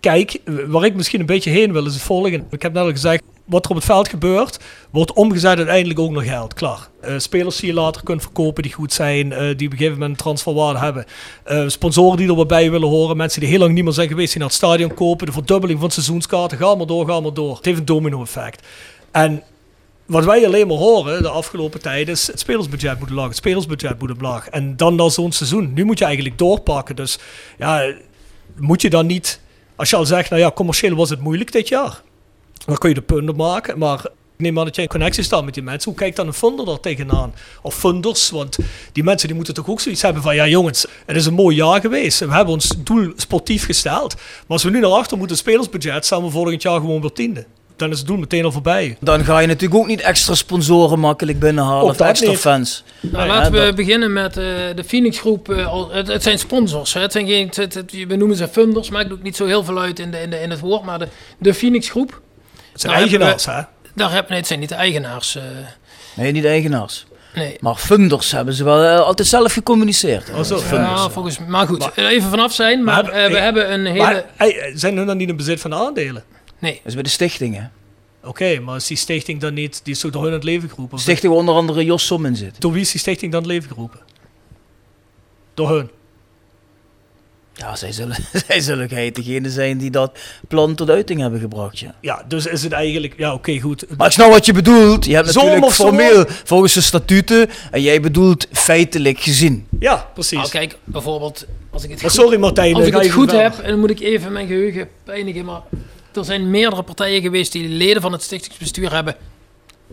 kijk, 0.00 0.40
waar 0.66 0.84
ik 0.84 0.94
misschien 0.94 1.20
een 1.20 1.26
beetje 1.26 1.50
heen 1.50 1.72
wil 1.72 1.86
is 1.86 1.94
het 1.94 2.02
volgende. 2.02 2.44
Ik 2.50 2.62
heb 2.62 2.72
net 2.72 2.82
al 2.82 2.90
gezegd, 2.90 3.22
wat 3.48 3.64
er 3.64 3.70
op 3.70 3.76
het 3.76 3.84
veld 3.84 4.08
gebeurt, 4.08 4.58
wordt 4.90 5.12
omgezet 5.12 5.56
uiteindelijk 5.56 5.98
ook 5.98 6.10
naar 6.10 6.24
geld. 6.24 6.54
Klaar. 6.54 6.88
Eh, 7.00 7.14
spelers 7.18 7.56
die 7.56 7.68
je 7.68 7.74
later 7.74 8.02
kunt 8.02 8.22
verkopen 8.22 8.62
die 8.62 8.72
goed 8.72 8.92
zijn, 8.92 9.32
eh, 9.32 9.38
die 9.38 9.48
op 9.48 9.60
een 9.60 9.70
gegeven 9.70 9.92
moment 9.92 10.10
een 10.10 10.16
transferwaarde 10.16 10.78
hebben. 10.78 11.04
Eh, 11.44 11.68
sponsoren 11.68 12.16
die 12.16 12.28
er 12.28 12.34
wat 12.34 12.48
bij 12.48 12.70
willen 12.70 12.88
horen, 12.88 13.16
mensen 13.16 13.40
die 13.40 13.48
heel 13.48 13.58
lang 13.58 13.72
niet 13.72 13.84
meer 13.84 13.92
zijn 13.92 14.08
geweest, 14.08 14.30
die 14.30 14.38
naar 14.40 14.48
het 14.48 14.56
stadion 14.56 14.94
kopen, 14.94 15.26
de 15.26 15.32
verdubbeling 15.32 15.80
van 15.80 15.90
seizoenskaarten, 15.90 16.58
ga 16.58 16.74
maar 16.74 16.86
door, 16.86 17.06
ga 17.06 17.20
maar 17.20 17.34
door. 17.34 17.56
Het 17.56 17.64
heeft 17.64 17.78
een 17.78 17.84
domino 17.84 18.22
effect. 18.22 18.66
En 19.10 19.42
wat 20.06 20.24
wij 20.24 20.46
alleen 20.46 20.66
maar 20.66 20.76
horen 20.76 21.22
de 21.22 21.28
afgelopen 21.28 21.80
tijd 21.80 22.08
is 22.08 22.26
het 22.26 22.40
spelersbudget 22.40 22.98
moet 22.98 23.10
laag, 23.10 23.26
het 23.26 23.36
spelersbudget 23.36 23.98
moet 23.98 24.10
omlaag. 24.10 24.48
En 24.48 24.76
dan 24.76 24.94
na 24.94 25.08
zo'n 25.08 25.32
seizoen. 25.32 25.72
Nu 25.74 25.84
moet 25.84 25.98
je 25.98 26.04
eigenlijk 26.04 26.38
doorpakken. 26.38 26.96
Dus 26.96 27.18
ja, 27.58 27.92
moet 28.56 28.82
je 28.82 28.90
dan 28.90 29.06
niet, 29.06 29.40
als 29.76 29.90
je 29.90 29.96
al 29.96 30.06
zegt, 30.06 30.30
nou 30.30 30.42
ja, 30.42 30.50
commercieel 30.50 30.94
was 30.94 31.10
het 31.10 31.20
moeilijk 31.20 31.52
dit 31.52 31.68
jaar. 31.68 32.02
Dan 32.66 32.78
kun 32.78 32.88
je 32.88 32.94
de 32.94 33.02
punten 33.02 33.36
maken, 33.36 33.78
maar 33.78 33.98
ik 34.36 34.44
neem 34.44 34.58
aan 34.58 34.64
dat 34.64 34.74
jij 34.74 34.84
in 34.84 34.90
connectie 34.90 35.22
staat 35.24 35.44
met 35.44 35.54
die 35.54 35.62
mensen. 35.62 35.90
Hoe 35.90 35.98
kijkt 36.00 36.16
dan 36.16 36.26
een 36.26 36.32
funder 36.32 36.68
er 36.70 36.80
tegenaan? 36.80 37.34
Of 37.62 37.74
funders, 37.74 38.30
want 38.30 38.56
die 38.92 39.02
mensen 39.04 39.26
die 39.26 39.36
moeten 39.36 39.54
toch 39.54 39.68
ook 39.68 39.80
zoiets 39.80 40.02
hebben 40.02 40.22
van, 40.22 40.34
ja 40.34 40.46
jongens, 40.46 40.86
het 41.06 41.16
is 41.16 41.26
een 41.26 41.34
mooi 41.34 41.56
jaar 41.56 41.80
geweest. 41.80 42.18
We 42.18 42.32
hebben 42.34 42.54
ons 42.54 42.72
doel 42.78 43.12
sportief 43.16 43.64
gesteld. 43.64 44.14
Maar 44.14 44.44
als 44.46 44.62
we 44.62 44.70
nu 44.70 44.80
naar 44.80 44.90
achter 44.90 45.18
moeten, 45.18 45.36
spelersbudget, 45.36 46.04
staan 46.04 46.22
we 46.24 46.30
volgend 46.30 46.62
jaar 46.62 46.80
gewoon 46.80 47.00
weer 47.00 47.12
tiende. 47.12 47.44
Dan 47.76 47.90
is 47.90 47.98
het 47.98 48.06
doel 48.06 48.16
meteen 48.16 48.44
al 48.44 48.52
voorbij. 48.52 48.96
Dan 49.00 49.24
ga 49.24 49.38
je 49.38 49.46
natuurlijk 49.46 49.80
ook 49.80 49.86
niet 49.86 50.00
extra 50.00 50.34
sponsoren 50.34 50.98
makkelijk 50.98 51.38
binnenhalen 51.38 51.84
of 51.84 52.00
extra 52.00 52.30
niet. 52.30 52.38
fans. 52.38 52.84
Nou, 53.00 53.28
laten 53.28 53.52
we 53.52 53.58
dat- 53.58 53.74
beginnen 53.74 54.12
met 54.12 54.36
eh, 54.36 54.44
de 54.74 54.84
Phoenix 54.86 55.18
groep. 55.18 55.48
eh, 55.50 55.66
al- 55.66 55.90
het, 55.90 56.08
het 56.08 56.22
zijn 56.22 56.38
sponsors. 56.38 56.92
Hè. 56.94 57.00
Het 57.00 57.12
zijn 57.12 57.26
geen, 57.26 57.46
het, 57.54 57.74
het- 57.74 58.06
we 58.08 58.16
noemen 58.16 58.36
ze 58.36 58.48
funders, 58.48 58.90
maakt 58.90 59.12
ook 59.12 59.22
niet 59.22 59.36
zo 59.36 59.46
heel 59.46 59.64
veel 59.64 59.78
uit 59.80 59.98
in, 59.98 60.10
de, 60.10 60.20
in, 60.20 60.30
de, 60.30 60.40
in 60.40 60.50
het 60.50 60.60
woord. 60.60 60.84
Maar 60.84 60.98
de, 60.98 61.08
de 61.38 61.54
Phoenix 61.54 61.88
groep, 61.90 62.20
zijn 62.80 62.92
hebben 62.92 63.10
eigenaars, 63.12 63.44
we- 63.44 63.50
hè? 63.50 63.62
daar 63.94 64.12
heb, 64.12 64.28
nee, 64.28 64.38
het 64.38 64.46
zijn 64.46 64.60
niet 64.60 64.68
de 64.68 64.74
eigenaars. 64.74 65.34
eh, 65.36 65.42
Nee, 66.16 66.32
niet 66.32 66.42
de 66.42 66.48
eigenaars. 66.48 67.06
nee. 67.34 67.56
Maar 67.60 67.74
funders 67.76 68.30
hebben 68.30 68.54
ze 68.54 68.64
wel 68.64 68.82
eh, 68.84 69.00
altijd 69.00 69.28
zelf 69.28 69.52
gecommuniceerd. 69.52 70.30
Oh, 70.30 70.42
zo. 70.42 70.60
Ja, 70.70 71.08
volgens, 71.10 71.38
maar 71.38 71.66
goed, 71.66 71.90
even 71.96 72.30
vanaf 72.30 72.52
zijn. 72.52 72.84
Maar, 72.84 73.04
Maar- 73.04 73.12
eh, 73.12 73.30
we 73.30 73.36
eh, 73.36 73.42
hebben 73.42 73.72
een 73.72 73.86
hele... 73.86 73.98
Maar 73.98 74.24
hey, 74.36 74.72
zijn 74.74 74.96
hun 74.96 75.06
dan 75.06 75.16
niet 75.16 75.28
in 75.28 75.36
bezit 75.36 75.60
van 75.60 75.70
de 75.70 75.76
aandelen? 75.76 76.24
nee, 76.58 76.72
Dat 76.74 76.82
is 76.84 76.94
bij 76.94 77.02
de 77.02 77.08
stichtingen. 77.08 77.72
Oké, 78.24 78.60
maar 78.60 78.76
is 78.76 78.86
die 78.86 78.96
stichting 78.96 79.40
dan 79.40 79.54
niet, 79.54 79.80
die 79.84 79.94
is 79.94 80.00
toch 80.00 80.10
door 80.10 80.20
hun 80.22 80.30
in 80.30 80.36
het 80.36 80.44
leven 80.46 80.68
geroepen? 80.68 80.98
Stichting 80.98 81.32
waar 81.32 81.40
onder 81.40 81.54
andere 81.54 81.84
Jos 81.84 82.06
Som 82.06 82.26
in 82.26 82.36
zit. 82.36 82.60
Door 82.60 82.72
wie 82.72 82.80
is 82.80 82.90
die 82.90 83.00
stichting 83.00 83.32
dan 83.32 83.42
in 83.42 83.48
het 83.48 83.56
leven 83.56 83.74
geroepen? 83.74 84.00
Door 85.54 85.70
hun. 85.70 85.90
Ja, 87.58 87.76
zij 87.76 87.92
zullen, 87.92 88.16
zij 88.46 88.60
zullen 88.60 89.12
degene 89.12 89.50
zijn 89.50 89.78
die 89.78 89.90
dat 89.90 90.18
plan 90.48 90.74
tot 90.74 90.90
uiting 90.90 91.20
hebben 91.20 91.40
gebracht, 91.40 91.78
ja. 91.78 91.94
Ja, 92.00 92.24
dus 92.28 92.46
is 92.46 92.62
het 92.62 92.72
eigenlijk, 92.72 93.14
ja 93.16 93.34
oké, 93.34 93.58
goed. 93.60 93.84
Maar 93.96 94.06
ik 94.06 94.12
snap 94.12 94.30
wat 94.30 94.46
je 94.46 94.52
bedoelt. 94.52 95.04
Je 95.04 95.14
hebt 95.14 95.34
natuurlijk 95.34 95.70
formeel 95.70 96.24
volgens 96.44 96.74
de 96.74 96.80
statuten 96.80 97.48
en 97.70 97.82
jij 97.82 98.00
bedoelt 98.00 98.46
feitelijk 98.52 99.20
gezien. 99.20 99.66
Ja, 99.80 100.10
precies. 100.14 100.38
nou, 100.38 100.48
kijk, 100.48 100.76
bijvoorbeeld, 100.84 101.46
als 101.70 101.84
ik 101.84 101.90
het 101.90 102.02
Maar 102.02 102.10
goed, 102.10 102.20
sorry 102.20 102.38
Martijn, 102.38 102.74
als 102.74 102.86
ik 102.86 102.94
het 102.94 103.10
goed 103.10 103.30
wel. 103.30 103.40
heb, 103.40 103.58
en 103.58 103.70
dan 103.70 103.80
moet 103.80 103.90
ik 103.90 104.00
even 104.00 104.32
mijn 104.32 104.46
geheugen 104.46 104.88
pijnigen, 105.04 105.44
maar 105.44 105.60
er 106.12 106.24
zijn 106.24 106.50
meerdere 106.50 106.82
partijen 106.82 107.22
geweest 107.22 107.52
die 107.52 107.68
leden 107.68 108.02
van 108.02 108.12
het 108.12 108.22
stichtingsbestuur 108.22 108.92
hebben 108.92 109.16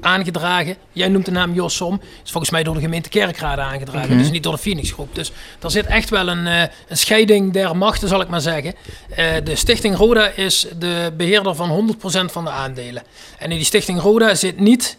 aangedragen. 0.01 0.75
Jij 0.91 1.07
noemt 1.07 1.25
de 1.25 1.31
naam 1.31 1.53
Jos 1.53 1.75
Som. 1.75 2.01
Is 2.23 2.31
volgens 2.31 2.51
mij 2.51 2.63
door 2.63 2.73
de 2.73 2.81
gemeente 2.81 3.09
Kerkrade 3.09 3.61
aangedragen. 3.61 4.17
Dus 4.17 4.31
niet 4.31 4.43
door 4.43 4.53
de 4.53 4.59
Phoenix 4.59 4.91
groep. 4.91 5.15
Dus 5.15 5.31
er 5.61 5.71
zit 5.71 5.85
echt 5.85 6.09
wel 6.09 6.27
een, 6.27 6.47
eh, 6.47 6.61
een 6.87 6.97
scheiding 6.97 7.53
der 7.53 7.77
machten, 7.77 8.07
zal 8.07 8.21
ik 8.21 8.27
maar 8.27 8.41
zeggen. 8.41 8.73
Eh, 9.09 9.33
de 9.43 9.55
Stichting 9.55 9.95
Roda 9.95 10.27
is 10.27 10.67
de 10.79 11.13
beheerder 11.17 11.55
van 11.55 11.69
100% 11.69 12.31
van 12.31 12.43
de 12.43 12.49
aandelen. 12.49 13.03
En 13.37 13.51
in 13.51 13.57
die 13.57 13.65
Stichting 13.65 13.99
Roda 13.99 14.35
zit 14.35 14.59
niet, 14.59 14.97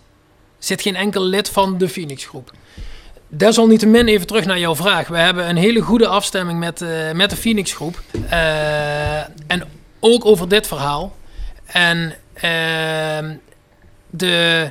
zit 0.58 0.82
geen 0.82 0.96
enkel 0.96 1.22
lid 1.22 1.48
van 1.48 1.78
de 1.78 1.88
Phoenix 1.88 2.24
groep. 2.24 2.52
Desalniettemin 3.28 4.08
even 4.08 4.26
terug 4.26 4.44
naar 4.44 4.58
jouw 4.58 4.76
vraag. 4.76 5.08
We 5.08 5.18
hebben 5.18 5.48
een 5.48 5.56
hele 5.56 5.80
goede 5.80 6.06
afstemming 6.06 6.58
met, 6.58 6.82
eh, 6.82 7.12
met 7.12 7.30
de 7.30 7.36
Phoenix 7.36 7.72
groep. 7.72 8.02
En 9.46 9.64
ook 10.00 10.24
over 10.24 10.48
dit 10.48 10.66
verhaal. 10.66 11.16
En 11.66 12.14
ehm, 12.34 13.34
de, 14.10 14.70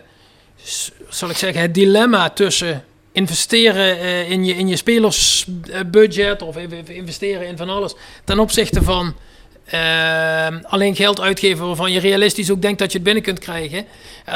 zal 1.09 1.30
ik 1.30 1.38
zeggen, 1.38 1.61
het 1.61 1.74
dilemma 1.74 2.30
tussen 2.30 2.84
investeren 3.11 3.99
eh, 3.99 4.30
in, 4.30 4.45
je, 4.45 4.53
in 4.55 4.68
je 4.68 4.76
spelersbudget 4.76 6.41
of 6.41 6.55
even- 6.55 6.78
even 6.78 6.95
investeren 6.95 7.47
in 7.47 7.57
van 7.57 7.70
alles 7.70 7.95
ten 8.24 8.39
opzichte 8.39 8.84
van 8.84 9.16
ehm, 9.66 10.59
alleen 10.63 10.95
geld 10.95 11.22
uitgeven 11.22 11.66
waarvan 11.66 11.91
je 11.91 11.99
realistisch 11.99 12.51
ook 12.51 12.61
denkt 12.61 12.80
dat 12.80 12.91
je 12.91 12.97
het 12.97 13.05
binnen 13.05 13.24
kunt 13.24 13.39
krijgen. 13.39 13.86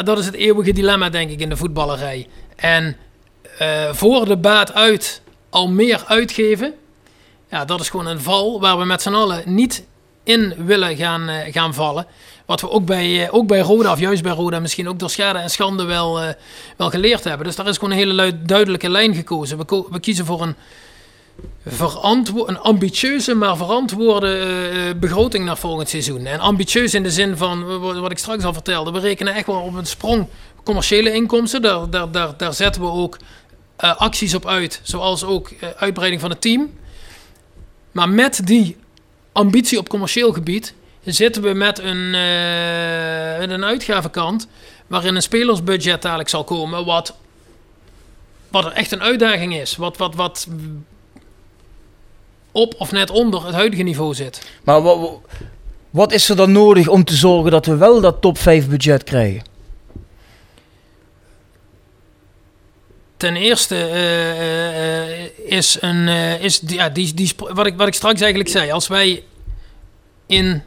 Dat 0.04 0.20
is 0.20 0.26
het 0.26 0.36
eeuwige 0.36 0.72
dilemma, 0.72 1.10
denk 1.10 1.30
ik, 1.30 1.40
in 1.40 1.50
de 1.50 1.58
voetballerij. 1.58 2.28
En 2.56 2.98
eh, 3.58 3.94
voor 3.94 4.26
de 4.26 4.38
baat 4.38 4.74
uit 4.74 5.22
al 5.50 5.68
meer 5.68 6.04
uitgeven, 6.08 6.74
ja, 7.50 7.66
dat 7.66 7.80
is 7.80 7.90
gewoon 7.90 8.08
een 8.08 8.22
val 8.22 8.60
waar 8.60 8.78
we 8.78 8.86
met 8.86 9.02
z'n 9.02 9.14
allen 9.14 9.42
niet 9.46 9.84
in 10.24 10.54
willen 10.58 10.96
gaan, 10.96 11.30
eh, 11.30 11.54
gaan 11.54 11.74
vallen. 11.74 12.06
Wat 12.50 12.62
we 12.62 12.70
ook 12.70 12.86
bij, 12.86 13.26
eh, 13.26 13.34
ook 13.34 13.48
bij 13.48 13.60
Roda, 13.60 13.92
of 13.92 14.00
juist 14.00 14.24
bij 14.24 14.32
Roda, 14.32 14.60
misschien 14.60 14.90
ook 14.90 15.00
door 15.00 15.10
schade 15.10 15.40
en 15.40 15.50
schande 15.50 15.84
wel, 15.84 16.22
eh, 16.22 16.30
wel 16.78 16.90
geleerd 16.90 17.24
hebben. 17.24 17.46
Dus 17.46 17.56
daar 17.56 17.68
is 17.68 17.78
gewoon 17.78 17.92
een 17.92 17.98
hele 17.98 18.42
duidelijke 18.44 18.90
lijn 18.90 19.16
gekozen. 19.16 19.58
We, 19.58 19.84
we 19.90 20.00
kiezen 20.00 20.26
voor 20.26 20.42
een, 20.42 20.56
een 22.48 22.60
ambitieuze, 22.60 23.34
maar 23.34 23.58
verantwoorde 23.58 24.38
eh, 24.38 25.00
begroting 25.00 25.46
naar 25.46 25.58
volgend 25.58 25.90
seizoen. 25.90 26.26
En 26.26 26.40
ambitieus 26.40 26.94
in 26.94 27.04
de 27.04 27.12
zin 27.12 27.38
van, 27.38 27.80
wa- 27.80 28.00
wat 28.00 28.12
ik 28.12 28.18
straks 28.18 28.44
al 28.44 28.54
vertelde, 28.54 28.92
we 28.92 29.00
rekenen 29.00 29.34
echt 29.34 29.46
wel 29.46 29.62
op 29.62 29.74
een 29.76 29.86
sprong 29.86 30.28
commerciële 30.64 31.14
inkomsten. 31.14 31.62
Daar, 31.62 31.90
daar, 31.90 32.12
daar, 32.12 32.38
daar 32.38 32.54
zetten 32.54 32.82
we 32.82 32.88
ook 32.88 33.18
acties 33.78 34.36
op 34.36 34.46
uit, 34.46 34.80
zoals 34.84 35.24
ook 35.24 35.52
uitbreiding 35.78 36.22
van 36.22 36.30
het 36.30 36.42
team. 36.42 36.78
Maar 37.92 38.10
met 38.10 38.42
die 38.46 38.78
ambitie 39.32 39.78
op 39.80 39.90
commercieel 39.90 40.34
gebied 40.34 40.74
zitten 41.04 41.42
we 41.42 41.54
met 41.54 41.80
een, 41.80 42.10
met 43.40 43.50
een 43.50 43.66
uitgavenkant 43.66 44.48
waarin 44.88 45.16
een 45.16 45.22
spelersbudget 45.22 46.02
dadelijk 46.02 46.30
zal 46.30 46.44
komen, 46.44 46.86
wat, 46.86 47.16
wat 48.50 48.72
echt 48.74 48.92
een 48.92 49.02
uitdaging 49.02 49.56
is. 49.56 49.76
Wat, 49.76 49.98
wat, 49.98 50.16
wat 50.16 50.48
op 52.52 52.74
of 52.78 52.92
net 52.92 53.10
onder 53.10 53.46
het 53.46 53.56
huidige 53.56 53.84
niveau 53.84 54.14
zit. 54.14 54.42
Maar 54.64 54.82
wa- 54.82 54.98
wa- 55.00 55.18
wat 55.90 56.12
is 56.12 56.30
er 56.30 56.36
dan 56.36 56.52
nodig 56.52 56.88
om 56.88 57.04
te 57.04 57.16
zorgen 57.16 57.52
dat 57.52 57.66
we 57.66 57.76
wel 57.76 58.02
dat 58.02 58.22
top 58.22 58.38
5 58.38 58.68
budget 58.70 59.04
krijgen? 59.04 59.42
Ten 63.18 63.36
eerste 63.36 63.76
eh, 63.76 65.12
eh, 65.24 65.30
is 65.46 65.78
een 65.82 66.08
is 66.42 66.62
ja, 66.66 66.90
die, 66.90 67.14
die, 67.14 67.32
wat, 67.38 67.66
ik, 67.66 67.76
wat 67.78 67.88
ik 67.88 67.94
straks 67.94 68.20
eigenlijk 68.22 68.50
zei. 68.52 68.72
Als 68.72 68.88
wij 68.88 69.24
in 70.26 70.64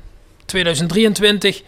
2023 0.52 1.62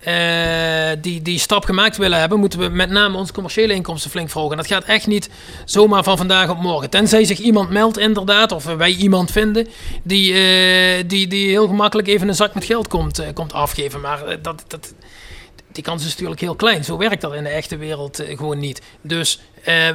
eh, 0.00 0.90
die, 1.00 1.22
die 1.22 1.38
stap 1.38 1.64
gemaakt 1.64 1.96
willen 1.96 2.18
hebben, 2.18 2.38
moeten 2.38 2.58
we 2.58 2.68
met 2.68 2.90
name 2.90 3.16
onze 3.16 3.32
commerciële 3.32 3.72
inkomsten 3.74 4.10
flink 4.10 4.30
verhogen. 4.30 4.56
En 4.56 4.62
dat 4.62 4.72
gaat 4.72 4.84
echt 4.84 5.06
niet 5.06 5.30
zomaar 5.64 6.04
van 6.04 6.16
vandaag 6.16 6.50
op 6.50 6.58
morgen. 6.58 6.90
Tenzij 6.90 7.24
zich 7.24 7.38
iemand 7.38 7.70
meldt, 7.70 7.98
inderdaad, 7.98 8.52
of 8.52 8.64
wij 8.64 8.90
iemand 8.90 9.30
vinden 9.30 9.68
die, 10.02 10.32
eh, 10.34 11.04
die, 11.06 11.26
die 11.26 11.48
heel 11.48 11.66
gemakkelijk 11.66 12.08
even 12.08 12.28
een 12.28 12.34
zak 12.34 12.54
met 12.54 12.64
geld 12.64 12.88
komt, 12.88 13.18
eh, 13.18 13.26
komt 13.34 13.52
afgeven. 13.52 14.00
Maar 14.00 14.42
dat, 14.42 14.64
dat, 14.68 14.94
die 15.72 15.82
kans 15.82 16.04
is 16.04 16.10
natuurlijk 16.10 16.40
heel 16.40 16.56
klein. 16.56 16.84
Zo 16.84 16.96
werkt 16.96 17.20
dat 17.20 17.34
in 17.34 17.42
de 17.42 17.48
echte 17.48 17.76
wereld 17.76 18.22
gewoon 18.28 18.58
niet. 18.58 18.82
Dus 19.00 19.40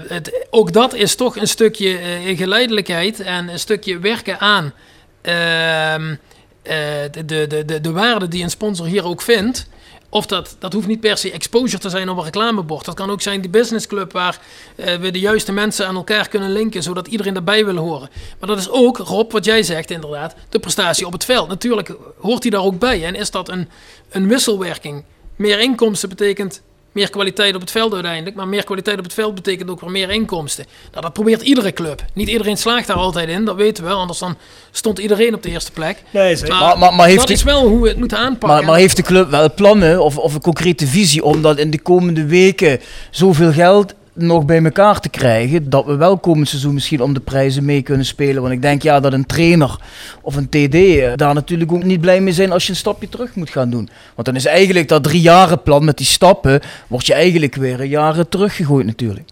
het, 0.08 0.48
ook 0.50 0.74
dat 0.74 0.93
is 0.93 1.16
toch 1.16 1.38
een 1.38 1.48
stukje 1.48 2.00
geleidelijkheid 2.36 3.20
en 3.20 3.48
een 3.48 3.60
stukje 3.60 4.00
werken 4.00 4.39
aan 4.39 4.74
ehm, 5.22 6.12
eh, 6.12 6.18
de, 6.66 7.26
de, 7.26 7.47
de, 7.47 7.66
de, 7.66 7.82
de 7.82 7.91
waarde 7.91 8.28
die 8.28 8.43
een 8.43 8.49
sponsor 8.49 8.86
hier 8.86 9.05
ook 9.05 9.22
vindt. 9.22 9.68
Of 10.09 10.26
dat, 10.26 10.55
dat 10.59 10.74
hoeft 10.74 10.88
niet 10.88 10.99
per 10.99 11.18
se 11.18 11.32
exposure 11.32 11.82
te 11.82 11.89
zijn 11.89 12.09
op 12.09 12.18
een 12.18 12.24
reclamebord. 12.24 12.86
Dat 12.86 12.95
kan 12.95 13.09
ook 13.09 13.22
zijn 13.22 13.41
die 13.41 13.49
businessclub 13.49 14.11
waar 14.11 14.39
eh, 14.76 14.95
we 14.95 15.11
de 15.11 15.20
juiste 15.20 15.51
mensen 15.51 15.88
aan 15.88 15.95
elkaar 15.95 16.28
kunnen 16.28 16.51
linken, 16.51 16.84
zodat 16.84 17.07
iedereen 17.07 17.36
erbij 17.36 17.66
wil 17.66 17.76
horen. 17.76 18.09
Maar 18.39 18.49
dat 18.49 18.57
is 18.57 18.70
ook, 18.70 18.97
Rob, 18.97 19.32
wat 19.32 19.45
jij 19.45 19.63
zegt 19.63 19.91
inderdaad, 19.91 20.36
de 20.49 20.59
prestatie 20.59 21.05
op 21.05 21.11
het 21.11 21.26
veld. 21.26 21.47
Natuurlijk 21.47 21.93
hoort 22.20 22.41
die 22.41 22.51
daar 22.51 22.63
ook 22.63 22.80
bij. 22.80 23.05
En 23.05 23.16
is 23.16 23.32
dat 23.32 23.49
een, 23.49 23.70
een 24.09 24.28
wisselwerking? 24.28 25.03
Meer 25.36 25.59
inkomsten 25.59 26.09
betekent 26.09 26.61
meer 26.96 27.10
kwaliteit 27.10 27.56
op 27.56 27.62
het 27.62 27.72
veld 27.72 27.93
uiteindelijk. 27.93 28.36
Maar 28.36 28.48
meer 28.48 28.64
kwaliteit 28.64 28.98
op 28.98 29.04
het 29.04 29.14
veld 29.14 29.36
betekent 29.36 29.70
ook 29.70 29.82
weer 29.82 29.91
meer 29.91 30.10
inkomsten. 30.10 30.66
Nou, 30.91 31.02
dat 31.04 31.14
probeert 31.14 31.41
iedere 31.41 31.74
club. 31.74 32.04
Niet 32.14 32.28
iedereen 32.30 32.58
slaagt 32.58 32.88
daar 32.88 32.96
altijd 32.98 33.30
in, 33.30 33.46
dat 33.46 33.56
weten 33.56 33.84
we. 33.84 33.89
Anders 33.89 34.20
dan 34.20 34.38
stond 34.72 35.00
iedereen 35.00 35.34
op 35.34 35.43
de 35.43 35.50
eerste 35.50 35.72
plek. 35.72 36.04
Nee, 36.12 36.36
zeker. 36.36 36.56
Maar- 36.56 36.78
maar- 36.78 36.93
maar 36.93 37.06
heeft 37.06 37.18
dat 37.18 37.28
die- 37.28 37.36
is 37.36 37.43
wel 37.43 37.68
hoe 37.68 37.82
we 37.82 37.88
het 37.88 37.98
moeten 37.98 38.18
aanpakken. 38.18 38.48
Maar, 38.50 38.64
maar 38.66 38.78
heeft 38.78 38.96
de 38.96 39.02
club 39.04 39.30
wel 39.30 39.54
plannen 39.54 40.04
of, 40.04 40.18
of 40.18 40.34
een 40.34 40.41
concrete 40.41 40.88
visie 40.88 41.24
om 41.24 41.41
dat 41.41 41.58
in 41.58 41.70
de 41.72 41.80
komende 41.82 42.26
weken 42.26 42.80
zoveel 43.12 43.52
geld 43.52 43.93
nog 44.16 44.45
bij 44.45 44.63
elkaar 44.63 44.99
te 44.99 45.09
krijgen, 45.09 45.70
dat 45.70 45.86
we 45.86 45.95
wel 45.95 46.18
komend 46.18 46.47
seizoen 46.47 46.74
misschien 46.74 47.01
om 47.01 47.13
de 47.13 47.20
prijzen 47.20 47.66
mee 47.66 47.82
kunnen 47.82 48.05
spelen? 48.05 48.41
Want 48.41 48.53
ik 48.53 48.61
denk 48.61 48.82
ja 48.82 48.99
dat 48.99 49.13
een 49.13 49.26
trainer 49.26 49.80
of 50.22 50.36
een 50.36 50.49
TD 50.49 50.76
eh, 50.76 51.11
daar 51.16 51.34
natuurlijk 51.34 51.72
ook 51.72 51.84
niet 51.84 52.01
blij 52.01 52.22
mee 52.22 52.34
zijn 52.34 52.51
als 52.51 52.63
je 52.63 52.70
een 52.70 52.76
stapje 52.76 53.09
terug 53.09 53.36
moet 53.36 53.49
gaan 53.49 53.70
doen. 53.70 53.89
Want 54.16 54.28
dan 54.28 54.36
is 54.36 54.45
eigenlijk 54.45 54.88
dat 54.88 55.03
drie 55.03 55.22
jaren 55.22 55.61
plan 55.61 55.86
met 55.86 55.97
die 55.97 56.05
stappen, 56.05 56.61
word 56.88 57.05
je 57.05 57.13
eigenlijk 57.13 57.55
weer 57.55 57.82
een 57.82 57.89
jaren 57.89 58.30
teruggegooid 58.30 58.86
natuurlijk. 58.86 59.30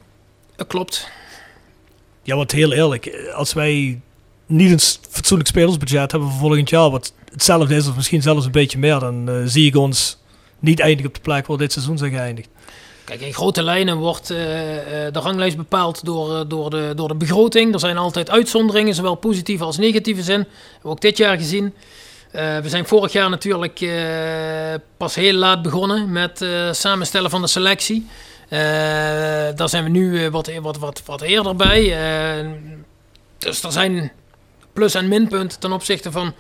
Dat 0.55 0.67
klopt. 0.67 1.09
Ja, 2.23 2.35
want 2.35 2.51
heel 2.51 2.73
eerlijk, 2.73 3.31
als 3.35 3.53
wij 3.53 4.01
niet 4.45 4.71
een 4.71 4.99
fatsoenlijk 5.09 5.49
spelersbudget 5.49 6.11
hebben 6.11 6.29
voor 6.29 6.39
volgend 6.39 6.69
jaar, 6.69 6.89
wat 6.89 7.13
hetzelfde 7.31 7.75
is 7.75 7.87
of 7.87 7.95
misschien 7.95 8.21
zelfs 8.21 8.45
een 8.45 8.51
beetje 8.51 8.77
meer, 8.77 8.99
dan 8.99 9.29
eh, 9.29 9.35
zie 9.45 9.67
ik 9.67 9.75
ons 9.75 10.21
niet 10.59 10.79
eindigen 10.79 11.07
op 11.07 11.13
de 11.13 11.21
plek 11.21 11.47
waar 11.47 11.57
dit 11.57 11.71
seizoen 11.71 11.97
zijn 11.97 12.11
geëindigd. 12.11 12.49
Kijk, 13.05 13.21
in 13.21 13.33
grote 13.33 13.63
lijnen 13.63 13.97
wordt 13.97 14.29
eh, 14.29 15.05
eh, 15.05 15.13
de 15.13 15.19
ranglijst 15.19 15.57
bepaald 15.57 16.05
door, 16.05 16.35
eh, 16.35 16.41
door, 16.47 16.69
de, 16.69 16.91
door 16.95 17.07
de 17.07 17.15
begroting. 17.15 17.73
Er 17.73 17.79
zijn 17.79 17.97
altijd 17.97 18.29
uitzonderingen, 18.29 18.95
zowel 18.95 19.15
positieve 19.15 19.63
als 19.63 19.77
negatieve 19.77 20.23
zin. 20.23 20.35
hebben 20.39 20.81
we 20.81 20.89
ook 20.89 21.01
dit 21.01 21.17
jaar 21.17 21.37
gezien. 21.37 21.73
We 22.31 22.63
zijn 22.65 22.85
vorig 22.85 23.11
jaar 23.11 23.29
natuurlijk 23.29 23.85
pas 24.97 25.15
heel 25.15 25.33
laat 25.33 25.61
begonnen 25.61 26.11
met 26.11 26.45
samenstellen 26.71 27.29
van 27.29 27.41
de 27.41 27.47
selectie. 27.47 28.07
Daar 29.55 29.69
zijn 29.69 29.83
we 29.83 29.89
nu 29.89 30.29
wat, 30.29 30.51
wat, 30.61 30.77
wat, 30.77 31.01
wat 31.05 31.21
eerder 31.21 31.55
bij. 31.55 31.97
Dus 33.37 33.63
er 33.63 33.71
zijn 33.71 34.11
plus- 34.73 34.93
en 34.93 35.07
minpunten 35.07 35.59
ten 35.59 35.71
opzichte 35.71 36.11
van 36.11 36.33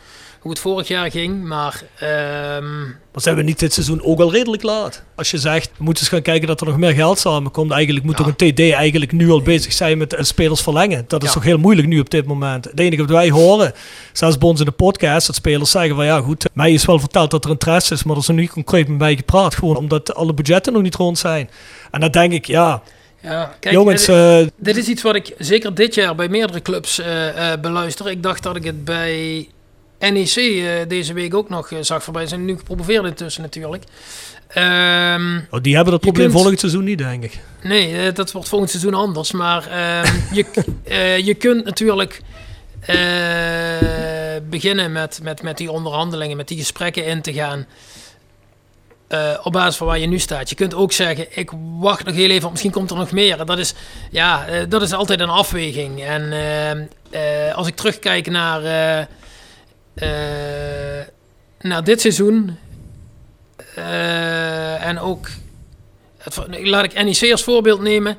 hoe 0.43 0.51
het 0.51 0.61
vorig 0.61 0.87
jaar 0.87 1.11
ging. 1.11 1.43
Maar 1.43 1.81
ehm, 1.99 2.81
Maar 2.83 3.21
zijn 3.21 3.35
we 3.35 3.41
niet 3.43 3.59
dit 3.59 3.73
seizoen 3.73 4.03
ook 4.03 4.19
al 4.19 4.31
redelijk 4.31 4.63
laat? 4.63 5.03
Als 5.15 5.31
je 5.31 5.37
zegt, 5.37 5.69
we 5.77 5.83
moeten 5.83 6.03
eens 6.03 6.11
gaan 6.11 6.21
kijken 6.21 6.47
dat 6.47 6.61
er 6.61 6.67
nog 6.67 6.77
meer 6.77 6.91
geld 6.93 7.19
samenkomt. 7.19 7.71
Eigenlijk 7.71 8.05
moet 8.05 8.15
toch 8.17 8.27
een 8.37 8.53
TD 8.53 8.59
eigenlijk 8.59 9.11
nu 9.11 9.29
al 9.29 9.41
bezig 9.41 9.73
zijn 9.73 9.97
met 9.97 10.15
spelers 10.19 10.61
verlengen. 10.61 11.05
Dat 11.07 11.21
is 11.21 11.27
Ja. 11.27 11.33
toch 11.33 11.43
heel 11.43 11.57
moeilijk 11.57 11.87
nu 11.87 11.99
op 11.99 12.09
dit 12.09 12.25
moment. 12.25 12.65
Het 12.65 12.79
enige 12.79 13.01
wat 13.01 13.11
wij 13.11 13.29
horen, 13.29 13.73
zelfs 14.13 14.37
bij 14.37 14.49
ons 14.49 14.59
in 14.59 14.65
de 14.65 14.71
podcast, 14.71 15.27
dat 15.27 15.35
spelers 15.35 15.71
zeggen 15.71 15.95
van 15.95 16.05
ja 16.05 16.19
goed, 16.19 16.45
mij 16.53 16.71
is 16.73 16.85
wel 16.85 16.99
verteld 16.99 17.31
dat 17.31 17.45
er 17.45 17.51
interesse 17.51 17.93
is, 17.93 18.03
maar 18.03 18.15
er 18.15 18.21
is 18.21 18.27
nog 18.27 18.37
niet 18.37 18.49
concreet 18.51 18.87
met 18.87 18.97
mij 18.97 19.15
gepraat. 19.15 19.55
Gewoon 19.55 19.75
omdat 19.77 20.15
alle 20.15 20.33
budgetten 20.33 20.73
nog 20.73 20.81
niet 20.81 20.95
rond 20.95 21.17
zijn. 21.17 21.49
En 21.91 21.99
dan 21.99 22.11
denk 22.11 22.33
ik, 22.33 22.45
ja, 22.45 22.81
ja, 23.21 23.55
kijk, 23.59 23.75
jongens, 23.75 24.07
eh, 24.07 24.41
eh, 24.41 24.47
Dit 24.57 24.77
is 24.77 24.87
iets 24.87 25.01
wat 25.01 25.15
ik 25.15 25.33
zeker 25.37 25.73
dit 25.75 25.95
jaar 25.95 26.15
bij 26.15 26.29
meerdere 26.29 26.61
clubs 26.61 26.99
eh, 26.99 27.51
eh, 27.53 27.59
beluister. 27.61 28.09
Ik 28.09 28.23
dacht 28.23 28.43
dat 28.43 28.55
ik 28.55 28.63
het 28.63 28.85
bij 28.85 29.47
NEC 30.11 30.35
eh, 30.35 30.87
deze 30.87 31.13
week 31.13 31.33
ook 31.33 31.49
nog 31.49 31.71
eh, 31.71 31.77
zag 31.81 32.03
voorbij. 32.03 32.21
Ze 32.23 32.27
zijn 32.27 32.45
nu 32.45 32.57
gepromoveerd 32.57 33.05
intussen 33.05 33.41
natuurlijk. 33.41 33.83
Ehm, 34.47 35.39
oh, 35.49 35.61
die 35.61 35.75
hebben 35.75 35.93
dat 35.93 36.01
probleem 36.01 36.25
kunt- 36.25 36.37
volgend 36.39 36.59
seizoen 36.59 36.83
niet, 36.83 36.97
denk 36.97 37.23
ik. 37.23 37.39
Nee, 37.63 37.97
eh, 37.97 38.13
dat 38.13 38.31
wordt 38.31 38.49
volgend 38.49 38.69
seizoen 38.69 38.93
anders. 38.93 39.31
Maar 39.31 39.67
ehm, 39.67 40.13
je, 40.31 40.45
je 41.29 41.33
kunt 41.33 41.65
natuurlijk 41.65 42.21
beginnen 44.49 44.91
met, 44.91 45.19
met, 45.23 45.41
met 45.41 45.57
die 45.57 45.71
onderhandelingen, 45.71 46.37
met 46.37 46.47
die 46.47 46.57
gesprekken 46.57 47.05
in 47.05 47.21
te 47.21 47.33
gaan. 47.33 47.65
op 49.43 49.51
basis 49.51 49.75
van 49.75 49.87
waar 49.87 49.99
je 49.99 50.07
nu 50.07 50.19
staat. 50.19 50.49
Je 50.49 50.55
kunt 50.55 50.73
ook 50.73 50.91
zeggen, 50.91 51.25
ik 51.29 51.51
wacht 51.79 52.05
nog 52.05 52.15
heel 52.15 52.29
even, 52.29 52.51
misschien 52.51 52.71
komt 52.71 52.91
er 52.91 52.97
nog 52.97 53.11
meer. 53.11 53.45
Dat 53.45 53.57
is, 53.57 53.73
ja, 54.11 54.45
dat 54.69 54.81
is 54.81 54.93
altijd 54.93 55.19
een 55.19 55.29
afweging. 55.29 56.03
En 56.03 56.31
ehm, 56.31 56.83
eh, 57.09 57.55
als 57.55 57.67
ik 57.67 57.75
terugkijk 57.75 58.27
naar, 58.29 58.61
eh, 59.93 61.05
naar 61.61 61.83
dit 61.83 62.01
seizoen... 62.01 62.57
eh, 63.75 64.85
en 64.85 64.99
ook 64.99 65.27
het, 66.17 66.39
laat 66.63 66.83
ik 66.83 67.03
NEC 67.03 67.31
als 67.31 67.43
voorbeeld 67.43 67.81
nemen. 67.81 68.17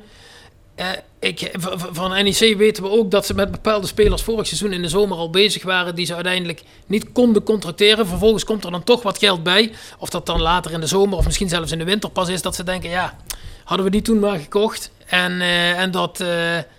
Eh, 0.75 0.89
ik, 1.19 1.51
van 1.93 2.11
NEC 2.11 2.57
weten 2.57 2.83
we 2.83 2.89
ook 2.89 3.11
dat 3.11 3.27
ze 3.27 3.35
met 3.35 3.51
bepaalde 3.51 3.87
spelers 3.87 4.23
vorig 4.23 4.47
seizoen 4.47 4.73
in 4.73 4.83
de 4.83 4.89
zomer 4.89 5.17
al 5.17 5.31
bezig 5.31 5.63
waren. 5.63 5.95
die 5.95 6.07
ze 6.07 6.15
uiteindelijk 6.15 6.63
niet 6.87 7.13
konden 7.13 7.43
contracteren. 7.43 8.07
Vervolgens 8.07 8.45
komt 8.45 8.65
er 8.65 8.71
dan 8.71 8.85
toch 8.85 9.03
wat 9.03 9.19
geld 9.19 9.43
bij. 9.43 9.73
Of 9.99 10.09
dat 10.09 10.27
dan 10.27 10.41
later 10.41 10.73
in 10.73 10.81
de 10.81 10.87
zomer 10.87 11.19
of 11.19 11.25
misschien 11.25 11.49
zelfs 11.49 11.73
in 11.73 11.79
de 11.79 11.85
winter 11.85 12.11
pas 12.11 12.29
is. 12.29 12.43
dat 12.43 12.55
ze 12.55 12.65
denken: 12.65 12.91
ja, 12.91 13.19
hadden 13.65 13.87
we 13.87 13.93
die 13.93 14.03
toen 14.03 14.19
maar 14.19 14.39
gekocht. 14.39 14.91
En, 15.07 15.41
en 15.77 15.91
dat. 15.91 16.25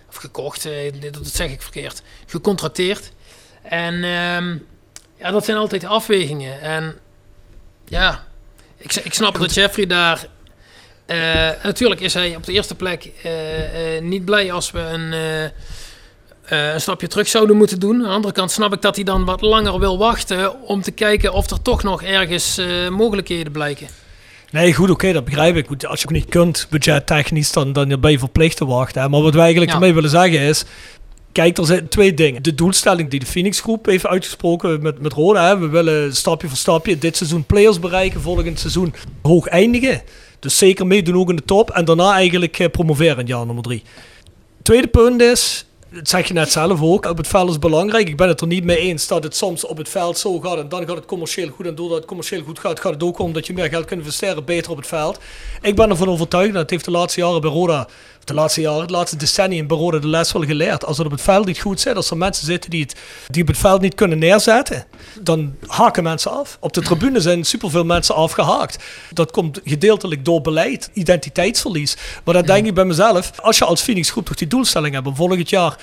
of 0.08 0.16
gekocht, 0.16 0.68
dat 1.00 1.26
zeg 1.26 1.50
ik 1.50 1.62
verkeerd. 1.62 2.02
Gecontracteerd. 2.26 3.12
En 3.62 4.04
ehm, 4.04 4.56
ja, 5.18 5.30
dat 5.30 5.44
zijn 5.44 5.56
altijd 5.56 5.84
afwegingen. 5.84 6.60
En 6.60 6.98
ja, 7.84 8.24
ik, 8.76 8.94
ik 8.94 9.14
snap 9.14 9.38
dat 9.38 9.54
Jeffrey 9.54 9.86
daar 9.86 10.26
eh, 11.06 11.48
natuurlijk 11.62 12.00
is 12.00 12.14
hij 12.14 12.36
op 12.36 12.44
de 12.44 12.52
eerste 12.52 12.74
plek 12.74 13.10
eh, 13.22 13.96
eh, 13.96 14.02
niet 14.02 14.24
blij 14.24 14.52
als 14.52 14.70
we 14.70 14.78
een, 14.78 15.12
een 16.72 16.80
stapje 16.80 17.06
terug 17.06 17.28
zouden 17.28 17.56
moeten 17.56 17.80
doen. 17.80 17.96
Aan 17.96 18.02
de 18.02 18.14
andere 18.14 18.34
kant 18.34 18.50
snap 18.50 18.72
ik 18.72 18.82
dat 18.82 18.94
hij 18.94 19.04
dan 19.04 19.24
wat 19.24 19.40
langer 19.40 19.78
wil 19.78 19.98
wachten 19.98 20.62
om 20.62 20.82
te 20.82 20.90
kijken 20.90 21.32
of 21.32 21.50
er 21.50 21.62
toch 21.62 21.82
nog 21.82 22.02
ergens 22.02 22.60
mogelijkheden 22.90 23.52
blijken. 23.52 23.86
Nee, 24.50 24.74
goed, 24.74 24.90
oké, 24.90 25.12
dat 25.12 25.24
begrijp 25.24 25.56
ik. 25.56 25.84
Als 25.84 26.00
je 26.00 26.06
ook 26.06 26.12
niet 26.12 26.28
kunt, 26.28 26.66
budgettechnisch, 26.70 27.52
dan, 27.52 27.72
dan 27.72 28.00
ben 28.00 28.10
je 28.10 28.18
verplicht 28.18 28.56
te 28.56 28.66
wachten. 28.66 29.10
Maar 29.10 29.22
wat 29.22 29.32
wij 29.32 29.42
eigenlijk 29.42 29.70
Ja. 29.70 29.76
ermee 29.76 29.94
willen 29.94 30.10
zeggen 30.10 30.40
is... 30.40 30.64
Kijk, 31.36 31.58
er 31.58 31.66
zijn 31.66 31.88
twee 31.88 32.14
dingen. 32.14 32.42
De 32.42 32.54
doelstelling 32.54 33.10
die 33.10 33.20
de 33.20 33.26
Phoenix 33.26 33.60
Groep 33.60 33.86
heeft 33.86 34.06
uitgesproken 34.06 34.82
met, 34.82 35.00
met 35.00 35.12
Roda. 35.12 35.46
Hè. 35.46 35.58
We 35.58 35.68
willen 35.68 36.16
stapje 36.16 36.48
voor 36.48 36.56
stapje 36.56 36.98
dit 36.98 37.16
seizoen 37.16 37.44
players 37.44 37.80
bereiken. 37.80 38.20
Volgend 38.20 38.60
seizoen 38.60 38.94
hoog 39.22 39.46
eindigen. 39.46 40.02
Dus 40.38 40.58
zeker 40.58 40.86
meedoen 40.86 41.16
ook 41.16 41.30
in 41.30 41.36
de 41.36 41.44
top. 41.44 41.70
En 41.70 41.84
daarna 41.84 42.12
eigenlijk 42.12 42.58
eh, 42.58 42.68
promoveren 42.68 43.18
in 43.18 43.26
jaar 43.26 43.46
nummer 43.46 43.64
drie. 43.64 43.82
Tweede 44.62 44.86
punt 44.86 45.20
is... 45.20 45.66
Dat 45.90 46.08
zeg 46.08 46.28
je 46.28 46.34
net 46.34 46.52
zelf 46.52 46.82
ook. 46.82 47.04
Op 47.04 47.16
het 47.16 47.26
veld 47.26 47.50
is 47.50 47.58
belangrijk. 47.58 48.08
Ik 48.08 48.16
ben 48.16 48.28
het 48.28 48.40
er 48.40 48.46
niet 48.46 48.64
mee 48.64 48.78
eens 48.78 49.06
dat 49.06 49.22
het 49.22 49.36
soms 49.36 49.66
op 49.66 49.76
het 49.76 49.88
veld 49.88 50.18
zo 50.18 50.40
gaat. 50.40 50.58
En 50.58 50.68
dan 50.68 50.86
gaat 50.86 50.96
het 50.96 51.06
commercieel 51.06 51.48
goed. 51.48 51.66
En 51.66 51.74
doordat 51.74 51.96
het 51.96 52.06
commercieel 52.06 52.42
goed 52.42 52.58
gaat, 52.58 52.80
gaat 52.80 52.92
het 52.92 53.02
ook 53.02 53.18
om 53.18 53.32
dat 53.32 53.46
je 53.46 53.52
meer 53.52 53.68
geld 53.68 53.84
kunt 53.84 54.00
investeren. 54.00 54.44
Beter 54.44 54.70
op 54.70 54.76
het 54.76 54.86
veld. 54.86 55.18
Ik 55.62 55.76
ben 55.76 55.90
ervan 55.90 56.08
overtuigd. 56.08 56.52
Dat 56.52 56.70
heeft 56.70 56.84
de 56.84 56.90
laatste 56.90 57.20
jaren 57.20 57.40
bij 57.40 57.50
Roda. 57.50 57.88
De 58.26 58.34
laatste 58.34 58.60
jaren, 58.60 58.80
het 58.80 58.90
laatste 58.90 59.16
decennium 59.16 59.66
bij 59.66 59.76
Roda 59.76 59.98
de 59.98 60.08
les 60.08 60.32
wel 60.32 60.42
geleerd. 60.42 60.84
Als 60.84 60.96
het 60.96 61.06
op 61.06 61.12
het 61.12 61.20
veld 61.20 61.46
niet 61.46 61.58
goed 61.58 61.80
zit. 61.80 61.96
Als 61.96 62.10
er 62.10 62.16
mensen 62.16 62.46
zitten 62.46 62.70
die, 62.70 62.82
het, 62.82 62.94
die 63.28 63.42
op 63.42 63.48
het 63.48 63.58
veld 63.58 63.80
niet 63.80 63.94
kunnen 63.94 64.18
neerzetten. 64.18 64.84
Dan 65.20 65.54
haken 65.66 66.02
mensen 66.02 66.30
af. 66.30 66.56
Op 66.60 66.72
de 66.72 66.82
tribune 66.82 67.20
zijn 67.20 67.44
superveel 67.44 67.84
mensen 67.84 68.14
afgehaakt. 68.14 68.84
Dat 69.12 69.30
komt 69.30 69.60
gedeeltelijk 69.64 70.24
door 70.24 70.40
beleid. 70.40 70.90
Identiteitsverlies. 70.92 71.96
Maar 72.24 72.34
dan 72.34 72.42
denk 72.42 72.66
ik 72.66 72.74
bij 72.74 72.84
mezelf. 72.84 73.32
Als 73.40 73.58
je 73.58 73.64
als 73.64 73.82
Phoenix 73.82 74.10
groep 74.10 74.26
toch 74.26 74.36
die 74.36 74.48
doelstelling 74.48 74.94
hebt. 74.94 75.08
Volgend 75.14 75.50
jaar 75.50 75.76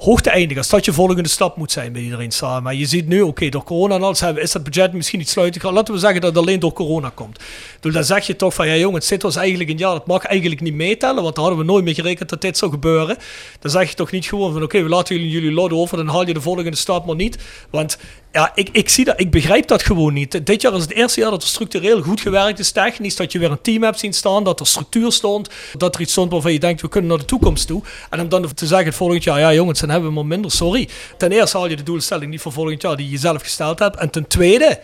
hoog 0.00 0.20
te 0.20 0.30
eindigen. 0.30 0.56
Als 0.56 0.68
dat 0.68 0.84
je 0.84 0.92
volgende 0.92 1.28
stap 1.28 1.56
moet 1.56 1.72
zijn 1.72 1.92
met 1.92 2.02
iedereen 2.02 2.30
samen. 2.30 2.62
Maar 2.62 2.74
je 2.74 2.86
ziet 2.86 3.06
nu, 3.06 3.20
oké, 3.20 3.48
door 3.48 3.64
corona 3.64 3.94
en 3.94 4.02
alles 4.02 4.20
hebben, 4.20 4.42
is 4.42 4.52
dat 4.52 4.64
budget 4.64 4.92
misschien 4.92 5.18
niet 5.18 5.28
sluiten. 5.28 5.72
Laten 5.72 5.94
we 5.94 6.00
zeggen 6.00 6.20
dat 6.20 6.30
het 6.34 6.38
alleen 6.38 6.60
door 6.60 6.72
corona 6.72 7.10
komt. 7.14 7.38
Dan 7.80 8.04
zeg 8.04 8.26
je 8.26 8.36
toch 8.36 8.54
van, 8.54 8.68
ja 8.68 8.76
jongens, 8.76 9.08
dit 9.08 9.22
was 9.22 9.36
eigenlijk 9.36 9.70
een 9.70 9.76
jaar, 9.76 9.92
dat 9.92 10.06
mag 10.06 10.24
eigenlijk 10.24 10.60
niet 10.60 10.74
meetellen. 10.74 11.22
Want 11.22 11.34
daar 11.34 11.44
hadden 11.44 11.66
we 11.66 11.72
nooit 11.72 11.84
mee 11.84 11.94
gerekend 11.94 12.28
dat 12.28 12.40
dit 12.40 12.58
zou 12.58 12.70
gebeuren. 12.70 13.16
Dan 13.60 13.70
zeg 13.70 13.88
je 13.88 13.94
toch 13.94 14.10
niet 14.10 14.26
gewoon 14.26 14.52
van, 14.52 14.62
oké, 14.62 14.82
we 14.82 14.88
laten 14.88 15.16
jullie 15.16 15.30
jullie 15.30 15.52
lot 15.52 15.72
over. 15.72 15.96
Dan 15.96 16.08
haal 16.08 16.26
je 16.26 16.34
de 16.34 16.40
volgende 16.40 16.76
stap 16.76 17.06
maar 17.06 17.16
niet. 17.16 17.38
Want 17.70 17.98
ja, 18.32 18.52
ik, 18.54 18.68
ik 18.72 18.88
zie 18.88 19.04
dat, 19.04 19.20
ik 19.20 19.30
begrijp 19.30 19.66
dat 19.66 19.82
gewoon 19.82 20.12
niet. 20.12 20.46
Dit 20.46 20.62
jaar 20.62 20.74
is 20.74 20.82
het 20.82 20.92
eerste 20.92 21.20
jaar 21.20 21.30
dat 21.30 21.42
er 21.42 21.48
structureel 21.48 22.02
goed 22.02 22.20
gewerkt 22.20 22.58
is, 22.58 22.70
technisch. 22.70 23.16
Dat 23.16 23.32
je 23.32 23.38
weer 23.38 23.50
een 23.50 23.60
team 23.62 23.82
hebt 23.82 23.98
zien 23.98 24.12
staan, 24.12 24.44
dat 24.44 24.60
er 24.60 24.66
structuur 24.66 25.12
stond. 25.12 25.48
Dat 25.76 25.94
er 25.94 26.00
iets 26.00 26.12
stond 26.12 26.32
waarvan 26.32 26.52
je 26.52 26.58
denkt, 26.58 26.80
we 26.80 26.88
kunnen 26.88 27.10
naar 27.10 27.18
de 27.18 27.24
toekomst 27.24 27.66
toe. 27.66 27.82
En 28.10 28.20
om 28.20 28.28
dan 28.28 28.54
te 28.54 28.66
zeggen 28.66 28.92
volgend 28.92 29.24
jaar, 29.24 29.38
ja 29.38 29.52
jongens, 29.52 29.80
dan 29.80 29.88
hebben 29.88 30.08
we 30.08 30.14
maar 30.14 30.26
minder, 30.26 30.50
sorry. 30.50 30.88
Ten 31.16 31.32
eerste 31.32 31.56
haal 31.56 31.68
je 31.68 31.76
de 31.76 31.82
doelstelling 31.82 32.30
niet 32.30 32.40
voor 32.40 32.52
volgend 32.52 32.82
jaar 32.82 32.96
die 32.96 33.10
je 33.10 33.18
zelf 33.18 33.42
gesteld 33.42 33.78
hebt. 33.78 33.96
En 33.96 34.10
ten 34.10 34.26
tweede 34.26 34.80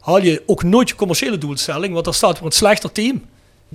haal 0.00 0.22
je 0.22 0.42
ook 0.46 0.62
nooit 0.62 0.88
je 0.88 0.94
commerciële 0.94 1.38
doelstelling, 1.38 1.92
want 1.92 2.04
daar 2.04 2.14
staat 2.14 2.38
weer 2.38 2.46
een 2.46 2.52
slechter 2.52 2.92
team. 2.92 3.24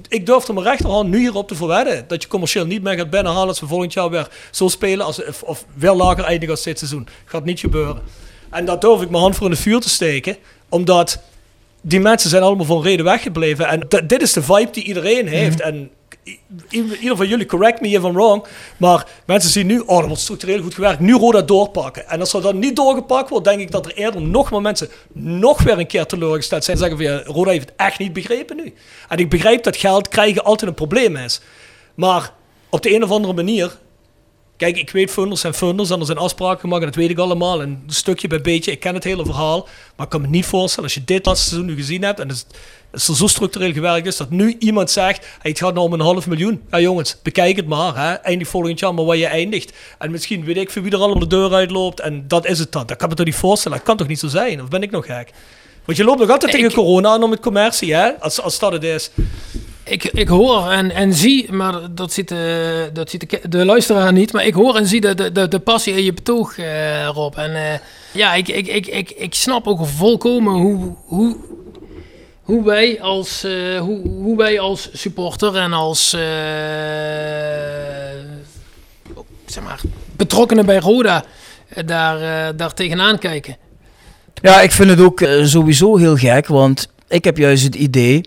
Ik 0.08 0.26
durf 0.26 0.48
er 0.48 0.54
mijn 0.54 0.66
rechterhand 0.66 1.10
nu 1.10 1.20
hierop 1.20 1.48
te 1.48 1.56
verwedden 1.56 2.06
dat 2.08 2.22
je 2.22 2.28
commercieel 2.28 2.66
niet 2.66 2.84
meer 2.84 2.98
gaat 2.98 3.10
binnenhalen 3.10 3.48
als 3.48 3.60
we 3.60 3.68
volgend 3.68 3.94
jaar 3.94 4.10
weer 4.10 4.28
zo 4.52 4.68
spelen 4.68 5.06
als, 5.06 5.26
of, 5.26 5.44
of 5.44 5.66
weer 5.74 5.94
lager 5.94 6.24
eindigen 6.24 6.56
als 6.56 6.64
dit 6.64 6.78
seizoen. 6.78 7.08
Gaat 7.26 7.46
niet 7.46 7.60
gebeuren. 7.60 8.02
En 8.52 8.66
daar 8.66 8.80
durf 8.80 9.02
ik 9.02 9.10
mijn 9.10 9.22
hand 9.22 9.36
voor 9.36 9.46
in 9.48 9.54
de 9.54 9.60
vuur 9.60 9.80
te 9.80 9.90
steken, 9.90 10.38
omdat 10.70 11.22
die 11.82 12.00
mensen 12.00 12.30
zijn 12.30 12.44
allemaal 12.44 12.66
van 12.66 12.82
reden 12.82 13.06
weggebleven. 13.06 13.68
En 13.68 13.88
dit 14.08 14.22
is 14.22 14.34
de 14.34 14.42
vibe 14.42 14.72
die 14.72 14.84
iedereen 14.84 15.28
heeft. 15.28 15.62
En 15.62 15.90
i- 16.26 16.40
i- 16.72 16.98
ieder 17.00 17.18
van 17.18 17.28
jullie, 17.28 17.46
correct 17.46 17.82
me 17.82 17.88
if 17.88 18.04
I'm 18.04 18.14
wrong. 18.14 18.44
Maar 18.78 19.08
mensen 19.26 19.50
zien 19.52 19.66
nu, 19.68 19.80
oh, 19.80 19.98
dat 19.98 20.06
wordt 20.08 20.22
structureel 20.22 20.62
goed 20.62 20.74
gewerkt. 20.74 21.00
Nu 21.00 21.14
Roda 21.14 21.42
doorpakken. 21.42 22.08
En 22.10 22.20
als 22.20 22.34
er 22.34 22.42
dan 22.42 22.60
niet 22.60 22.76
doorgepakt 22.76 23.30
wordt, 23.30 23.46
denk 23.46 23.60
ik 23.60 23.72
dat 23.72 23.86
er 23.86 23.94
eerder 23.94 24.22
nog 24.22 24.52
meer 24.52 24.62
mensen 24.62 24.90
nog 25.14 25.62
weer 25.64 25.80
een 25.80 25.88
keer 25.88 26.06
teleurgesteld 26.06 26.64
zijn. 26.64 26.78
En 26.78 26.84
zeggen 26.84 27.06
van, 27.06 27.16
ja, 27.16 27.22
Roda 27.26 27.52
heeft 27.52 27.70
het 27.70 27.78
echt 27.78 28.00
niet 28.00 28.14
begrepen 28.14 28.56
nu. 28.56 28.74
En 29.10 29.18
ik 29.18 29.30
begrijp 29.30 29.64
dat 29.64 29.78
geld 29.78 30.08
krijgen 30.08 30.44
altijd 30.44 30.70
een 30.70 30.76
probleem 30.76 31.16
is. 31.16 31.42
Maar 31.96 32.32
op 32.70 32.82
de 32.82 32.96
een 32.96 33.04
of 33.04 33.12
andere 33.12 33.34
manier 33.34 33.78
Kijk, 34.62 34.78
ik 34.78 34.90
weet 34.90 35.12
funders 35.12 35.42
zijn 35.42 35.54
funders 35.54 35.90
en 35.90 36.00
er 36.00 36.06
zijn 36.06 36.18
afspraken 36.18 36.60
gemaakt 36.60 36.82
en 36.82 36.88
dat 36.88 36.96
weet 36.96 37.10
ik 37.10 37.18
allemaal. 37.18 37.62
En 37.62 37.84
stukje 37.88 38.28
bij 38.28 38.42
beetje, 38.42 38.72
ik 38.72 38.80
ken 38.80 38.94
het 38.94 39.04
hele 39.04 39.26
verhaal. 39.26 39.68
Maar 39.96 40.06
ik 40.06 40.12
kan 40.12 40.22
me 40.22 40.28
niet 40.28 40.46
voorstellen, 40.46 40.84
als 40.84 40.94
je 40.94 41.04
dit 41.04 41.26
laatste 41.26 41.48
seizoen 41.48 41.70
nu 41.70 41.76
gezien 41.76 42.04
hebt 42.04 42.20
en 42.20 42.30
het, 42.30 42.46
het 42.92 43.08
er 43.08 43.16
zo 43.16 43.28
structureel 43.28 43.74
gewerkt 43.74 44.08
is, 44.08 44.18
dat 44.18 44.30
nu 44.30 44.56
iemand 44.60 44.92
zegt, 44.92 45.26
hey, 45.40 45.52
het 45.52 45.60
gaat 45.60 45.74
nou 45.74 45.86
om 45.86 45.94
een 45.94 46.00
half 46.00 46.28
miljoen. 46.28 46.62
Ja 46.72 46.80
jongens, 46.80 47.18
bekijk 47.24 47.56
het 47.56 47.68
maar. 47.68 47.98
Hè. 47.98 48.14
Eindig 48.14 48.48
volgend 48.48 48.80
jaar 48.80 48.94
maar 48.94 49.06
waar 49.06 49.18
je 49.18 49.26
eindigt. 49.26 49.74
En 49.98 50.12
misschien 50.12 50.44
weet 50.44 50.58
ik 50.58 50.72
voor 50.72 50.82
wie 50.82 50.92
er 50.92 50.98
allemaal 50.98 51.20
de 51.20 51.28
deur 51.28 51.54
uitloopt 51.54 52.00
en 52.00 52.28
dat 52.28 52.46
is 52.46 52.60
het 52.60 52.72
dan. 52.72 52.86
Dat 52.86 52.98
kan 52.98 53.10
me 53.10 53.16
toch 53.16 53.26
niet 53.26 53.36
voorstellen, 53.36 53.78
dat 53.78 53.88
kan 53.88 53.98
toch 53.98 54.08
niet 54.08 54.20
zo 54.20 54.28
zijn? 54.28 54.62
Of 54.62 54.68
ben 54.68 54.84
ik 54.84 54.92
nog 54.92 55.06
gek? 55.06 55.32
Want 55.86 55.98
je 55.98 56.04
loopt 56.04 56.20
nog 56.20 56.30
altijd 56.30 56.52
tegen 56.52 56.74
corona 56.74 57.10
aan 57.10 57.24
om 57.24 57.32
het 57.32 57.40
commercie, 57.40 57.94
hè? 57.94 58.20
Als, 58.20 58.42
als 58.42 58.60
dat 58.60 58.72
het 58.72 58.84
is. 58.84 59.12
Ik, 59.84 60.04
ik 60.04 60.28
hoor 60.28 60.70
en, 60.70 60.92
en 60.92 61.14
zie, 61.14 61.52
maar 61.52 61.74
dat 61.92 62.14
ziet, 62.14 62.28
de, 62.28 62.90
dat 62.94 63.10
ziet 63.10 63.30
de, 63.30 63.50
de 63.50 63.66
luisteraar 63.66 64.14
niet, 64.14 64.34
maar 64.34 64.46
ik 64.46 64.54
hoor 64.54 64.76
en 64.76 64.88
zie 64.88 65.02
de, 65.02 65.32
de, 65.32 65.48
de, 65.48 65.60
passie 65.60 65.94
in 65.94 66.04
je 66.04 66.14
betoog, 66.14 66.58
eh, 66.58 67.08
Rob. 67.08 67.38
En 67.38 67.56
eh, 67.56 67.80
ja, 68.12 68.34
ik, 68.34 68.48
ik, 68.48 68.68
ik, 68.68 68.88
ik, 68.88 69.10
ik 69.10 69.34
snap 69.34 69.68
ook 69.68 69.86
volkomen 69.86 70.54
hoe, 70.54 70.96
hoe, 71.06 71.36
hoe, 72.42 72.64
wij, 72.64 73.02
als, 73.02 73.44
eh, 73.44 73.80
hoe, 73.80 74.08
hoe 74.08 74.38
wij 74.38 74.60
als 74.60 74.90
supporter 74.94 75.56
en 75.56 75.74
als 75.74 76.14
eh, 76.14 76.22
zeg 79.46 79.64
maar, 79.64 79.82
betrokkenen 80.16 80.66
bij 80.66 80.78
Roda 80.80 81.24
eh, 81.68 81.84
daar, 81.86 82.48
eh, 82.48 82.54
daar 82.56 82.74
tegenaan 82.74 83.20
kijken. 83.20 83.58
Ja, 84.42 84.62
ik 84.62 84.72
vind 84.72 84.90
het 84.90 85.00
ook 85.00 85.22
eh, 85.22 85.46
sowieso 85.46 85.98
heel 85.98 86.16
gek, 86.18 86.48
want 86.48 86.88
ik 87.08 87.24
heb 87.24 87.38
juist 87.38 87.64
het 87.64 87.76
idee 87.76 88.22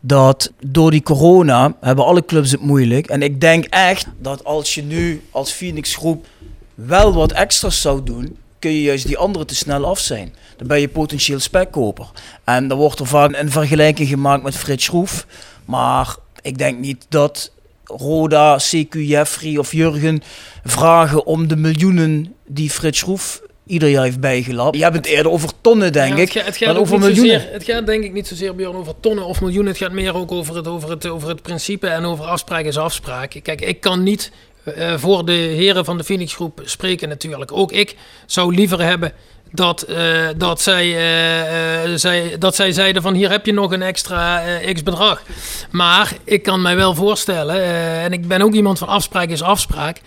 dat 0.00 0.52
door 0.66 0.90
die 0.90 1.02
corona 1.02 1.74
hebben 1.80 2.04
alle 2.04 2.24
clubs 2.24 2.50
het 2.50 2.60
moeilijk. 2.60 3.06
En 3.06 3.22
ik 3.22 3.40
denk 3.40 3.64
echt 3.64 4.06
dat 4.18 4.44
als 4.44 4.74
je 4.74 4.82
nu 4.82 5.22
als 5.30 5.52
Phoenix 5.52 5.96
groep 5.96 6.26
wel 6.74 7.12
wat 7.12 7.32
extra's 7.32 7.80
zou 7.80 8.02
doen, 8.02 8.36
kun 8.58 8.70
je 8.70 8.82
juist 8.82 9.06
die 9.06 9.18
anderen 9.18 9.46
te 9.46 9.54
snel 9.54 9.84
af 9.84 9.98
zijn. 9.98 10.34
Dan 10.56 10.66
ben 10.66 10.80
je 10.80 10.88
potentieel 10.88 11.38
spekkoper. 11.40 12.10
En 12.44 12.68
dan 12.68 12.78
wordt 12.78 13.00
er 13.00 13.06
vaak 13.06 13.36
een 13.36 13.50
vergelijking 13.50 14.08
gemaakt 14.08 14.42
met 14.42 14.56
Frits 14.56 14.84
Schroef. 14.84 15.26
Maar 15.64 16.16
ik 16.42 16.58
denk 16.58 16.78
niet 16.78 17.06
dat 17.08 17.52
Roda, 17.84 18.58
CQ, 18.58 18.88
Jeffrey 18.90 19.56
of 19.56 19.72
Jurgen 19.72 20.22
vragen 20.64 21.26
om 21.26 21.48
de 21.48 21.56
miljoenen 21.56 22.34
die 22.46 22.70
Frits 22.70 22.98
Schroef 22.98 23.42
ieder 23.68 23.88
jaar 23.88 24.04
heeft 24.04 24.20
bijgelapt. 24.20 24.76
Je 24.76 24.82
hebt 24.82 24.96
het 24.96 25.06
eerder 25.06 25.32
over 25.32 25.50
tonnen, 25.60 25.92
denk 25.92 26.16
Ja, 26.16 26.22
ik, 26.22 26.32
het, 26.32 26.38
ga- 26.42 26.44
het 26.44 26.56
gaat 26.56 26.76
over 26.76 26.98
niet 26.98 27.06
miljoenen. 27.06 27.40
Zozeer, 27.40 27.52
het 27.52 27.64
gaat 27.64 27.86
denk 27.86 28.04
ik 28.04 28.12
niet 28.12 28.26
zozeer 28.26 28.76
over 28.76 28.94
tonnen 29.00 29.24
of 29.24 29.40
miljoenen. 29.40 29.72
Het 29.72 29.82
gaat 29.82 29.92
meer 29.92 30.14
ook 30.14 30.32
over 30.32 30.56
het, 30.56 30.66
over 30.66 30.90
het, 30.90 31.06
over 31.06 31.28
het 31.28 31.42
principe 31.42 31.86
en 31.86 32.04
over 32.04 32.24
afspraak 32.24 32.64
is 32.64 32.76
afspraak. 32.78 33.40
Kijk, 33.42 33.60
ik 33.60 33.80
kan 33.80 34.02
niet 34.02 34.32
eh, 34.64 34.94
voor 34.96 35.24
de 35.24 35.32
heren 35.32 35.84
van 35.84 35.96
de 35.98 36.04
Phoenix 36.04 36.34
Groep 36.34 36.60
spreken 36.64 37.08
natuurlijk. 37.08 37.52
Ook 37.52 37.72
ik 37.72 37.96
zou 38.26 38.54
liever 38.54 38.82
hebben 38.82 39.12
dat, 39.50 39.82
eh, 39.82 40.26
dat, 40.36 40.60
zij, 40.60 40.96
eh, 40.96 41.84
eh, 41.84 41.90
zij, 41.94 42.36
dat 42.38 42.54
zij 42.54 42.72
zeiden 42.72 43.02
van 43.02 43.14
hier 43.14 43.30
heb 43.30 43.46
je 43.46 43.52
nog 43.52 43.72
een 43.72 43.82
extra 43.82 44.42
x 44.72 44.82
bedrag. 44.82 45.22
Maar 45.70 46.12
ik 46.24 46.42
kan 46.42 46.62
mij 46.62 46.76
wel 46.76 46.94
voorstellen, 46.94 47.62
en 48.02 48.12
ik 48.12 48.28
ben 48.28 48.42
ook 48.42 48.52
iemand 48.52 48.78
van 48.78 48.88
afspraak 48.88 49.28
is 49.28 49.42
afspraak. 49.42 50.00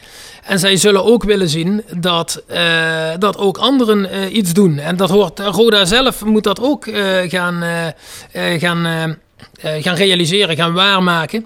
En 0.43 0.59
zij 0.59 0.75
zullen 0.75 1.03
ook 1.03 1.23
willen 1.23 1.49
zien 1.49 1.83
dat, 1.95 2.43
dat 3.19 3.37
ook 3.37 3.57
anderen 3.57 4.35
iets 4.37 4.53
doen. 4.53 4.77
En 4.79 4.95
dat 4.95 5.09
hoort, 5.09 5.39
Roda 5.39 5.85
zelf 5.85 6.25
moet 6.25 6.43
dat 6.43 6.61
ook 6.61 6.83
gaan, 7.27 7.63
gaan, 8.33 9.17
gaan 9.61 9.95
realiseren, 9.95 10.55
gaan 10.55 10.73
waarmaken. 10.73 11.45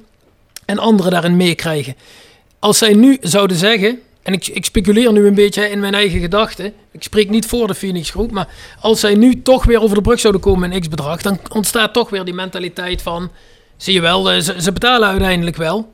En 0.65 0.79
anderen 0.79 1.11
daarin 1.11 1.37
meekrijgen. 1.37 1.95
Als 2.59 2.77
zij 2.77 2.93
nu 2.93 3.17
zouden 3.21 3.57
zeggen, 3.57 3.99
en 4.25 4.33
ik, 4.33 4.47
ik 4.47 4.65
speculeer 4.65 5.11
nu 5.11 5.27
een 5.27 5.35
beetje 5.35 5.69
in 5.69 5.79
mijn 5.79 5.93
eigen 5.93 6.19
gedachten. 6.19 6.73
Ik 6.91 7.03
spreek 7.03 7.29
niet 7.29 7.45
voor 7.45 7.67
de 7.67 7.75
Phoenix 7.75 8.09
groep. 8.09 8.31
Maar 8.31 8.47
als 8.79 8.99
zij 8.99 9.15
nu 9.15 9.41
toch 9.41 9.65
weer 9.65 9.81
over 9.81 9.95
de 9.95 10.01
brug 10.01 10.19
zouden 10.19 10.41
komen 10.41 10.71
in 10.71 10.81
x-bedrag. 10.81 11.21
Dan 11.21 11.39
ontstaat 11.49 11.93
toch 11.93 12.09
weer 12.09 12.23
die 12.23 12.33
mentaliteit 12.33 13.01
van... 13.01 13.31
Zie 13.77 13.93
je 13.93 14.01
wel, 14.01 14.31
eh, 14.31 14.41
ze, 14.41 14.61
ze 14.61 14.71
betalen 14.71 15.09
uiteindelijk 15.09 15.55
wel. 15.55 15.93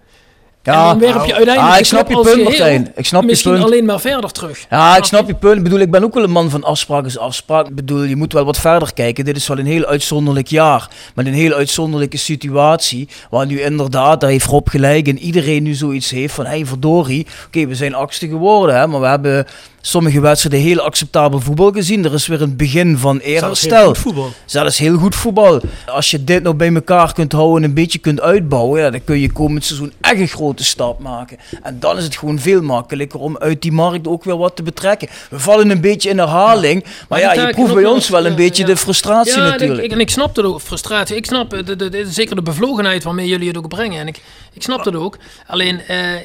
En 0.63 0.73
dan 0.73 0.99
werp 0.99 1.25
je 1.25 1.33
uiteindelijk 1.33 1.73
ah, 1.73 1.79
ik 1.79 1.85
snap 1.85 2.09
je 2.09 2.19
punt, 2.19 2.43
Martijn. 2.43 2.91
Ik 2.95 3.05
snap 3.05 3.21
je 3.21 3.27
misschien 3.27 3.51
punt. 3.51 3.63
alleen 3.63 3.85
maar 3.85 3.99
verder 3.99 4.31
terug. 4.31 4.65
Ja, 4.69 4.97
ik 4.97 5.03
snap 5.03 5.27
je 5.27 5.33
punt. 5.35 5.57
Ik 5.57 5.63
bedoel, 5.63 5.79
ik 5.79 5.91
ben 5.91 6.03
ook 6.03 6.13
wel 6.13 6.23
een 6.23 6.31
man 6.31 6.49
van 6.49 6.63
afspraak 6.63 7.05
is 7.05 7.17
afspraak. 7.17 7.67
Ik 7.67 7.75
bedoel, 7.75 8.03
je 8.03 8.15
moet 8.15 8.33
wel 8.33 8.45
wat 8.45 8.59
verder 8.59 8.93
kijken. 8.93 9.25
Dit 9.25 9.35
is 9.35 9.47
wel 9.47 9.57
een 9.57 9.65
heel 9.65 9.85
uitzonderlijk 9.85 10.47
jaar. 10.47 10.89
Met 11.15 11.25
een 11.25 11.33
heel 11.33 11.53
uitzonderlijke 11.53 12.17
situatie. 12.17 13.07
Waar 13.29 13.45
nu 13.45 13.61
inderdaad, 13.61 14.21
daar 14.21 14.29
heeft 14.29 14.45
Rob 14.45 14.69
gelijk. 14.69 15.07
En 15.07 15.19
iedereen 15.19 15.63
nu 15.63 15.73
zoiets 15.73 16.09
heeft 16.09 16.33
van, 16.33 16.45
hé 16.45 16.51
hey, 16.51 16.65
verdorie. 16.65 17.27
Oké, 17.47 17.67
we 17.67 17.75
zijn 17.75 17.93
achtste 17.93 18.27
geworden. 18.27 18.75
Hè, 18.75 18.87
maar 18.87 19.01
we 19.01 19.07
hebben 19.07 19.45
sommige 19.81 20.19
wedstrijden 20.19 20.61
heel 20.61 20.79
acceptabel 20.79 21.39
voetbal 21.39 21.71
gezien. 21.71 22.05
Er 22.05 22.13
is 22.13 22.27
weer 22.27 22.41
een 22.41 22.55
begin 22.55 22.97
van 22.97 23.17
eerherstel. 23.19 23.87
goed 23.87 23.97
voetbal. 23.97 24.31
Zelfs 24.45 24.77
heel 24.77 24.97
goed 24.97 25.15
voetbal. 25.15 25.61
Als 25.85 26.11
je 26.11 26.23
dit 26.23 26.43
nou 26.43 26.55
bij 26.55 26.73
elkaar 26.73 27.13
kunt 27.13 27.31
houden 27.31 27.63
en 27.63 27.69
een 27.69 27.75
beetje 27.75 27.99
kunt 27.99 28.21
uitbouwen, 28.21 28.81
ja, 28.81 28.89
dan 28.89 29.03
kun 29.03 29.19
je 29.19 29.31
komend 29.31 29.65
seizoen 29.65 29.93
echt 30.01 30.19
een 30.19 30.27
grote 30.27 30.63
stap 30.63 30.99
maken. 30.99 31.37
En 31.63 31.79
dan 31.79 31.97
is 31.97 32.03
het 32.03 32.17
gewoon 32.17 32.39
veel 32.39 32.61
makkelijker 32.61 33.19
om 33.19 33.37
uit 33.37 33.61
die 33.61 33.71
markt 33.71 34.07
ook 34.07 34.23
weer 34.23 34.37
wat 34.37 34.55
te 34.55 34.63
betrekken. 34.63 35.07
We 35.29 35.39
vallen 35.39 35.69
een 35.69 35.81
beetje 35.81 36.09
in 36.09 36.17
herhaling, 36.17 36.85
maar 37.09 37.19
ja, 37.19 37.33
je 37.33 37.49
proeft 37.49 37.69
ook 37.69 37.75
bij 37.75 37.85
ons 37.85 38.09
wel 38.09 38.25
een 38.25 38.31
ja, 38.31 38.37
beetje 38.37 38.61
ja. 38.61 38.69
de 38.69 38.77
frustratie 38.77 39.37
natuurlijk. 39.37 39.83
ik, 39.83 39.91
en 39.91 39.99
ik 39.99 40.09
snap 40.09 40.35
de 40.35 40.59
frustratie. 40.59 41.15
Ik 41.15 41.25
snap 41.25 41.49
de, 41.49 41.75
de, 41.75 41.89
de- 41.89 42.11
zeker 42.11 42.35
de 42.35 42.41
bevlogenheid 42.41 43.03
waarmee 43.03 43.27
jullie 43.27 43.47
het 43.47 43.57
ook 43.57 43.67
brengen. 43.67 43.99
En 43.99 44.07
ik, 44.07 44.21
ik 44.53 44.63
snap 44.63 44.83
dat 44.83 44.95
ook. 44.95 45.17
Alleen 45.47 45.81
eh, 45.81 46.01
eh, 46.01 46.15
eh, 46.15 46.21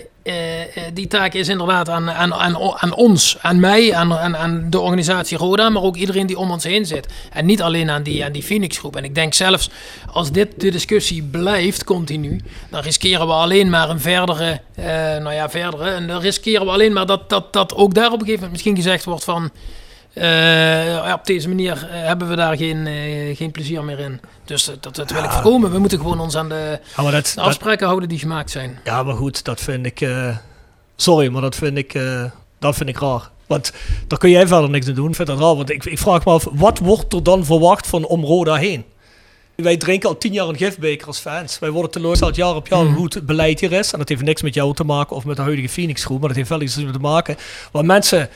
die 0.93 1.07
taak 1.07 1.35
is 1.35 1.49
inderdaad 1.49 1.89
aan, 1.89 2.11
aan, 2.11 2.35
aan, 2.35 2.57
aan 2.81 2.95
ons, 2.95 3.37
aan 3.41 3.61
mij, 3.61 3.95
aan, 3.95 4.19
aan, 4.19 4.37
aan 4.37 4.67
de 4.71 4.81
organisatie 4.81 5.39
Roda, 5.39 5.69
maar 5.69 5.83
ook 5.83 5.97
iedereen 5.97 6.27
die 6.27 6.39
om 6.39 6.51
ons 6.51 6.65
heen 6.65 6.87
zit. 6.87 7.07
En 7.33 7.47
niet 7.47 7.63
alleen 7.63 7.91
aan 7.91 8.03
die, 8.03 8.25
aan 8.25 8.33
die 8.33 8.43
Phoenix 8.43 8.79
groep. 8.79 8.97
En 8.97 9.05
ik 9.05 9.15
denk 9.15 9.35
zelfs 9.35 9.71
als 10.13 10.33
dit 10.33 10.61
de 10.61 10.71
discussie 10.71 11.23
blijft 11.23 11.85
continu, 11.85 12.41
dan 12.71 12.81
riskeren 12.81 13.27
we 13.27 13.33
alleen 13.33 13.71
maar 13.71 13.91
een 13.91 14.01
verdere, 14.01 14.61
eh, 14.75 14.85
nou 15.17 15.33
ja, 15.33 15.51
verdere. 15.51 15.91
En 15.91 16.07
dan 16.07 16.21
riskeren 16.21 16.67
we 16.67 16.73
alleen 16.73 16.93
maar 16.93 17.07
dat, 17.07 17.29
dat, 17.29 17.53
dat 17.53 17.75
ook 17.75 17.95
daar 17.95 18.07
op 18.07 18.13
een 18.13 18.19
gegeven 18.19 18.35
moment 18.35 18.53
misschien 18.53 18.77
gezegd 18.77 19.05
wordt 19.05 19.25
van. 19.25 19.51
Eh, 20.17 21.13
op 21.13 21.27
deze 21.27 21.49
manier 21.49 21.73
eh, 21.73 22.07
hebben 22.07 22.29
we 22.29 22.37
daar 22.37 22.57
geen, 22.57 22.87
eh, 22.87 23.37
geen 23.37 23.51
plezier 23.51 23.85
meer 23.85 23.99
in. 23.99 24.21
Dus 24.45 24.71
dat, 24.81 24.95
dat 24.95 25.11
wil 25.11 25.25
ik 25.25 25.31
voorkomen. 25.31 25.71
We 25.73 25.79
moeten 25.79 25.99
gewoon 25.99 26.21
ons 26.21 26.37
aan 26.37 26.49
de, 26.49 26.81
Ja, 26.97 27.03
maar 27.03 27.13
dat, 27.13 27.33
de 27.35 27.41
afspraken 27.41 27.87
houden 27.87 28.09
die 28.09 28.19
gemaakt 28.19 28.51
zijn. 28.51 28.79
Ja, 28.85 29.03
maar 29.03 29.15
goed, 29.15 29.45
dat 29.45 29.61
vind 29.61 29.87
ik. 29.87 30.09
sorry, 30.97 31.29
maar 31.29 31.43
dat 31.43 31.55
vind 31.55 31.77
ik, 31.77 31.99
dat 32.59 32.77
vind 32.77 32.89
ik 32.89 32.99
raar. 32.99 33.31
Want 33.47 33.73
daar 34.07 34.19
kun 34.19 34.31
jij 34.31 34.47
verder 34.47 34.71
niks 34.71 34.89
aan 34.89 34.95
doen. 34.95 35.09
Ik 35.09 35.15
vind 35.15 35.29
dat 35.29 35.39
raar. 35.39 35.57
Want 35.57 35.71
ik, 35.71 35.85
ik 35.85 35.99
vraag 35.99 36.25
me 36.25 36.33
af, 36.33 36.47
wat 36.53 36.79
wordt 36.79 37.13
er 37.13 37.23
dan 37.23 37.45
verwacht 37.45 37.87
van 37.87 38.05
om 38.07 38.25
Roda 38.25 38.55
heen? 38.55 38.85
Wij 39.55 39.77
drinken 39.77 40.09
al 40.09 40.19
tien 40.19 40.33
jaar 40.33 40.49
een 40.49 40.57
gifbeker 40.57 41.07
als 41.07 41.19
fans. 41.19 41.59
Wij 41.59 41.71
worden 41.71 41.91
teleurgesteld 41.91 42.37
jaar 42.37 42.55
op 42.55 42.67
jaar 42.67 42.85
hoe 42.85 43.05
het 43.05 43.27
beleid 43.27 43.61
hier 43.61 43.73
is. 43.73 43.93
En 43.93 43.99
dat 43.99 44.09
heeft 44.09 44.23
niks 44.23 44.43
met 44.43 44.55
jou 44.55 44.75
te 44.75 44.85
maken 44.85 45.17
of 45.17 45.25
met 45.25 45.37
de 45.37 45.43
huidige 45.43 45.69
Phoenix 45.69 46.05
groep. 46.05 46.19
Maar 46.19 46.29
dat 46.29 46.37
heeft 46.37 46.49
wel 46.49 46.61
iets 46.61 46.75
te 46.75 46.99
maken 47.01 47.37
waar 47.73 47.85
mensen 47.85 48.29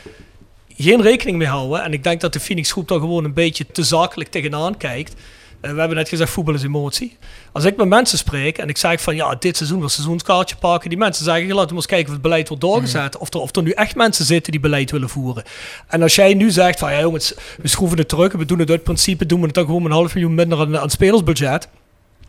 geen 0.83 1.03
rekening 1.03 1.39
mee 1.39 1.49
houden. 1.49 1.83
En 1.83 1.93
ik 1.93 2.03
denk 2.03 2.21
dat 2.21 2.33
de 2.33 2.41
Phoenix 2.41 2.73
groep 2.73 2.89
daar 2.89 2.99
gewoon 2.99 3.25
een 3.25 3.35
beetje 3.35 3.67
te 3.67 3.83
zakelijk 3.83 4.31
tegenaan 4.31 4.77
kijkt. 4.77 5.15
Eh, 5.61 5.71
we 5.73 5.79
hebben 5.79 5.97
net 5.97 6.09
gezegd, 6.09 6.31
voetbal 6.31 6.55
is 6.55 6.63
emotie. 6.63 7.17
Als 7.53 7.65
ik 7.65 7.77
met 7.77 7.89
mensen 7.89 8.19
spreek 8.19 8.59
en 8.59 8.69
ik 8.69 8.79
zeg 8.79 9.01
van 9.01 9.17
ja, 9.17 9.35
dit 9.35 9.57
seizoen 9.57 9.79
wil 9.79 9.89
seizoenskaartje 9.89 10.57
pakken. 10.57 10.89
Die 10.89 10.99
mensen 10.99 11.25
zeggen, 11.25 11.55
laten 11.55 11.69
we 11.69 11.75
eens 11.75 11.87
kijken 11.87 12.07
of 12.07 12.13
het 12.13 12.23
beleid 12.23 12.49
wordt 12.49 12.63
doorgezet. 12.63 13.19
Of, 13.19 13.35
er, 13.35 13.41
of 13.41 13.57
er 13.57 13.63
nu 13.63 13.71
echt 13.71 13.95
mensen 13.95 14.25
zitten 14.25 14.53
die 14.53 14.61
beleid 14.61 14.91
willen 14.91 15.09
voeren. 15.09 15.43
En 15.89 16.03
als 16.03 16.15
jij 16.15 16.35
nu 16.35 16.51
zegt 16.51 16.79
van 16.79 16.93
ja 16.93 17.01
jongens, 17.01 17.35
we 17.59 17.69
schroeven 17.69 17.99
het 17.99 18.09
terug. 18.09 18.33
We 18.33 18.45
doen 18.45 18.59
het 18.59 18.71
uit 18.71 18.83
principe, 18.83 19.27
doen 19.27 19.41
we 19.41 19.47
het 19.47 19.55
dan 19.55 19.65
gewoon 19.65 19.85
een 19.85 19.91
half 19.91 20.15
miljoen 20.15 20.35
minder 20.35 20.59
aan, 20.59 20.79
aan 20.79 20.91
spelersbudget. 20.91 21.69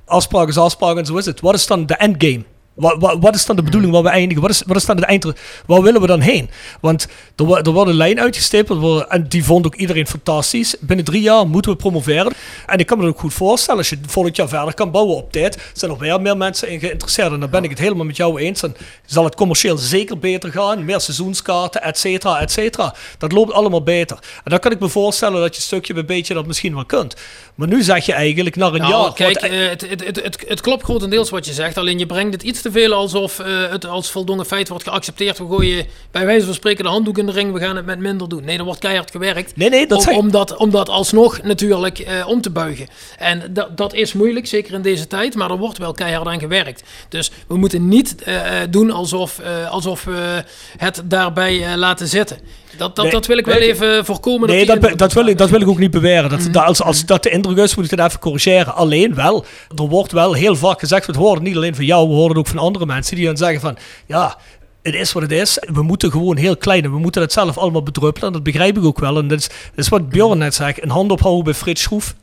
Afspraak 0.05 0.47
is 0.47 0.57
afspraak 0.57 0.97
en 0.97 1.05
zo 1.05 1.17
is 1.17 1.25
het. 1.25 1.39
Wat 1.39 1.53
is 1.53 1.67
dan 1.67 1.85
de 1.85 1.95
endgame? 1.95 2.43
Wat, 2.73 2.95
wat, 2.99 3.17
wat 3.19 3.35
is 3.35 3.45
dan 3.45 3.55
de 3.55 3.63
bedoeling 3.63 3.91
waar 3.93 4.03
we 4.03 4.09
eindigen? 4.09 4.41
Wat 4.41 4.51
is, 4.51 4.63
wat 4.65 4.75
is 4.77 4.85
dan 4.85 4.95
het 4.95 5.05
eind? 5.05 5.25
Waar 5.65 5.81
willen 5.81 6.01
we 6.01 6.07
dan 6.07 6.19
heen? 6.19 6.49
Want 6.81 7.07
er, 7.35 7.51
er 7.51 7.71
wordt 7.71 7.89
een 7.89 7.95
lijn 7.95 8.19
uitgestippeld 8.19 9.07
en 9.07 9.27
die 9.27 9.43
vond 9.43 9.65
ook 9.65 9.75
iedereen 9.75 10.07
fantastisch. 10.07 10.75
Binnen 10.79 11.05
drie 11.05 11.21
jaar 11.21 11.47
moeten 11.47 11.71
we 11.71 11.77
promoveren. 11.77 12.33
En 12.65 12.79
ik 12.79 12.85
kan 12.85 12.97
me 12.97 13.03
dat 13.03 13.13
ook 13.13 13.19
goed 13.19 13.33
voorstellen. 13.33 13.79
Als 13.79 13.89
je 13.89 13.97
volgend 14.07 14.35
jaar 14.35 14.47
verder 14.47 14.73
kan 14.73 14.91
bouwen 14.91 15.15
op 15.15 15.33
dit, 15.33 15.57
zijn 15.73 15.91
er 15.91 15.97
weer 15.97 16.21
meer 16.21 16.37
mensen 16.37 16.69
in 16.69 16.79
geïnteresseerd. 16.79 17.31
En 17.31 17.39
dan 17.39 17.49
ben 17.49 17.63
ik 17.63 17.69
het 17.69 17.79
helemaal 17.79 18.05
met 18.05 18.17
jou 18.17 18.39
eens. 18.39 18.61
Dan 18.61 18.75
zal 19.05 19.23
het 19.23 19.35
commercieel 19.35 19.77
zeker 19.77 20.19
beter 20.19 20.51
gaan. 20.51 20.85
Meer 20.85 20.99
seizoenskaarten, 20.99 21.81
et 21.83 21.97
cetera, 21.97 22.39
et 22.39 22.51
cetera. 22.51 22.95
Dat 23.17 23.31
loopt 23.31 23.53
allemaal 23.53 23.83
beter. 23.83 24.17
En 24.43 24.51
dan 24.51 24.59
kan 24.59 24.71
ik 24.71 24.79
me 24.79 24.89
voorstellen 24.89 25.41
dat 25.41 25.55
je 25.55 25.61
stukje 25.61 25.93
bij 25.93 26.05
beetje 26.05 26.33
dat 26.33 26.45
misschien 26.47 26.73
wel 26.73 26.85
kunt. 26.85 27.15
Maar 27.55 27.67
nu 27.67 27.83
zeg 27.83 28.05
je 28.05 28.13
eigenlijk 28.13 28.55
naar 28.55 28.73
een 28.73 28.81
Nou, 28.81 29.03
jaar. 29.03 29.13
kijk, 29.13 29.35
eh, 29.37 29.69
het, 29.69 29.89
het, 29.89 30.05
het, 30.05 30.23
het, 30.23 30.43
het 30.47 30.61
klopt 30.61 30.83
grotendeels 30.83 31.29
wat 31.29 31.45
je 31.45 31.53
zegt. 31.53 31.77
Alleen 31.77 31.99
je 31.99 32.05
brengt 32.05 32.33
het 32.33 32.43
iets 32.43 32.60
iets 32.61 32.73
te 32.73 32.79
veel 32.79 32.93
alsof 32.93 33.39
eh, 33.39 33.69
het 33.69 33.85
als 33.85 34.11
voldongen 34.11 34.45
feit 34.45 34.69
wordt 34.69 34.83
geaccepteerd. 34.83 35.37
We 35.37 35.45
gooien 35.47 35.85
bij 36.11 36.25
wijze 36.25 36.45
van 36.45 36.53
spreken 36.53 36.83
de 36.83 36.89
handdoek 36.89 37.17
in 37.17 37.25
de 37.25 37.31
ring. 37.31 37.53
We 37.53 37.59
gaan 37.59 37.75
het 37.75 37.85
met 37.85 37.99
minder 37.99 38.29
doen. 38.29 38.43
Nee, 38.43 38.57
er 38.57 38.63
wordt 38.63 38.79
keihard 38.79 39.11
gewerkt. 39.11 39.55
Nee, 39.55 39.69
nee, 39.69 39.87
dat 39.87 39.97
om, 39.97 40.03
zeg- 40.03 40.15
om, 40.15 40.31
dat, 40.31 40.55
om 40.55 40.69
dat 40.71 40.89
alsnog 40.89 41.41
natuurlijk 41.41 41.99
eh, 41.99 42.27
om 42.27 42.41
te 42.41 42.49
buigen. 42.49 42.87
En 43.17 43.53
dat, 43.53 43.77
dat 43.77 43.93
is 43.93 44.13
moeilijk, 44.13 44.47
zeker 44.47 44.73
in 44.73 44.81
deze 44.81 45.07
tijd. 45.07 45.35
Maar 45.35 45.51
er 45.51 45.57
wordt 45.57 45.77
wel 45.77 45.93
keihard 45.93 46.27
aan 46.27 46.39
gewerkt. 46.39 46.83
Dus 47.09 47.31
we 47.47 47.57
moeten 47.57 47.87
niet 47.87 48.23
eh, 48.23 48.35
doen 48.69 48.91
alsof, 48.91 49.39
alsof 49.69 50.03
we 50.03 50.43
het 50.77 51.01
daarbij 51.05 51.77
laten 51.77 52.07
zitten. 52.07 52.37
Dat, 52.77 52.95
dat, 52.95 53.05
Nee, 53.05 53.13
dat 53.13 53.25
wil 53.25 53.37
ik 53.37 53.45
wel 53.45 53.59
nee, 53.59 53.69
even 53.69 54.05
voorkomen. 54.05 54.49
Nee, 54.49 54.65
dat, 54.65 54.97
dat, 54.97 55.13
wil 55.13 55.25
ik, 55.25 55.37
dat 55.37 55.49
wil 55.49 55.61
ik 55.61 55.67
ook 55.67 55.77
niet 55.79 55.91
beweren. 55.91 56.29
Dat, 56.29 56.39
Mhm. 56.39 56.51
dat 56.51 56.63
als, 56.63 56.81
als 56.81 57.05
dat 57.05 57.23
de 57.23 57.29
indruk 57.29 57.57
is, 57.57 57.75
moet 57.75 57.85
ik 57.85 57.91
het 57.91 57.99
even 57.99 58.19
corrigeren. 58.19 58.75
Alleen 58.75 59.15
wel, 59.15 59.45
er 59.75 59.87
wordt 59.87 60.11
wel 60.11 60.33
heel 60.33 60.55
vaak 60.55 60.79
gezegd, 60.79 61.05
we 61.05 61.17
horen 61.17 61.43
niet 61.43 61.55
alleen 61.55 61.75
van 61.75 61.85
jou, 61.85 62.07
we 62.07 62.13
horen 62.13 62.29
het 62.29 62.37
ook 62.37 62.47
van 62.47 62.57
andere 62.57 62.85
mensen 62.85 63.15
die 63.15 63.25
dan 63.25 63.37
zeggen 63.37 63.61
van, 63.61 63.77
ja, 64.05 64.37
het 64.81 64.95
is 64.95 65.11
wat 65.11 65.21
het 65.23 65.31
is. 65.31 65.57
We 65.73 65.81
moeten 65.81 66.11
gewoon 66.11 66.37
heel 66.37 66.57
klein 66.57 66.83
en 66.83 66.91
we 66.91 66.99
moeten 66.99 67.21
het 67.21 67.33
zelf 67.33 67.57
allemaal 67.57 67.83
bedruppelen. 67.83 68.27
En 68.27 68.33
dat 68.33 68.43
begrijp 68.43 68.77
ik 68.77 68.83
ook 68.83 68.99
wel. 68.99 69.17
En 69.17 69.27
dat 69.27 69.39
is, 69.39 69.47
dat 69.47 69.57
is 69.75 69.89
wat 69.89 70.09
Bjorn 70.09 70.37
net 70.37 70.55
zegt, 70.55 70.83
een 70.83 70.89
hand 70.89 71.11
ophouden 71.11 71.43
bij 71.43 71.53
Frits 71.53 71.81
Schroef. 71.81 72.15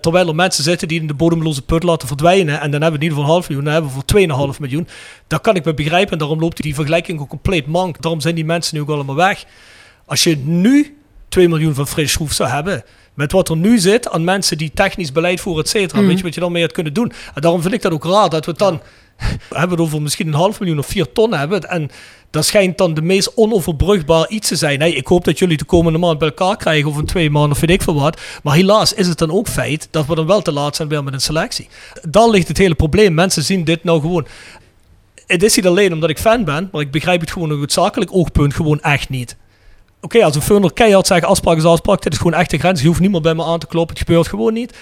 Terwijl 0.00 0.28
er 0.28 0.34
mensen 0.34 0.64
zitten 0.64 0.88
die 0.88 1.00
in 1.00 1.06
de 1.06 1.14
bodemloze 1.14 1.62
put 1.62 1.82
laten 1.82 2.08
verdwijnen. 2.08 2.60
En 2.60 2.70
dan 2.70 2.82
hebben 2.82 3.00
we 3.00 3.06
niet 3.06 3.14
voor 3.14 3.24
een 3.24 3.30
half 3.30 3.48
miljoen, 3.48 3.64
dan 3.64 3.72
hebben 3.72 3.90
we 3.90 3.96
voor 3.96 4.52
2,5 4.54 4.60
miljoen. 4.60 4.88
Dat 5.26 5.40
kan 5.40 5.56
ik 5.56 5.64
me 5.64 5.74
begrijpen. 5.74 6.12
En 6.12 6.18
daarom 6.18 6.40
loopt 6.40 6.62
die 6.62 6.74
vergelijking 6.74 7.20
ook 7.20 7.28
compleet 7.28 7.66
mank. 7.66 8.02
Daarom 8.02 8.20
zijn 8.20 8.34
die 8.34 8.44
mensen 8.44 8.74
nu 8.76 8.80
ook 8.82 8.88
allemaal 8.88 9.14
weg. 9.14 9.44
Als 10.06 10.24
je 10.24 10.36
nu 10.36 10.96
2 11.28 11.48
miljoen 11.48 11.74
van 11.74 11.86
Frits 11.86 12.12
Schroef 12.12 12.32
zou 12.32 12.50
hebben. 12.50 12.84
Met 13.14 13.32
wat 13.32 13.48
er 13.48 13.56
nu 13.56 13.78
zit 13.78 14.08
aan 14.08 14.24
mensen 14.24 14.58
die 14.58 14.70
technisch 14.74 15.12
beleid 15.12 15.40
voeren, 15.40 15.64
et 15.64 15.70
cetera. 15.70 15.98
Mhm. 15.98 16.08
Weet 16.08 16.18
je 16.18 16.24
wat 16.24 16.34
je 16.34 16.40
dan 16.40 16.52
mee 16.52 16.62
had 16.62 16.72
kunnen 16.72 16.92
doen? 16.92 17.12
En 17.34 17.40
daarom 17.40 17.62
vind 17.62 17.74
ik 17.74 17.82
dat 17.82 17.92
ook 17.92 18.04
raar 18.04 18.28
dat 18.28 18.44
we 18.44 18.50
het 18.50 18.60
dan 18.60 18.80
hebben 19.60 19.70
het 19.70 19.86
over 19.86 20.02
misschien 20.02 20.26
een 20.26 20.34
half 20.34 20.60
miljoen 20.60 20.78
of 20.78 20.86
vier 20.86 21.12
ton 21.12 21.32
hebben. 21.32 21.60
En 21.60 21.90
dat 22.30 22.44
schijnt 22.44 22.78
dan 22.78 22.94
de 22.94 23.02
meest 23.02 23.34
onoverbrugbaar 23.34 24.28
iets 24.28 24.48
te 24.48 24.56
zijn. 24.56 24.80
Hey, 24.80 24.92
ik 24.92 25.06
hoop 25.06 25.24
dat 25.24 25.38
jullie 25.38 25.56
de 25.56 25.64
komende 25.64 25.98
maand 25.98 26.18
bij 26.18 26.28
elkaar 26.28 26.56
krijgen 26.56 26.90
of 26.90 26.98
in 26.98 27.06
twee 27.06 27.30
maanden 27.30 27.50
of 27.50 27.60
weet 27.60 27.70
ik 27.70 27.82
veel 27.82 28.00
wat. 28.00 28.20
Maar 28.42 28.54
helaas 28.54 28.92
is 28.92 29.06
het 29.06 29.18
dan 29.18 29.30
ook 29.30 29.48
feit 29.48 29.88
dat 29.90 30.06
we 30.06 30.14
dan 30.14 30.26
wel 30.26 30.42
te 30.42 30.52
laat 30.52 30.76
zijn 30.76 30.88
weer 30.88 31.04
met 31.04 31.14
een 31.14 31.20
selectie. 31.20 31.68
Daar 32.08 32.28
ligt 32.30 32.48
het 32.48 32.58
hele 32.58 32.74
probleem. 32.74 33.14
Mensen 33.14 33.42
zien 33.42 33.64
dit 33.64 33.84
nou 33.84 34.00
gewoon. 34.00 34.26
Het 35.26 35.42
is 35.42 35.56
niet 35.56 35.66
alleen 35.66 35.92
omdat 35.92 36.10
ik 36.10 36.18
fan 36.18 36.44
ben, 36.44 36.68
maar 36.72 36.80
ik 36.80 36.90
begrijp 36.90 37.20
het 37.20 37.30
gewoon 37.30 37.52
op 37.52 37.60
het 37.60 37.72
zakelijk 37.72 38.14
oogpunt 38.14 38.54
gewoon 38.54 38.80
echt 38.80 39.08
niet. 39.08 39.36
Oké, 40.06 40.24
als 40.24 40.34
een 40.34 40.42
funder 40.42 40.72
keihard 40.72 41.06
zegt 41.06 41.24
afspraak 41.24 41.56
is 41.56 41.64
afspraak, 41.64 42.02
dit 42.02 42.12
is 42.12 42.18
gewoon 42.18 42.34
echt 42.34 42.54
grens. 42.54 42.80
Je 42.80 42.86
hoeft 42.86 43.00
niemand 43.00 43.22
bij 43.22 43.34
me 43.34 43.44
aan 43.44 43.58
te 43.58 43.66
kloppen, 43.66 43.96
het 43.96 44.06
gebeurt 44.06 44.28
gewoon 44.28 44.52
niet. 44.52 44.76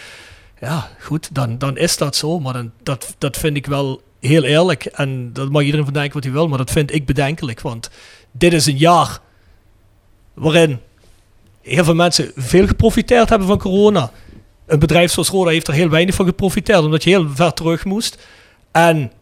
Ja, 0.60 0.88
goed, 1.01 1.34
dan, 1.34 1.59
dan 1.59 1.76
is 1.76 1.96
dat 1.96 2.16
zo. 2.16 2.40
Maar 2.40 2.52
dan, 2.52 2.72
dat, 2.82 3.14
dat 3.18 3.36
vind 3.36 3.56
ik 3.56 3.66
wel 3.66 4.02
heel 4.20 4.42
eerlijk. 4.42 4.84
En 4.84 5.32
dat 5.32 5.51
mag 5.51 5.62
iedereen 5.62 5.84
van 5.84 5.94
denken 5.94 6.12
wat 6.12 6.24
hij 6.24 6.32
wil, 6.32 6.48
maar 6.48 6.59
dat 6.59 6.70
vind 6.70 6.94
ik 6.94 7.06
bedenkelijk. 7.06 7.60
Want 7.60 7.90
dit 8.32 8.52
is 8.52 8.66
een 8.66 8.76
jaar 8.76 9.18
waarin 10.34 10.80
heel 11.62 11.84
veel 11.84 11.94
mensen 11.94 12.32
veel 12.36 12.66
geprofiteerd 12.66 13.28
hebben 13.28 13.48
van 13.48 13.59
corona. 13.59 14.10
Een 14.66 14.78
bedrijf 14.78 15.12
zoals 15.12 15.28
Roda 15.28 15.51
heeft 15.51 15.68
er 15.68 15.74
heel 15.74 15.88
weinig 15.88 16.14
van 16.14 16.26
geprofiteerd, 16.26 16.84
omdat 16.84 17.05
je 17.05 17.10
heel 17.10 17.28
ver 17.34 17.52
terug 17.52 17.84
moest. 17.84 18.26
En 18.72 19.12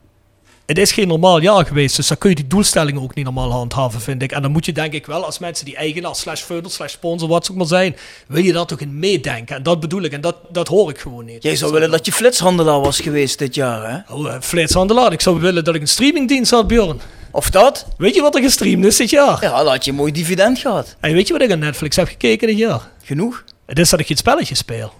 het 0.72 0.80
is 0.80 0.92
geen 0.92 1.08
normaal 1.08 1.40
jaar 1.40 1.66
geweest, 1.66 1.96
dus 1.96 2.06
dan 2.06 2.18
kun 2.18 2.30
je 2.30 2.36
die 2.36 2.46
doelstellingen 2.46 3.02
ook 3.02 3.14
niet 3.14 3.24
normaal 3.24 3.50
handhaven, 3.50 4.00
vind 4.00 4.22
ik. 4.22 4.32
En 4.32 4.42
dan 4.42 4.50
moet 4.50 4.64
je 4.64 4.72
denk 4.72 4.92
ik 4.92 5.06
wel, 5.06 5.24
als 5.24 5.38
mensen 5.38 5.64
die 5.64 5.76
eigenaar, 5.76 6.14
slash 6.14 6.42
funders, 6.42 6.74
slash 6.74 6.92
sponsor, 6.92 7.28
wat 7.28 7.44
ze 7.44 7.50
ook 7.50 7.56
maar 7.56 7.66
zijn, 7.66 7.96
wil 8.26 8.42
je 8.42 8.52
daar 8.52 8.66
toch 8.66 8.80
in 8.80 8.98
meedenken. 8.98 9.56
En 9.56 9.62
dat 9.62 9.80
bedoel 9.80 10.02
ik, 10.02 10.12
en 10.12 10.20
dat, 10.20 10.36
dat 10.50 10.68
hoor 10.68 10.90
ik 10.90 10.98
gewoon 10.98 11.24
niet. 11.24 11.42
Jij 11.42 11.56
zou 11.56 11.72
willen 11.72 11.90
dat 11.90 12.06
je 12.06 12.12
flitshandelaar 12.12 12.80
was 12.80 13.00
geweest 13.00 13.38
dit 13.38 13.54
jaar, 13.54 13.90
hè? 13.90 14.14
Oh, 14.14 14.28
eh, 14.28 14.40
flitshandelaar. 14.40 15.12
Ik 15.12 15.20
zou 15.20 15.40
willen 15.40 15.64
dat 15.64 15.74
ik 15.74 15.80
een 15.80 15.88
streamingdienst 15.88 16.50
had, 16.50 16.66
Björn. 16.66 17.00
Of 17.30 17.50
dat? 17.50 17.86
Weet 17.96 18.14
je 18.14 18.22
wat 18.22 18.34
er 18.34 18.42
gestreamd 18.42 18.84
is 18.84 18.96
dit 18.96 19.10
jaar? 19.10 19.42
Ja, 19.42 19.56
dan 19.56 19.66
had 19.66 19.84
je 19.84 19.90
een 19.90 19.96
mooi 19.96 20.12
dividend 20.12 20.58
gehad. 20.58 20.96
En 21.00 21.12
weet 21.12 21.26
je 21.26 21.32
wat 21.32 21.42
ik 21.42 21.52
aan 21.52 21.58
Netflix 21.58 21.96
heb 21.96 22.08
gekeken 22.08 22.48
dit 22.48 22.58
jaar? 22.58 22.80
Genoeg? 23.02 23.44
Het 23.66 23.78
is 23.78 23.90
dat 23.90 24.00
ik 24.00 24.06
geen 24.06 24.16
spelletjes 24.16 24.58
speel. 24.58 24.92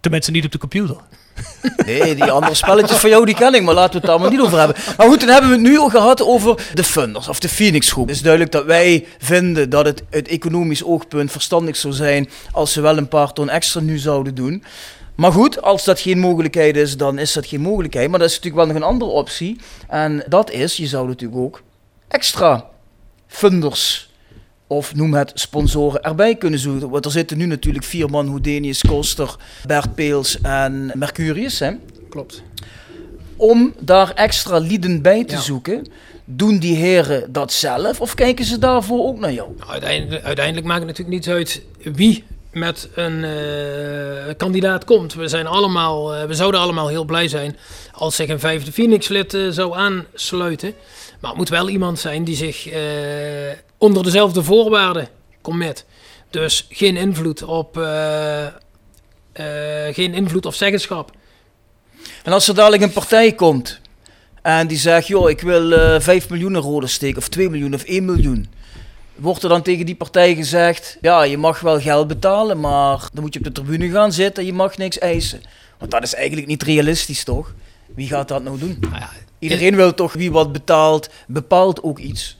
Tenminste 0.00 0.30
niet 0.30 0.44
op 0.44 0.52
de 0.52 0.58
computer. 0.58 0.96
Nee, 1.86 2.14
die 2.14 2.30
andere 2.30 2.54
spelletjes 2.54 2.98
van 2.98 3.10
jou 3.10 3.24
die 3.24 3.34
ken 3.34 3.54
ik, 3.54 3.62
maar 3.62 3.74
laten 3.74 3.92
we 3.92 3.96
het 3.98 4.06
daar 4.06 4.20
maar 4.20 4.30
niet 4.30 4.40
over 4.40 4.58
hebben. 4.58 4.76
Maar 4.96 5.06
goed, 5.06 5.20
dan 5.20 5.28
hebben 5.28 5.50
we 5.50 5.56
het 5.56 5.64
nu 5.64 5.78
al 5.78 5.88
gehad 5.88 6.22
over 6.22 6.66
de 6.74 6.84
funders 6.84 7.28
of 7.28 7.38
de 7.38 7.48
Phoenix 7.48 7.92
groep. 7.92 8.06
Het 8.06 8.16
is 8.16 8.22
duidelijk 8.22 8.52
dat 8.52 8.64
wij 8.64 9.06
vinden 9.18 9.70
dat 9.70 9.84
het 9.84 10.02
uit 10.10 10.28
economisch 10.28 10.84
oogpunt 10.84 11.30
verstandig 11.30 11.76
zou 11.76 11.94
zijn 11.94 12.28
als 12.52 12.72
ze 12.72 12.80
wel 12.80 12.96
een 12.96 13.08
paar 13.08 13.32
ton 13.32 13.48
extra 13.48 13.80
nu 13.80 13.98
zouden 13.98 14.34
doen. 14.34 14.64
Maar 15.14 15.32
goed, 15.32 15.62
als 15.62 15.84
dat 15.84 16.00
geen 16.00 16.18
mogelijkheid 16.18 16.76
is, 16.76 16.96
dan 16.96 17.18
is 17.18 17.32
dat 17.32 17.46
geen 17.46 17.60
mogelijkheid. 17.60 18.10
Maar 18.10 18.18
dat 18.18 18.28
is 18.28 18.34
natuurlijk 18.34 18.64
wel 18.64 18.74
nog 18.74 18.82
een 18.82 18.94
andere 18.94 19.10
optie. 19.10 19.60
En 19.88 20.24
dat 20.28 20.50
is, 20.50 20.76
je 20.76 20.86
zou 20.86 21.08
natuurlijk 21.08 21.40
ook 21.40 21.62
extra 22.08 22.66
funders 23.26 24.09
of 24.70 24.94
noem 24.94 25.14
het 25.14 25.32
sponsoren 25.34 26.02
erbij 26.02 26.34
kunnen 26.34 26.58
zoeken. 26.58 26.90
Want 26.90 27.04
er 27.04 27.10
zitten 27.10 27.38
nu 27.38 27.46
natuurlijk 27.46 27.84
vier 27.84 28.10
man, 28.10 28.26
Houdinius, 28.26 28.80
Koster, 28.80 29.36
Bert 29.66 29.94
Peels 29.94 30.40
en 30.40 30.90
Mercurius. 30.94 31.58
Hè? 31.58 31.70
Klopt. 32.08 32.42
Om 33.36 33.74
daar 33.78 34.10
extra 34.14 34.58
lieden 34.58 35.02
bij 35.02 35.24
te 35.24 35.34
Ja. 35.34 35.40
zoeken, 35.40 35.86
doen 36.24 36.58
die 36.58 36.76
heren 36.76 37.32
dat 37.32 37.52
zelf 37.52 38.00
of 38.00 38.14
kijken 38.14 38.44
ze 38.44 38.58
daarvoor 38.58 39.04
ook 39.06 39.18
naar 39.18 39.32
jou? 39.32 39.48
Nou, 39.58 39.70
uiteindelijk, 39.70 40.24
uiteindelijk 40.24 40.66
maakt 40.66 40.78
het 40.78 40.88
natuurlijk 40.88 41.16
niet 41.16 41.34
uit 41.34 41.62
wie 41.96 42.24
met 42.52 42.88
een 42.94 43.24
eh, 43.24 44.34
kandidaat 44.36 44.84
komt. 44.84 45.14
We, 45.14 45.28
zijn 45.28 45.46
allemaal, 45.46 46.14
eh, 46.14 46.24
we 46.24 46.34
zouden 46.34 46.60
allemaal 46.60 46.88
heel 46.88 47.04
blij 47.04 47.28
zijn 47.28 47.56
als 47.92 48.16
zich 48.16 48.28
een 48.28 48.40
vijfde 48.40 48.72
Phoenix-lid 48.72 49.34
eh, 49.34 49.48
zou 49.48 49.76
aansluiten. 49.76 50.74
Maar 51.20 51.30
het 51.30 51.38
moet 51.38 51.48
wel 51.48 51.68
iemand 51.68 51.98
zijn 51.98 52.24
die 52.24 52.36
zich 52.36 52.68
eh, 52.68 52.82
onder 53.78 54.02
dezelfde 54.02 54.42
voorwaarden 54.42 55.08
commit. 55.42 55.84
Dus 56.30 56.66
geen 56.68 56.96
invloed 56.96 57.42
op, 57.42 57.78
eh, 57.78 58.46
eh, 58.46 59.94
geen 59.94 60.14
invloed 60.14 60.46
of 60.46 60.54
zeggenschap. 60.54 61.10
En 62.22 62.32
als 62.32 62.48
er 62.48 62.54
dadelijk 62.54 62.82
een 62.82 62.92
partij 62.92 63.32
komt 63.32 63.80
en 64.42 64.66
die 64.66 64.78
zegt, 64.78 65.06
joh, 65.06 65.30
ik 65.30 65.40
wil 65.40 65.72
eh 65.72 66.00
5 66.00 66.28
miljoen 66.28 66.56
rode 66.56 66.86
steken, 66.86 67.18
of 67.18 67.28
2 67.28 67.50
miljoen, 67.50 67.74
of 67.74 67.82
1 67.84 68.04
miljoen. 68.04 68.48
Wordt 69.14 69.42
er 69.42 69.48
dan 69.48 69.62
tegen 69.62 69.86
die 69.86 69.94
partij 69.94 70.34
gezegd, 70.34 70.98
ja, 71.00 71.22
je 71.22 71.38
mag 71.38 71.60
wel 71.60 71.80
geld 71.80 72.06
betalen, 72.06 72.60
maar 72.60 73.08
dan 73.12 73.22
moet 73.22 73.34
je 73.34 73.38
op 73.38 73.44
de 73.44 73.52
tribune 73.52 73.90
gaan 73.90 74.12
zitten 74.12 74.42
en 74.42 74.48
je 74.48 74.54
mag 74.54 74.76
niks 74.76 74.98
eisen. 74.98 75.40
Want 75.78 75.90
dat 75.90 76.02
is 76.02 76.14
eigenlijk 76.14 76.46
niet 76.46 76.62
realistisch, 76.62 77.24
toch? 77.24 77.54
Wie 77.94 78.06
gaat 78.06 78.28
dat 78.28 78.42
nou 78.42 78.58
doen? 78.58 78.76
Nou 78.80 78.94
ja, 78.94 79.10
Iedereen 79.40 79.76
wil 79.76 79.94
toch 79.94 80.12
wie 80.12 80.32
wat 80.32 80.52
betaalt, 80.52 81.10
bepaalt 81.26 81.82
ook 81.82 81.98
iets. 81.98 82.36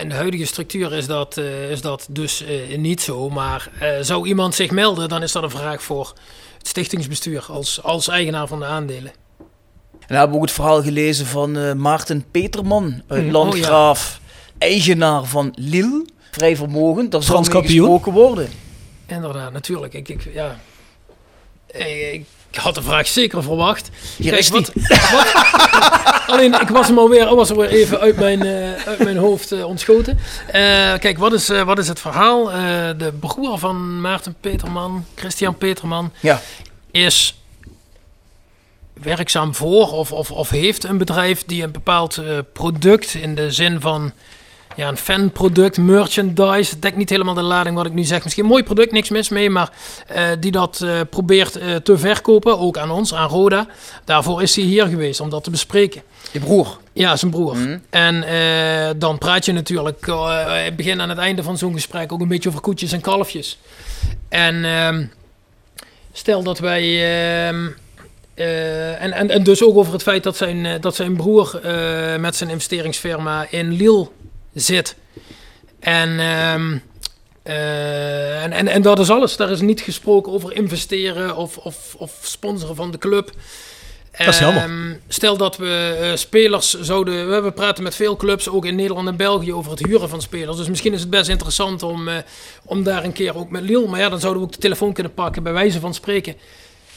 In 0.00 0.08
de 0.08 0.14
huidige 0.14 0.44
structuur 0.44 0.92
is 0.92 1.06
dat, 1.06 1.36
eh, 1.36 1.70
is 1.70 1.80
dat 1.80 2.06
dus 2.10 2.44
eh, 2.44 2.78
niet 2.78 3.00
zo. 3.00 3.30
Maar 3.30 3.70
eh, 3.80 3.88
zou 4.00 4.26
iemand 4.26 4.54
zich 4.54 4.70
melden, 4.70 5.08
dan 5.08 5.22
is 5.22 5.32
dat 5.32 5.42
een 5.42 5.50
vraag 5.50 5.82
voor 5.82 6.12
het 6.58 6.68
stichtingsbestuur 6.68 7.44
als, 7.48 7.82
als 7.82 8.08
eigenaar 8.08 8.46
van 8.46 8.58
de 8.58 8.64
aandelen. 8.64 9.12
En 10.06 10.14
dan 10.14 10.16
hebben 10.16 10.36
we 10.36 10.42
ook 10.42 10.48
het 10.48 10.56
verhaal 10.56 10.82
gelezen 10.82 11.26
van 11.26 11.56
eh, 11.56 11.72
Maarten 11.72 12.24
Peterman 12.30 13.02
uit 13.06 13.22
Hmm, 13.22 13.30
Landgraaf, 13.30 14.20
eigenaar 14.58 15.24
van 15.24 15.52
Lille. 15.58 16.06
Vrij 16.30 16.56
vermogend, 16.56 17.10
daar 17.10 17.22
zal 17.22 17.42
mee 17.42 17.62
gesproken 17.62 18.12
worden. 18.12 18.48
Inderdaad, 19.06 19.52
natuurlijk. 19.52 19.94
Ik, 19.94 20.08
ik, 20.08 20.28
ja. 20.32 20.58
Ik 22.50 22.58
had 22.58 22.74
de 22.74 22.82
vraag 22.82 23.06
zeker 23.06 23.42
verwacht. 23.42 23.90
Hier 24.16 24.28
Kijk, 24.28 24.40
is 24.40 24.48
wat- 24.48 24.72
wat- 24.74 25.32
alleen, 26.32 26.60
ik 26.60 26.68
was 26.68 26.86
hem 26.86 26.98
alweer, 26.98 27.34
was 27.34 27.50
er 27.50 27.56
weer 27.56 27.68
even 27.68 28.00
uit 28.00 28.16
mijn, 28.16 28.42
eh, 28.42 28.86
uit 28.86 28.98
mijn 28.98 29.16
hoofd 29.16 29.52
eh, 29.52 29.64
ontschoten. 29.66 30.18
Eh, 30.46 30.52
kijk, 30.98 31.18
wat 31.18 31.32
is, 31.32 31.48
wat 31.48 31.78
is 31.78 31.88
het 31.88 32.00
verhaal? 32.00 32.44
De 32.96 33.12
broer 33.20 33.58
van 33.58 34.00
Maarten 34.00 34.36
Peterman, 34.40 35.04
Christian 35.14 35.56
Peterman, 35.56 36.12
Ja. 36.20 36.40
is 36.90 37.38
werkzaam 38.92 39.54
voor 39.54 39.92
of, 39.92 40.12
of, 40.12 40.30
of 40.30 40.50
heeft 40.50 40.84
een 40.84 40.98
bedrijf 40.98 41.44
die 41.44 41.62
een 41.62 41.72
bepaald 41.72 42.20
product 42.52 43.14
in 43.14 43.34
de 43.34 43.52
zin 43.52 43.80
van 43.80 44.12
ja, 44.76 44.88
een 44.88 44.96
fanproduct, 44.96 45.78
merchandise. 45.78 46.70
Het 46.70 46.82
dekt 46.82 46.96
niet 46.96 47.10
helemaal 47.10 47.34
de 47.34 47.42
lading 47.42 47.76
wat 47.76 47.86
ik 47.86 47.92
nu 47.92 48.02
zeg. 48.02 48.22
Misschien 48.22 48.44
een 48.44 48.50
mooi 48.50 48.62
product, 48.62 48.92
niks 48.92 49.08
mis 49.08 49.28
mee, 49.28 49.50
maar 49.50 49.70
eh, 50.06 50.28
die 50.40 50.50
dat 50.50 50.80
eh, 50.80 51.00
probeert 51.10 51.56
eh, 51.56 51.74
te 51.74 51.98
verkopen, 51.98 52.58
ook 52.58 52.78
aan 52.78 52.90
ons, 52.90 53.14
aan 53.14 53.28
Roda. 53.28 53.66
Daarvoor 54.04 54.42
is 54.42 54.56
hij 54.56 54.64
hier 54.64 54.86
geweest 54.86 55.20
om 55.20 55.30
dat 55.30 55.44
te 55.44 55.50
bespreken. 55.50 56.02
Je 56.32 56.40
broer. 56.40 56.78
Ja, 56.92 57.16
zijn 57.16 57.30
broer. 57.30 57.56
Mhm. 57.56 57.78
En 57.90 58.24
dan 58.98 59.18
praat 59.18 59.44
je 59.44 59.52
natuurlijk 59.52 60.06
het 60.06 60.76
begin 60.76 61.00
aan 61.00 61.08
het 61.08 61.18
einde 61.18 61.42
van 61.42 61.58
zo'n 61.58 61.72
gesprek 61.72 62.12
ook 62.12 62.20
een 62.20 62.28
beetje 62.28 62.48
over 62.48 62.60
koetjes 62.60 62.92
en 62.92 63.00
kalfjes. 63.00 63.58
En 64.28 64.64
ehm, 64.64 65.04
stel 66.12 66.42
dat 66.42 66.58
wij. 66.58 66.82
ehm, 66.82 67.66
eh, 68.34 69.02
en, 69.02 69.12
en, 69.12 69.30
en 69.30 69.42
dus 69.42 69.62
ook 69.62 69.76
over 69.76 69.92
het 69.92 70.02
feit 70.02 70.22
dat 70.22 70.36
zijn, 70.36 70.80
dat 70.80 70.94
zijn 70.94 71.16
broer 71.16 71.60
met 72.18 72.36
zijn 72.36 72.50
investeringsfirma 72.50 73.46
in 73.50 73.72
Lille 73.72 74.08
zit. 74.60 74.96
En, 75.80 76.20
ehm, 76.20 76.78
eh, 77.42 78.42
en, 78.42 78.52
en, 78.52 78.68
en 78.68 78.82
dat 78.82 78.98
is 78.98 79.10
alles. 79.10 79.36
Daar 79.36 79.50
is 79.50 79.60
niet 79.60 79.80
gesproken 79.80 80.32
over 80.32 80.52
investeren 80.52 81.36
of, 81.36 81.56
of, 81.56 81.94
of 81.98 82.18
sponsoren 82.22 82.76
van 82.76 82.90
de 82.90 82.98
club. 82.98 83.32
Dat 84.18 84.26
is 84.26 84.38
jammer. 84.38 84.62
Ehm, 84.62 84.94
stel 85.08 85.36
dat 85.36 85.56
we 85.56 85.98
eh, 86.00 86.16
spelers 86.16 86.80
zouden. 86.80 87.28
We, 87.30 87.40
we 87.40 87.52
praten 87.52 87.82
met 87.82 87.94
veel 87.94 88.16
clubs, 88.16 88.48
ook 88.48 88.64
in 88.64 88.74
Nederland 88.74 89.08
en 89.08 89.16
België, 89.16 89.52
over 89.52 89.70
het 89.70 89.86
huren 89.86 90.08
van 90.08 90.22
spelers. 90.22 90.56
Dus 90.56 90.68
misschien 90.68 90.92
is 90.92 91.00
het 91.00 91.10
best 91.10 91.28
interessant 91.28 91.82
om, 91.82 92.08
eh, 92.08 92.16
om 92.64 92.82
daar 92.82 93.04
een 93.04 93.12
keer 93.12 93.36
ook 93.36 93.50
met 93.50 93.62
Lille. 93.62 93.88
Maar 93.88 94.00
ja, 94.00 94.08
dan 94.08 94.20
zouden 94.20 94.42
we 94.42 94.48
ook 94.48 94.54
de 94.54 94.60
telefoon 94.60 94.92
kunnen 94.92 95.14
pakken, 95.14 95.42
bij 95.42 95.52
wijze 95.52 95.80
van 95.80 95.94
spreken. 95.94 96.34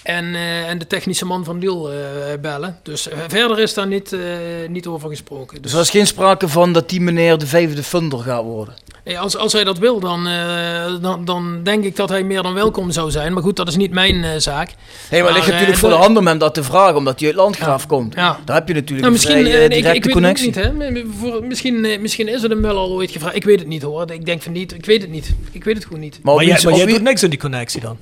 En, 0.04 0.36
eh, 0.36 0.70
en 0.70 0.78
de 0.78 0.88
technische 0.88 1.26
man 1.26 1.44
van 1.44 1.60
Lille 1.60 1.92
eh, 1.92 2.40
bellen. 2.42 2.78
Dus 2.84 3.10
eh, 3.10 3.18
verder 3.28 3.60
is 3.60 3.74
daar 3.74 3.88
niet, 3.88 4.14
eh, 4.14 4.20
niet 4.68 4.88
over 4.88 5.10
gesproken. 5.10 5.62
Dus 5.62 5.74
er 5.74 5.80
is 5.80 5.90
geen 5.90 6.08
sprake 6.08 6.48
van 6.48 6.74
dat 6.74 6.90
die 6.90 7.02
meneer 7.02 7.38
de 7.38 7.48
vijfde 7.48 7.84
funder 7.84 8.20
gaat 8.20 8.44
worden. 8.44 8.74
Als, 9.20 9.38
als 9.38 9.54
hij 9.54 9.64
dat 9.64 9.78
wil, 9.78 10.00
dan, 10.00 10.28
eh, 10.28 11.02
dan, 11.02 11.26
dan 11.26 11.64
denk 11.64 11.84
ik 11.84 11.96
dat 11.96 12.10
hij 12.10 12.24
meer 12.24 12.44
dan 12.44 12.54
welkom 12.54 12.92
zou 12.92 13.12
zijn. 13.12 13.34
Maar 13.34 13.44
goed, 13.44 13.56
dat 13.56 13.68
is 13.68 13.76
niet 13.76 13.92
mijn 13.92 14.24
eh, 14.24 14.30
zaak. 14.38 14.74
Nee, 15.12 15.20
maar 15.22 15.30
het 15.30 15.38
ligt 15.38 15.52
natuurlijk 15.52 15.78
voor 15.78 15.90
de 15.90 15.96
hand 15.96 16.18
om 16.18 16.28
hem 16.28 16.38
dat 16.38 16.54
te 16.54 16.64
vragen, 16.64 16.96
omdat 16.96 17.20
hij 17.20 17.28
uit 17.28 17.38
Landgraaf 17.38 17.86
komt. 17.88 18.16
Ja. 18.16 18.40
Daar 18.46 18.56
heb 18.56 18.68
je 18.68 18.74
natuurlijk 18.74 19.02
Nou, 19.02 19.06
een 19.06 19.12
misschien, 19.12 19.46
vrij, 19.46 19.58
eh, 19.58 19.64
ik, 19.64 19.72
directe 19.84 20.08
ik 20.08 20.14
connectie. 20.14 20.50
het 20.52 20.68
ook 20.68 20.74
niet, 20.74 20.98
hè? 20.98 21.04
Voor, 21.20 21.44
misschien, 21.44 22.02
misschien 22.02 22.28
is 22.28 22.42
het 22.42 22.52
hem 22.52 22.62
wel 22.62 22.78
al 22.78 22.92
ooit 22.92 23.12
gevraagd. 23.12 23.36
Ik 23.36 23.44
weet 23.44 23.60
het 23.60 23.68
niet 23.68 23.82
hoor. 23.82 24.12
Ik 24.12 24.26
denk 24.26 24.42
van 24.42 24.52
niet. 24.52 24.74
Ik 24.74 24.86
weet 24.86 25.02
het 25.02 25.12
niet. 25.12 25.34
Ik 25.52 25.64
weet 25.64 25.76
het 25.76 25.86
gewoon 25.86 26.00
niet. 26.00 26.20
Maar, 26.24 26.36
Maar 26.36 26.46
jij, 26.46 26.60
maar 26.64 26.88
doet 26.88 27.02
niks 27.02 27.24
in 27.24 27.30
die 27.30 27.40
connectie 27.40 27.82
dan? 27.82 27.98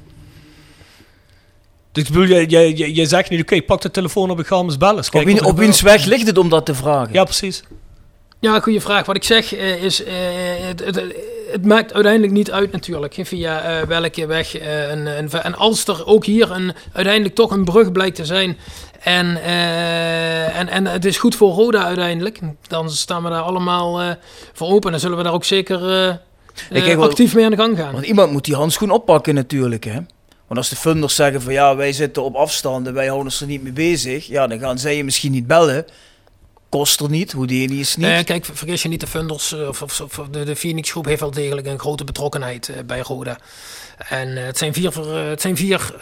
Dus 1.97 2.07
ik 2.07 2.13
bedoel, 2.13 2.27
jij, 2.27 2.45
jij, 2.45 2.71
jij, 2.71 2.91
jij 2.91 3.05
zegt 3.05 3.29
niet, 3.29 3.41
oké, 3.41 3.61
pak 3.61 3.81
de 3.81 3.91
telefoon 3.91 4.29
op, 4.29 4.39
ik 4.39 4.47
ga 4.47 4.57
hem 4.57 4.65
eens 4.65 4.77
bellen. 4.77 4.97
eens 4.97 5.09
op, 5.09 5.23
wie, 5.23 5.45
op 5.45 5.57
wiens 5.57 5.81
weg 5.81 6.05
ligt 6.05 6.27
het 6.27 6.37
om 6.37 6.49
dat 6.49 6.65
te 6.65 6.75
vragen? 6.75 7.13
Ja, 7.13 7.23
precies. 7.23 7.63
Ja, 8.39 8.59
goede 8.59 8.81
vraag. 8.81 9.05
Wat 9.05 9.15
ik 9.15 9.23
zeg 9.23 9.55
eh, 9.55 9.83
is, 9.83 10.03
eh, 10.03 10.13
het, 10.59 10.85
het, 10.85 11.03
het 11.51 11.65
maakt 11.65 11.93
uiteindelijk 11.93 12.33
niet 12.33 12.51
uit 12.51 12.71
natuurlijk 12.71 13.17
via 13.23 13.61
eh, 13.61 13.87
welke 13.87 14.25
weg. 14.25 14.57
eh, 14.57 14.91
en, 14.91 15.07
en, 15.17 15.43
en 15.43 15.55
als 15.55 15.85
er 15.87 16.05
ook 16.05 16.25
hier 16.25 16.51
een, 16.51 16.73
uiteindelijk 16.93 17.35
toch 17.35 17.51
een 17.51 17.65
brug 17.65 17.91
blijkt 17.91 18.15
te 18.15 18.25
zijn 18.25 18.57
en, 19.03 19.41
eh, 19.43 20.59
en, 20.59 20.67
en 20.69 20.85
het 20.85 21.05
is 21.05 21.17
goed 21.17 21.35
voor 21.35 21.53
Roda 21.53 21.83
uiteindelijk, 21.83 22.39
dan 22.67 22.89
staan 22.89 23.23
we 23.23 23.29
daar 23.29 23.41
allemaal 23.41 24.01
eh, 24.01 24.09
voor 24.53 24.67
open. 24.67 24.91
Dan 24.91 24.99
zullen 24.99 25.17
we 25.17 25.23
daar 25.23 25.33
ook 25.33 25.45
zeker 25.45 25.79
kijk 26.69 26.99
actief 26.99 27.35
mee 27.35 27.45
aan 27.45 27.51
de 27.51 27.57
gang 27.57 27.77
gaan. 27.77 27.93
Want 27.93 28.05
iemand 28.05 28.31
moet 28.31 28.45
die 28.45 28.55
handschoen 28.55 28.89
oppakken 28.89 29.35
natuurlijk, 29.35 29.83
hè. 29.83 29.99
Want 30.47 30.59
als 30.59 30.69
de 30.69 30.75
funders 30.75 31.15
zeggen 31.15 31.41
van 31.41 31.53
ja, 31.53 31.75
wij 31.75 31.91
zitten 31.93 32.23
op 32.23 32.35
afstand 32.35 32.87
en 32.87 32.93
wij 32.93 33.05
houden 33.05 33.25
ons 33.25 33.41
er 33.41 33.47
niet 33.47 33.63
mee 33.63 33.71
bezig, 33.71 34.27
ja, 34.27 34.47
dan 34.47 34.59
gaan 34.59 34.79
zij 34.79 34.95
je 34.97 35.03
misschien 35.03 35.31
niet 35.31 35.47
bellen. 35.47 35.85
Kost 36.69 36.99
er 36.99 37.09
niet, 37.09 37.31
hoe 37.31 37.47
die 37.47 37.79
is 37.79 37.95
niet. 37.95 38.07
Nee, 38.07 38.23
kijk, 38.23 38.45
ver- 38.45 38.57
vergis 38.57 38.81
je 38.81 38.87
niet, 38.89 38.99
de 38.99 39.07
Funders 39.07 39.53
eh, 39.53 39.67
of, 39.67 39.81
of, 39.81 40.27
de, 40.31 40.43
de 40.43 40.55
Phoenix 40.55 40.91
groep 40.91 41.05
heeft 41.05 41.19
wel 41.19 41.31
degelijk 41.31 41.67
een 41.67 41.79
grote 41.79 42.03
betrokkenheid 42.03 42.69
eh, 42.69 42.75
bij 42.85 42.99
Roda. 42.99 43.37
En 44.09 44.37
eh, 44.37 44.45
het 44.45 44.57
zijn 44.57 44.73
vier, 44.73 45.07
het 45.29 45.41
zijn 45.41 45.57
vier 45.57 45.93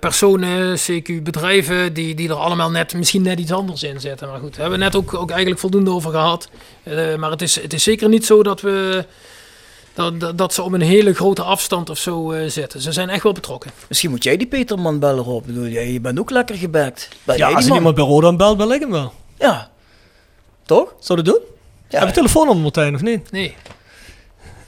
personen, 0.00 0.78
CQ 0.78 1.22
bedrijven, 1.22 1.92
die, 1.92 2.14
die 2.14 2.28
er 2.28 2.34
allemaal 2.34 2.70
net, 2.70 2.94
misschien 2.94 3.22
net 3.22 3.38
iets 3.38 3.52
anders 3.52 3.82
in 3.82 4.00
zitten. 4.00 4.28
Maar 4.28 4.40
goed, 4.40 4.50
daar 4.50 4.60
hebben 4.60 4.78
we 4.78 4.84
net 4.84 4.96
ook, 4.96 5.14
ook 5.14 5.30
eigenlijk 5.30 5.60
voldoende 5.60 5.90
over 5.90 6.10
gehad. 6.10 6.48
Eh, 6.82 7.14
maar 7.14 7.30
het 7.30 7.42
is, 7.42 7.60
het 7.60 7.72
is 7.72 7.82
zeker 7.82 8.08
niet 8.08 8.26
zo 8.26 8.42
dat 8.42 8.60
we... 8.60 9.04
Dat, 9.94 10.20
dat, 10.20 10.38
dat 10.38 10.54
ze 10.54 10.62
op 10.62 10.72
een 10.72 10.80
hele 10.80 11.14
grote 11.14 11.42
afstand 11.42 11.90
of 11.90 11.98
zo 11.98 12.32
eh, 12.32 12.50
zitten. 12.50 12.80
Ze 12.80 12.92
zijn 12.92 13.08
echt 13.08 13.22
wel 13.22 13.32
betrokken. 13.32 13.70
Misschien 13.88 14.10
moet 14.10 14.24
jij 14.24 14.36
die 14.36 14.46
Peterman 14.46 14.98
bellen 14.98 15.24
op. 15.24 15.46
Bedoel, 15.46 15.66
jij, 15.66 15.92
je 15.92 16.00
bent 16.00 16.18
ook 16.18 16.30
lekker 16.30 16.54
gebackt. 16.56 17.08
Bel 17.24 17.36
Ja, 17.36 17.46
als 17.50 17.62
er 17.62 17.68
man? 17.68 17.76
iemand 17.76 17.94
bij 17.94 18.04
Roda 18.04 18.32
belt, 18.36 18.56
bel 18.56 18.72
ik 18.72 18.80
hem 18.80 18.90
wel. 18.90 19.12
Ja. 19.38 19.70
Toch? 20.64 20.94
Zou 21.00 21.22
dat 21.22 21.34
doen? 21.34 21.42
Ja. 21.88 21.98
Heb 21.98 22.08
je 22.08 22.14
telefoonnummer, 22.14 22.62
Martijn, 22.62 22.94
of 22.94 23.02
niet? 23.02 23.30
Nee. 23.30 23.54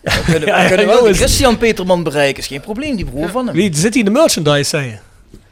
We 0.00 0.22
kunnen, 0.24 0.48
Ja, 0.48 0.56
we 0.56 0.62
ja, 0.62 0.68
kunnen 0.68 0.86
wel. 0.86 1.12
Christian 1.14 1.58
Peterman 1.58 2.02
bereiken. 2.02 2.42
Is 2.42 2.48
geen 2.48 2.60
probleem, 2.60 2.96
die 2.96 3.04
broer 3.04 3.28
van 3.28 3.46
hem. 3.46 3.54
Wie, 3.54 3.76
zit 3.76 3.90
hij 3.90 3.98
in 3.98 4.04
de 4.04 4.18
merchandise, 4.18 4.68
zei 4.68 4.86
je? 4.86 4.98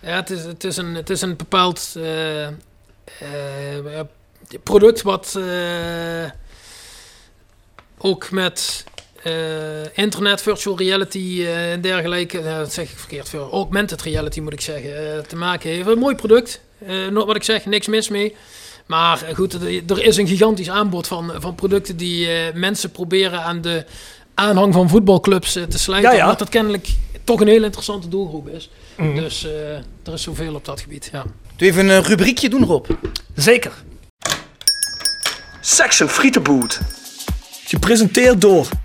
Ja, 0.01 0.17
het 0.17 0.31
is, 0.31 0.45
het 0.45 0.65
is, 0.65 0.77
een, 0.77 0.95
het 0.95 1.11
is 1.11 1.21
een 1.21 1.37
bepaald 1.37 1.95
eh, 1.97 2.47
eh, 2.47 2.53
product 4.63 5.03
wat 5.03 5.35
eh, 5.37 6.31
ook 7.99 8.31
met 8.31 8.85
eh, 9.25 9.33
internet, 10.05 10.43
virtual 10.43 10.79
reality 10.79 11.37
eh, 11.41 11.73
en 11.73 11.81
dergelijke, 11.81 12.39
eh, 12.39 12.57
dat 12.57 12.73
zeg 12.73 12.91
ik 12.91 12.99
verkeerd, 12.99 13.29
voor 13.29 13.49
augmented 13.53 14.03
reality 14.03 14.41
moet 14.41 14.53
ik 14.53 14.61
zeggen, 14.61 15.15
eh, 15.17 15.19
te 15.19 15.37
maken 15.37 15.71
heeft. 15.71 15.87
Een 15.89 15.99
mooi 15.99 16.15
product, 16.15 16.61
eh, 16.87 17.07
nog 17.11 17.27
wat 17.27 17.37
ik 17.37 17.43
zeg, 17.43 17.67
niks 17.67 17.87
mis 17.87 18.09
mee. 18.09 18.35
Maar 18.87 19.25
goed, 19.35 19.53
er- 19.91 20.03
is 20.03 20.17
een 20.17 20.27
gigantisch 20.27 20.71
aanbod 20.71 21.07
van, 21.07 21.33
van 21.39 21.55
producten 21.55 21.97
die 21.97 22.27
eh, 22.29 22.55
mensen 22.55 22.91
proberen 22.91 23.43
aan 23.43 23.61
de 23.61 23.85
aanhang 24.35 24.73
van 24.75 24.89
voetbalclubs 24.89 25.53
te 25.53 25.79
slijten. 25.79 26.11
Ja, 26.11 26.17
ja. 26.17 26.23
Omdat 26.23 26.39
dat 26.39 26.49
kennelijk 26.49 26.89
toch 27.25 27.41
een 27.41 27.49
hele 27.49 27.65
interessante 27.65 28.09
doelgroep 28.09 28.49
is. 28.49 28.71
Mhm. 28.97 29.15
Dus 29.15 29.45
eh, 29.47 29.71
er 29.77 30.13
is 30.13 30.23
zoveel 30.23 30.55
op 30.55 30.65
dat 30.65 30.81
gebied. 30.81 31.09
Ja. 31.13 31.25
Doe 31.57 31.69
even 31.69 31.89
een 31.89 32.03
rubriekje 32.03 32.49
doen, 32.49 32.65
Rob. 32.65 32.87
Zeker. 33.35 33.73
Section 35.61 36.09
Frietenboot. 36.09 36.81
Gepresenteerd 37.65 38.41
door 38.41 38.69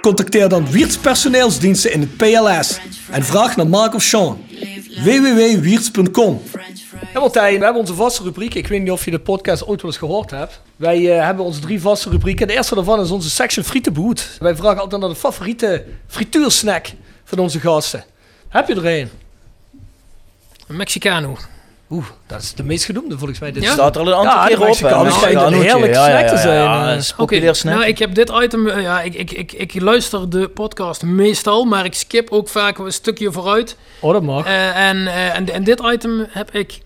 Contacteer 0.00 0.48
dan 0.48 0.70
Wiert's 0.70 0.96
Personeelsdiensten 0.96 1.92
in 1.92 2.00
het 2.00 2.16
PLS 2.16 2.80
en 3.10 3.24
vraag 3.24 3.56
naar 3.56 3.68
Mark 3.68 3.94
of 3.94 4.02
Sean. 4.02 4.44
www.wierts.com 5.04 6.42
Ja, 7.14 7.20
Martijn, 7.20 7.58
we 7.58 7.64
hebben 7.64 7.80
onze 7.80 7.94
vaste 7.94 8.22
rubriek. 8.22 8.54
Ik 8.54 8.66
weet 8.66 8.80
niet 8.80 8.90
of 8.90 9.04
je 9.04 9.10
de 9.10 9.18
podcast 9.18 9.66
ooit 9.66 9.82
wel 9.82 9.90
eens 9.90 10.00
gehoord 10.00 10.30
hebt. 10.30 10.60
Wij 10.76 11.16
eh, 11.16 11.24
hebben 11.24 11.44
onze 11.44 11.60
drie 11.60 11.80
vaste 11.80 12.10
rubrieken. 12.10 12.46
De 12.46 12.52
eerste 12.52 12.74
daarvan 12.74 13.00
is 13.00 13.10
onze 13.10 13.30
section 13.30 13.64
frietenboot. 13.64 14.36
Wij 14.38 14.56
vragen 14.56 14.80
altijd 14.80 15.00
naar 15.00 15.10
de 15.10 15.16
favoriete 15.16 15.84
frituursnack 16.06 16.86
van 17.24 17.38
onze 17.38 17.60
gasten. 17.60 18.04
Heb 18.48 18.68
je 18.68 18.74
er 18.74 18.86
een? 18.86 19.10
Een 20.66 20.76
Mexicano. 20.76 21.36
Oeh, 21.90 22.04
dat 22.26 22.42
is 22.42 22.54
de 22.54 22.62
meest 22.62 22.84
genoemde 22.84 23.18
volgens 23.18 23.38
mij. 23.38 23.52
Dit 23.52 23.62
Ja? 23.62 23.72
Staat 23.72 23.96
er 23.96 24.00
al 24.02 24.08
een 24.08 24.14
aantal 24.14 24.32
Ja, 24.32 24.46
keer 24.46 24.60
op. 24.60 24.64
Mexicaan 24.66 25.04
hè? 25.06 25.10
schijnt 25.12 25.40
een 25.40 25.52
heerlijk 25.52 25.94
ja, 25.94 26.04
snack 26.04 26.20
ja, 26.20 26.28
te 26.28 26.34
ja, 26.34 26.40
zijn, 26.40 26.54
Ja, 26.62 26.94
eh. 26.94 27.52
snack. 27.52 27.74
nou, 27.74 27.86
ik 27.86 27.98
heb 27.98 28.14
dit 28.14 28.32
item. 28.42 28.66
eh, 28.68 28.82
ja, 28.82 29.00
ik, 29.00 29.14
ik, 29.14 29.30
ik, 29.32 29.52
ik 29.52 29.80
luister 29.80 30.30
de 30.30 30.48
podcast 30.48 31.02
meestal, 31.02 31.64
maar 31.64 31.84
ik 31.84 31.94
skip 31.94 32.30
ook 32.30 32.48
vaak 32.48 32.78
een 32.78 32.92
stukje 32.92 33.32
vooruit. 33.32 33.76
Oh, 34.00 34.12
dat 34.12 34.22
mag. 34.22 34.46
Eh, 34.46 34.88
en, 34.88 35.06
eh, 35.06 35.36
en, 35.36 35.52
en 35.52 35.64
dit 35.64 35.80
item 35.92 36.26
heb 36.30 36.50
ik. 36.54 36.80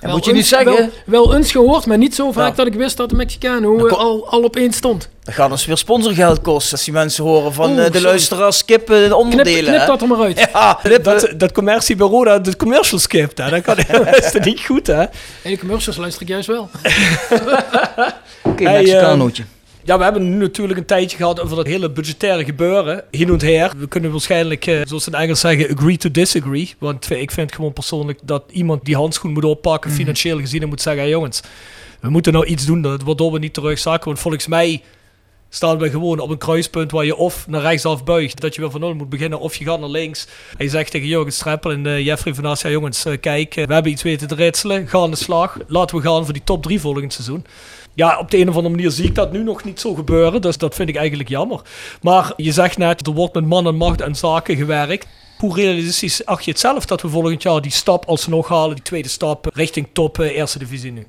Wel 0.00 0.10
moet 0.12 0.24
je 0.24 0.30
niet 0.30 0.40
eens- 0.40 0.48
zeggen. 0.48 0.72
Wel, 0.74 0.88
wel 1.04 1.34
eens 1.36 1.50
gehoord, 1.50 1.86
maar 1.86 1.98
niet 1.98 2.14
zo 2.14 2.32
vaak 2.32 2.48
Ja. 2.50 2.54
dat 2.54 2.66
ik 2.66 2.74
wist 2.74 2.96
dat 2.96 3.08
de 3.10 3.14
Mexicano 3.16 3.86
eh, 3.86 3.92
al, 3.98 4.28
al 4.28 4.42
op 4.42 4.56
één 4.56 4.72
stond. 4.72 5.08
Dat 5.24 5.34
gaat 5.34 5.50
ons 5.50 5.66
weer 5.66 5.76
sponsorgeld 5.76 6.40
kosten. 6.40 6.72
Als 6.72 6.84
die 6.84 6.92
mensen 6.94 7.24
horen 7.24 7.52
van 7.52 7.70
Oeh, 7.70 7.78
eh, 7.78 7.84
de 7.86 7.92
sorry. 7.92 8.06
luisteraars 8.06 8.58
skippen 8.58 8.94
de 8.96 9.02
Knip, 9.04 9.16
onderdelen. 9.18 9.64
knip 9.64 9.80
hè? 9.80 9.86
dat 9.86 10.00
er 10.02 10.08
maar 10.08 10.20
uit. 10.20 10.48
Ja. 10.52 10.78
Dat, 11.02 11.28
dat 11.36 11.52
commercie 11.52 11.96
bij 11.96 12.06
Roda 12.06 12.38
de 12.38 12.56
commercial 12.56 12.98
skipt, 13.00 13.38
hè. 13.38 13.50
Dat, 13.50 13.62
kan, 13.62 13.76
dat 14.04 14.34
is 14.34 14.44
niet 14.44 14.60
goed, 14.60 14.86
hè? 14.86 15.00
En 15.02 15.08
de 15.42 15.58
commercials 15.58 15.96
luister 15.98 16.22
ik 16.22 16.28
juist 16.28 16.46
wel. 16.46 16.68
Oké, 18.42 18.62
Hey, 18.62 18.72
Mexicanootje. 18.82 19.44
Ja, 19.84 19.98
we 19.98 20.02
hebben 20.04 20.30
nu 20.30 20.36
natuurlijk 20.36 20.78
een 20.78 20.84
tijdje 20.86 21.16
gehad 21.16 21.40
over 21.40 21.56
dat 21.56 21.66
hele 21.66 21.90
budgettaire 21.90 22.44
gebeuren. 22.44 23.04
Hier 23.10 23.32
en 23.32 23.40
her. 23.54 23.72
We 23.78 23.88
kunnen 23.88 24.10
waarschijnlijk, 24.10 24.66
eh, 24.66 24.80
zoals 24.84 25.06
in 25.06 25.14
Engels 25.14 25.40
zeggen, 25.40 25.76
agree 25.76 25.96
to 25.96 26.10
disagree. 26.10 26.74
Want 26.78 27.10
ik 27.10 27.30
vind 27.30 27.54
gewoon 27.54 27.72
persoonlijk 27.72 28.18
dat 28.22 28.42
iemand 28.52 28.84
die 28.84 28.96
handschoen 28.96 29.32
moet 29.32 29.44
oppakken, 29.44 29.90
financieel 29.90 30.38
gezien, 30.38 30.62
en 30.62 30.68
moet 30.68 30.80
zeggen, 30.82 31.02
hey, 31.02 31.10
jongens, 31.10 31.40
we 32.00 32.10
moeten 32.10 32.32
nou 32.32 32.44
iets 32.46 32.66
doen, 32.66 32.82
dat- 32.82 33.02
waardoor 33.02 33.32
we 33.32 33.38
niet 33.38 33.54
terugzakken. 33.54 34.06
Want 34.08 34.18
volgens 34.20 34.46
mij 34.46 34.82
staan 35.48 35.78
we 35.78 35.90
gewoon 35.90 36.18
op 36.18 36.30
een 36.30 36.38
kruispunt 36.38 36.90
waar 36.90 37.04
je 37.04 37.16
of 37.16 37.46
naar 37.48 37.60
rechtsaf 37.60 38.04
buigt, 38.04 38.40
dat 38.40 38.54
je 38.54 38.60
weer 38.60 38.70
van 38.70 38.80
nul 38.80 38.94
moet 38.94 39.08
beginnen, 39.08 39.40
of 39.40 39.54
je 39.56 39.64
gaat 39.64 39.80
naar 39.80 39.88
links. 39.88 40.26
En 40.56 40.64
je 40.64 40.70
zegt 40.70 40.90
tegen 40.90 41.06
Jurgen 41.08 41.32
Streppel 41.32 41.70
en 41.70 41.86
eh, 41.86 42.04
Jeffrey 42.04 42.34
van 42.34 42.44
As, 42.44 42.60
ja 42.62 42.70
jongens, 42.70 43.04
eh, 43.04 43.20
kijk, 43.20 43.54
we 43.54 43.72
hebben 43.74 43.92
iets 43.92 44.02
weten 44.02 44.28
te 44.28 44.34
ritselen, 44.34 44.88
ga 44.88 44.98
aan 44.98 45.10
de 45.10 45.16
slag. 45.16 45.56
Laten 45.66 45.96
we 45.96 46.02
gaan 46.02 46.24
voor 46.24 46.32
die 46.32 46.44
top 46.44 46.62
3 46.62 46.80
volgend 46.80 47.12
seizoen. 47.12 47.44
Ja, 47.94 48.18
op 48.18 48.30
de 48.30 48.38
een 48.38 48.48
of 48.48 48.56
andere 48.56 48.74
manier 48.74 48.90
zie 48.90 49.04
ik 49.04 49.14
dat 49.14 49.32
nu 49.32 49.42
nog 49.42 49.64
niet 49.64 49.80
zo 49.80 49.94
gebeuren. 49.94 50.40
Dus 50.40 50.58
dat 50.58 50.74
vind 50.74 50.88
ik 50.88 50.96
eigenlijk 50.96 51.28
jammer. 51.28 51.60
Maar 52.02 52.32
je 52.36 52.52
zegt 52.52 52.78
net, 52.78 53.06
er 53.06 53.12
wordt 53.12 53.34
met 53.34 53.46
man 53.46 53.66
en 53.66 53.76
macht 53.76 54.00
en 54.00 54.14
zaken 54.14 54.56
gewerkt. 54.56 55.06
Hoe 55.38 55.54
realistisch 55.54 56.26
acht 56.26 56.44
je 56.44 56.50
het 56.50 56.60
zelf 56.60 56.86
dat 56.86 57.02
we 57.02 57.08
volgend 57.08 57.42
jaar 57.42 57.60
die 57.60 57.72
stap 57.72 58.04
alsnog 58.04 58.48
halen, 58.48 58.74
die 58.74 58.84
tweede 58.84 59.08
stap 59.08 59.50
richting 59.54 59.88
top 59.92 60.18
eh, 60.18 60.36
eerste 60.36 60.58
divisie 60.58 60.92
nu? 60.92 61.06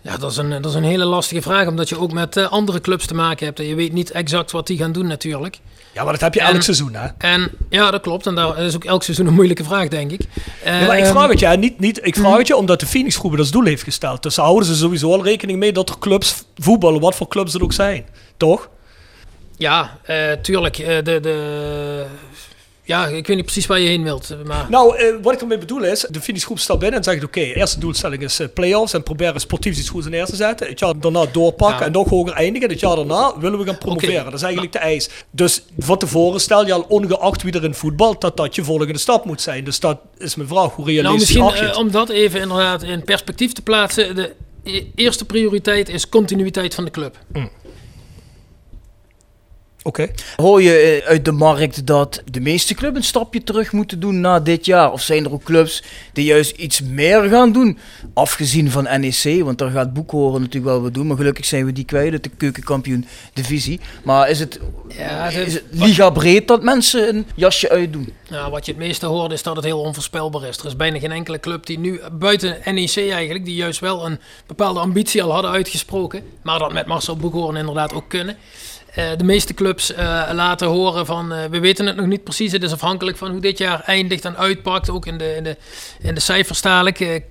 Ja, 0.00 0.16
dat 0.16 0.30
is, 0.30 0.36
een, 0.36 0.50
dat 0.50 0.64
is 0.64 0.74
een 0.74 0.84
hele 0.84 1.04
lastige 1.04 1.42
vraag, 1.42 1.68
omdat 1.68 1.88
je 1.88 1.98
ook 1.98 2.12
met 2.12 2.36
eh, 2.36 2.50
andere 2.50 2.80
clubs 2.80 3.06
te 3.06 3.14
maken 3.14 3.46
hebt. 3.46 3.58
En 3.58 3.66
je 3.66 3.74
weet 3.74 3.92
niet 3.92 4.10
exact 4.10 4.50
wat 4.50 4.66
die 4.66 4.78
gaan 4.78 4.92
doen 4.92 5.06
natuurlijk. 5.06 5.60
Ja, 5.92 6.02
maar 6.04 6.12
dat 6.12 6.20
heb 6.22 6.34
je 6.34 6.40
elk 6.40 6.54
En- 6.54 6.62
seizoen, 6.62 6.94
hè? 6.94 7.08
En 7.18 7.50
ja, 7.68 7.90
dat 7.90 8.00
klopt. 8.00 8.26
En 8.26 8.34
daar 8.34 8.58
is 8.58 8.74
ook 8.74 8.84
elk 8.84 9.02
seizoen 9.02 9.26
een 9.26 9.34
moeilijke 9.34 9.64
vraag, 9.64 9.88
denk 9.88 10.10
ik. 10.10 10.20
Ja, 10.64 10.86
maar 10.86 10.98
ik 10.98 11.04
Ehm, 11.04 11.12
vraag 11.12 11.28
het 11.30 11.40
je, 11.40 11.46
niet, 11.46 11.78
niet, 11.80 12.00
ik 12.02 12.14
vraag 12.16 12.36
het 12.38 12.46
je 12.46 12.56
omdat 12.56 12.80
de 12.80 12.86
Phoenix 12.86 13.16
Groep 13.16 13.30
dat 13.30 13.40
als 13.40 13.50
doel 13.50 13.64
heeft 13.64 13.82
gesteld. 13.82 14.22
Dus 14.22 14.36
houden 14.36 14.68
ze 14.68 14.74
sowieso 14.74 15.12
al 15.12 15.24
rekening 15.24 15.58
mee 15.58 15.72
dat 15.72 15.88
er 15.88 15.98
clubs 15.98 16.42
voetballen, 16.56 17.00
wat 17.00 17.14
voor 17.14 17.28
clubs 17.28 17.52
het 17.52 17.62
ook 17.62 17.72
zijn. 17.72 18.06
Toch? 18.36 18.68
Ja, 19.56 19.98
eh, 20.02 20.32
tuurlijk. 20.42 20.78
eh, 20.78 20.96
de, 21.04 21.20
de, 21.20 22.04
ja, 22.88 23.06
ik 23.06 23.26
weet 23.26 23.36
niet 23.36 23.44
precies 23.44 23.66
waar 23.66 23.78
je 23.80 23.88
heen 23.88 24.02
wilt. 24.02 24.34
Maar 24.46 24.66
Nou, 24.70 24.96
eh, 24.96 25.14
wat 25.22 25.32
ik 25.32 25.40
ermee 25.40 25.58
bedoel 25.58 25.84
is, 25.84 26.06
de 26.10 26.20
Phoenix 26.20 26.44
Groep 26.44 26.58
staat 26.58 26.78
binnen 26.78 26.98
en 26.98 27.04
zegt, 27.04 27.24
oké, 27.24 27.40
eerste 27.40 27.80
doelstelling 27.80 28.22
is 28.22 28.38
eh, 28.40 28.46
play-offs 28.54 28.92
en 28.92 29.02
proberen 29.02 29.40
sportief 29.40 29.78
iets 29.78 29.88
goeds 29.88 30.08
neer 30.08 30.24
te 30.24 30.36
zetten. 30.36 30.66
Het 30.68 30.78
jaar 30.78 31.00
daarna 31.00 31.26
doorpakken 31.32 31.78
Ja. 31.78 31.86
en 31.86 31.92
nog 31.92 32.08
hoger 32.08 32.32
eindigen. 32.32 32.68
Het 32.70 32.80
jaar 32.80 32.96
daarna 32.96 33.38
willen 33.38 33.58
we 33.58 33.64
gaan 33.64 33.78
promoveren. 33.78 34.24
Dat 34.24 34.34
is 34.34 34.42
eigenlijk 34.42 34.72
de 34.72 34.78
eis. 34.78 35.08
Dus 35.30 35.62
van 35.78 35.98
tevoren 35.98 36.40
stel 36.40 36.66
je 36.66 36.72
al 36.72 36.84
ongeacht 36.88 37.42
wie 37.42 37.52
er 37.52 37.64
in 37.64 37.74
voetbalt, 37.74 38.20
dat 38.20 38.36
dat 38.36 38.54
je 38.54 38.64
volgende 38.64 38.98
stap 38.98 39.24
moet 39.24 39.40
zijn. 39.40 39.64
Dus 39.64 39.80
dat 39.80 39.98
is 40.18 40.34
mijn 40.34 40.48
vraag, 40.48 40.72
hoe 40.74 40.84
realistisch 40.86 41.34
nou, 41.34 41.50
misschien 41.50 41.70
eh, 41.70 41.78
om 41.78 41.90
dat 41.90 42.08
even 42.08 42.40
inderdaad 42.40 42.82
in 42.82 43.04
perspectief 43.04 43.52
te 43.52 43.62
plaatsen. 43.62 44.14
De 44.16 44.34
e- 44.64 44.82
eerste 44.94 45.24
prioriteit 45.24 45.88
is 45.88 46.08
continuïteit 46.08 46.74
van 46.74 46.84
de 46.84 46.90
club. 46.90 47.16
Oké. 49.82 50.08
Hoor 50.36 50.62
je 50.62 50.76
eh, 50.78 51.08
uit 51.08 51.24
de 51.24 51.32
markt 51.32 51.86
dat 51.86 52.22
de 52.30 52.40
meeste 52.40 52.74
clubs 52.74 52.96
een 52.96 53.04
stapje 53.04 53.42
terug 53.42 53.72
moeten 53.72 54.00
doen 54.00 54.20
na 54.20 54.40
dit 54.40 54.64
jaar? 54.66 54.92
Of 54.92 55.00
zijn 55.00 55.24
er 55.24 55.32
ook 55.32 55.42
clubs 55.42 55.82
die 56.12 56.24
juist 56.24 56.56
iets 56.56 56.82
meer 56.82 57.22
gaan 57.28 57.52
doen? 57.52 57.78
Afgezien 58.14 58.70
van 58.70 58.82
NEC, 59.00 59.42
want 59.44 59.58
daar 59.58 59.70
gaat 59.70 59.92
Boekhoren 59.92 60.40
natuurlijk 60.40 60.72
wel 60.72 60.82
wat 60.82 60.94
doen. 60.94 61.06
Maar 61.06 61.16
gelukkig 61.16 61.44
zijn 61.44 61.64
we 61.64 61.72
die 61.72 61.84
kwijt 61.84 62.12
uit 62.12 62.22
de 62.22 62.30
keukenkampioen 62.36 63.06
divisie. 63.32 63.80
Maar 64.04 64.30
is 64.30 64.40
het, 64.40 64.60
Ja, 64.88 65.04
het- 65.30 65.46
is 65.46 65.54
het 65.54 65.64
liga 65.70 66.10
breed 66.10 66.48
dat 66.48 66.62
mensen 66.62 67.08
een 67.08 67.26
jasje 67.34 67.68
uitdoen? 67.70 68.12
Nou, 68.30 68.50
wat 68.50 68.66
je 68.66 68.72
het 68.72 68.80
meeste 68.80 69.06
hoort 69.06 69.32
is 69.32 69.42
dat 69.42 69.56
het 69.56 69.64
heel 69.64 69.80
onvoorspelbaar 69.80 70.48
is. 70.48 70.58
Er 70.58 70.66
is 70.66 70.76
bijna 70.76 70.98
geen 70.98 71.12
enkele 71.12 71.40
club 71.40 71.66
die 71.66 71.78
nu, 71.78 72.00
buiten 72.12 72.56
NEC 72.64 72.96
eigenlijk, 72.96 73.44
die 73.44 73.54
juist 73.54 73.80
wel 73.80 74.06
een 74.06 74.18
bepaalde 74.46 74.80
ambitie 74.80 75.22
al 75.22 75.32
hadden 75.32 75.50
uitgesproken. 75.50 76.22
Maar 76.42 76.58
dat 76.58 76.72
met 76.72 76.86
Marcel 76.86 77.16
Boekhoorn 77.16 77.56
inderdaad 77.56 77.92
ook 77.92 78.08
kunnen. 78.08 78.36
Eh, 78.98 79.10
de 79.16 79.24
meeste 79.24 79.54
clubs 79.54 79.92
eh, 79.92 80.30
laten 80.32 80.68
horen 80.68 81.06
van, 81.06 81.32
eh, 81.32 81.44
we 81.44 81.60
weten 81.60 81.86
het 81.86 81.96
nog 81.96 82.06
niet 82.06 82.24
precies. 82.24 82.52
Het 82.52 82.62
is 82.62 82.72
afhankelijk 82.72 83.16
van 83.16 83.30
hoe 83.30 83.40
dit 83.40 83.58
jaar 83.58 83.80
eindigt 83.80 84.24
en 84.24 84.36
uitpakt. 84.36 84.90
Ook 84.90 85.06
in 85.06 85.18
de, 85.18 85.34
in 85.34 85.44
de, 85.44 85.56
in 86.00 86.14
de 86.14 86.20
cijfers 86.20 86.62
dadelijk. 86.62 87.22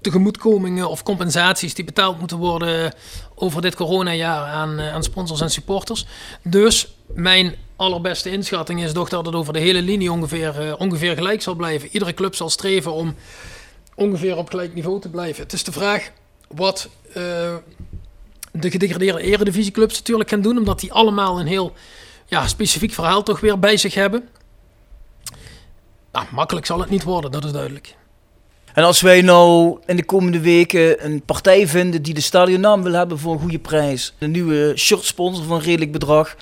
tegemoetkomingen 0.00 0.88
of 0.88 1.02
compensaties 1.02 1.74
die 1.74 1.84
betaald 1.84 2.18
moeten 2.18 2.36
worden 2.36 2.94
over 3.34 3.62
dit 3.62 3.74
coronajaar 3.74 4.46
aan, 4.46 4.80
aan 4.80 5.02
sponsors 5.02 5.40
en 5.40 5.50
supporters. 5.50 6.06
Dus 6.42 6.88
mijn 7.06 7.54
allerbeste 7.76 8.30
inschatting 8.30 8.82
is 8.82 8.92
toch 8.92 9.08
dat 9.08 9.26
het 9.26 9.34
over 9.34 9.52
de 9.52 9.58
hele 9.58 9.82
linie 9.82 10.12
ongeveer, 10.12 10.76
ongeveer 10.78 11.14
gelijk 11.14 11.42
zal 11.42 11.54
blijven. 11.54 11.88
Iedere 11.92 12.14
club 12.14 12.34
zal 12.34 12.50
streven 12.50 12.92
om 12.92 13.14
ongeveer 13.94 14.36
op 14.36 14.48
gelijk 14.48 14.74
niveau 14.74 15.00
te 15.00 15.08
blijven. 15.08 15.42
Het 15.42 15.52
is 15.52 15.64
de 15.64 15.72
vraag 15.72 16.10
wat 16.48 16.88
de 18.60 18.70
gedegradeerde 18.70 19.22
eredivisieclubs 19.22 19.96
natuurlijk 19.96 20.30
gaan 20.30 20.40
doen, 20.40 20.58
omdat 20.58 20.80
die 20.80 20.92
allemaal 20.92 21.40
een 21.40 21.46
heel 21.46 21.72
ja, 22.26 22.46
specifiek 22.46 22.92
verhaal 22.92 23.22
toch 23.22 23.40
weer 23.40 23.58
bij 23.58 23.76
zich 23.76 23.94
hebben. 23.94 24.28
Nou, 26.12 26.26
makkelijk 26.32 26.66
zal 26.66 26.80
het 26.80 26.90
niet 26.90 27.02
worden, 27.02 27.30
dat 27.30 27.44
is 27.44 27.52
duidelijk. 27.52 27.94
En 28.72 28.84
als 28.84 29.00
wij 29.00 29.22
nou 29.22 29.78
in 29.86 29.96
de 29.96 30.04
komende 30.04 30.40
weken 30.40 31.04
een 31.04 31.22
partij 31.22 31.68
vinden 31.68 32.02
die 32.02 32.14
de 32.14 32.20
stadionnaam 32.20 32.82
wil 32.82 32.92
hebben 32.92 33.18
voor 33.18 33.32
een 33.32 33.40
goede 33.40 33.58
prijs, 33.58 34.14
een 34.18 34.30
nieuwe 34.30 34.72
shirtsponsor 34.76 35.44
van 35.44 35.56
een 35.56 35.62
redelijk 35.62 35.92
bedrag, 35.92 36.36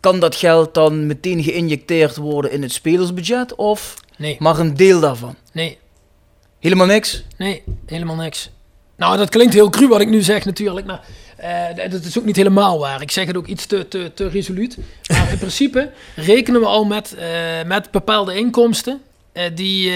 kan 0.00 0.20
dat 0.20 0.34
geld 0.34 0.74
dan 0.74 1.06
meteen 1.06 1.42
geïnjecteerd 1.42 2.16
worden 2.16 2.50
in 2.50 2.62
het 2.62 2.72
spelersbudget 2.72 3.54
of 3.54 3.94
Nee, 4.16 4.36
maar 4.38 4.58
een 4.58 4.76
deel 4.76 5.00
daarvan? 5.00 5.36
nee, 5.52 5.78
Helemaal 6.58 6.86
niks? 6.86 7.24
Nee, 7.36 7.62
helemaal 7.86 8.16
niks. 8.16 8.50
Nou, 8.96 9.16
dat 9.16 9.28
klinkt 9.28 9.54
heel 9.54 9.70
cru 9.70 9.88
wat 9.88 10.00
ik 10.00 10.08
nu 10.08 10.22
zeg 10.22 10.44
natuurlijk, 10.44 10.86
maar 10.86 11.06
eh, 11.42 11.90
dat 11.90 12.04
is 12.04 12.18
ook 12.18 12.24
niet 12.24 12.36
helemaal 12.36 12.78
waar. 12.78 13.02
Ik 13.02 13.10
zeg 13.10 13.26
het 13.26 13.36
ook 13.36 13.46
iets 13.46 13.66
te, 13.66 13.88
te, 13.88 14.10
te 14.14 14.28
resoluut. 14.28 14.78
Maar 15.08 15.30
in 15.32 15.38
principe 15.38 15.90
rekenen 16.14 16.60
we 16.60 16.66
al 16.66 16.84
met, 16.84 17.14
eh, 17.14 17.28
met 17.66 17.90
bepaalde 17.90 18.34
inkomsten. 18.36 19.02
eh, 19.32 19.44
die, 19.54 19.92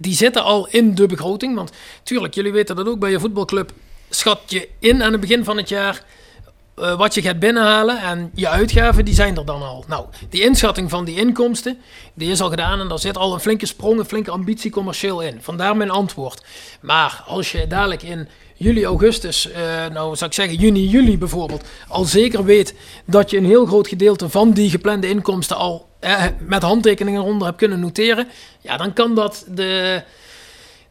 die, 0.00 0.14
zitten 0.14 0.42
al 0.42 0.68
in 0.68 0.94
de 0.94 1.06
begroting. 1.06 1.54
Want 1.54 1.72
tuurlijk, 2.02 2.34
jullie 2.34 2.52
weten 2.52 2.76
dat 2.76 2.86
ook 2.86 2.98
bij 2.98 3.10
je 3.10 3.20
voetbalclub. 3.20 3.72
Schat 4.10 4.40
je 4.46 4.68
in 4.78 5.02
aan 5.02 5.12
het 5.12 5.20
begin 5.20 5.44
van 5.44 5.56
het 5.56 5.68
jaar 5.68 6.04
wat 6.74 7.14
je 7.14 7.22
gaat 7.22 7.38
binnenhalen 7.38 7.98
en 8.02 8.30
je 8.34 8.48
uitgaven, 8.48 9.04
die 9.04 9.14
zijn 9.14 9.36
er 9.36 9.44
dan 9.44 9.62
al. 9.62 9.84
Nou, 9.88 10.06
die 10.28 10.42
inschatting 10.42 10.90
van 10.90 11.04
die 11.04 11.16
inkomsten, 11.16 11.78
die 12.14 12.30
is 12.30 12.40
al 12.40 12.48
gedaan 12.48 12.80
en 12.80 12.88
daar 12.88 12.98
zit 12.98 13.16
al 13.16 13.34
een 13.34 13.40
flinke 13.40 13.66
sprong, 13.66 13.98
een 13.98 14.04
flinke 14.04 14.30
ambitie 14.30 14.70
commercieel 14.70 15.20
in. 15.20 15.38
Vandaar 15.42 15.76
mijn 15.76 15.90
antwoord. 15.90 16.44
Maar 16.80 17.22
als 17.26 17.52
je 17.52 17.66
dadelijk 17.66 18.02
in 18.02 18.28
juli, 18.62 18.84
augustus, 18.84 19.50
eh, 19.50 19.62
nou 19.92 20.16
zou 20.16 20.30
ik 20.30 20.36
zeggen 20.36 20.56
juni, 20.56 20.88
juli 20.88 21.18
bijvoorbeeld, 21.18 21.64
al 21.88 22.04
zeker 22.04 22.44
weet 22.44 22.74
dat 23.04 23.30
je 23.30 23.36
een 23.36 23.44
heel 23.44 23.66
groot 23.66 23.88
gedeelte 23.88 24.28
van 24.28 24.52
die 24.52 24.70
geplande 24.70 25.08
inkomsten 25.08 25.56
al 25.56 25.88
eh, 25.98 26.24
met 26.38 26.62
handtekeningen 26.62 27.20
eronder 27.20 27.46
hebt 27.46 27.58
kunnen 27.58 27.80
noteren, 27.80 28.28
ja, 28.60 28.76
dan 28.76 28.92
kan 28.92 29.14
dat 29.14 29.44
de, 29.48 30.02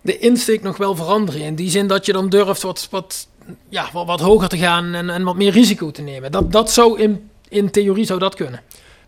de 0.01 0.17
insteek 0.17 0.61
nog 0.61 0.77
wel 0.77 0.95
veranderen. 0.95 1.41
In 1.41 1.55
die 1.55 1.69
zin 1.69 1.87
dat 1.87 2.05
je 2.05 2.11
dan 2.11 2.29
durft 2.29 2.61
wat, 2.61 2.87
wat, 2.91 3.27
ja, 3.69 3.89
wat, 3.93 4.05
wat 4.05 4.19
hoger 4.19 4.49
te 4.49 4.57
gaan 4.57 4.93
en, 4.93 5.09
en 5.09 5.23
wat 5.23 5.35
meer 5.35 5.51
risico 5.51 5.91
te 5.91 6.01
nemen. 6.01 6.31
Dat, 6.31 6.51
dat 6.51 6.71
zou 6.71 6.99
in, 6.99 7.29
in 7.49 7.71
theorie 7.71 8.05
zou 8.05 8.19
dat 8.19 8.35
kunnen. 8.35 8.61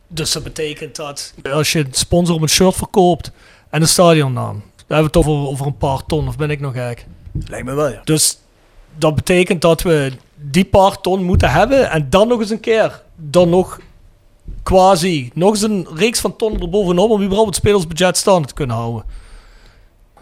Dus 0.08 0.32
dat 0.32 0.44
betekent 0.44 0.96
dat 0.96 1.34
als 1.52 1.72
je 1.72 1.80
een 1.80 1.88
sponsor 1.92 2.36
op 2.36 2.42
een 2.42 2.50
shirt 2.50 2.76
verkoopt 2.76 3.32
en 3.70 3.82
een 3.82 3.88
stadionnaam, 3.88 4.64
dan 4.76 4.98
hebben 4.98 5.12
we 5.12 5.20
het 5.20 5.28
over, 5.28 5.50
over 5.50 5.66
een 5.66 5.78
paar 5.78 6.06
ton, 6.06 6.28
of 6.28 6.38
ben 6.38 6.50
ik 6.50 6.60
nog 6.60 6.74
gek? 6.74 7.06
Lijkt 7.48 7.66
me 7.66 7.74
wel, 7.74 7.90
ja. 7.90 8.02
Dus 8.04 8.38
dat 8.98 9.16
betekent 9.16 9.62
dat 9.62 9.82
we 9.82 10.12
die 10.36 10.66
paar 10.66 11.02
ton 11.02 11.24
moeten 11.24 11.52
hebben 11.52 11.90
en 11.92 12.10
dan 12.10 12.28
nog 12.28 12.40
eens 12.40 12.50
een 12.50 12.60
keer, 12.60 13.02
dan 13.16 13.50
nog 13.50 13.80
quasi, 14.64 15.32
nog 15.34 15.50
eens 15.50 15.62
een 15.62 15.88
reeks 15.96 16.20
van 16.20 16.36
tonnen 16.36 16.62
erbovenop 16.62 17.10
om 17.10 17.22
überhaupt 17.22 17.48
het 17.50 17.56
spelersbudget 17.56 18.18
staande 18.18 18.48
te 18.48 18.54
kunnen 18.54 18.76
houden. 18.76 19.04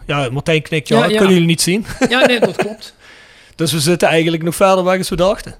Ja, 0.06 0.28
Martijn 0.30 0.62
knikt, 0.62 0.88
ja, 0.88 0.96
Ja, 0.96 1.02
dat 1.02 1.10
ja. 1.10 1.16
kunnen 1.16 1.34
jullie 1.34 1.50
niet 1.50 1.62
zien. 1.62 1.86
Ja, 2.08 2.26
nee, 2.26 2.40
dat 2.40 2.56
klopt. 2.56 2.94
Dus 3.56 3.72
we 3.72 3.80
zitten 3.80 4.08
eigenlijk 4.08 4.42
nog 4.42 4.54
verder 4.54 4.84
weg 4.84 4.98
als 4.98 5.08
we 5.08 5.16
dachten. 5.16 5.54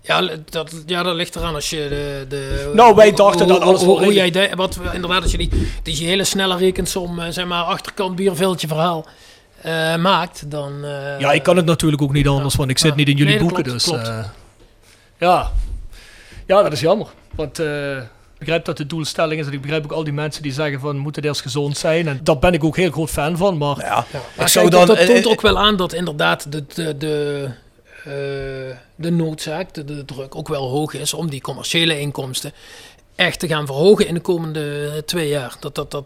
Ja, 0.00 0.28
dat, 0.50 0.82
ja, 0.86 1.02
dat 1.02 1.14
ligt 1.14 1.36
eraan 1.36 1.54
als 1.54 1.70
je 1.70 1.86
de... 1.88 2.26
de 2.28 2.70
Nou, 2.74 2.94
wij 2.94 3.12
dachten 3.12 3.46
dat 3.48 3.60
alles 3.60 3.82
hoe, 3.82 4.12
jij 4.12 4.30
de, 4.30 4.50
wat, 4.56 4.74
we- 4.76 4.90
Inderdaad, 4.92 5.22
als 5.22 5.30
je 5.30 5.38
die, 5.38 5.50
die 5.82 6.06
hele 6.06 6.24
snelle 6.24 6.56
rekensom, 6.56 7.18
eh, 7.20 7.26
zeg 7.30 7.46
maar, 7.46 7.62
achterkant 7.62 8.16
bierveeltje 8.16 8.66
verhaal 8.68 9.06
eh, 9.64 9.96
maakt, 9.96 10.50
dan... 10.50 10.84
eh, 10.84 11.20
Ja, 11.20 11.32
ik 11.32 11.42
kan 11.42 11.56
het 11.56 11.66
natuurlijk 11.66 12.02
ook 12.02 12.12
niet 12.12 12.28
anders, 12.28 12.54
want 12.54 12.70
ik 12.70 12.78
zit 12.78 12.94
niet 12.96 13.08
in 13.08 13.16
jullie 13.16 13.32
Nee, 13.38 13.42
dat 13.42 13.46
boeken. 13.48 13.64
klopt, 13.64 13.84
dus 13.86 13.92
klopt. 13.94 14.08
eh, 14.08 14.24
ja. 15.18 15.50
ja, 16.46 16.62
dat 16.62 16.72
is 16.72 16.80
jammer. 16.80 17.06
Want 17.34 17.58
eh, 17.58 17.96
ik 17.96 18.38
begrijp 18.38 18.64
dat 18.64 18.76
de 18.76 18.86
doelstelling 18.86 19.40
is. 19.40 19.46
En 19.46 19.52
ik 19.52 19.60
begrijp 19.60 19.84
ook 19.84 19.92
al 19.92 20.04
die 20.04 20.12
mensen 20.12 20.42
die 20.42 20.52
zeggen 20.52 20.80
van 20.80 20.96
moet 20.96 21.16
het 21.16 21.24
eerst 21.24 21.40
gezond 21.40 21.76
zijn. 21.76 22.08
En 22.08 22.20
daar 22.22 22.38
ben 22.38 22.52
ik 22.52 22.64
ook 22.64 22.76
heel 22.76 22.90
groot 22.90 23.10
fan 23.10 23.36
van. 23.36 23.56
Maar 23.58 23.78
Ja, 23.78 24.04
Maar 24.12 24.44
ik 24.46 24.48
zou 24.52 24.68
kijk, 24.68 24.86
dan... 24.86 24.96
dat, 24.96 25.06
dat 25.06 25.06
toont 25.06 25.26
ook 25.26 25.40
wel 25.40 25.58
aan 25.58 25.76
dat 25.76 25.92
inderdaad 25.92 26.52
de, 26.52 26.64
de, 26.74 26.96
de, 26.96 27.48
eh, 28.04 28.76
de 28.94 29.10
noodzaak, 29.10 29.74
de, 29.74 29.84
de 29.84 30.04
druk 30.04 30.34
ook 30.36 30.48
wel 30.48 30.68
hoog 30.68 30.94
is 30.94 31.14
om 31.14 31.30
die 31.30 31.40
commerciële 31.40 32.00
inkomsten 32.00 32.52
echt 33.16 33.38
te 33.38 33.48
gaan 33.48 33.66
verhogen 33.66 34.06
in 34.06 34.14
de 34.14 34.20
komende 34.20 35.02
twee 35.06 35.28
jaar. 35.28 35.56
Dat, 35.60 35.74
dat, 35.74 35.90
dat 35.90 36.04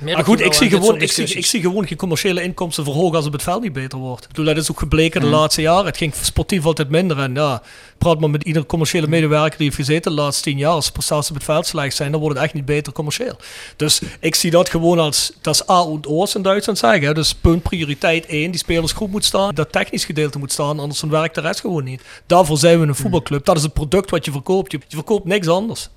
Maar 0.00 0.24
goed, 0.24 0.40
ik 0.40 0.52
zie, 0.52 0.70
gewoon, 0.70 1.00
ik, 1.00 1.12
zie, 1.12 1.24
ik 1.24 1.46
zie 1.46 1.60
gewoon 1.60 1.86
geen 1.86 1.96
commerciële 1.96 2.42
inkomsten 2.42 2.84
verhogen 2.84 3.16
als 3.16 3.26
op 3.26 3.32
het 3.32 3.42
veld 3.42 3.62
niet 3.62 3.72
beter 3.72 3.98
wordt. 3.98 4.22
Ik 4.22 4.28
bedoel, 4.28 4.44
dat 4.44 4.56
is 4.56 4.70
ook 4.70 4.78
gebleken 4.78 5.20
de 5.20 5.26
laatste 5.26 5.60
jaren. 5.60 5.84
Het 5.84 5.96
ging 5.96 6.14
sportief 6.14 6.64
altijd 6.64 6.88
minder. 6.88 7.18
En 7.18 7.34
ja, 7.34 7.62
praat 7.98 8.20
maar 8.20 8.30
met 8.30 8.44
iedere 8.44 8.66
commerciële 8.66 9.06
medewerker 9.06 9.56
die 9.56 9.66
heeft 9.66 9.76
gezeten 9.78 10.16
de 10.16 10.22
laatste 10.22 10.42
tien 10.42 10.58
jaar. 10.58 10.70
Als 10.72 10.90
prestaties 10.90 11.28
op 11.28 11.34
het 11.34 11.44
veld 11.44 11.66
slecht 11.66 11.96
zijn, 11.96 12.10
dan 12.10 12.20
wordt 12.20 12.36
het 12.36 12.44
echt 12.44 12.54
niet 12.54 12.64
beter 12.64 12.92
commercieel. 12.92 13.36
Dus 13.76 14.00
ik 14.20 14.34
zie 14.34 14.50
dat 14.50 14.68
gewoon 14.68 14.98
als, 14.98 15.32
dat 15.40 15.54
is 15.54 15.70
A 15.70 15.80
en 15.80 16.06
O's 16.06 16.34
in 16.34 16.42
Duitsland 16.42 16.78
zeggen. 16.78 17.14
Dus 17.14 17.34
punt 17.34 17.62
prioriteit 17.62 18.26
1, 18.26 18.50
die 18.50 18.60
spelersgroep 18.60 19.10
moet 19.10 19.24
staan. 19.24 19.54
Dat 19.54 19.72
technisch 19.72 20.04
gedeelte 20.04 20.38
moet 20.38 20.52
staan, 20.52 20.80
anders 20.80 21.00
dan 21.00 21.10
werkt 21.10 21.34
de 21.34 21.40
rest 21.40 21.60
gewoon 21.60 21.84
niet. 21.84 22.02
Daarvoor 22.26 22.58
zijn 22.58 22.80
we 22.80 22.86
een 22.86 22.94
voetbalclub. 22.94 23.44
Dat 23.44 23.56
is 23.56 23.62
het 23.62 23.72
product 23.72 24.10
wat 24.10 24.24
je 24.24 24.30
verkoopt. 24.30 24.72
Je, 24.72 24.80
je 24.88 24.96
verkoopt 24.96 25.24
niks 25.24 25.48
anders. 25.48 25.88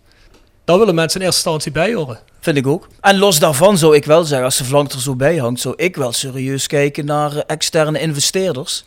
Daar 0.69 0.79
willen 0.79 0.95
mensen 0.95 1.19
in 1.19 1.25
eerste 1.25 1.49
instantie 1.49 1.71
bij 1.71 1.93
horen. 1.93 2.19
Vind 2.39 2.57
ik 2.57 2.67
ook. 2.67 2.87
En 3.01 3.17
los 3.17 3.39
daarvan 3.39 3.77
zou 3.77 3.95
ik 3.95 4.05
wel 4.05 4.23
zeggen, 4.23 4.45
als 4.45 4.57
de 4.57 4.63
flank 4.63 4.91
er 4.91 4.99
zo 4.99 5.15
bij 5.15 5.37
hangt, 5.37 5.59
zou 5.61 5.73
ik 5.77 5.95
wel 5.95 6.11
serieus 6.11 6.67
kijken 6.67 7.05
naar 7.05 7.37
externe 7.37 7.99
investeerders. 7.99 8.83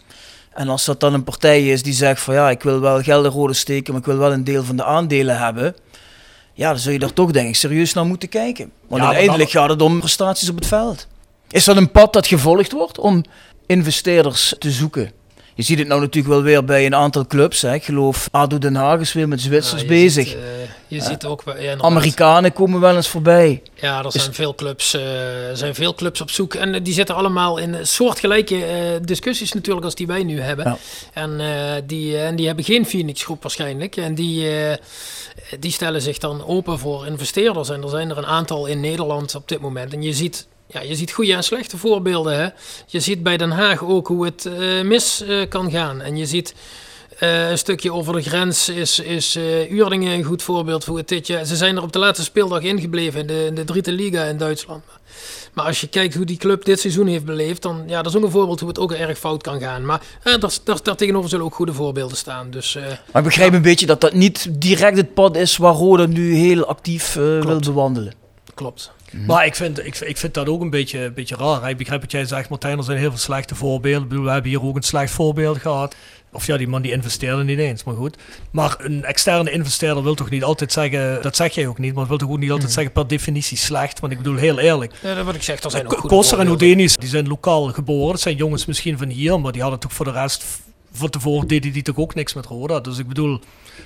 En 0.53 0.69
als 0.69 0.85
dat 0.85 1.01
dan 1.01 1.15
een 1.15 1.25
partij 1.25 1.69
is 1.69 1.83
die 1.83 1.93
zegt 1.93 2.21
van 2.21 2.35
ja, 2.35 2.51
ik 2.51 2.63
wil 2.63 2.81
wel 2.81 3.03
geld 3.03 3.25
in 3.25 3.31
rode 3.31 3.53
steken, 3.53 3.93
maar 3.93 4.01
ik 4.01 4.07
wil 4.07 4.17
wel 4.17 4.33
een 4.33 4.45
deel 4.45 4.65
van 4.65 4.77
de 4.77 4.85
aandelen 4.85 5.39
hebben. 5.39 5.77
Ja, 6.53 6.71
dan 6.71 6.79
zul 6.79 6.93
je 6.93 6.99
daar 6.99 7.13
toch 7.13 7.31
denk 7.31 7.49
ik 7.49 7.57
serieus 7.57 7.93
naar 7.93 8.07
moeten 8.07 8.29
kijken. 8.29 8.73
Want 8.89 9.03
Ja, 9.03 9.09
uiteindelijk 9.09 9.51
gaat 9.51 9.69
het 9.69 9.83
om 9.83 9.99
prestaties 9.99 10.49
op 10.49 10.57
het 10.57 10.67
veld. 10.67 11.07
Is 11.51 11.65
dat 11.65 11.77
een 11.77 11.91
pad 11.91 12.13
dat 12.13 12.27
gevolgd 12.27 12.73
wordt 12.73 12.99
om 12.99 13.25
investeerders 13.67 14.55
te 14.59 14.71
zoeken? 14.71 15.13
Je 15.55 15.63
ziet 15.63 15.79
het 15.79 15.89
nou 15.89 16.01
natuurlijk 16.01 16.35
wel 16.35 16.43
weer 16.43 16.65
bij 16.65 16.87
een 16.87 16.95
aantal 16.95 17.27
clubs. 17.27 17.63
Hè. 17.63 17.75
Ik 17.75 17.85
geloof 17.85 18.29
ADO 18.31 18.59
Den 18.59 18.75
Haag 18.75 19.01
is 19.01 19.13
weer 19.13 19.29
met 19.29 19.41
Zwitsers 19.41 19.81
Ja, 19.81 19.87
je 19.87 19.93
bezig. 19.95 20.27
ziet, 20.27 20.37
eh, 20.37 20.41
je 20.89 21.01
ziet 21.01 21.25
ook... 21.25 21.43
ja. 21.59 21.77
Amerikanen 21.79 22.53
komen 22.53 22.81
wel 22.81 22.97
eens 22.97 23.09
voorbij. 23.09 23.63
Ja, 23.75 23.99
er 23.99 24.07
Is- 24.07 24.23
zijn, 24.23 24.35
veel 24.35 24.55
clubs, 24.55 24.95
eh, 24.95 25.49
er 25.49 25.57
zijn 25.57 25.75
veel 25.75 25.95
clubs 25.95 26.21
op 26.21 26.31
zoek. 26.31 26.55
En 26.55 26.75
eh, 26.75 26.81
die 26.85 26.95
zitten 26.95 27.15
allemaal 27.15 27.59
in 27.59 27.77
soortgelijke 27.87 29.01
discussies 29.05 29.53
natuurlijk 29.53 29.85
als 29.85 29.95
die 29.95 30.07
wij 30.07 30.23
nu 30.25 30.41
hebben. 30.41 30.65
Ja. 30.65 30.77
En, 31.13 31.41
die, 31.87 32.19
en 32.19 32.37
die 32.37 32.47
hebben 32.47 32.65
geen 32.65 32.87
Phoenix 32.87 33.23
groep 33.23 33.43
waarschijnlijk. 33.43 33.97
En 33.97 34.15
die, 34.15 34.47
die 35.61 35.73
stellen 35.73 36.03
zich 36.03 36.19
dan 36.19 36.47
open 36.47 36.79
voor 36.79 37.07
investeerders. 37.07 37.69
En 37.71 37.83
er 37.83 37.89
zijn 37.89 38.11
er 38.11 38.19
een 38.19 38.27
aantal 38.27 38.67
in 38.67 38.81
Nederland 38.81 39.35
op 39.35 39.49
dit 39.49 39.61
moment. 39.61 39.93
En 39.93 40.03
je 40.03 40.13
ziet... 40.13 40.47
Ja, 40.73 40.81
je 40.81 40.95
ziet 40.95 41.13
goede 41.13 41.33
en 41.33 41.45
slechte 41.45 41.79
voorbeelden. 41.79 42.37
Hè? 42.37 42.49
Je 42.87 43.01
ziet 43.01 43.23
bij 43.23 43.37
Den 43.37 43.51
Haag 43.51 43.85
ook 43.85 44.07
hoe 44.07 44.25
het 44.25 44.47
eh, 44.47 44.83
mis 44.83 45.23
eh, 45.23 45.49
kan 45.49 45.71
gaan. 45.71 46.01
En 46.01 46.17
je 46.17 46.27
ziet 46.27 46.55
eh, 47.19 47.51
een 47.51 47.59
stukje 47.59 47.93
over 47.93 48.13
de 48.13 48.23
grens 48.23 48.69
is, 48.69 48.99
is 48.99 49.37
Uerdingen 49.71 50.13
een 50.13 50.25
goed 50.25 50.43
voorbeeld 50.43 50.85
voor 50.85 50.97
het 50.97 51.09
dit 51.09 51.27
jaar. 51.27 51.45
Ze 51.45 51.57
zijn 51.57 51.77
er 51.77 51.83
op 51.83 51.93
de 51.93 51.99
laatste 51.99 52.25
speeldag 52.25 52.63
ingebleven 52.63 53.21
in 53.21 53.27
de, 53.27 53.45
in 53.45 53.55
de 53.55 53.65
Dritte 53.65 53.93
Liga 53.93 54.25
in 54.25 54.37
Duitsland. 54.37 54.83
Maar 55.53 55.65
als 55.65 55.81
je 55.81 55.87
kijkt 55.87 56.15
hoe 56.15 56.25
die 56.25 56.37
club 56.37 56.65
dit 56.65 56.81
seizoen 56.81 57.07
heeft 57.07 57.25
beleefd, 57.25 57.63
dan 57.63 57.83
ja, 57.87 58.03
dat 58.03 58.13
is 58.13 58.19
ook 58.19 58.25
een 58.25 58.31
voorbeeld 58.31 58.61
hoe 58.61 58.69
het 58.69 58.79
ook 58.79 58.93
erg 58.93 59.19
fout 59.19 59.43
kan 59.43 59.61
gaan. 59.61 59.85
Maar 59.85 60.01
eh, 60.23 60.39
daar, 60.39 60.53
daar, 60.65 60.83
daar 60.83 60.97
tegenover 60.97 61.31
zullen 61.31 61.45
ook 61.45 61.55
goede 61.55 61.73
voorbeelden 61.73 62.17
staan. 62.17 62.51
Dus 62.51 62.75
Maar 63.13 63.23
ik 63.23 63.29
begrijp 63.29 63.53
een 63.53 63.63
beetje 63.63 63.87
dat 63.87 64.01
dat 64.01 64.13
niet 64.13 64.49
direct 64.51 64.97
het 64.97 65.15
pad 65.15 65.37
is 65.37 65.57
waar 65.57 65.75
Roda 65.75 66.07
nu 66.07 66.35
heel 66.35 66.67
actief 66.67 67.13
wil 67.13 67.61
bewandelen. 67.61 68.15
klopt. 68.55 68.93
Maar 69.27 69.47
ik 69.47 69.55
vind, 69.55 69.87
ik, 69.87 70.01
ik 70.01 70.17
vind 70.17 70.35
dat 70.35 70.49
ook 70.49 70.61
een 70.61 70.71
beetje, 70.71 70.99
een 71.05 71.15
beetje 71.15 71.37
raar. 71.37 71.71
Ik 71.71 71.77
begrijp 71.77 72.01
wat 72.01 72.11
jij 72.11 72.25
zegt, 72.25 72.49
Martijn, 72.49 72.79
er 72.79 72.85
zijn 72.85 72.99
heel 72.99 73.11
veel 73.11 73.19
slechte 73.19 73.55
voorbeelden. 73.55 74.03
Ik 74.03 74.09
bedoel, 74.09 74.25
we 74.25 74.31
hebben 74.31 74.51
hier 74.51 74.63
ook 74.63 74.77
een 74.77 74.83
slecht 74.83 75.13
voorbeeld 75.13 75.59
gehad. 75.59 75.95
Of 76.33 76.47
ja, 76.47 76.57
die 76.57 76.69
man 76.69 76.83
die 76.83 76.93
investeerde 76.93 77.45
niet 77.45 77.59
eens, 77.59 77.85
maar 77.85 77.95
goed. 77.95 78.17
Maar 78.51 78.77
een 78.79 79.05
externe 79.05 79.51
investeerder 79.51 80.03
wil 80.03 80.15
toch 80.15 80.31
niet 80.31 80.45
altijd 80.45 80.73
zeggen, 80.73 81.23
dat 81.23 81.37
zeg 81.37 81.55
jij 81.55 81.67
ook 81.67 81.79
niet, 81.79 81.95
maar 81.95 82.07
wil 82.07 82.19
toch 82.19 82.31
ook 82.31 82.39
niet 82.39 82.51
altijd 82.51 82.69
Mhm. 82.69 82.79
zeggen 82.79 82.93
per 82.93 83.07
definitie 83.07 83.57
slecht. 83.57 84.01
Want 84.01 84.13
ik 84.13 84.19
bedoel, 84.19 84.37
heel 84.37 84.59
eerlijk. 84.59 84.93
Ja, 85.03 85.15
dat 85.15 85.25
wat 85.25 85.35
ik 85.35 85.43
zeg, 85.43 85.63
er 85.63 85.71
zijn 85.71 85.85
ook 85.89 86.09
Koster 86.09 86.39
en. 86.39 86.47
Houdini's, 86.47 86.97
die 86.97 87.09
zijn 87.09 87.29
lokaal 87.29 87.65
geboren. 87.73 88.13
Dat 88.13 88.21
zijn 88.21 88.37
jongens 88.37 88.67
misschien 88.67 88.99
van 88.99 89.09
hier, 89.09 89.41
maar 89.41 89.53
die 89.53 89.63
hadden 89.63 89.81
toch 89.81 89.93
voor 89.93 90.05
de 90.05 90.13
rest... 90.13 90.45
Van 90.95 91.11
tevoren 91.11 91.49
deden 91.49 91.73
die 91.73 91.83
toch 91.83 91.97
ook 91.97 92.15
niks 92.15 92.35
met 92.35 92.47
Roda. 92.47 92.81
Dus 92.81 92.99
ik 92.99 93.09
bedoel, 93.09 93.41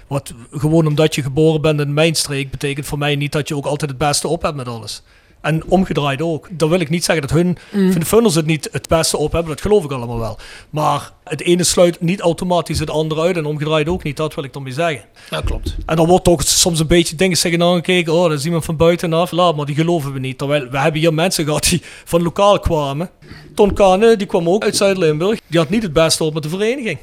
wat, 0.07 0.35
gewoon 0.51 0.87
omdat 0.87 1.15
je 1.15 1.23
geboren 1.23 1.61
bent 1.61 1.81
in 1.81 1.95
mijn 1.95 2.15
streek... 2.15 2.51
betekent 2.51 2.87
voor 2.87 2.99
mij 2.99 3.17
niet 3.17 3.33
dat 3.33 3.49
je 3.49 3.57
ook 3.57 3.67
altijd 3.67 3.91
het 3.91 3.99
beste 3.99 4.29
op 4.29 4.43
hebt 4.43 4.57
met 4.57 4.69
alles. 4.69 5.03
En 5.41 5.63
omgedraaid 5.69 6.23
ook. 6.23 6.49
Dan 6.51 6.69
wil 6.69 6.81
ik 6.81 6.89
niet 6.89 7.05
zeggen 7.05 7.27
dat 7.27 7.37
hun, 7.37 7.57
Mm. 7.73 7.91
van 7.93 8.01
de 8.01 8.07
Funnels 8.07 8.35
het 8.35 8.47
niet 8.47 8.69
het 8.73 8.89
beste 8.89 9.17
op 9.17 9.33
hebben. 9.33 9.51
Dat 9.51 9.61
geloof 9.61 9.85
ik 9.85 9.91
allemaal 9.93 10.19
wel. 10.19 10.39
Maar 10.71 11.13
het 11.25 11.41
ene 11.43 11.65
sluit 11.65 12.01
niet 12.01 12.21
automatisch 12.21 12.79
het 12.79 12.91
andere 12.91 13.21
uit. 13.21 13.37
En 13.37 13.45
omgedraaid 13.45 13.89
ook 13.89 14.03
niet. 14.03 14.17
Dat 14.17 14.35
wil 14.35 14.45
ik 14.45 14.55
ermee 14.55 14.73
zeggen. 14.73 15.05
Ja, 15.31 15.41
klopt. 15.41 15.77
En 15.87 15.97
dan 15.97 16.07
wordt 16.07 16.25
toch 16.25 16.43
soms 16.43 16.81
een 16.81 16.87
beetje 16.87 17.17
dingen 17.17 17.37
zeggen 17.37 17.63
aangekeken. 17.63 18.13
Oh, 18.13 18.29
dat 18.29 18.39
is 18.39 18.45
iemand 18.45 18.65
van 18.65 18.77
buitenaf. 18.77 19.31
Laat 19.31 19.57
maar, 19.57 19.67
die 19.67 19.75
geloven 19.75 20.13
we 20.13 20.19
niet. 20.19 20.39
Terwijl 20.39 20.69
we 20.71 20.79
hebben 20.79 21.01
hier 21.01 21.15
mensen 21.15 21.45
gehad 21.45 21.65
die 21.65 21.83
van 22.05 22.23
lokaal 22.23 22.59
kwamen. 22.59 23.11
Ton 23.55 23.73
Kane, 23.75 24.17
die 24.17 24.27
kwam 24.27 24.49
ook 24.49 24.65
uit 24.65 24.77
Zuid-Limburg. 24.77 25.41
Die 25.47 25.59
had 25.61 25.69
niet 25.69 25.83
het 25.83 25.93
beste 25.93 26.25
op 26.25 26.35
met 26.35 26.43
de 26.43 26.49
vereniging. 26.49 26.99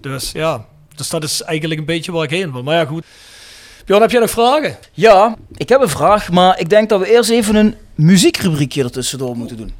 Dus 0.00 0.32
ja, 0.32 0.66
dus 0.96 1.08
dat 1.08 1.24
is 1.24 1.42
eigenlijk 1.42 1.80
een 1.80 1.86
beetje 1.86 2.12
waar 2.12 2.24
ik 2.24 2.30
heen 2.30 2.52
wil. 2.52 2.62
Maar 2.62 2.74
ja, 2.74 2.84
goed. 2.84 3.04
Bjorn, 3.84 4.02
heb 4.02 4.10
jij 4.10 4.20
nog 4.20 4.30
vragen? 4.30 4.76
Ja, 4.92 5.36
ik 5.56 5.68
heb 5.68 5.80
een 5.80 5.88
vraag, 5.88 6.30
maar 6.30 6.60
ik 6.60 6.68
denk 6.68 6.88
dat 6.88 7.00
we 7.00 7.10
eerst 7.10 7.30
even 7.30 7.54
een 7.54 7.74
muziekrubriekje 7.94 8.82
ertussendoor 8.82 9.36
moeten 9.36 9.56
doen. 9.56 9.72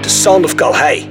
The 0.00 0.08
Sound 0.08 0.44
of 0.44 0.54
Calhei. 0.54 1.08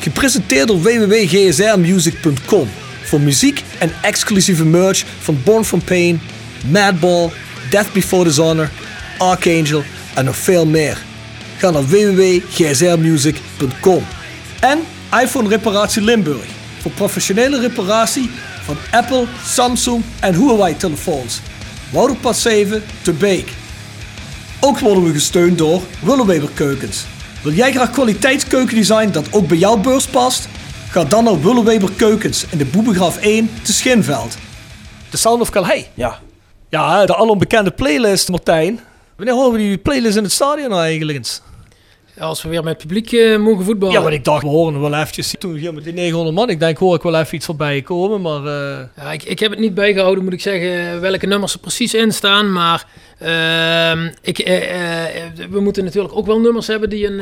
Gepresenteerd 0.00 0.68
door 0.68 0.82
www.gsrmusic.com 0.82 2.68
voor 3.02 3.20
muziek 3.20 3.62
en 3.78 3.92
exclusieve 4.02 4.64
merch 4.64 5.04
van 5.20 5.40
Born 5.44 5.64
From 5.64 5.84
Pain, 5.84 6.20
Madball, 6.66 7.30
Death 7.70 7.92
Before 7.92 8.24
Dishonor, 8.24 8.70
Archangel 9.18 9.82
en 10.14 10.24
nog 10.24 10.36
veel 10.36 10.66
meer. 10.66 11.02
Ga 11.56 11.70
naar 11.70 11.86
www.gsrmusic.com 11.86 14.06
En 14.60 14.78
iPhone 15.22 15.48
Reparatie 15.48 16.02
Limburg 16.02 16.58
voor 16.80 16.90
professionele 16.90 17.60
reparatie 17.60 18.30
van 18.62 18.76
Apple, 18.90 19.26
Samsung 19.44 20.02
en 20.20 20.34
Huawei 20.34 20.76
telefoons. 20.76 21.40
Wouderpad 21.92 22.36
7 22.36 22.82
te 23.02 23.12
Beek. 23.12 23.52
Ook 24.60 24.78
worden 24.78 25.04
we 25.04 25.12
gesteund 25.12 25.58
door 25.58 25.82
Willeweber 26.02 26.48
Keukens. 26.54 27.04
Wil 27.42 27.52
jij 27.52 27.72
graag 27.72 27.90
kwaliteitskeukendesign 27.90 29.10
dat 29.10 29.32
ook 29.32 29.48
bij 29.48 29.56
jouw 29.56 29.76
beurs 29.76 30.06
past? 30.06 30.48
Ga 30.90 31.04
dan 31.04 31.24
naar 31.24 31.40
Willeweber 31.40 31.90
Keukens 31.96 32.46
in 32.50 32.58
de 32.58 32.64
Boebegraaf 32.64 33.16
1 33.16 33.50
te 33.62 33.72
Schinveld. 33.72 34.36
De 35.10 35.16
Sound 35.16 35.40
of 35.40 35.50
Calhei. 35.50 35.86
Ja. 35.94 36.18
Ja, 36.68 37.06
de 37.06 37.16
alombekende 37.16 37.70
playlist, 37.70 38.28
Martijn. 38.28 38.80
Wanneer 39.16 39.34
horen 39.34 39.52
we 39.52 39.58
die 39.58 39.78
playlist 39.78 40.16
in 40.16 40.22
het 40.22 40.32
stadion 40.32 40.68
nou 40.68 40.82
eigenlijk 40.82 41.18
eens? 41.18 41.42
Als 42.20 42.42
we 42.42 42.48
weer 42.48 42.62
met 42.64 42.78
publiek 42.78 43.12
eh, 43.12 43.38
mogen 43.38 43.64
voetballen. 43.64 43.94
Ja, 43.94 44.02
want 44.02 44.14
ik 44.14 44.24
dacht, 44.24 44.42
we 44.42 44.48
horen 44.48 44.80
wel 44.80 44.94
eventjes. 44.94 45.34
Toen 45.38 45.54
hier 45.54 45.74
met 45.74 45.84
die 45.84 45.92
900 45.92 46.36
man, 46.36 46.48
ik 46.50 46.60
denk, 46.60 46.78
hoor 46.78 46.94
ik 46.94 47.02
wel 47.02 47.18
even 47.20 47.34
iets 47.34 47.46
voorbij 47.46 47.82
komen, 47.82 48.20
maar... 48.20 48.46
eh, 48.46 48.78
Ja, 48.96 49.12
ik, 49.12 49.22
ik 49.22 49.38
heb 49.38 49.50
het 49.50 49.60
niet 49.60 49.74
bijgehouden, 49.74 50.24
moet 50.24 50.32
ik 50.32 50.40
zeggen, 50.40 51.00
welke 51.00 51.26
nummers 51.26 51.52
er 51.52 51.58
precies 51.60 51.94
in 51.94 52.12
staan. 52.12 52.52
Maar 52.52 52.86
ehm, 53.18 54.08
ik, 54.22 54.38
eh, 54.38 54.56
we 55.50 55.60
moeten 55.60 55.84
natuurlijk 55.84 56.16
ook 56.16 56.26
wel 56.26 56.40
nummers 56.40 56.66
hebben 56.66 56.90
die 56.90 57.06
een, 57.06 57.20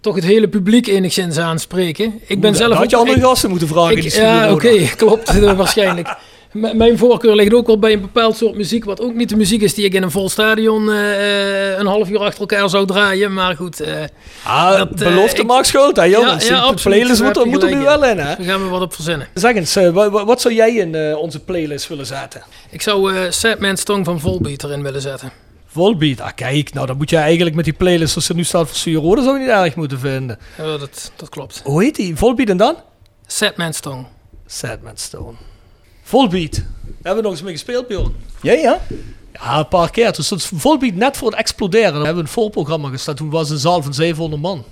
toch 0.00 0.14
het 0.14 0.24
hele 0.24 0.48
publiek 0.48 0.86
enigszins 0.86 1.38
aanspreken. 1.38 2.20
Ik 2.26 2.40
ben 2.40 2.54
zelf 2.54 2.74
had 2.76 2.90
je 2.90 2.96
andere 2.96 3.20
gasten 3.20 3.50
moeten 3.50 3.68
vragen. 3.68 3.96
ik- 3.96 4.02
die 4.02 4.20
ja, 4.20 4.52
oké, 4.52 4.78
klopt, 4.96 5.54
waarschijnlijk. 5.56 6.16
Mijn 6.52 6.98
voorkeur 6.98 7.34
ligt 7.34 7.54
ook 7.54 7.66
wel 7.66 7.78
bij 7.78 7.92
een 7.92 8.00
bepaald 8.00 8.36
soort 8.36 8.54
muziek, 8.56 8.84
wat 8.84 9.00
ook 9.00 9.14
niet 9.14 9.28
de 9.28 9.36
muziek 9.36 9.62
is 9.62 9.74
die 9.74 9.84
ik 9.84 9.94
in 9.94 10.02
een 10.02 10.10
vol 10.10 10.28
stadion 10.28 10.90
eh, 10.90 11.72
eh, 11.72 11.78
een 11.78 11.86
half 11.86 12.10
uur 12.10 12.18
achter 12.18 12.40
elkaar 12.40 12.68
zou 12.68 12.86
draaien. 12.86 13.32
Maar 13.32 13.56
goed, 13.56 13.80
eh, 13.80 13.94
Ah, 14.44 14.76
dat, 14.78 14.94
belofte 14.96 15.40
ik- 15.40 15.46
maakt 15.46 15.66
schuld, 15.66 15.96
hè 15.96 16.04
jongens. 16.04 16.48
Ja, 16.48 16.54
ja, 16.56 16.70
de 16.72 16.82
playlist 16.82 17.22
moet, 17.22 17.36
er- 17.36 17.44
je 17.44 17.50
moet 17.50 17.62
er 17.62 17.74
nu 17.74 17.82
wel 17.82 18.04
in, 18.04 18.18
hè? 18.18 18.24
daar 18.24 18.36
gaan 18.40 18.62
we 18.62 18.68
wat 18.68 18.80
op 18.80 18.94
verzinnen. 18.94 19.26
Zeg 19.34 19.54
eens, 19.54 19.76
eh, 19.76 19.90
wa- 19.90 20.10
wa- 20.10 20.24
wat, 20.24 20.40
zou 20.40 20.54
jij 20.54 20.74
in 20.74 21.16
onze 21.16 21.40
playlist 21.40 21.88
willen 21.88 22.06
zetten? 22.06 22.42
Ik 22.70 22.82
zou 22.82 23.14
eh 23.16 23.30
Sad 23.30 23.58
Man's 23.58 23.84
Tongue 23.84 24.04
van 24.04 24.20
Volbeat 24.20 24.62
erin 24.64 24.82
willen 24.82 25.00
zetten. 25.00 25.32
Volbeat, 25.66 26.20
ah 26.20 26.30
kijk, 26.34 26.72
nou 26.72 26.86
dan 26.86 26.96
moet 26.96 27.10
jij 27.10 27.22
eigenlijk 27.22 27.56
met 27.56 27.64
die 27.64 27.74
playlist 27.74 28.10
zoals 28.10 28.26
ze 28.26 28.34
nu 28.34 28.44
staat 28.44 28.66
voor 28.66 28.76
Suur 28.76 29.00
dat 29.02 29.24
zou 29.24 29.32
je 29.38 29.44
niet 29.44 29.48
erg 29.54 29.74
moeten 29.76 29.98
vinden. 29.98 30.38
Ja, 30.58 30.76
dat, 30.78 31.12
dat 31.16 31.28
klopt. 31.28 31.60
Hoe 31.64 31.82
heet 31.82 31.94
die? 31.96 32.16
Volbeat 32.16 32.48
en 32.48 32.56
dan? 32.56 32.76
Sad 33.26 33.56
Man's 33.56 33.80
Tongue. 33.80 34.04
Sadman 34.46 34.96
Stone. 34.96 35.36
Volbeat. 36.02 36.54
Daar 36.54 36.64
hebben 36.94 37.16
we 37.16 37.22
nog 37.22 37.32
eens 37.32 37.42
mee 37.42 37.52
gespeeld, 37.52 37.88
Bjorn. 37.88 38.14
Ja, 38.42 38.52
ja. 38.52 38.80
Ja, 39.32 39.58
een 39.58 39.68
paar 39.68 39.90
keer. 39.90 40.14
Volbeat 40.54 40.94
net 40.94 41.16
voor 41.16 41.30
het 41.30 41.38
exploderen. 41.38 41.92
Dan 41.92 42.04
hebben 42.04 42.22
we 42.22 42.28
een 42.28 42.34
voorprogramma 42.34 42.88
gestaan. 42.88 43.14
Toen 43.14 43.30
was 43.30 43.50
een 43.50 43.58
zaal 43.58 43.82
van 43.82 43.94
700 43.94 44.42
man. 44.42 44.64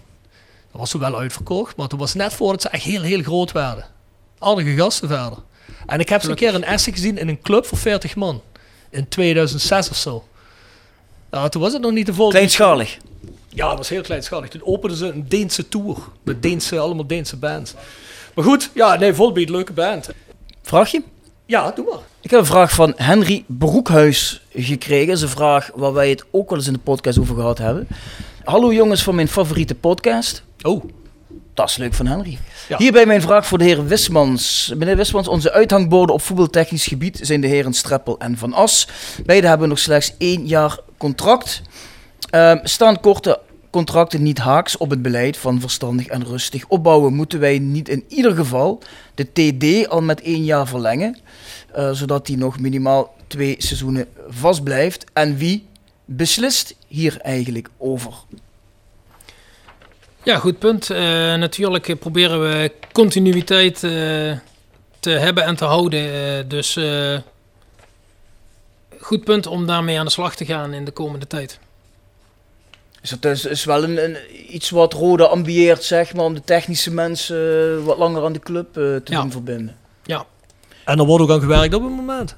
Dat 0.70 0.80
was 0.80 0.90
toen 0.90 1.00
wel 1.00 1.18
uitverkocht, 1.18 1.76
maar 1.76 1.88
toen 1.88 1.98
was 1.98 2.14
net 2.14 2.32
voordat 2.32 2.62
ze 2.62 2.68
echt 2.68 2.84
heel, 2.84 3.02
heel 3.02 3.22
groot 3.22 3.52
werden. 3.52 3.86
Aardige 4.38 4.74
gasten 4.74 5.08
verder. 5.08 5.38
En 5.86 6.00
ik 6.00 6.08
heb 6.08 6.22
ze 6.22 6.30
een 6.30 6.36
keer 6.36 6.54
in 6.54 6.64
Essen 6.64 6.92
gezien 6.92 7.18
in 7.18 7.28
een 7.28 7.40
club 7.40 7.66
voor 7.66 7.78
40 7.78 8.16
man. 8.16 8.42
In 8.90 9.08
2006 9.08 9.90
of 9.90 9.96
zo. 9.96 10.24
Ja, 11.30 11.48
toen 11.48 11.62
was 11.62 11.72
het 11.72 11.82
nog 11.82 11.92
niet 11.92 12.06
de 12.06 12.14
Volbeat. 12.14 12.34
Kleinschalig. 12.34 12.98
Ja, 13.48 13.68
dat 13.68 13.76
was 13.76 13.88
heel 13.88 14.02
kleinschalig. 14.02 14.48
Toen 14.48 14.64
openden 14.64 14.98
ze 14.98 15.06
een 15.06 15.28
Deense 15.28 15.68
tour. 15.68 15.96
Met 16.22 16.42
Deense, 16.42 16.78
allemaal 16.78 17.06
Deense 17.06 17.36
bands. 17.36 17.74
Maar 18.34 18.44
goed, 18.44 18.70
ja, 18.74 18.96
nee, 18.96 19.14
Volbeat, 19.14 19.48
leuke 19.48 19.72
band. 19.72 20.08
Vraagje? 20.62 21.02
Ja, 21.50 21.70
doe 21.70 21.84
maar. 21.84 21.98
Ik 22.20 22.30
heb 22.30 22.40
een 22.40 22.46
vraag 22.46 22.72
van 22.72 22.92
Henry 22.96 23.44
Broekhuis 23.46 24.42
gekregen. 24.54 25.06
Dat 25.06 25.16
is 25.16 25.22
een 25.22 25.28
vraag 25.28 25.70
waar 25.74 25.92
wij 25.92 26.10
het 26.10 26.24
ook 26.30 26.48
wel 26.48 26.58
eens 26.58 26.66
in 26.66 26.72
de 26.72 26.78
podcast 26.78 27.18
over 27.18 27.34
gehad 27.34 27.58
hebben. 27.58 27.88
Hallo 28.44 28.72
jongens 28.72 29.02
van 29.02 29.14
mijn 29.14 29.28
favoriete 29.28 29.74
podcast. 29.74 30.42
Oh. 30.62 30.84
Dat 31.54 31.68
is 31.68 31.76
leuk 31.76 31.94
van 31.94 32.06
Henry. 32.06 32.38
Ja. 32.68 32.76
Hierbij 32.76 33.06
mijn 33.06 33.20
vraag 33.20 33.46
voor 33.46 33.58
de 33.58 33.64
heer 33.64 33.86
Wismans. 33.86 34.72
Meneer 34.76 34.96
Wismans, 34.96 35.28
onze 35.28 35.52
uithangborden 35.52 36.14
op 36.14 36.22
voetbaltechnisch 36.22 36.86
gebied 36.86 37.18
zijn 37.22 37.40
de 37.40 37.46
heren 37.46 37.72
Streppel 37.72 38.18
en 38.18 38.38
Van 38.38 38.52
As. 38.52 38.88
Beide 39.24 39.46
hebben 39.46 39.68
nog 39.68 39.78
slechts 39.78 40.14
één 40.18 40.46
jaar 40.46 40.78
contract. 40.96 41.62
Ehm, 42.30 42.58
staan 42.62 43.00
korte 43.00 43.40
contracten 43.70 44.22
niet 44.22 44.38
haaks 44.38 44.76
op 44.76 44.90
het 44.90 45.02
beleid 45.02 45.36
van 45.36 45.60
verstandig 45.60 46.06
en 46.06 46.24
rustig 46.24 46.64
opbouwen? 46.68 47.14
Moeten 47.14 47.40
wij 47.40 47.58
niet 47.58 47.88
in 47.88 48.04
ieder 48.08 48.34
geval 48.34 48.82
de 49.14 49.32
TD 49.32 49.88
al 49.88 50.02
met 50.02 50.20
één 50.20 50.44
jaar 50.44 50.66
verlengen, 50.66 51.18
eh, 51.72 51.90
zodat 51.90 52.26
die 52.26 52.36
nog 52.36 52.58
minimaal 52.58 53.14
twee 53.26 53.54
seizoenen 53.58 54.06
vast 54.28 54.62
blijft? 54.62 55.04
En 55.12 55.36
wie 55.36 55.66
beslist 56.04 56.76
hier 56.86 57.20
eigenlijk 57.20 57.68
over? 57.76 58.12
Ja, 60.22 60.38
goed 60.38 60.58
punt. 60.58 60.90
Eh, 60.90 60.98
natuurlijk 61.34 61.98
proberen 61.98 62.40
we 62.40 62.72
continuïteit 62.92 63.74
eh, 63.74 63.90
te 65.00 65.10
hebben 65.10 65.44
en 65.44 65.56
te 65.56 65.64
houden. 65.64 66.48
Dus 66.48 66.78
goed 69.00 69.24
punt 69.24 69.46
om 69.46 69.66
daarmee 69.66 69.98
aan 69.98 70.04
de 70.04 70.10
slag 70.10 70.36
te 70.36 70.44
gaan 70.44 70.72
in 70.72 70.84
de 70.84 70.90
komende 70.90 71.26
tijd. 71.26 71.58
Dus 73.00 73.10
dat 73.10 73.24
is, 73.32 73.44
is 73.44 73.64
wel 73.64 73.82
een, 73.84 74.04
een, 74.04 74.16
iets 74.54 74.70
wat 74.70 74.92
Rode 74.92 75.26
ambieert, 75.28 75.84
zeg 75.84 76.14
maar, 76.14 76.24
om 76.24 76.34
de 76.34 76.42
technische 76.44 76.90
mensen 76.92 77.76
eh, 77.78 77.84
wat 77.84 77.98
langer 77.98 78.24
aan 78.24 78.32
de 78.32 78.38
club 78.38 78.66
eh, 78.66 78.82
te 78.82 79.00
Ja. 79.04 79.20
doen 79.20 79.30
verbinden. 79.30 79.76
Ja, 80.04 80.24
En 80.84 80.98
er 80.98 81.04
wordt 81.04 81.24
ook 81.24 81.30
aan 81.30 81.40
gewerkt 81.40 81.74
op 81.74 81.82
het 81.82 81.92
moment. 81.92 82.36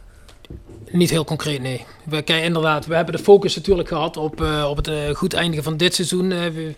niet 0.90 1.10
heel 1.10 1.24
concreet, 1.24 1.60
nee. 1.62 1.84
We, 2.05 2.22
kijk, 2.22 2.44
inderdaad, 2.44 2.86
we 2.86 2.94
hebben 2.94 3.16
de 3.16 3.22
focus 3.22 3.55
natuurlijk 3.56 3.89
gehad 3.89 4.16
op, 4.16 4.40
eh, 4.43 4.66
op 4.70 4.76
het 4.76 5.16
goed 5.16 5.34
eindigen 5.34 5.64
van 5.64 5.76
dit 5.76 5.94
seizoen. 5.94 6.32
Eh, 6.32 6.39
we- 6.55 6.74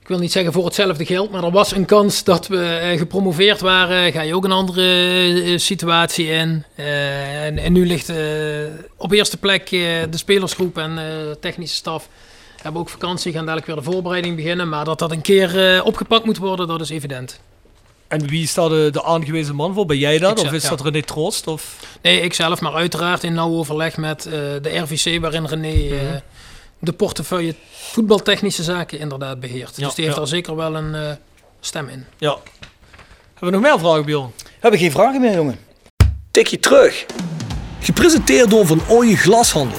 ik 0.00 0.08
wil 0.08 0.18
niet 0.18 0.32
zeggen 0.32 0.52
voor 0.52 0.64
hetzelfde 0.64 1.04
geld, 1.06 1.30
maar 1.30 1.44
er 1.44 1.50
was 1.50 1.72
een 1.72 1.84
kans 1.84 2.24
dat 2.24 2.46
we 2.46 2.94
gepromoveerd 2.98 3.60
waren. 3.60 4.12
Ga 4.12 4.20
je 4.22 4.34
ook 4.34 4.44
een 4.44 4.52
andere 4.52 5.58
situatie 5.58 6.26
in. 6.26 6.64
Eh, 6.74 7.44
en, 7.44 7.58
en 7.58 7.72
nu 7.72 7.86
ligt 7.86 8.08
eh, 8.08 8.16
op 8.96 9.12
eerste 9.12 9.36
plek 9.36 9.62
eh, 9.62 9.70
de 10.10 10.16
spelersgroep 10.16 10.78
en 10.78 10.98
eh, 10.98 11.04
technische 11.40 11.76
staf. 11.76 12.08
Hebben 12.62 12.80
ook 12.80 12.88
vakantie, 12.88 13.32
gaan 13.32 13.44
dadelijk 13.44 13.66
weer 13.66 13.76
de 13.76 13.82
voorbereiding 13.82 14.36
beginnen. 14.36 14.68
Maar 14.68 14.84
dat 14.84 14.98
dat 14.98 15.10
een 15.10 15.20
keer 15.20 15.74
eh, 15.74 15.86
opgepakt 15.86 16.24
moet 16.24 16.38
worden, 16.38 16.68
dat 16.68 16.80
is 16.80 16.90
evident. 16.90 17.40
En 18.10 18.26
wie 18.26 18.42
is 18.42 18.54
daar 18.54 18.68
de, 18.68 18.88
de 18.92 19.04
aangewezen 19.04 19.54
man 19.54 19.74
voor? 19.74 19.86
Ben 19.86 19.98
jij 19.98 20.18
dat? 20.18 20.40
Of 20.40 20.52
is 20.52 20.62
ja. 20.62 20.68
dat 20.68 20.80
René 20.80 21.02
Troost? 21.02 21.46
Of? 21.46 21.76
Nee, 22.02 22.20
ik 22.20 22.34
zelf, 22.34 22.60
maar 22.60 22.74
uiteraard 22.74 23.24
in 23.24 23.34
nauw 23.34 23.52
overleg 23.52 23.96
met 23.96 24.26
eh, 24.26 24.32
de 24.32 24.78
RVC, 24.78 25.20
waarin 25.20 25.46
René 25.46 25.94
eh, 25.94 26.00
de 26.78 26.92
portefeuille 26.92 27.54
voetbaltechnische 27.70 28.62
zaken 28.62 28.98
inderdaad 28.98 29.40
beheert. 29.40 29.76
Ja, 29.76 29.84
dus 29.84 29.94
die 29.94 30.04
heeft 30.04 30.16
ja. 30.16 30.20
daar 30.20 30.30
zeker 30.30 30.56
wel 30.56 30.76
een 30.76 30.94
eh, 30.94 31.12
stem 31.60 31.88
in. 31.88 32.06
Ja. 32.18 32.36
Hebben 33.34 33.40
we 33.40 33.50
nog 33.50 33.60
meer 33.60 33.78
vragen, 33.78 34.04
Bjorn? 34.04 34.32
We 34.36 34.50
hebben 34.60 34.80
geen 34.80 34.90
vragen 34.90 35.20
meer, 35.20 35.34
jongen. 35.34 35.58
Tikje 36.30 36.58
terug. 36.58 37.06
Gepresenteerd 37.80 38.50
door 38.50 38.66
Van 38.66 38.80
Ooyen 38.88 39.16
Glashandel. 39.16 39.78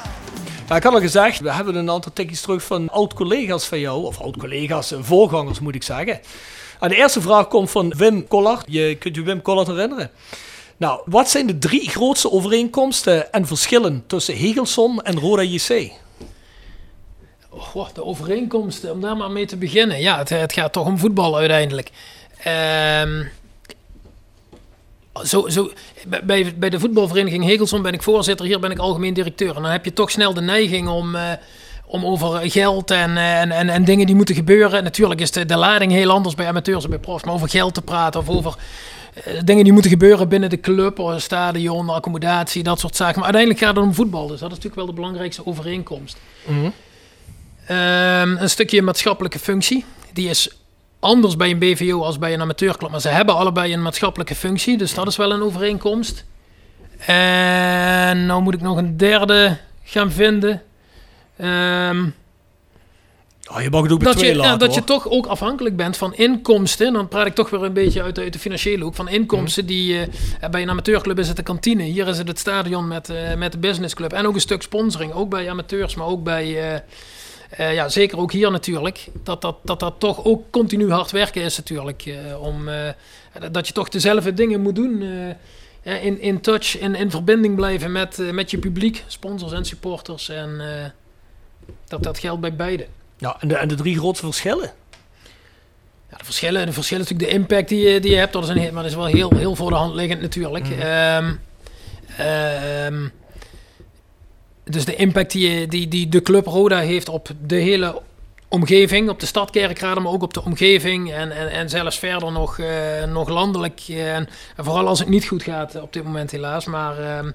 ja, 0.71 0.77
ik 0.77 0.83
had 0.83 0.93
al 0.93 0.99
gezegd, 0.99 1.39
we 1.39 1.53
hebben 1.53 1.75
een 1.75 1.89
aantal 1.89 2.13
tikjes 2.13 2.41
terug 2.41 2.63
van 2.63 2.89
oud-collega's 2.89 3.65
van 3.65 3.79
jou, 3.79 4.05
of 4.05 4.21
oud-collega's, 4.21 4.91
eh, 4.91 4.99
voorgangers 5.01 5.59
moet 5.59 5.75
ik 5.75 5.83
zeggen. 5.83 6.19
En 6.79 6.89
de 6.89 6.95
eerste 6.95 7.21
vraag 7.21 7.47
komt 7.47 7.71
van 7.71 7.93
Wim 7.97 8.27
Collard. 8.27 8.65
Je 8.67 8.95
kunt 8.95 9.15
je 9.15 9.21
Wim 9.21 9.41
Collard 9.41 9.67
herinneren. 9.67 10.11
Nou, 10.77 11.01
wat 11.05 11.29
zijn 11.29 11.47
de 11.47 11.57
drie 11.57 11.89
grootste 11.89 12.31
overeenkomsten 12.31 13.31
en 13.33 13.47
verschillen 13.47 14.03
tussen 14.07 14.35
Hegelson 14.35 15.01
en 15.01 15.19
Roda 15.19 15.41
JC? 15.41 15.91
De 17.93 18.03
overeenkomsten, 18.03 18.91
om 18.91 19.01
daar 19.01 19.17
maar 19.17 19.31
mee 19.31 19.45
te 19.45 19.57
beginnen. 19.57 19.99
Ja, 20.01 20.17
het, 20.17 20.29
het 20.29 20.53
gaat 20.53 20.73
toch 20.73 20.85
om 20.85 20.97
voetbal 20.97 21.37
uiteindelijk. 21.37 21.89
Ehm, 22.43 23.23
zo, 25.13 25.47
zo, 25.49 25.71
bij, 26.23 26.53
bij 26.57 26.69
de 26.69 26.79
voetbalvereniging 26.79 27.43
Hegelson 27.43 27.81
ben 27.81 27.93
ik 27.93 28.03
voorzitter, 28.03 28.45
hier 28.45 28.59
ben 28.59 28.71
ik 28.71 28.77
algemeen 28.77 29.13
directeur. 29.13 29.55
En 29.55 29.61
dan 29.61 29.71
heb 29.71 29.85
je 29.85 29.93
toch 29.93 30.11
snel 30.11 30.33
de 30.33 30.41
neiging 30.41 30.87
om, 30.87 31.15
eh, 31.15 31.31
om 31.85 32.05
over 32.05 32.51
geld 32.51 32.91
en, 32.91 33.17
eh, 33.17 33.41
en, 33.41 33.51
en, 33.51 33.69
en 33.69 33.83
dingen 33.83 34.05
die 34.05 34.15
moeten 34.15 34.35
gebeuren. 34.35 34.83
Natuurlijk 34.83 35.21
is 35.21 35.31
de, 35.31 35.45
de 35.45 35.57
lading 35.57 35.91
heel 35.91 36.11
anders 36.11 36.35
bij 36.35 36.47
amateurs 36.47 36.83
en 36.83 36.89
bij 36.89 36.99
profs, 36.99 37.23
maar 37.23 37.33
over 37.33 37.49
geld 37.49 37.73
te 37.73 37.81
praten 37.81 38.19
of 38.19 38.29
over 38.29 38.55
eh, 39.13 39.39
dingen 39.43 39.63
die 39.63 39.73
moeten 39.73 39.91
gebeuren 39.91 40.29
binnen 40.29 40.49
de 40.49 40.59
club, 40.59 41.13
stadion, 41.17 41.89
accommodatie, 41.89 42.63
dat 42.63 42.79
soort 42.79 42.95
zaken. 42.95 43.15
Maar 43.15 43.33
uiteindelijk 43.33 43.63
gaat 43.63 43.75
het 43.75 43.85
om 43.85 43.93
voetbal, 43.93 44.27
dus 44.27 44.39
dat 44.39 44.51
is 44.51 44.55
natuurlijk 44.55 44.75
wel 44.75 44.85
de 44.85 44.93
belangrijkste 44.93 45.45
overeenkomst. 45.45 46.17
Ehm, 47.65 48.35
een 48.37 48.49
stukje 48.49 48.81
maatschappelijke 48.81 49.39
functie. 49.39 49.85
Die 50.13 50.29
is 50.29 50.60
anders 51.01 51.35
bij 51.35 51.49
een 51.49 51.59
BVO 51.59 52.01
als 52.01 52.17
bij 52.17 52.33
een 52.33 52.41
amateurclub. 52.41 52.91
Maar 52.91 53.01
ze 53.01 53.09
hebben 53.09 53.35
allebei 53.35 53.73
een 53.73 53.81
maatschappelijke 53.81 54.35
functie. 54.35 54.77
Dus 54.77 54.93
dat 54.93 55.07
is 55.07 55.17
wel 55.17 55.31
een 55.31 55.43
overeenkomst. 55.43 56.25
En 57.05 58.25
nou 58.25 58.41
moet 58.41 58.53
ik 58.53 58.61
nog 58.61 58.77
een 58.77 58.97
derde 58.97 59.57
gaan 59.83 60.11
vinden. 60.11 60.61
Oh, 63.51 63.61
je 63.61 63.69
mag 63.69 63.83
het 63.83 63.91
ook 63.91 64.03
dat 64.03 64.19
je, 64.19 64.35
ja, 64.35 64.57
dat 64.57 64.73
je 64.73 64.83
toch 64.83 65.09
ook 65.09 65.25
afhankelijk 65.25 65.75
bent 65.75 65.97
van 65.97 66.13
inkomsten. 66.15 66.87
En 66.87 66.93
dan 66.93 67.07
praat 67.07 67.25
ik 67.25 67.35
toch 67.35 67.49
weer 67.49 67.63
een 67.63 67.73
beetje 67.73 68.03
uit 68.03 68.15
de, 68.15 68.21
uit 68.21 68.33
de 68.33 68.39
financiële 68.39 68.83
hoek. 68.83 68.95
Van 68.95 69.09
inkomsten 69.09 69.65
die... 69.65 69.99
eh, 70.39 70.49
bij 70.49 70.61
een 70.61 70.69
amateurclub 70.69 71.19
is 71.19 71.27
het 71.27 71.37
de 71.37 71.43
kantine. 71.43 71.83
Hier 71.83 72.07
is 72.07 72.17
het 72.17 72.27
het 72.27 72.39
stadion 72.39 72.87
met, 72.87 73.09
eh, 73.09 73.35
met 73.35 73.51
de 73.51 73.57
businessclub. 73.57 74.13
En 74.13 74.27
ook 74.27 74.33
een 74.33 74.41
stuk 74.41 74.61
sponsoring. 74.61 75.13
Ook 75.13 75.29
bij 75.29 75.49
amateurs, 75.49 75.95
maar 75.95 76.07
ook 76.07 76.23
bij... 76.23 76.73
eh, 76.73 76.79
eh, 77.51 77.73
ja, 77.73 77.89
zeker 77.89 78.17
ook 78.17 78.31
hier 78.31 78.51
natuurlijk. 78.51 79.07
Dat 79.23 79.41
dat, 79.41 79.55
dat 79.63 79.79
dat 79.79 79.93
toch 79.97 80.25
ook 80.25 80.51
continu 80.51 80.91
hard 80.91 81.11
werken 81.11 81.41
is 81.41 81.57
natuurlijk. 81.57 82.05
eh, 82.05 82.41
om, 82.41 82.67
eh, 82.67 82.89
dat 83.51 83.67
je 83.67 83.73
toch 83.73 83.89
dezelfde 83.89 84.33
dingen 84.33 84.61
moet 84.61 84.75
doen. 84.75 85.03
in, 85.83 86.21
in 86.21 86.41
touch, 86.41 86.77
in, 86.77 86.95
in 86.95 87.11
verbinding 87.11 87.55
blijven 87.55 87.91
met, 87.91 88.17
met 88.31 88.51
je 88.51 88.57
publiek. 88.57 89.03
Sponsors 89.07 89.51
en 89.51 89.65
supporters. 89.65 90.29
En 90.29 90.61
dat, 91.87 92.03
dat 92.03 92.19
geldt 92.19 92.41
bij 92.41 92.55
beide. 92.55 92.87
Ja, 93.17 93.37
en 93.39 93.47
de, 93.47 93.55
en 93.55 93.67
de 93.67 93.75
drie 93.75 93.97
grootste 93.97 94.25
verschillen? 94.25 94.71
Ja, 96.09 96.17
de 96.17 96.25
verschillen, 96.25 96.65
de 96.65 96.71
verschillen 96.71 97.03
natuurlijk 97.03 97.29
de 97.29 97.37
impact 97.37 97.69
die 97.69 97.89
je, 97.89 97.99
die 97.99 98.11
je 98.11 98.17
hebt, 98.17 98.33
dat 98.33 98.43
is, 98.43 98.49
een, 98.49 98.73
maar 98.73 98.83
dat 98.83 98.91
is 98.91 98.95
wel 98.95 99.05
heel, 99.05 99.31
heel 99.35 99.55
voor 99.55 99.69
de 99.69 99.75
hand 99.75 99.95
liggend 99.95 100.21
natuurlijk. 100.21 100.67
Ehm, 102.17 103.07
dus 104.63 104.85
de 104.85 104.95
impact 104.95 105.31
die, 105.31 105.67
die, 105.67 105.87
die 105.87 106.09
de 106.09 106.21
club 106.21 106.45
Roda 106.45 106.79
heeft 106.79 107.09
op 107.09 107.29
de 107.45 107.55
hele 107.55 108.01
omgeving, 108.51 109.09
op 109.09 109.19
de 109.19 109.25
stad 109.25 109.49
Kerkrade, 109.49 109.99
maar 109.99 110.11
ook 110.11 110.23
op 110.23 110.33
de 110.33 110.43
omgeving 110.43 111.13
en, 111.13 111.31
en, 111.31 111.51
en 111.51 111.69
zelfs 111.69 111.99
verder 111.99 112.31
nog, 112.31 112.59
eh, 112.59 113.03
nog 113.03 113.29
landelijk. 113.29 113.81
eh, 113.87 114.15
en, 114.15 114.27
en 114.55 114.63
vooral 114.63 114.87
als 114.87 114.99
het 114.99 115.07
niet 115.09 115.27
goed 115.27 115.43
gaat 115.43 115.81
op 115.81 115.93
dit 115.93 116.03
moment 116.03 116.31
helaas. 116.31 116.65
Maar, 116.65 116.99
ehm, 116.99 117.31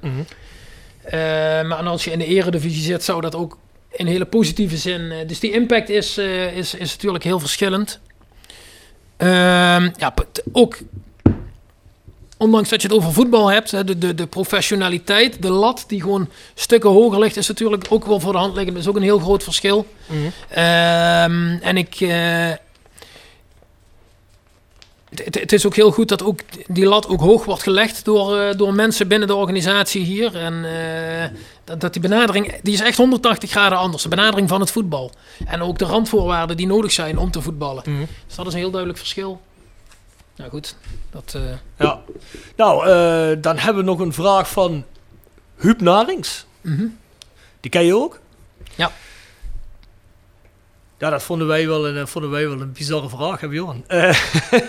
eh, 1.03 1.69
maar 1.69 1.77
als 1.77 2.05
je 2.05 2.11
in 2.11 2.19
de 2.19 2.27
eredivisie 2.27 2.83
zit, 2.83 3.05
zou 3.05 3.21
dat 3.21 3.35
ook 3.35 3.59
in 3.91 4.07
hele 4.07 4.25
positieve 4.25 4.77
zin... 4.77 5.13
dus 5.27 5.41
die 5.41 5.53
impact 5.53 5.89
is, 5.89 6.19
is, 6.55 6.75
is 6.75 6.93
natuurlijk 6.93 7.25
heel 7.25 7.41
verschillend. 7.41 8.01
Ehm, 9.17 9.89
ja, 9.97 10.15
ook 10.53 10.79
ondanks 12.37 12.69
dat 12.69 12.83
je 12.83 12.89
het 12.89 12.97
over 12.97 13.13
voetbal 13.13 13.49
hebt, 13.51 13.71
hè, 13.71 13.85
de, 13.85 13.99
de, 13.99 14.15
de 14.15 14.27
professionaliteit, 14.27 15.43
de 15.43 15.51
lat 15.51 15.85
die 15.87 16.01
gewoon 16.01 16.29
stukken 16.55 16.91
hoger 16.91 17.19
ligt, 17.19 17.37
is 17.37 17.49
natuurlijk 17.49 17.87
ook 17.89 18.05
wel 18.07 18.21
voor 18.21 18.33
de 18.33 18.39
hand 18.39 18.55
liggend. 18.55 18.75
Dat 18.75 18.83
is 18.85 18.91
ook 18.91 18.97
een 18.97 19.03
heel 19.03 19.19
groot 19.19 19.43
verschil. 19.43 19.87
Ehm, 20.49 21.57
en 21.63 21.77
ik. 21.77 21.95
eh, 22.01 22.51
het- 25.15 25.53
is 25.53 25.67
ook 25.67 25.75
heel 25.77 25.91
goed 25.91 26.09
dat 26.09 26.23
ook 26.23 26.41
die 26.67 26.87
lat 26.87 27.09
ook 27.09 27.21
hoog 27.21 27.45
wordt 27.45 27.63
gelegd 27.63 28.05
door, 28.05 28.37
eh, 28.39 28.57
door 28.59 28.75
mensen 28.75 29.09
binnen 29.09 29.29
de 29.29 29.35
organisatie 29.35 30.03
hier. 30.05 30.37
En 30.37 30.65
eh, 30.65 31.29
dat, 31.65 31.81
dat 31.81 31.93
die 31.93 32.03
benadering, 32.03 32.55
die 32.63 32.75
is 32.75 32.81
echt 32.81 32.97
180 32.97 33.51
graden 33.51 33.79
anders. 33.79 34.03
De 34.03 34.09
benadering 34.09 34.49
van 34.49 34.61
het 34.61 34.71
voetbal. 34.71 35.11
En 35.47 35.63
ook 35.63 35.79
de 35.79 35.85
randvoorwaarden 35.85 36.57
die 36.57 36.67
nodig 36.67 36.93
zijn 36.93 37.19
om 37.19 37.31
te 37.31 37.41
voetballen. 37.43 37.83
Dus 38.27 38.37
dat 38.37 38.47
is 38.47 38.53
een 38.53 38.59
heel 38.59 38.71
duidelijk 38.71 38.99
verschil. 39.01 39.41
Nou 40.37 40.51
goed, 40.51 40.77
dat... 41.11 41.33
eh, 41.37 41.43
Ja. 41.79 42.01
Nou, 42.57 42.87
eh, 42.89 43.37
dan 43.43 43.59
hebben 43.59 43.85
we 43.85 43.91
nog 43.91 43.99
een 44.01 44.13
vraag 44.13 44.51
van 44.51 44.85
Huub 45.57 45.81
Narings. 45.81 46.47
Mhm. 46.61 46.87
Die 47.61 47.71
ken 47.71 47.85
je 47.85 47.95
ook? 47.97 48.21
Ja. 48.75 48.91
Ja, 50.99 51.11
dat 51.11 51.23
vonden 51.23 51.47
wij 51.47 51.67
wel 51.67 51.89
een, 51.89 51.97
eh, 51.97 52.07
vonden 52.07 52.31
wij 52.31 52.49
wel 52.49 52.61
een 52.61 52.73
bizarre 52.73 53.09
vraag, 53.09 53.41
hè. 53.41 53.49
Eh, 53.87 54.19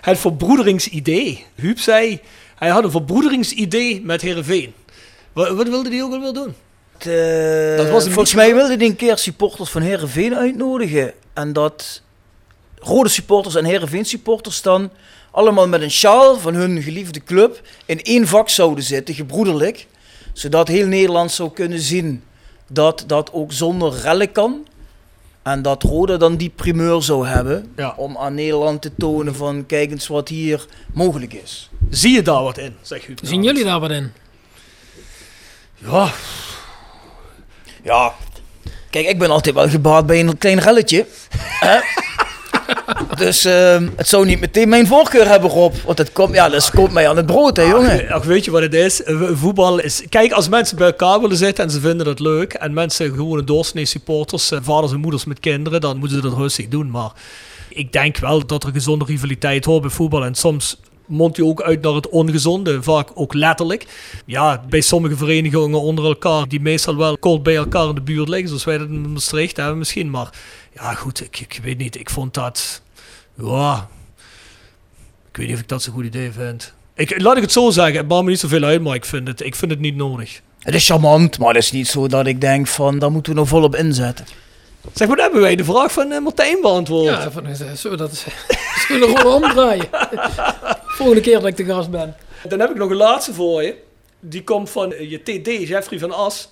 het 0.00 0.18
verbroederingsidee. 0.18 1.46
Huub 1.54 1.78
zei, 1.78 2.20
hij 2.56 2.68
had 2.68 2.84
een 2.84 2.90
verbroederingsidee 2.90 4.00
met 4.00 4.20
Heerenveen. 4.22 4.74
Wat, 5.32 5.48
wat 5.48 5.68
wilde 5.68 5.88
hij 5.90 6.02
ook 6.02 6.12
al 6.12 6.20
wel 6.20 6.32
doen? 6.32 6.54
Dat 7.76 7.90
was 7.90 8.04
volgens 8.04 8.34
mij 8.34 8.54
wilde 8.54 8.76
hij 8.76 8.86
een 8.86 8.96
keer 8.96 9.18
supporters 9.18 9.70
van 9.70 9.82
Herenveen 9.82 10.34
uitnodigen. 10.36 11.12
En 11.32 11.52
dat 11.52 12.02
rode 12.78 13.08
supporters 13.08 13.54
en 13.54 13.64
Herenveen 13.64 14.04
supporters 14.04 14.62
dan 14.62 14.90
allemaal 15.36 15.68
met 15.68 15.82
een 15.82 15.90
sjaal 15.90 16.38
van 16.38 16.54
hun 16.54 16.82
geliefde 16.82 17.24
club 17.24 17.60
in 17.86 18.02
één 18.02 18.26
vak 18.26 18.48
zouden 18.48 18.84
zitten, 18.84 19.14
gebroederlijk. 19.14 19.86
Zodat 20.32 20.68
heel 20.68 20.86
Nederland 20.86 21.32
zou 21.32 21.50
kunnen 21.52 21.80
zien 21.80 22.22
dat 22.68 23.04
dat 23.06 23.32
ook 23.32 23.52
zonder 23.52 23.92
rellen 24.00 24.32
kan. 24.32 24.66
En 25.42 25.62
dat 25.62 25.82
Roda 25.82 26.16
dan 26.16 26.36
die 26.36 26.50
primeur 26.54 27.02
zou 27.02 27.26
hebben 27.26 27.72
Ja. 27.76 27.94
om 27.96 28.16
aan 28.18 28.34
Nederland 28.34 28.82
te 28.82 28.90
tonen 28.98 29.34
van 29.34 29.66
kijk 29.66 29.90
eens 29.90 30.06
wat 30.06 30.28
hier 30.28 30.66
mogelijk 30.94 31.32
is. 31.32 31.70
Zie 31.90 32.12
je 32.12 32.22
daar 32.22 32.42
wat 32.42 32.58
in, 32.58 32.76
zegt 32.82 33.04
Huub 33.04 33.18
zien 33.22 33.42
jullie 33.42 33.64
daar 33.64 33.80
wat 33.80 33.90
in? 33.90 34.12
Ja, 35.74 36.10
Ja, 37.82 38.14
kijk, 38.90 39.06
ik 39.08 39.18
ben 39.18 39.30
altijd 39.30 39.54
wel 39.54 39.68
gebaat 39.68 40.06
bij 40.06 40.20
een 40.20 40.38
klein 40.38 40.58
relletje. 40.58 41.06
Dus 43.16 43.44
ehm, 43.44 43.88
het 43.96 44.08
zou 44.08 44.26
niet 44.26 44.40
meteen 44.40 44.68
mijn 44.68 44.86
voorkeur 44.86 45.28
hebben, 45.28 45.50
Rob. 45.50 45.74
Want 45.84 45.98
het 45.98 46.12
komt, 46.12 46.34
ja, 46.34 46.48
dat 46.48 46.70
komt 46.70 46.92
mij 46.92 47.08
aan 47.08 47.16
het 47.16 47.26
brood, 47.26 47.56
hè, 47.56 47.62
jongen. 47.62 48.08
Ach, 48.08 48.24
weet 48.24 48.44
je 48.44 48.50
wat 48.50 48.62
het 48.62 48.74
is? 48.74 49.02
Eh, 49.02 49.16
Voetbal 49.32 49.78
is... 49.78 50.02
Kijk, 50.08 50.32
als 50.32 50.48
mensen 50.48 50.76
bij 50.76 50.86
elkaar 50.86 51.20
willen 51.20 51.36
zitten 51.36 51.64
en 51.64 51.70
ze 51.70 51.80
vinden 51.80 52.06
dat 52.06 52.20
leuk... 52.20 52.52
en 52.52 52.74
mensen 52.74 53.14
gewoon 53.14 53.44
doorsnee 53.44 53.84
supporters, 53.84 54.50
eh, 54.50 54.58
vaders 54.62 54.92
en 54.92 55.00
moeders 55.00 55.24
met 55.24 55.40
kinderen... 55.40 55.80
dan 55.80 55.98
moeten 55.98 56.16
ze 56.16 56.28
dat 56.28 56.36
rustig 56.38 56.68
doen. 56.68 56.90
Maar 56.90 57.12
ik 57.68 57.92
denk 57.92 58.16
wel 58.16 58.46
dat 58.46 58.64
er 58.64 58.72
gezonde 58.72 59.04
rivaliteit 59.04 59.64
hoort 59.64 59.82
bij 59.82 59.90
voetbal. 59.90 60.24
En 60.24 60.34
soms 60.34 60.80
mondt 61.06 61.36
je 61.36 61.44
ook 61.44 61.62
uit 61.62 61.82
naar 61.82 61.94
het 61.94 62.08
ongezonde, 62.08 62.82
vaak 62.82 63.08
ook 63.14 63.34
letterlijk. 63.34 63.86
Ja, 64.26 64.64
bij 64.68 64.80
sommige 64.80 65.16
verenigingen 65.16 65.80
onder 65.80 66.04
elkaar... 66.04 66.48
die 66.48 66.60
meestal 66.60 66.96
wel 66.96 67.18
kort 67.18 67.42
bij 67.42 67.56
elkaar 67.56 67.88
in 67.88 67.94
de 67.94 68.00
buurt 68.00 68.28
liggen... 68.28 68.48
zoals 68.48 68.64
wij 68.64 68.78
dat 68.78 68.88
in 68.88 69.12
Maastricht 69.12 69.56
hebben 69.56 69.78
misschien. 69.78 70.10
Maar 70.10 70.30
ja, 70.80 70.94
goed, 70.94 71.20
ik, 71.20 71.40
ik 71.40 71.60
weet 71.62 71.78
niet. 71.78 71.98
Ik 71.98 72.10
vond 72.10 72.34
dat... 72.34 72.82
Ja, 73.34 73.88
ik 75.30 75.36
weet 75.36 75.46
niet 75.46 75.56
of 75.56 75.62
ik 75.62 75.68
dat 75.68 75.82
zo'n 75.82 75.94
goed 75.94 76.04
idee 76.04 76.32
vind. 76.32 76.72
Ik, 76.94 77.20
laat 77.20 77.36
ik 77.36 77.42
het 77.42 77.52
zo 77.52 77.70
zeggen, 77.70 77.96
het 77.96 78.08
maakt 78.08 78.24
me 78.24 78.30
niet 78.30 78.40
zoveel 78.40 78.62
uit, 78.62 78.82
maar 78.82 78.94
ik 78.94 79.04
vind 79.04 79.28
het, 79.28 79.40
ik 79.40 79.54
vind 79.54 79.70
het 79.70 79.80
niet 79.80 79.96
nodig. 79.96 80.40
Het 80.58 80.74
is 80.74 80.86
charmant, 80.86 81.38
maar 81.38 81.54
het 81.54 81.62
is 81.62 81.72
niet 81.72 81.88
zo 81.88 82.06
dat 82.06 82.26
ik 82.26 82.40
denk 82.40 82.66
van, 82.66 82.98
daar 82.98 83.12
moeten 83.12 83.32
we 83.32 83.38
nog 83.38 83.48
volop 83.48 83.76
inzetten. 83.76 84.26
Zeg 84.92 85.08
maar, 85.08 85.16
dan 85.16 85.24
hebben 85.24 85.42
wij 85.42 85.56
de 85.56 85.64
vraag 85.64 85.92
van 85.92 86.12
uh, 86.12 86.18
Martijn 86.20 86.60
beantwoord. 86.60 87.06
Ja, 87.06 87.30
van, 87.30 87.46
uh, 87.46 87.54
zullen 87.54 87.98
we 87.98 88.04
dat 88.04 88.24
zullen 88.88 89.08
we 89.08 89.16
gewoon 89.16 89.44
omdraaien? 89.44 89.88
Volgende 90.98 91.20
keer 91.20 91.34
dat 91.34 91.46
ik 91.46 91.56
de 91.56 91.64
gast 91.64 91.90
ben. 91.90 92.16
Dan 92.48 92.60
heb 92.60 92.70
ik 92.70 92.76
nog 92.76 92.90
een 92.90 92.96
laatste 92.96 93.34
voor 93.34 93.62
je. 93.62 93.74
Die 94.20 94.44
komt 94.44 94.70
van 94.70 94.92
uh, 94.92 95.10
je 95.10 95.22
TD, 95.22 95.68
Jeffrey 95.68 95.98
van 95.98 96.12
As. 96.12 96.48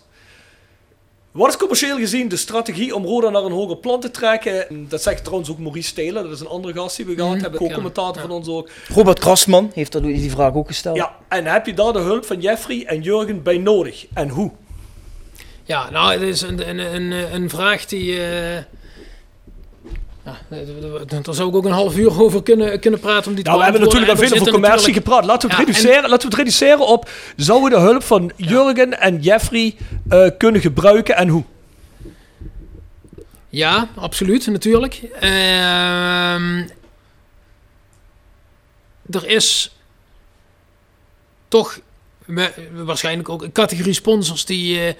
Wat 1.34 1.48
is 1.48 1.56
commercieel 1.56 1.96
gezien 1.96 2.28
de 2.28 2.36
strategie 2.36 2.94
om 2.94 3.04
Roda 3.04 3.28
naar 3.30 3.42
een 3.44 3.52
hoger 3.52 3.76
plan 3.76 4.00
te 4.00 4.10
trekken? 4.10 4.66
Dat 4.88 5.02
zegt 5.02 5.22
trouwens 5.24 5.50
ook 5.50 5.58
Maurice 5.58 5.88
Stelen, 5.88 6.22
dat 6.22 6.32
is 6.32 6.40
een 6.40 6.46
andere 6.46 6.74
gast 6.74 6.96
die 6.96 7.06
we 7.06 7.14
gehad 7.14 7.30
Mhm. 7.32 7.40
hebben, 7.42 7.60
co-commentator 7.60 8.22
van 8.22 8.30
ons 8.30 8.48
ook. 8.48 8.68
Robert 8.88 9.18
Krasman 9.18 9.70
heeft 9.74 9.92
dat- 9.92 10.02
die 10.02 10.30
vraag 10.30 10.54
ook 10.54 10.66
gesteld. 10.66 10.96
Ja, 10.96 11.16
en 11.28 11.44
heb 11.46 11.66
je 11.66 11.74
daar 11.74 11.92
de 11.92 11.98
hulp 11.98 12.24
van 12.24 12.40
Jeffrey 12.40 12.84
en 12.86 13.00
Jurgen 13.00 13.42
bij 13.42 13.58
nodig? 13.58 14.06
En 14.12 14.28
hoe? 14.28 14.50
Ja, 15.64 15.90
nou, 15.90 16.12
het 16.12 16.20
is 16.22 16.40
een, 16.42 16.68
een, 16.68 16.78
een, 16.94 17.34
een 17.34 17.50
vraag 17.50 17.86
die... 17.86 18.20
eh, 18.26 18.62
ja, 20.24 20.38
daar 21.22 21.34
zou 21.34 21.48
ik 21.48 21.54
ook 21.54 21.64
een 21.64 21.70
half 21.72 21.96
uur 21.96 22.22
over 22.22 22.42
kunnen, 22.42 22.80
kunnen 22.80 23.00
praten 23.00 23.28
om 23.30 23.34
die 23.34 23.44
Nou, 23.44 23.56
we 23.58 23.62
hebben 23.64 23.82
natuurlijk 23.82 24.10
al 24.10 24.16
veel 24.16 24.32
over 24.34 24.46
er 24.46 24.52
commercie 24.52 24.92
gepraat. 24.92 25.24
Laten 25.24 25.48
we, 25.48 25.54
het 25.56 25.66
Ja, 25.66 25.68
en- 25.68 25.74
reduceren, 25.82 26.10
laten 26.10 26.28
we 26.30 26.34
het 26.36 26.44
reduceren 26.44 26.86
op... 26.86 27.10
Zouden 27.36 27.70
we 27.70 27.76
de 27.76 27.82
hulp 27.82 28.02
van 28.02 28.32
Jurgen 28.36 29.00
en 29.00 29.20
Jeffrey 29.20 29.76
eh, 30.08 30.28
kunnen 30.38 30.60
gebruiken 30.60 31.16
en 31.16 31.28
hoe? 31.28 31.44
Ja, 33.48 33.88
absoluut, 33.94 34.46
natuurlijk. 34.46 35.02
Ehm, 35.20 36.58
er 39.10 39.26
is 39.26 39.76
toch 41.48 41.80
wa- 42.26 42.52
waarschijnlijk 42.72 43.28
ook 43.28 43.42
een 43.42 43.52
categorie 43.52 43.92
sponsors 43.92 44.44
die, 44.44 44.80
eh, 44.80 44.94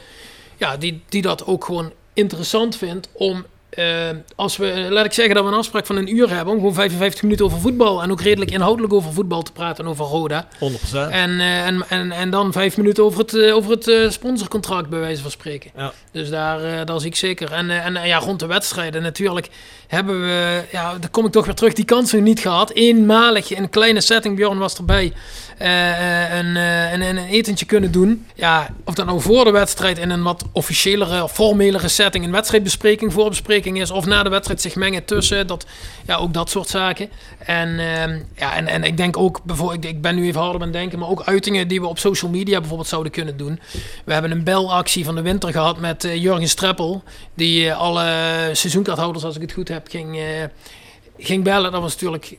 ja, 0.56 0.76
die, 0.76 1.02
die 1.08 1.22
dat 1.22 1.46
ook 1.46 1.64
gewoon 1.64 1.92
interessant 2.12 2.76
vindt 2.76 3.08
om. 3.12 3.44
Eh, 3.74 4.16
als 4.36 4.56
we, 4.56 4.86
laat 4.90 5.04
ik 5.04 5.12
zeggen 5.12 5.34
dat 5.34 5.44
we 5.44 5.50
een 5.50 5.56
afspraak 5.56 5.86
van 5.86 5.96
een 5.96 6.16
uur 6.16 6.30
hebben 6.30 6.52
om 6.52 6.58
gewoon 6.58 6.74
55 6.74 7.22
minuten 7.22 7.44
over 7.44 7.60
voetbal 7.60 8.02
en 8.02 8.10
ook 8.10 8.20
redelijk 8.20 8.50
inhoudelijk 8.50 8.92
over 8.92 9.12
voetbal 9.12 9.42
te 9.42 9.52
praten 9.52 9.84
en 9.84 9.90
over 9.90 10.04
Roda. 10.04 10.48
100%. 10.58 11.10
En, 11.10 11.40
eh, 11.40 11.66
en, 11.66 11.84
en, 11.88 12.12
en 12.12 12.30
dan 12.30 12.52
vijf 12.52 12.76
minuten 12.76 13.04
over 13.04 13.18
het, 13.18 13.34
eh, 13.34 13.54
over 13.54 13.70
het 13.70 14.12
sponsorcontract, 14.12 14.88
bij 14.88 14.98
wijze 14.98 15.22
van 15.22 15.30
spreken. 15.30 15.70
Ja. 15.76 15.92
Dus 16.10 16.30
daar, 16.30 16.86
daar 16.86 17.00
zie 17.00 17.08
ik 17.08 17.16
zeker. 17.16 17.52
En, 17.52 17.70
en 17.70 18.06
ja, 18.06 18.18
rond 18.18 18.40
de 18.40 18.46
wedstrijden 18.46 19.02
natuurlijk 19.02 19.48
hebben 19.86 20.20
we, 20.20 20.62
ja, 20.72 20.98
daar 20.98 21.10
kom 21.10 21.26
ik 21.26 21.32
toch 21.32 21.46
weer 21.46 21.54
terug, 21.54 21.72
die 21.72 21.84
kansen 21.84 22.22
niet 22.22 22.40
gehad. 22.40 22.72
Eenmalig 22.72 23.50
in 23.50 23.62
een 23.62 23.70
kleine 23.70 24.00
setting, 24.00 24.36
Bjorn 24.36 24.58
was 24.58 24.76
erbij, 24.76 25.12
een, 25.58 26.56
een, 26.56 26.56
een, 26.56 27.16
een 27.16 27.26
etentje 27.26 27.66
kunnen 27.66 27.92
doen. 27.92 28.26
Ja, 28.34 28.68
of 28.84 28.94
dat 28.94 29.06
nou 29.06 29.20
voor 29.20 29.44
de 29.44 29.50
wedstrijd 29.50 29.98
in 29.98 30.10
een 30.10 30.22
wat 30.22 30.44
officiëlere, 30.52 31.22
of 31.22 31.32
formelere 31.32 31.88
setting, 31.88 32.24
een 32.24 32.32
wedstrijdbespreking, 32.32 33.12
voorbespreking 33.12 33.63
is, 33.72 33.90
of 33.90 34.06
na 34.06 34.22
de 34.22 34.28
wedstrijd 34.28 34.60
zich 34.60 34.74
mengen 34.74 35.04
tussen, 35.04 35.46
dat, 35.46 35.66
ja, 36.06 36.16
ook 36.16 36.34
dat 36.34 36.50
soort 36.50 36.68
zaken. 36.68 37.10
En, 37.38 37.78
ehm, 37.78 38.20
ja, 38.36 38.56
en, 38.56 38.66
en 38.66 38.84
ik 38.84 38.96
denk 38.96 39.16
ook, 39.16 39.40
bijvoorbeeld, 39.44 39.84
ik, 39.84 40.00
ben 40.00 40.14
nu 40.14 40.26
even 40.26 40.40
harder 40.40 40.60
aan 40.60 40.66
het 40.66 40.76
denken, 40.76 40.98
maar 40.98 41.08
ook 41.08 41.22
uitingen 41.22 41.68
die 41.68 41.80
we 41.80 41.86
op 41.86 41.98
social 41.98 42.30
media 42.30 42.58
bijvoorbeeld 42.58 42.88
zouden 42.88 43.12
kunnen 43.12 43.36
doen. 43.36 43.60
We 44.04 44.12
hebben 44.12 44.30
een 44.30 44.44
belactie 44.44 45.04
van 45.04 45.14
de 45.14 45.22
winter 45.22 45.52
gehad 45.52 45.78
met 45.78 46.04
eh, 46.04 46.22
Jurgen 46.22 46.48
Streppel, 46.48 47.02
die 47.34 47.68
eh, 47.68 47.78
alle 47.78 48.04
seizoenkaarthouders, 48.52 49.24
als 49.24 49.36
ik 49.36 49.42
het 49.42 49.52
goed 49.52 49.68
heb, 49.68 49.88
ging, 49.88 50.18
eh, 50.18 50.24
ging 51.18 51.44
bellen. 51.44 51.72
Dat 51.72 51.80
was 51.80 51.92
natuurlijk 51.92 52.38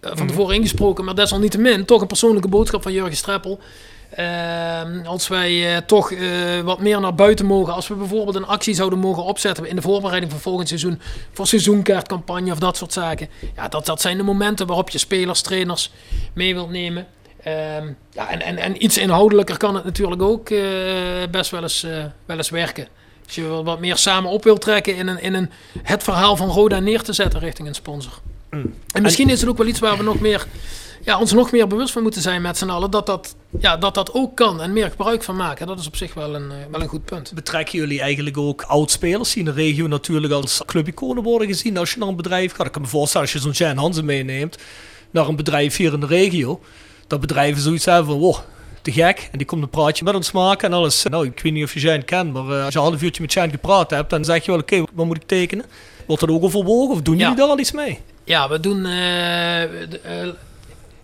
van 0.00 0.26
tevoren 0.26 0.54
ingesproken, 0.54 1.04
maar 1.04 1.14
desalniettemin 1.14 1.84
toch 1.84 2.00
een 2.00 2.06
persoonlijke 2.06 2.48
boodschap 2.48 2.82
van 2.82 2.92
Jurgen 2.92 3.16
Streppel. 3.16 3.60
Ehm, 4.18 5.06
als 5.06 5.28
wij 5.28 5.74
eh, 5.74 5.82
toch 5.82 6.12
eh, 6.12 6.60
wat 6.60 6.80
meer 6.80 7.00
naar 7.00 7.14
buiten 7.14 7.46
mogen, 7.46 7.74
als 7.74 7.88
we 7.88 7.94
bijvoorbeeld 7.94 8.36
een 8.36 8.46
actie 8.46 8.74
zouden 8.74 8.98
mogen 8.98 9.22
opzetten 9.22 9.66
in 9.68 9.76
de 9.76 9.82
voorbereiding 9.82 10.32
van 10.32 10.40
volgend 10.40 10.68
seizoen, 10.68 11.00
voor 11.32 11.46
seizoenkaartcampagne 11.46 12.52
of 12.52 12.58
dat 12.58 12.76
soort 12.76 12.92
zaken. 12.92 13.28
Ja, 13.56 13.68
dat, 13.68 13.86
dat 13.86 14.00
zijn 14.00 14.16
de 14.16 14.22
momenten 14.22 14.66
waarop 14.66 14.90
je 14.90 14.98
spelers, 14.98 15.40
trainers 15.40 15.90
mee 16.32 16.54
wilt 16.54 16.70
nemen. 16.70 17.06
Ehm, 17.42 17.92
ja, 18.12 18.30
en, 18.30 18.42
en, 18.42 18.56
en 18.56 18.84
iets 18.84 18.98
inhoudelijker 18.98 19.56
kan 19.56 19.74
het 19.74 19.84
natuurlijk 19.84 20.22
ook 20.22 20.50
eh, 20.50 20.62
best 21.30 21.50
wel 21.50 21.62
eens, 21.62 21.86
wel 22.26 22.36
eens 22.36 22.50
werken. 22.50 22.88
Als 23.26 23.34
je 23.34 23.46
wat 23.46 23.80
meer 23.80 23.96
samen 23.96 24.30
op 24.30 24.44
wilt 24.44 24.60
trekken 24.60 24.96
in, 24.96 25.06
een, 25.06 25.22
in 25.22 25.34
een, 25.34 25.50
het 25.82 26.02
verhaal 26.02 26.36
van 26.36 26.48
Roda 26.48 26.78
neer 26.78 27.02
te 27.02 27.12
zetten 27.12 27.40
richting 27.40 27.68
een 27.68 27.74
sponsor. 27.74 28.20
En 28.92 29.02
misschien 29.02 29.30
is 29.30 29.40
het 29.40 29.50
ook 29.50 29.58
wel 29.58 29.66
iets 29.66 29.80
waar 29.80 29.96
we 29.96 30.02
nog 30.02 30.20
meer, 30.20 30.46
ja, 31.08 31.18
ons 31.18 31.32
nog 31.32 31.52
meer 31.52 31.66
bewust 31.66 31.92
van 31.92 32.02
moeten 32.02 32.22
zijn 32.22 32.42
met 32.42 32.58
z'n 32.58 32.68
allen. 32.68 32.90
Dat 32.90 33.06
dat, 33.06 33.36
ja, 33.60 33.76
dat 33.76 33.94
dat 33.94 34.12
ook 34.14 34.36
kan 34.36 34.60
en 34.62 34.72
meer 34.72 34.90
gebruik 34.90 35.22
van 35.22 35.36
maken. 35.36 35.66
Dat 35.66 35.78
is 35.78 35.86
op 35.86 35.96
zich 35.96 36.14
wel 36.14 36.34
een, 36.34 36.50
eh, 36.50 36.56
wel 36.70 36.80
een 36.80 36.88
goed 36.88 37.04
punt. 37.04 37.32
Betrekken 37.34 37.78
jullie 37.78 38.00
eigenlijk 38.00 38.36
ook 38.38 38.62
oud-spelers 38.62 39.28
die 39.32 39.38
in 39.38 39.44
de 39.44 39.60
regio 39.62 39.86
natuurlijk 39.86 40.32
als 40.32 40.62
clubiconen 40.66 41.22
worden 41.22 41.46
gezien 41.48 41.76
als 41.76 41.92
je 41.92 41.98
naar 41.98 42.08
een 42.08 42.16
bedrijf 42.16 42.54
gaat? 42.54 42.66
Ik 42.66 42.72
kan 42.72 42.82
me 42.82 42.88
voorstellen 42.88 43.26
als 43.26 43.32
je 43.36 43.40
zo'n 43.42 43.50
Jan 43.68 43.76
Hansen 43.76 44.04
meeneemt 44.04 44.58
naar 45.10 45.28
een 45.28 45.36
bedrijf 45.36 45.76
hier 45.76 45.92
in 45.92 46.00
de 46.00 46.06
regio, 46.06 46.60
dat 47.06 47.20
bedrijven 47.20 47.62
zoiets 47.62 47.84
hebben 47.84 48.06
van, 48.06 48.18
wow, 48.18 48.36
te 48.82 48.92
gek. 48.92 49.28
En 49.32 49.38
die 49.38 49.46
komt 49.46 49.62
een 49.62 49.70
praatje 49.70 50.04
met 50.04 50.14
ons 50.14 50.32
maken 50.32 50.68
en 50.70 50.76
alles. 50.76 51.02
Nou, 51.02 51.26
ik 51.26 51.40
weet 51.42 51.52
niet 51.52 51.64
of 51.64 51.74
je 51.74 51.80
Jan 51.80 52.04
kent, 52.04 52.32
maar 52.32 52.42
eh, 52.58 52.64
als 52.64 52.72
je 52.72 52.78
een 52.78 52.84
half 52.84 53.02
uurtje 53.02 53.22
met 53.22 53.32
Jan 53.32 53.50
gepraat 53.50 53.90
hebt, 53.90 54.10
dan 54.10 54.24
zeg 54.24 54.44
je 54.44 54.50
wel, 54.50 54.60
oké, 54.60 54.82
wat 54.94 55.06
moet 55.06 55.16
ik 55.16 55.26
tekenen? 55.26 55.64
Wordt 56.06 56.20
dat 56.22 56.30
ook 56.30 56.42
overwogen 56.42 56.94
of 56.94 57.02
doen 57.02 57.14
Ja. 57.16 57.20
jullie 57.20 57.36
daar 57.36 57.48
al 57.48 57.58
iets 57.58 57.72
mee? 57.72 58.00
Ja, 58.24 58.48
we 58.48 58.60
doen. 58.60 58.82
de- 58.82 60.00
eh, 60.02 60.28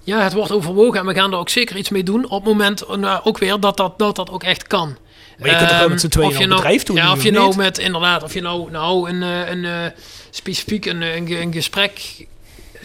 ja, 0.05 0.20
het 0.22 0.32
wordt 0.32 0.51
overwogen 0.52 1.01
en 1.01 1.06
we 1.06 1.14
gaan 1.14 1.32
er 1.32 1.39
ook 1.39 1.48
zeker 1.48 1.76
iets 1.76 1.89
mee 1.89 2.02
doen. 2.02 2.24
Op 2.24 2.31
het 2.31 2.44
moment 2.44 2.97
nou, 2.97 3.20
ook 3.24 3.39
weer 3.39 3.60
dat 3.60 3.76
dat, 3.76 3.98
dat 3.98 4.16
dat 4.16 4.31
ook 4.31 4.43
echt 4.43 4.66
kan. 4.66 4.97
Maar 5.39 5.51
je 5.51 5.56
kunt 5.56 5.68
toch 5.68 5.78
wel 5.78 5.89
met 5.89 6.01
z'n 6.01 6.09
tweeën 6.09 6.28
Ehm, 6.31 6.36
of 6.36 6.43
je 6.43 6.48
nou, 6.48 6.60
bedrijf 6.60 6.82
doen, 6.82 6.97
Ja, 6.97 7.12
of 7.12 7.22
je 7.22 7.31
nou 7.31 7.47
niet? 7.47 7.56
met 7.56 7.78
inderdaad, 7.78 8.22
of 8.22 8.35
je 8.35 8.40
nou, 8.40 8.70
nou 8.70 9.09
een, 9.10 9.22
eh, 9.22 9.48
een, 9.51 9.64
eh, 9.64 9.86
specifiek 10.31 10.85
een, 10.86 11.02
een, 11.02 11.26
ge- 11.26 11.40
een 11.40 11.52
gesprek 11.52 12.26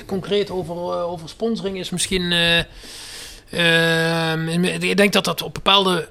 concreet 0.06 0.50
over, 0.52 0.76
eh, 0.76 1.12
over 1.12 1.30
sponsoring 1.30 1.78
is 1.80 1.90
misschien. 1.90 2.32
eh, 2.32 2.60
ehm, 3.52 4.64
ik 4.84 4.98
denk 4.98 5.14
dat 5.14 5.26
dat 5.26 5.42
op 5.42 5.54
bepaalde 5.54 6.10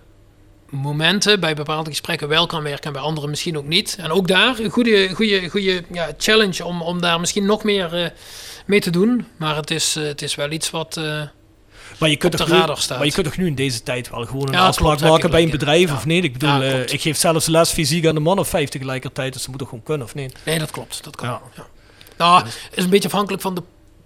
momenten 0.71 1.41
bij 1.41 1.55
bepaalde 1.55 1.91
gesprekken 1.91 2.29
wel 2.29 2.47
kan 2.47 2.63
werken 2.63 2.85
en 2.87 2.93
bij 2.93 3.03
andere 3.03 3.27
misschien 3.29 3.59
ook 3.59 3.67
niet. 3.67 3.97
En 4.01 4.11
ook 4.11 4.29
daar 4.29 4.59
een 4.59 4.71
goede, 4.71 5.09
goede, 5.15 5.49
goede 5.49 5.83
ja, 5.93 6.09
challenge 6.19 6.65
om, 6.65 6.83
om 6.83 7.01
daar 7.01 7.21
misschien 7.21 7.47
nog 7.47 7.65
meer 7.65 7.95
eh, 7.95 8.11
mee 8.69 8.81
te 8.81 8.91
doen. 8.91 9.27
Maar 9.37 9.57
het 9.57 9.71
is, 9.71 9.97
eh, 9.97 10.05
het 10.05 10.23
is 10.23 10.35
wel 10.35 10.51
iets 10.51 10.71
wat. 10.71 10.97
eh, 10.97 11.23
Maar 11.99 12.09
je, 12.09 12.17
kunt 12.17 12.33
op 12.33 12.39
de 12.39 12.45
toch 12.45 12.55
nu, 12.55 12.61
radar 12.61 12.79
staat. 12.79 12.97
maar 12.99 13.07
je 13.07 13.13
kunt 13.13 13.27
toch 13.27 13.37
nu 13.37 13.47
in 13.47 13.55
deze 13.55 13.83
tijd 13.83 14.11
wel 14.11 14.25
gewoon 14.25 14.47
een 14.49 14.53
Ja, 14.53 14.67
afspraak 14.67 14.97
klopt, 14.97 15.13
maken 15.13 15.31
bij 15.31 15.43
een 15.43 15.51
bedrijf 15.51 15.93
of 15.93 16.07
niet? 16.07 16.25
Ik 16.25 16.33
bedoel, 16.33 16.49
Ja, 16.51 16.61
eh, 16.63 16.93
ik 16.93 17.01
geef 17.01 17.17
zelfs 17.17 17.47
les 17.47 17.71
fysiek 17.71 18.07
aan 18.07 18.15
de 18.15 18.21
man 18.21 18.39
of 18.39 18.49
vijf 18.49 18.69
tegelijkertijd, 18.69 19.33
dus 19.33 19.41
dat 19.43 19.51
moet 19.51 19.59
toch 19.59 19.69
gewoon 19.69 19.85
kunnen 19.85 20.07
of 20.07 20.15
niet? 20.15 20.37
Nee, 20.45 20.59
dat 20.59 20.71
klopt. 20.71 21.05
Dat 21.05 21.17
kan. 21.17 21.29
Ja. 21.29 21.41
Ja. 21.57 21.67
Nou, 22.19 22.47
is 22.75 22.85
een 22.85 22.91
beetje 22.91 23.09
afhankelijk 23.09 23.43
van, 23.43 23.55
de, 23.55 23.63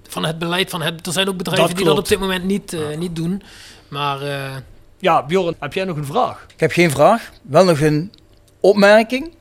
van 0.09 0.25
het 0.25 0.39
beleid 0.39 0.71
van 0.71 0.83
het. 0.83 1.07
Er 1.07 1.13
zijn 1.13 1.29
ook 1.29 1.37
bedrijven 1.37 1.67
Dat 1.69 1.77
die 1.77 1.87
dat 1.87 1.99
op 1.99 2.09
dit 2.09 2.19
moment 2.19 2.45
niet, 2.45 2.77
niet 2.99 3.17
doen. 3.17 3.43
Maar 3.89 4.23
eh, 4.23 4.57
Ja, 4.99 5.23
Bjorn, 5.27 5.55
heb 5.61 5.73
jij 5.73 5.85
nog 5.85 5.97
een 5.97 6.05
vraag? 6.07 6.47
Ik 6.55 6.61
heb 6.61 6.73
geen 6.73 6.91
vraag, 6.91 7.31
wel 7.43 7.65
nog 7.65 7.81
een 7.81 8.13
opmerking. 8.61 9.35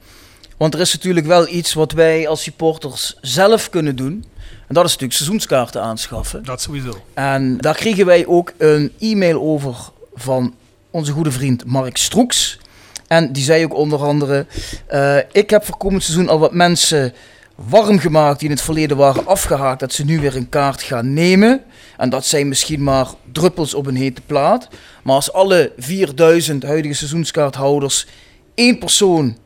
Want 0.57 0.73
er 0.73 0.80
is 0.80 0.93
natuurlijk 0.93 1.26
wel 1.26 1.48
iets 1.48 1.73
wat 1.73 1.91
wij 1.91 2.27
als 2.27 2.41
supporters 2.43 3.15
zelf 3.22 3.69
kunnen 3.69 3.95
doen. 3.95 4.26
En 4.72 4.77
dat 4.77 4.85
is 4.85 4.91
natuurlijk 4.91 5.19
seizoenskaarten 5.19 5.81
aanschaffen. 5.81 6.43
Dat 6.43 6.61
sowieso. 6.61 7.02
En 7.14 7.57
daar 7.57 7.76
kregen 7.76 8.06
wij 8.06 8.26
ook 8.26 8.53
een 8.57 8.91
e-mail 8.99 9.41
over 9.41 9.76
van 10.14 10.56
onze 10.91 11.11
goede 11.11 11.31
vriend 11.31 11.65
Mark 11.65 11.98
Stroeks. 11.98 12.60
En 13.07 13.34
die 13.34 13.43
zei 13.43 13.64
ook 13.64 13.73
onder 13.73 13.99
andere: 13.99 14.45
eh, 14.88 15.18
Ik 15.31 15.49
heb 15.49 15.65
voor 15.65 15.77
komend 15.77 16.03
seizoen 16.03 16.30
al 16.30 16.39
wat 16.39 16.53
mensen 16.53 17.14
warm 17.56 17.99
gemaakt 17.99 18.39
die 18.39 18.49
in 18.49 18.56
het 18.56 18.64
verleden 18.64 18.98
waren 18.98 19.26
afgehaakt, 19.26 19.80
dat 19.80 19.93
ze 19.93 20.06
nu 20.06 20.19
weer 20.19 20.35
een 20.35 20.49
kaart 20.49 20.81
gaan 20.81 21.14
nemen. 21.14 21.61
En 21.98 22.10
dat 22.10 22.26
zijn 22.26 22.48
misschien 22.48 22.84
maar 22.84 23.07
druppels 23.31 23.73
op 23.73 23.85
een 23.85 23.95
hete 23.95 24.22
plaat. 24.26 24.68
Maar 25.03 25.15
als 25.15 25.34
alle 25.34 25.72
4000 25.77 26.64
huidige 26.64 26.95
seizoenskaarthouders 26.95 28.07
één 28.56 28.77
persoon 28.80 29.38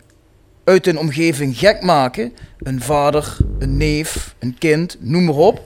uit 0.66 0.86
hun 0.86 0.98
omgeving 0.98 1.58
gek 1.58 1.82
maken, 1.82 2.34
een 2.60 2.82
vader, 2.82 3.38
een 3.60 3.78
neef, 3.78 4.36
een 4.40 4.56
kind, 4.60 4.98
noem 5.00 5.26
maar 5.26 5.36
op. 5.36 5.62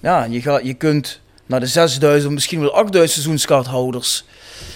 Ja, 0.00 0.24
je, 0.24 0.40
gaat, 0.40 0.66
je 0.66 0.74
kunt 0.74 1.20
naar 1.46 1.60
de 1.60 1.66
6000, 1.66 2.32
misschien 2.32 2.60
wel 2.60 2.74
8000 2.74 3.12
seizoenskaarthouders 3.12 4.24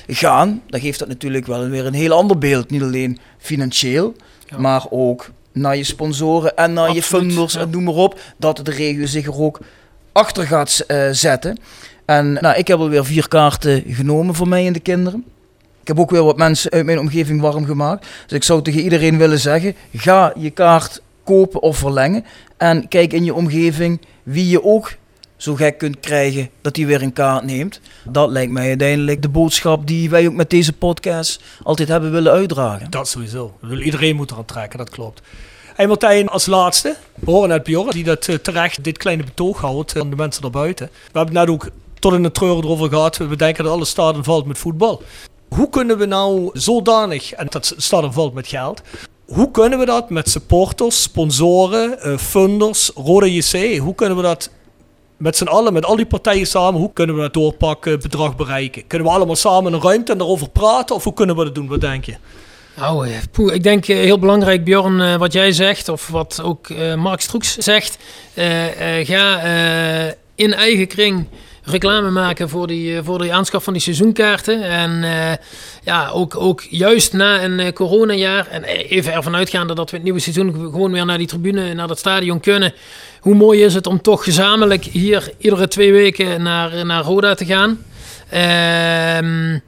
gaan. 0.06 0.62
Dan 0.66 0.80
geeft 0.80 0.98
dat 0.98 1.08
natuurlijk 1.08 1.46
wel 1.46 1.68
weer 1.68 1.86
een 1.86 1.94
heel 1.94 2.12
ander 2.12 2.38
beeld. 2.38 2.70
Niet 2.70 2.82
alleen 2.82 3.18
financieel, 3.38 4.14
maar 4.58 4.86
ook 4.90 5.30
naar 5.52 5.76
je 5.76 5.84
sponsoren 5.84 6.56
en 6.56 6.72
naar 6.72 6.94
je 6.94 7.02
funders 7.02 7.52
ja. 7.52 7.60
en 7.60 7.70
noem 7.70 7.84
maar 7.84 7.94
op. 7.94 8.20
Dat 8.36 8.60
de 8.64 8.70
regio 8.70 9.06
zich 9.06 9.26
er 9.26 9.40
ook 9.40 9.60
achter 10.12 10.46
gaat 10.46 10.84
eh, 10.86 11.08
zetten. 11.10 11.58
En 12.04 12.32
nou, 12.32 12.56
ik 12.56 12.68
heb 12.68 12.78
alweer 12.78 13.04
vier 13.04 13.28
kaarten 13.28 13.84
genomen 13.86 14.34
voor 14.34 14.48
mij 14.48 14.66
en 14.66 14.72
de 14.72 14.80
kinderen. 14.80 15.24
Ik 15.80 15.88
heb 15.88 15.98
ook 15.98 16.10
weer 16.10 16.24
wat 16.24 16.36
mensen 16.36 16.70
uit 16.70 16.84
mijn 16.84 16.98
omgeving 16.98 17.40
warm 17.40 17.64
gemaakt. 17.64 18.06
Dus 18.26 18.36
ik 18.36 18.44
zou 18.44 18.62
tegen 18.62 18.80
iedereen 18.80 19.18
willen 19.18 19.38
zeggen: 19.40 19.74
ga 19.92 20.32
je 20.36 20.50
kaart 20.50 21.02
kopen 21.24 21.62
of 21.62 21.76
verlengen. 21.76 22.24
En 22.56 22.88
kijk 22.88 23.12
in 23.12 23.24
je 23.24 23.34
omgeving 23.34 24.00
wie 24.22 24.48
je 24.48 24.64
ook 24.64 24.98
zo 25.36 25.54
gek 25.54 25.78
kunt 25.78 26.00
krijgen 26.00 26.50
dat 26.60 26.76
hij 26.76 26.86
weer 26.86 27.02
een 27.02 27.12
kaart 27.12 27.44
neemt. 27.44 27.80
Dat 28.04 28.30
lijkt 28.30 28.52
mij 28.52 28.68
uiteindelijk 28.68 29.22
de 29.22 29.28
boodschap 29.28 29.86
die 29.86 30.10
wij 30.10 30.26
ook 30.26 30.34
met 30.34 30.50
deze 30.50 30.72
podcast 30.72 31.42
altijd 31.62 31.88
hebben 31.88 32.12
willen 32.12 32.32
uitdragen. 32.32 32.90
Dat 32.90 33.08
sowieso. 33.08 33.58
Iedereen 33.82 34.16
moet 34.16 34.30
eraan 34.30 34.44
trekken, 34.44 34.78
dat 34.78 34.90
klopt. 34.90 35.22
Hey 35.74 35.86
Martijn, 35.86 36.28
als 36.28 36.46
laatste, 36.46 36.96
we 37.14 37.30
horen 37.30 37.48
net 37.48 37.62
Bjorn, 37.62 37.90
die 37.90 38.04
dat 38.04 38.28
eh, 38.28 38.34
terecht 38.34 38.84
dit 38.84 38.98
kleine 38.98 39.24
betoog 39.24 39.60
houdt 39.60 40.00
aan 40.00 40.10
de 40.10 40.16
mensen 40.16 40.42
daarbuiten. 40.42 40.90
We 41.12 41.18
hebben 41.18 41.34
net 41.34 41.48
ook 41.48 41.68
tot 41.98 42.12
in 42.12 42.22
de 42.22 42.32
treur 42.32 42.56
erover 42.56 42.88
gehad, 42.88 43.16
we 43.16 43.36
denken 43.36 43.64
dat 43.64 43.72
alles 43.72 43.88
staat 43.88 44.14
en 44.14 44.24
valt 44.24 44.46
met 44.46 44.58
voetbal. 44.58 45.02
Hoe 45.56 45.68
kunnen 45.70 45.98
we 45.98 46.06
nou 46.06 46.50
zodanig, 46.52 47.32
en 47.32 47.46
dat 47.50 47.74
staat 47.76 48.02
en 48.02 48.12
valt 48.12 48.34
met 48.34 48.46
geld, 48.46 48.82
hoe 49.26 49.50
kunnen 49.50 49.78
we 49.78 49.84
dat 49.84 50.10
met 50.10 50.28
supporters, 50.30 51.02
sponsoren, 51.02 52.00
eh, 52.02 52.16
funders, 52.16 52.90
Rode 52.94 53.34
JC, 53.34 53.78
hoe 53.78 53.94
kunnen 53.94 54.16
we 54.16 54.22
dat 54.22 54.50
met 55.16 55.36
z'n 55.36 55.44
allen, 55.44 55.72
met 55.72 55.84
al 55.84 55.96
die 55.96 56.06
partijen 56.06 56.46
samen, 56.46 56.80
hoe 56.80 56.92
kunnen 56.92 57.14
we 57.16 57.20
dat 57.20 57.34
doorpakken, 57.34 58.00
bedrag 58.00 58.36
bereiken? 58.36 58.86
Kunnen 58.86 59.08
we 59.08 59.14
allemaal 59.14 59.36
samen 59.36 59.72
een 59.72 59.82
ruimte 59.82 60.12
en 60.12 60.18
daarover 60.18 60.48
praten 60.48 60.94
of 60.96 61.04
hoe 61.04 61.12
kunnen 61.14 61.36
we 61.36 61.44
dat 61.44 61.54
doen? 61.54 61.68
Wat 61.68 61.80
denk 61.80 62.04
je? 62.04 62.16
Nou, 62.76 63.08
eh, 63.08 63.16
poeh, 63.32 63.54
ik 63.54 63.62
denk 63.62 63.88
eh, 63.88 63.96
heel 63.96 64.18
belangrijk, 64.18 64.64
Bjorn, 64.64 65.18
wat 65.18 65.32
jij 65.32 65.52
zegt, 65.52 65.88
of 65.88 66.08
wat 66.08 66.40
ook 66.42 66.68
Mark 66.96 67.20
Stroeks 67.20 67.56
zegt. 67.56 67.98
eh, 68.34 69.06
ga 69.06 69.40
in 70.34 70.54
eigen 70.54 70.86
kring 70.86 71.26
reclame 71.62 72.10
maken 72.10 72.48
voor 72.48 72.66
die, 72.66 72.96
eh, 72.96 73.04
voor 73.04 73.18
die 73.18 73.34
aanschaf 73.34 73.64
van 73.64 73.72
die 73.72 73.82
seizoenkaarten. 73.82 74.62
En 74.62 75.02
eh, 75.02 75.36
ja, 75.84 76.08
ook, 76.08 76.36
ook 76.36 76.62
juist 76.70 77.12
na 77.12 77.42
een 77.42 77.60
eh, 77.60 77.72
coronajaar, 77.72 78.46
en 78.46 78.64
eh, 78.64 78.90
even 78.90 79.12
ervan 79.12 79.36
uitgaande 79.36 79.74
dat 79.74 79.90
we 79.90 79.96
het 79.96 80.04
nieuwe 80.04 80.20
seizoen 80.20 80.52
gewoon 80.52 80.92
weer 80.92 81.04
naar 81.04 81.18
die 81.18 81.26
tribune, 81.26 81.74
naar 81.74 81.88
dat 81.88 81.98
stadion 81.98 82.40
kunnen. 82.40 82.72
Hoe 83.20 83.34
mooi 83.34 83.62
is 83.62 83.74
het 83.74 83.86
om 83.86 84.02
toch 84.02 84.24
gezamenlijk 84.24 84.84
hier 84.84 85.32
iedere 85.38 85.68
twee 85.68 85.92
weken 85.92 86.42
naar, 86.42 86.86
naar 86.86 87.02
Roda 87.02 87.34
te 87.34 87.44
gaan. 87.44 87.84
Ehm 88.30 89.58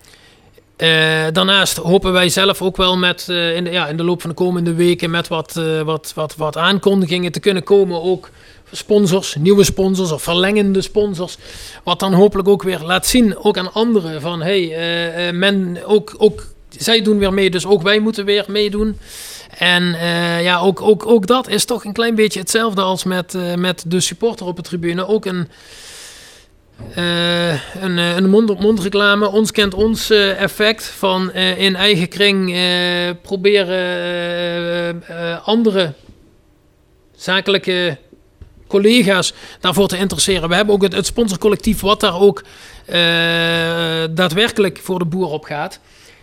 eh, 0.77 1.27
daarnaast 1.32 1.77
hopen 1.77 2.12
wij 2.12 2.28
zelf 2.28 2.62
ook 2.62 2.77
wel 2.77 2.97
met, 2.97 3.28
in, 3.28 3.64
de, 3.64 3.70
ja, 3.70 3.86
in 3.86 3.97
de 3.97 4.05
loop 4.05 4.20
van 4.20 4.31
de 4.31 4.36
komende 4.36 4.74
weken 4.74 5.10
met 5.10 5.28
wat, 5.28 5.60
wat, 5.85 6.12
wat, 6.14 6.36
wat 6.36 6.56
aankondigingen 6.56 7.32
te 7.32 7.40
kunnen 7.40 7.62
komen. 7.62 8.02
Ook 8.02 8.31
sponsors, 8.72 9.34
nieuwe 9.34 9.64
sponsors 9.64 10.12
of 10.12 10.22
verlengende 10.22 10.82
sponsors. 10.82 11.36
Wat 11.84 12.00
dan 12.00 12.12
hopelijk 12.12 12.48
ook 12.48 12.62
weer 12.62 12.80
laat 12.80 13.06
zien, 13.06 13.36
ook 13.36 13.58
aan 13.58 13.72
anderen, 13.72 14.20
van 14.20 14.42
hey, 14.42 14.74
eh, 14.74 15.28
eh, 15.28 15.34
men, 15.34 15.78
ook, 15.84 16.14
ook, 16.18 16.46
zij 16.68 17.02
doen 17.02 17.18
weer 17.18 17.32
mee, 17.32 17.50
dus 17.50 17.66
ook 17.66 17.82
wij 17.82 17.98
moeten 17.98 18.24
weer 18.24 18.44
meedoen. 18.48 18.96
En 19.58 19.94
eh, 19.94 20.42
ja, 20.42 20.58
ook, 20.58 20.80
ook, 20.80 21.06
ook 21.06 21.26
dat 21.26 21.48
is 21.48 21.64
toch 21.64 21.84
een 21.84 21.92
klein 21.92 22.14
beetje 22.14 22.40
hetzelfde 22.40 22.80
als 22.80 23.04
met, 23.04 23.36
met 23.56 23.84
de 23.86 24.00
supporter 24.00 24.46
op 24.46 24.56
de 24.56 24.62
tribune. 24.62 25.06
Ook 25.06 25.24
een, 25.24 25.48
eh, 26.94 27.50
een, 27.82 27.98
eh, 27.98 28.16
een 28.16 28.30
mond-op-mond 28.30 28.80
reclame, 28.80 29.28
ons 29.28 29.50
kent 29.50 29.74
ons 29.74 30.10
effect 30.10 30.84
van 30.84 31.32
in 31.32 31.76
eigen 31.76 32.08
kring 32.08 32.56
proberen 33.22 35.04
andere 35.44 35.92
zakelijke 37.16 37.98
collega's 38.72 39.32
daarvoor 39.60 39.88
te 39.88 39.96
interesseren. 39.96 40.48
We 40.48 40.54
hebben 40.54 40.74
ook 40.74 40.82
het, 40.82 41.06
sponsorcollectief 41.06 41.80
wat 41.80 42.00
daar 42.00 42.20
ook 42.20 42.42
eh, 42.84 42.94
daadwerkelijk 44.10 44.80
voor 44.82 44.98
de 44.98 45.04
boer 45.04 45.30
op 45.30 45.44
gaat. 45.44 45.80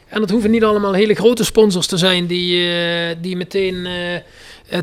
En 0.09 0.19
dat 0.19 0.29
hoeven 0.29 0.51
niet 0.51 0.63
allemaal 0.63 0.93
hele 0.93 1.13
grote 1.13 1.43
sponsors 1.43 1.87
te 1.87 1.97
zijn 1.97 2.25
die, 2.27 2.71
eh, 2.71 3.15
die 3.21 3.35
meteen 3.35 3.85
eh, 3.85 4.15
eh, 4.15 4.21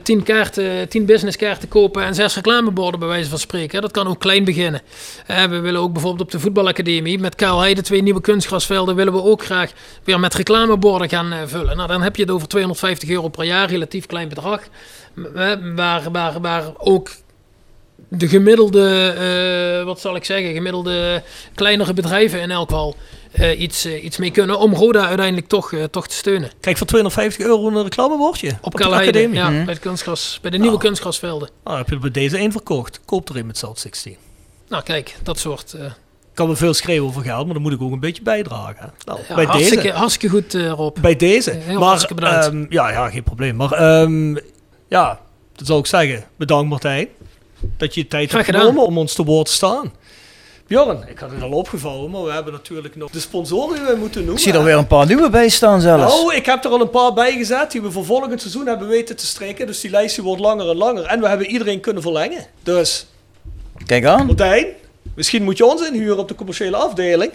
tien, 0.02 0.22
kaarten, 0.22 0.88
tien 0.88 1.04
businesskaarten 1.04 1.68
kopen 1.68 2.04
en 2.04 2.14
zes 2.14 2.34
reclameborden 2.34 3.00
bij 3.00 3.08
wijze 3.08 3.28
van 3.30 3.38
spreken. 3.38 3.82
Dat 3.82 3.90
kan 3.90 4.06
ook 4.06 4.20
klein 4.20 4.44
beginnen. 4.44 4.80
We 5.26 5.60
willen 5.60 5.80
ook 5.80 5.92
bijvoorbeeld 5.92 6.22
op 6.22 6.30
de 6.30 6.40
voetbalacademie 6.40 7.18
met 7.18 7.34
Kaal 7.34 7.60
Heide 7.60 7.82
twee 7.82 8.02
nieuwe 8.02 8.20
kunstgrasvelden 8.20 8.94
willen 8.94 9.12
we 9.12 9.22
ook 9.22 9.44
graag 9.44 9.72
weer 10.04 10.20
met 10.20 10.34
reclameborden 10.34 11.08
gaan 11.08 11.48
vullen. 11.48 11.76
Nou, 11.76 11.88
dan 11.88 12.02
heb 12.02 12.16
je 12.16 12.22
het 12.22 12.30
over 12.30 12.48
250 12.48 13.08
euro 13.08 13.28
per 13.28 13.44
jaar, 13.44 13.68
relatief 13.68 14.06
klein 14.06 14.28
bedrag. 14.28 14.60
Waar, 15.74 16.12
waar, 16.12 16.40
waar 16.40 16.64
ook 16.78 17.10
de 18.08 18.28
gemiddelde, 18.28 19.08
eh, 19.78 19.84
wat 19.84 20.00
zal 20.00 20.16
ik 20.16 20.24
zeggen, 20.24 20.52
gemiddelde 20.54 21.22
kleinere 21.54 21.92
bedrijven 21.92 22.40
in 22.40 22.50
elk 22.50 22.68
geval 22.68 22.96
eh, 23.32 23.60
iets, 23.60 23.84
eh, 23.84 24.04
iets 24.04 24.16
mee 24.16 24.30
kunnen 24.30 24.58
om 24.58 24.74
Roda 24.74 25.06
uiteindelijk 25.06 25.48
toch, 25.48 25.72
eh, 25.72 25.84
toch 25.84 26.08
te 26.08 26.14
steunen. 26.14 26.50
Kijk, 26.60 26.76
voor 26.76 26.86
250 26.86 27.46
euro 27.46 27.66
een 27.68 27.82
reclamebordje. 27.82 28.50
Op, 28.60 28.72
de 28.72 28.78
Kalheide, 28.78 29.08
academie. 29.18 29.36
ja, 29.38 29.50
Mhm. 29.50 29.64
bij, 29.64 29.72
het 29.74 29.82
kunstgras, 29.82 30.38
bij 30.42 30.50
de 30.50 30.58
nieuwe 30.58 30.74
Oh. 30.74 30.80
kunstgrasvelden. 30.80 31.48
Ah, 31.62 31.76
heb 31.76 31.88
je 31.88 31.94
er 31.94 32.00
bij 32.00 32.10
deze 32.10 32.36
één 32.36 32.52
verkocht. 32.52 33.00
Koop 33.04 33.28
er 33.28 33.36
een 33.36 33.46
met 33.46 33.58
South 33.58 33.78
16. 33.80 34.16
Nou 34.68 34.82
kijk, 34.82 35.16
dat 35.22 35.38
soort... 35.38 35.72
eh, 35.72 35.84
Ik 35.84 36.42
kan 36.42 36.46
wel 36.46 36.56
veel 36.56 36.74
schreeuwen 36.74 37.08
over 37.08 37.22
geld, 37.22 37.44
maar 37.44 37.54
dan 37.54 37.62
moet 37.62 37.72
ik 37.72 37.82
ook 37.82 37.92
een 37.92 38.00
beetje 38.00 38.22
bijdragen. 38.22 38.92
Nou, 39.04 39.20
ja, 39.28 39.34
bij 39.34 39.44
hartstikke, 39.44 39.82
deze. 39.82 39.94
hartstikke 39.96 40.34
goed, 40.36 40.54
eh, 40.54 40.70
Rob. 40.70 40.96
Bij 41.00 41.16
deze. 41.16 41.50
Heel 41.50 41.78
maar, 41.78 41.88
hartstikke 41.88 42.14
bedankt. 42.14 42.46
ehm, 42.46 42.66
ja, 42.68 42.90
ja, 42.90 43.10
geen 43.10 43.22
probleem. 43.22 43.56
Maar 43.56 43.72
ehm, 43.72 44.34
ja, 44.88 45.20
dat 45.56 45.66
zou 45.66 45.78
ik 45.78 45.86
zeggen. 45.86 46.24
Bedankt 46.36 46.68
Martijn. 46.68 47.08
Dat 47.76 47.94
je 47.94 48.06
tijd 48.06 48.32
hebt 48.32 48.44
genomen 48.44 48.82
om 48.82 48.98
ons 48.98 49.14
te 49.14 49.24
woord 49.24 49.46
te 49.46 49.52
staan. 49.52 49.92
Bjorn, 50.66 51.04
ik 51.08 51.18
had 51.18 51.30
het 51.30 51.42
al 51.42 51.50
opgevouwen, 51.50 52.10
maar 52.10 52.24
we 52.24 52.32
hebben 52.32 52.52
natuurlijk 52.52 52.96
nog 52.96 53.10
de 53.10 53.20
sponsoren 53.20 53.74
die 53.74 53.86
we 53.86 53.96
moeten 53.98 54.20
noemen. 54.20 54.36
Ik 54.36 54.48
zie 54.48 54.52
er 54.52 54.64
weer 54.64 54.76
een 54.76 54.86
paar 54.86 55.06
nieuwe 55.06 55.30
bij 55.30 55.48
staan 55.48 55.80
zelfs. 55.80 56.14
Nou, 56.14 56.34
ik 56.34 56.46
heb 56.46 56.64
er 56.64 56.70
al 56.70 56.80
een 56.80 56.90
paar 56.90 57.12
bij 57.12 57.32
gezet 57.32 57.70
die 57.70 57.82
we 57.82 57.90
voor 57.90 58.04
volgend 58.04 58.40
seizoen 58.40 58.66
hebben 58.66 58.88
weten 58.88 59.16
te 59.16 59.26
strikken. 59.26 59.66
Dus 59.66 59.80
die 59.80 59.90
lijst 59.90 60.14
die 60.14 60.24
wordt 60.24 60.40
langer 60.40 60.68
en 60.68 60.76
langer. 60.76 61.04
En 61.04 61.20
we 61.20 61.28
hebben 61.28 61.46
iedereen 61.46 61.80
kunnen 61.80 62.02
verlengen. 62.02 62.46
Dus, 62.62 63.06
Kijk 63.86 64.04
aan. 64.04 64.26
Martijn, 64.26 64.66
misschien 65.14 65.42
moet 65.42 65.56
je 65.56 65.66
ons 65.66 65.88
inhuren 65.88 66.18
op 66.18 66.28
de 66.28 66.34
commerciële 66.34 66.76
afdeling. 66.76 67.32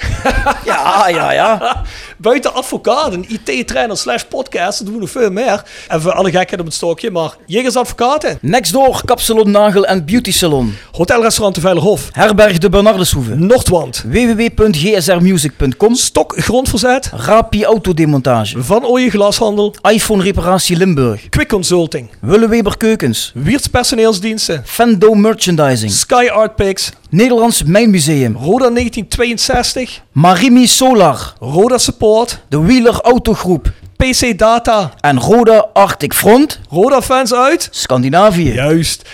Ja, 0.64 1.08
ja, 1.08 1.32
ja. 1.32 1.82
Buiten 2.16 2.54
advocaten, 2.54 3.24
IT-trainer 3.28 3.96
slash 3.96 4.22
podcast, 4.22 4.78
dat 4.78 4.86
doen 4.86 4.94
we 4.94 5.00
nog 5.00 5.10
veel 5.10 5.30
meer. 5.30 5.62
En 5.88 6.00
voor 6.00 6.12
alle 6.12 6.30
gekheid 6.30 6.60
op 6.60 6.66
het 6.66 6.74
stokje, 6.74 7.10
maar 7.10 7.36
Jegers 7.46 7.76
Advocaten, 7.76 8.38
Next 8.40 8.72
door 8.72 9.02
Kapsalon 9.04 9.50
Nagel 9.50 9.86
en 9.86 10.04
Beauty 10.04 10.32
Salon. 10.32 10.76
Hotelrestaurant 10.92 11.54
de 11.54 11.60
Veilerhof, 11.60 12.08
Herberg 12.12 12.58
de 12.58 12.68
Bernardeshoeve. 12.68 13.34
Noordwand, 13.34 14.04
www.gsrmusic.com. 14.06 15.94
Stok 15.94 16.34
Grondverzet, 16.36 17.10
Rapi 17.14 17.64
Autodemontage. 17.64 18.62
Van 18.62 18.84
Ooyen 18.86 19.10
Glashandel, 19.10 19.74
iPhone 19.90 20.22
Reparatie 20.22 20.76
Limburg. 20.76 21.28
Quick 21.28 21.48
Consulting, 21.48 22.10
Willeweber 22.20 22.76
Keukens. 22.76 23.32
Wiertz 23.34 23.66
Personeelsdiensten, 23.66 24.62
Fendo 24.64 25.14
Merchandising. 25.14 25.90
Sky 25.92 26.28
Art 26.32 26.56
Picks, 26.56 26.90
Nederlands 27.10 27.62
Mijnmuseum. 27.62 28.36
Roda 28.36 28.70
1962, 28.70 30.02
Marimi 30.12 30.66
Solar. 30.66 31.34
Roda 31.40 31.78
Support, 31.78 32.40
De 32.48 32.60
Wheeler 32.60 33.00
Autogroep. 33.00 33.72
PC 33.96 34.38
Data, 34.38 34.92
En 35.00 35.20
Roda 35.20 35.68
Arctic 35.72 36.14
Front. 36.14 36.60
Roda 36.68 37.02
Fans 37.02 37.34
uit. 37.34 37.68
Scandinavië. 37.70 38.52
Juist. 38.52 39.08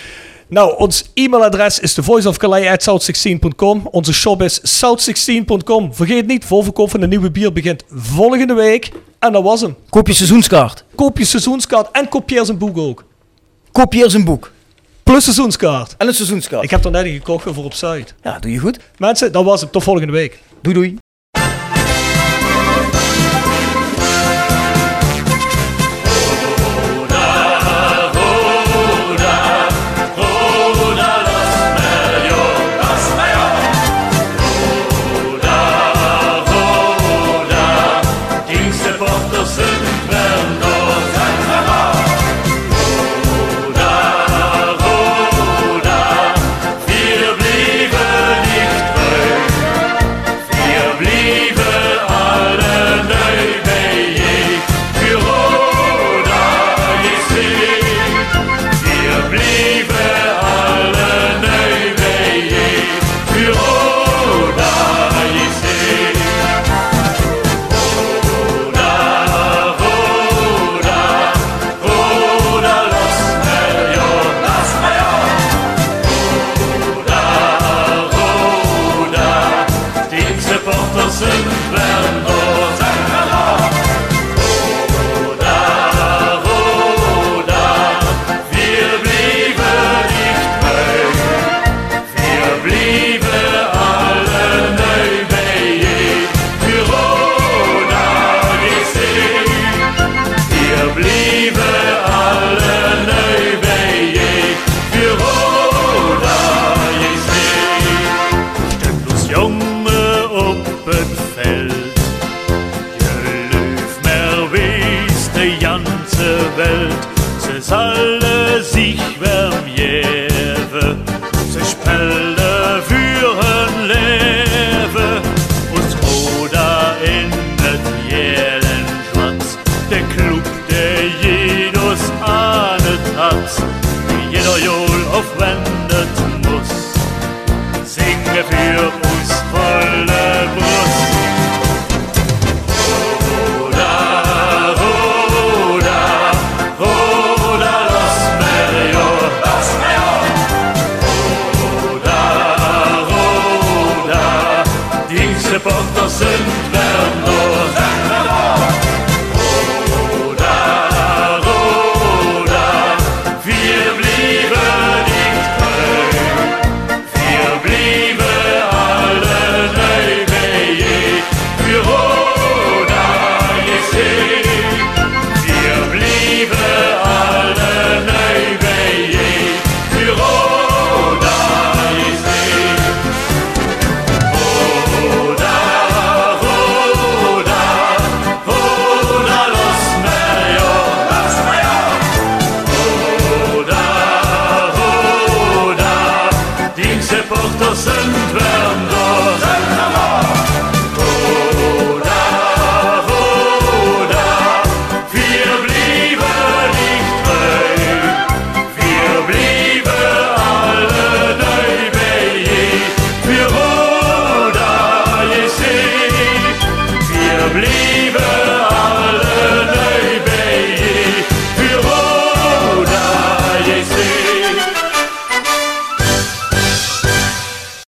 Nou, 0.48 0.76
ons 0.78 1.10
e-mailadres 1.14 1.78
is 1.78 1.94
thevoiceofcalais.south16.com. 1.94 3.88
Onze 3.90 4.12
shop 4.12 4.42
is 4.42 4.60
south16.com. 4.60 5.94
Vergeet 5.94 6.26
niet, 6.26 6.44
voorverkoop 6.44 6.90
van 6.90 7.00
de 7.00 7.06
nieuwe 7.06 7.30
bier 7.30 7.52
begint 7.52 7.82
volgende 7.90 8.54
week. 8.54 8.90
En 9.18 9.32
dat 9.32 9.42
was 9.42 9.60
hem. 9.60 9.76
Koop 9.88 10.06
je 10.06 10.12
seizoenskaart. 10.12 10.84
Koop 10.94 11.18
je 11.18 11.24
seizoenskaart 11.24 11.88
en 11.92 12.08
kopieer 12.08 12.44
zijn 12.44 12.58
boek 12.58 12.78
ook. 12.78 13.04
Kopieer 13.72 14.10
zijn 14.10 14.24
boek. 14.24 14.50
Plus 15.10 15.24
seizoenskaart. 15.24 15.94
En 15.98 16.06
een 16.06 16.14
seizoenskaart. 16.14 16.64
Ik 16.64 16.70
heb 16.70 16.84
er 16.84 16.90
net 16.90 17.04
een 17.04 17.12
gekocht 17.12 17.44
voor 17.54 17.64
op 17.64 17.74
Zuid. 17.74 18.14
Ja, 18.22 18.38
doe 18.38 18.52
je 18.52 18.58
goed. 18.58 18.78
Mensen, 18.98 19.32
dat 19.32 19.44
was 19.44 19.60
het. 19.60 19.72
Tot 19.72 19.82
volgende 19.82 20.12
week. 20.12 20.42
Doei 20.60 20.74
doei. 20.74 21.05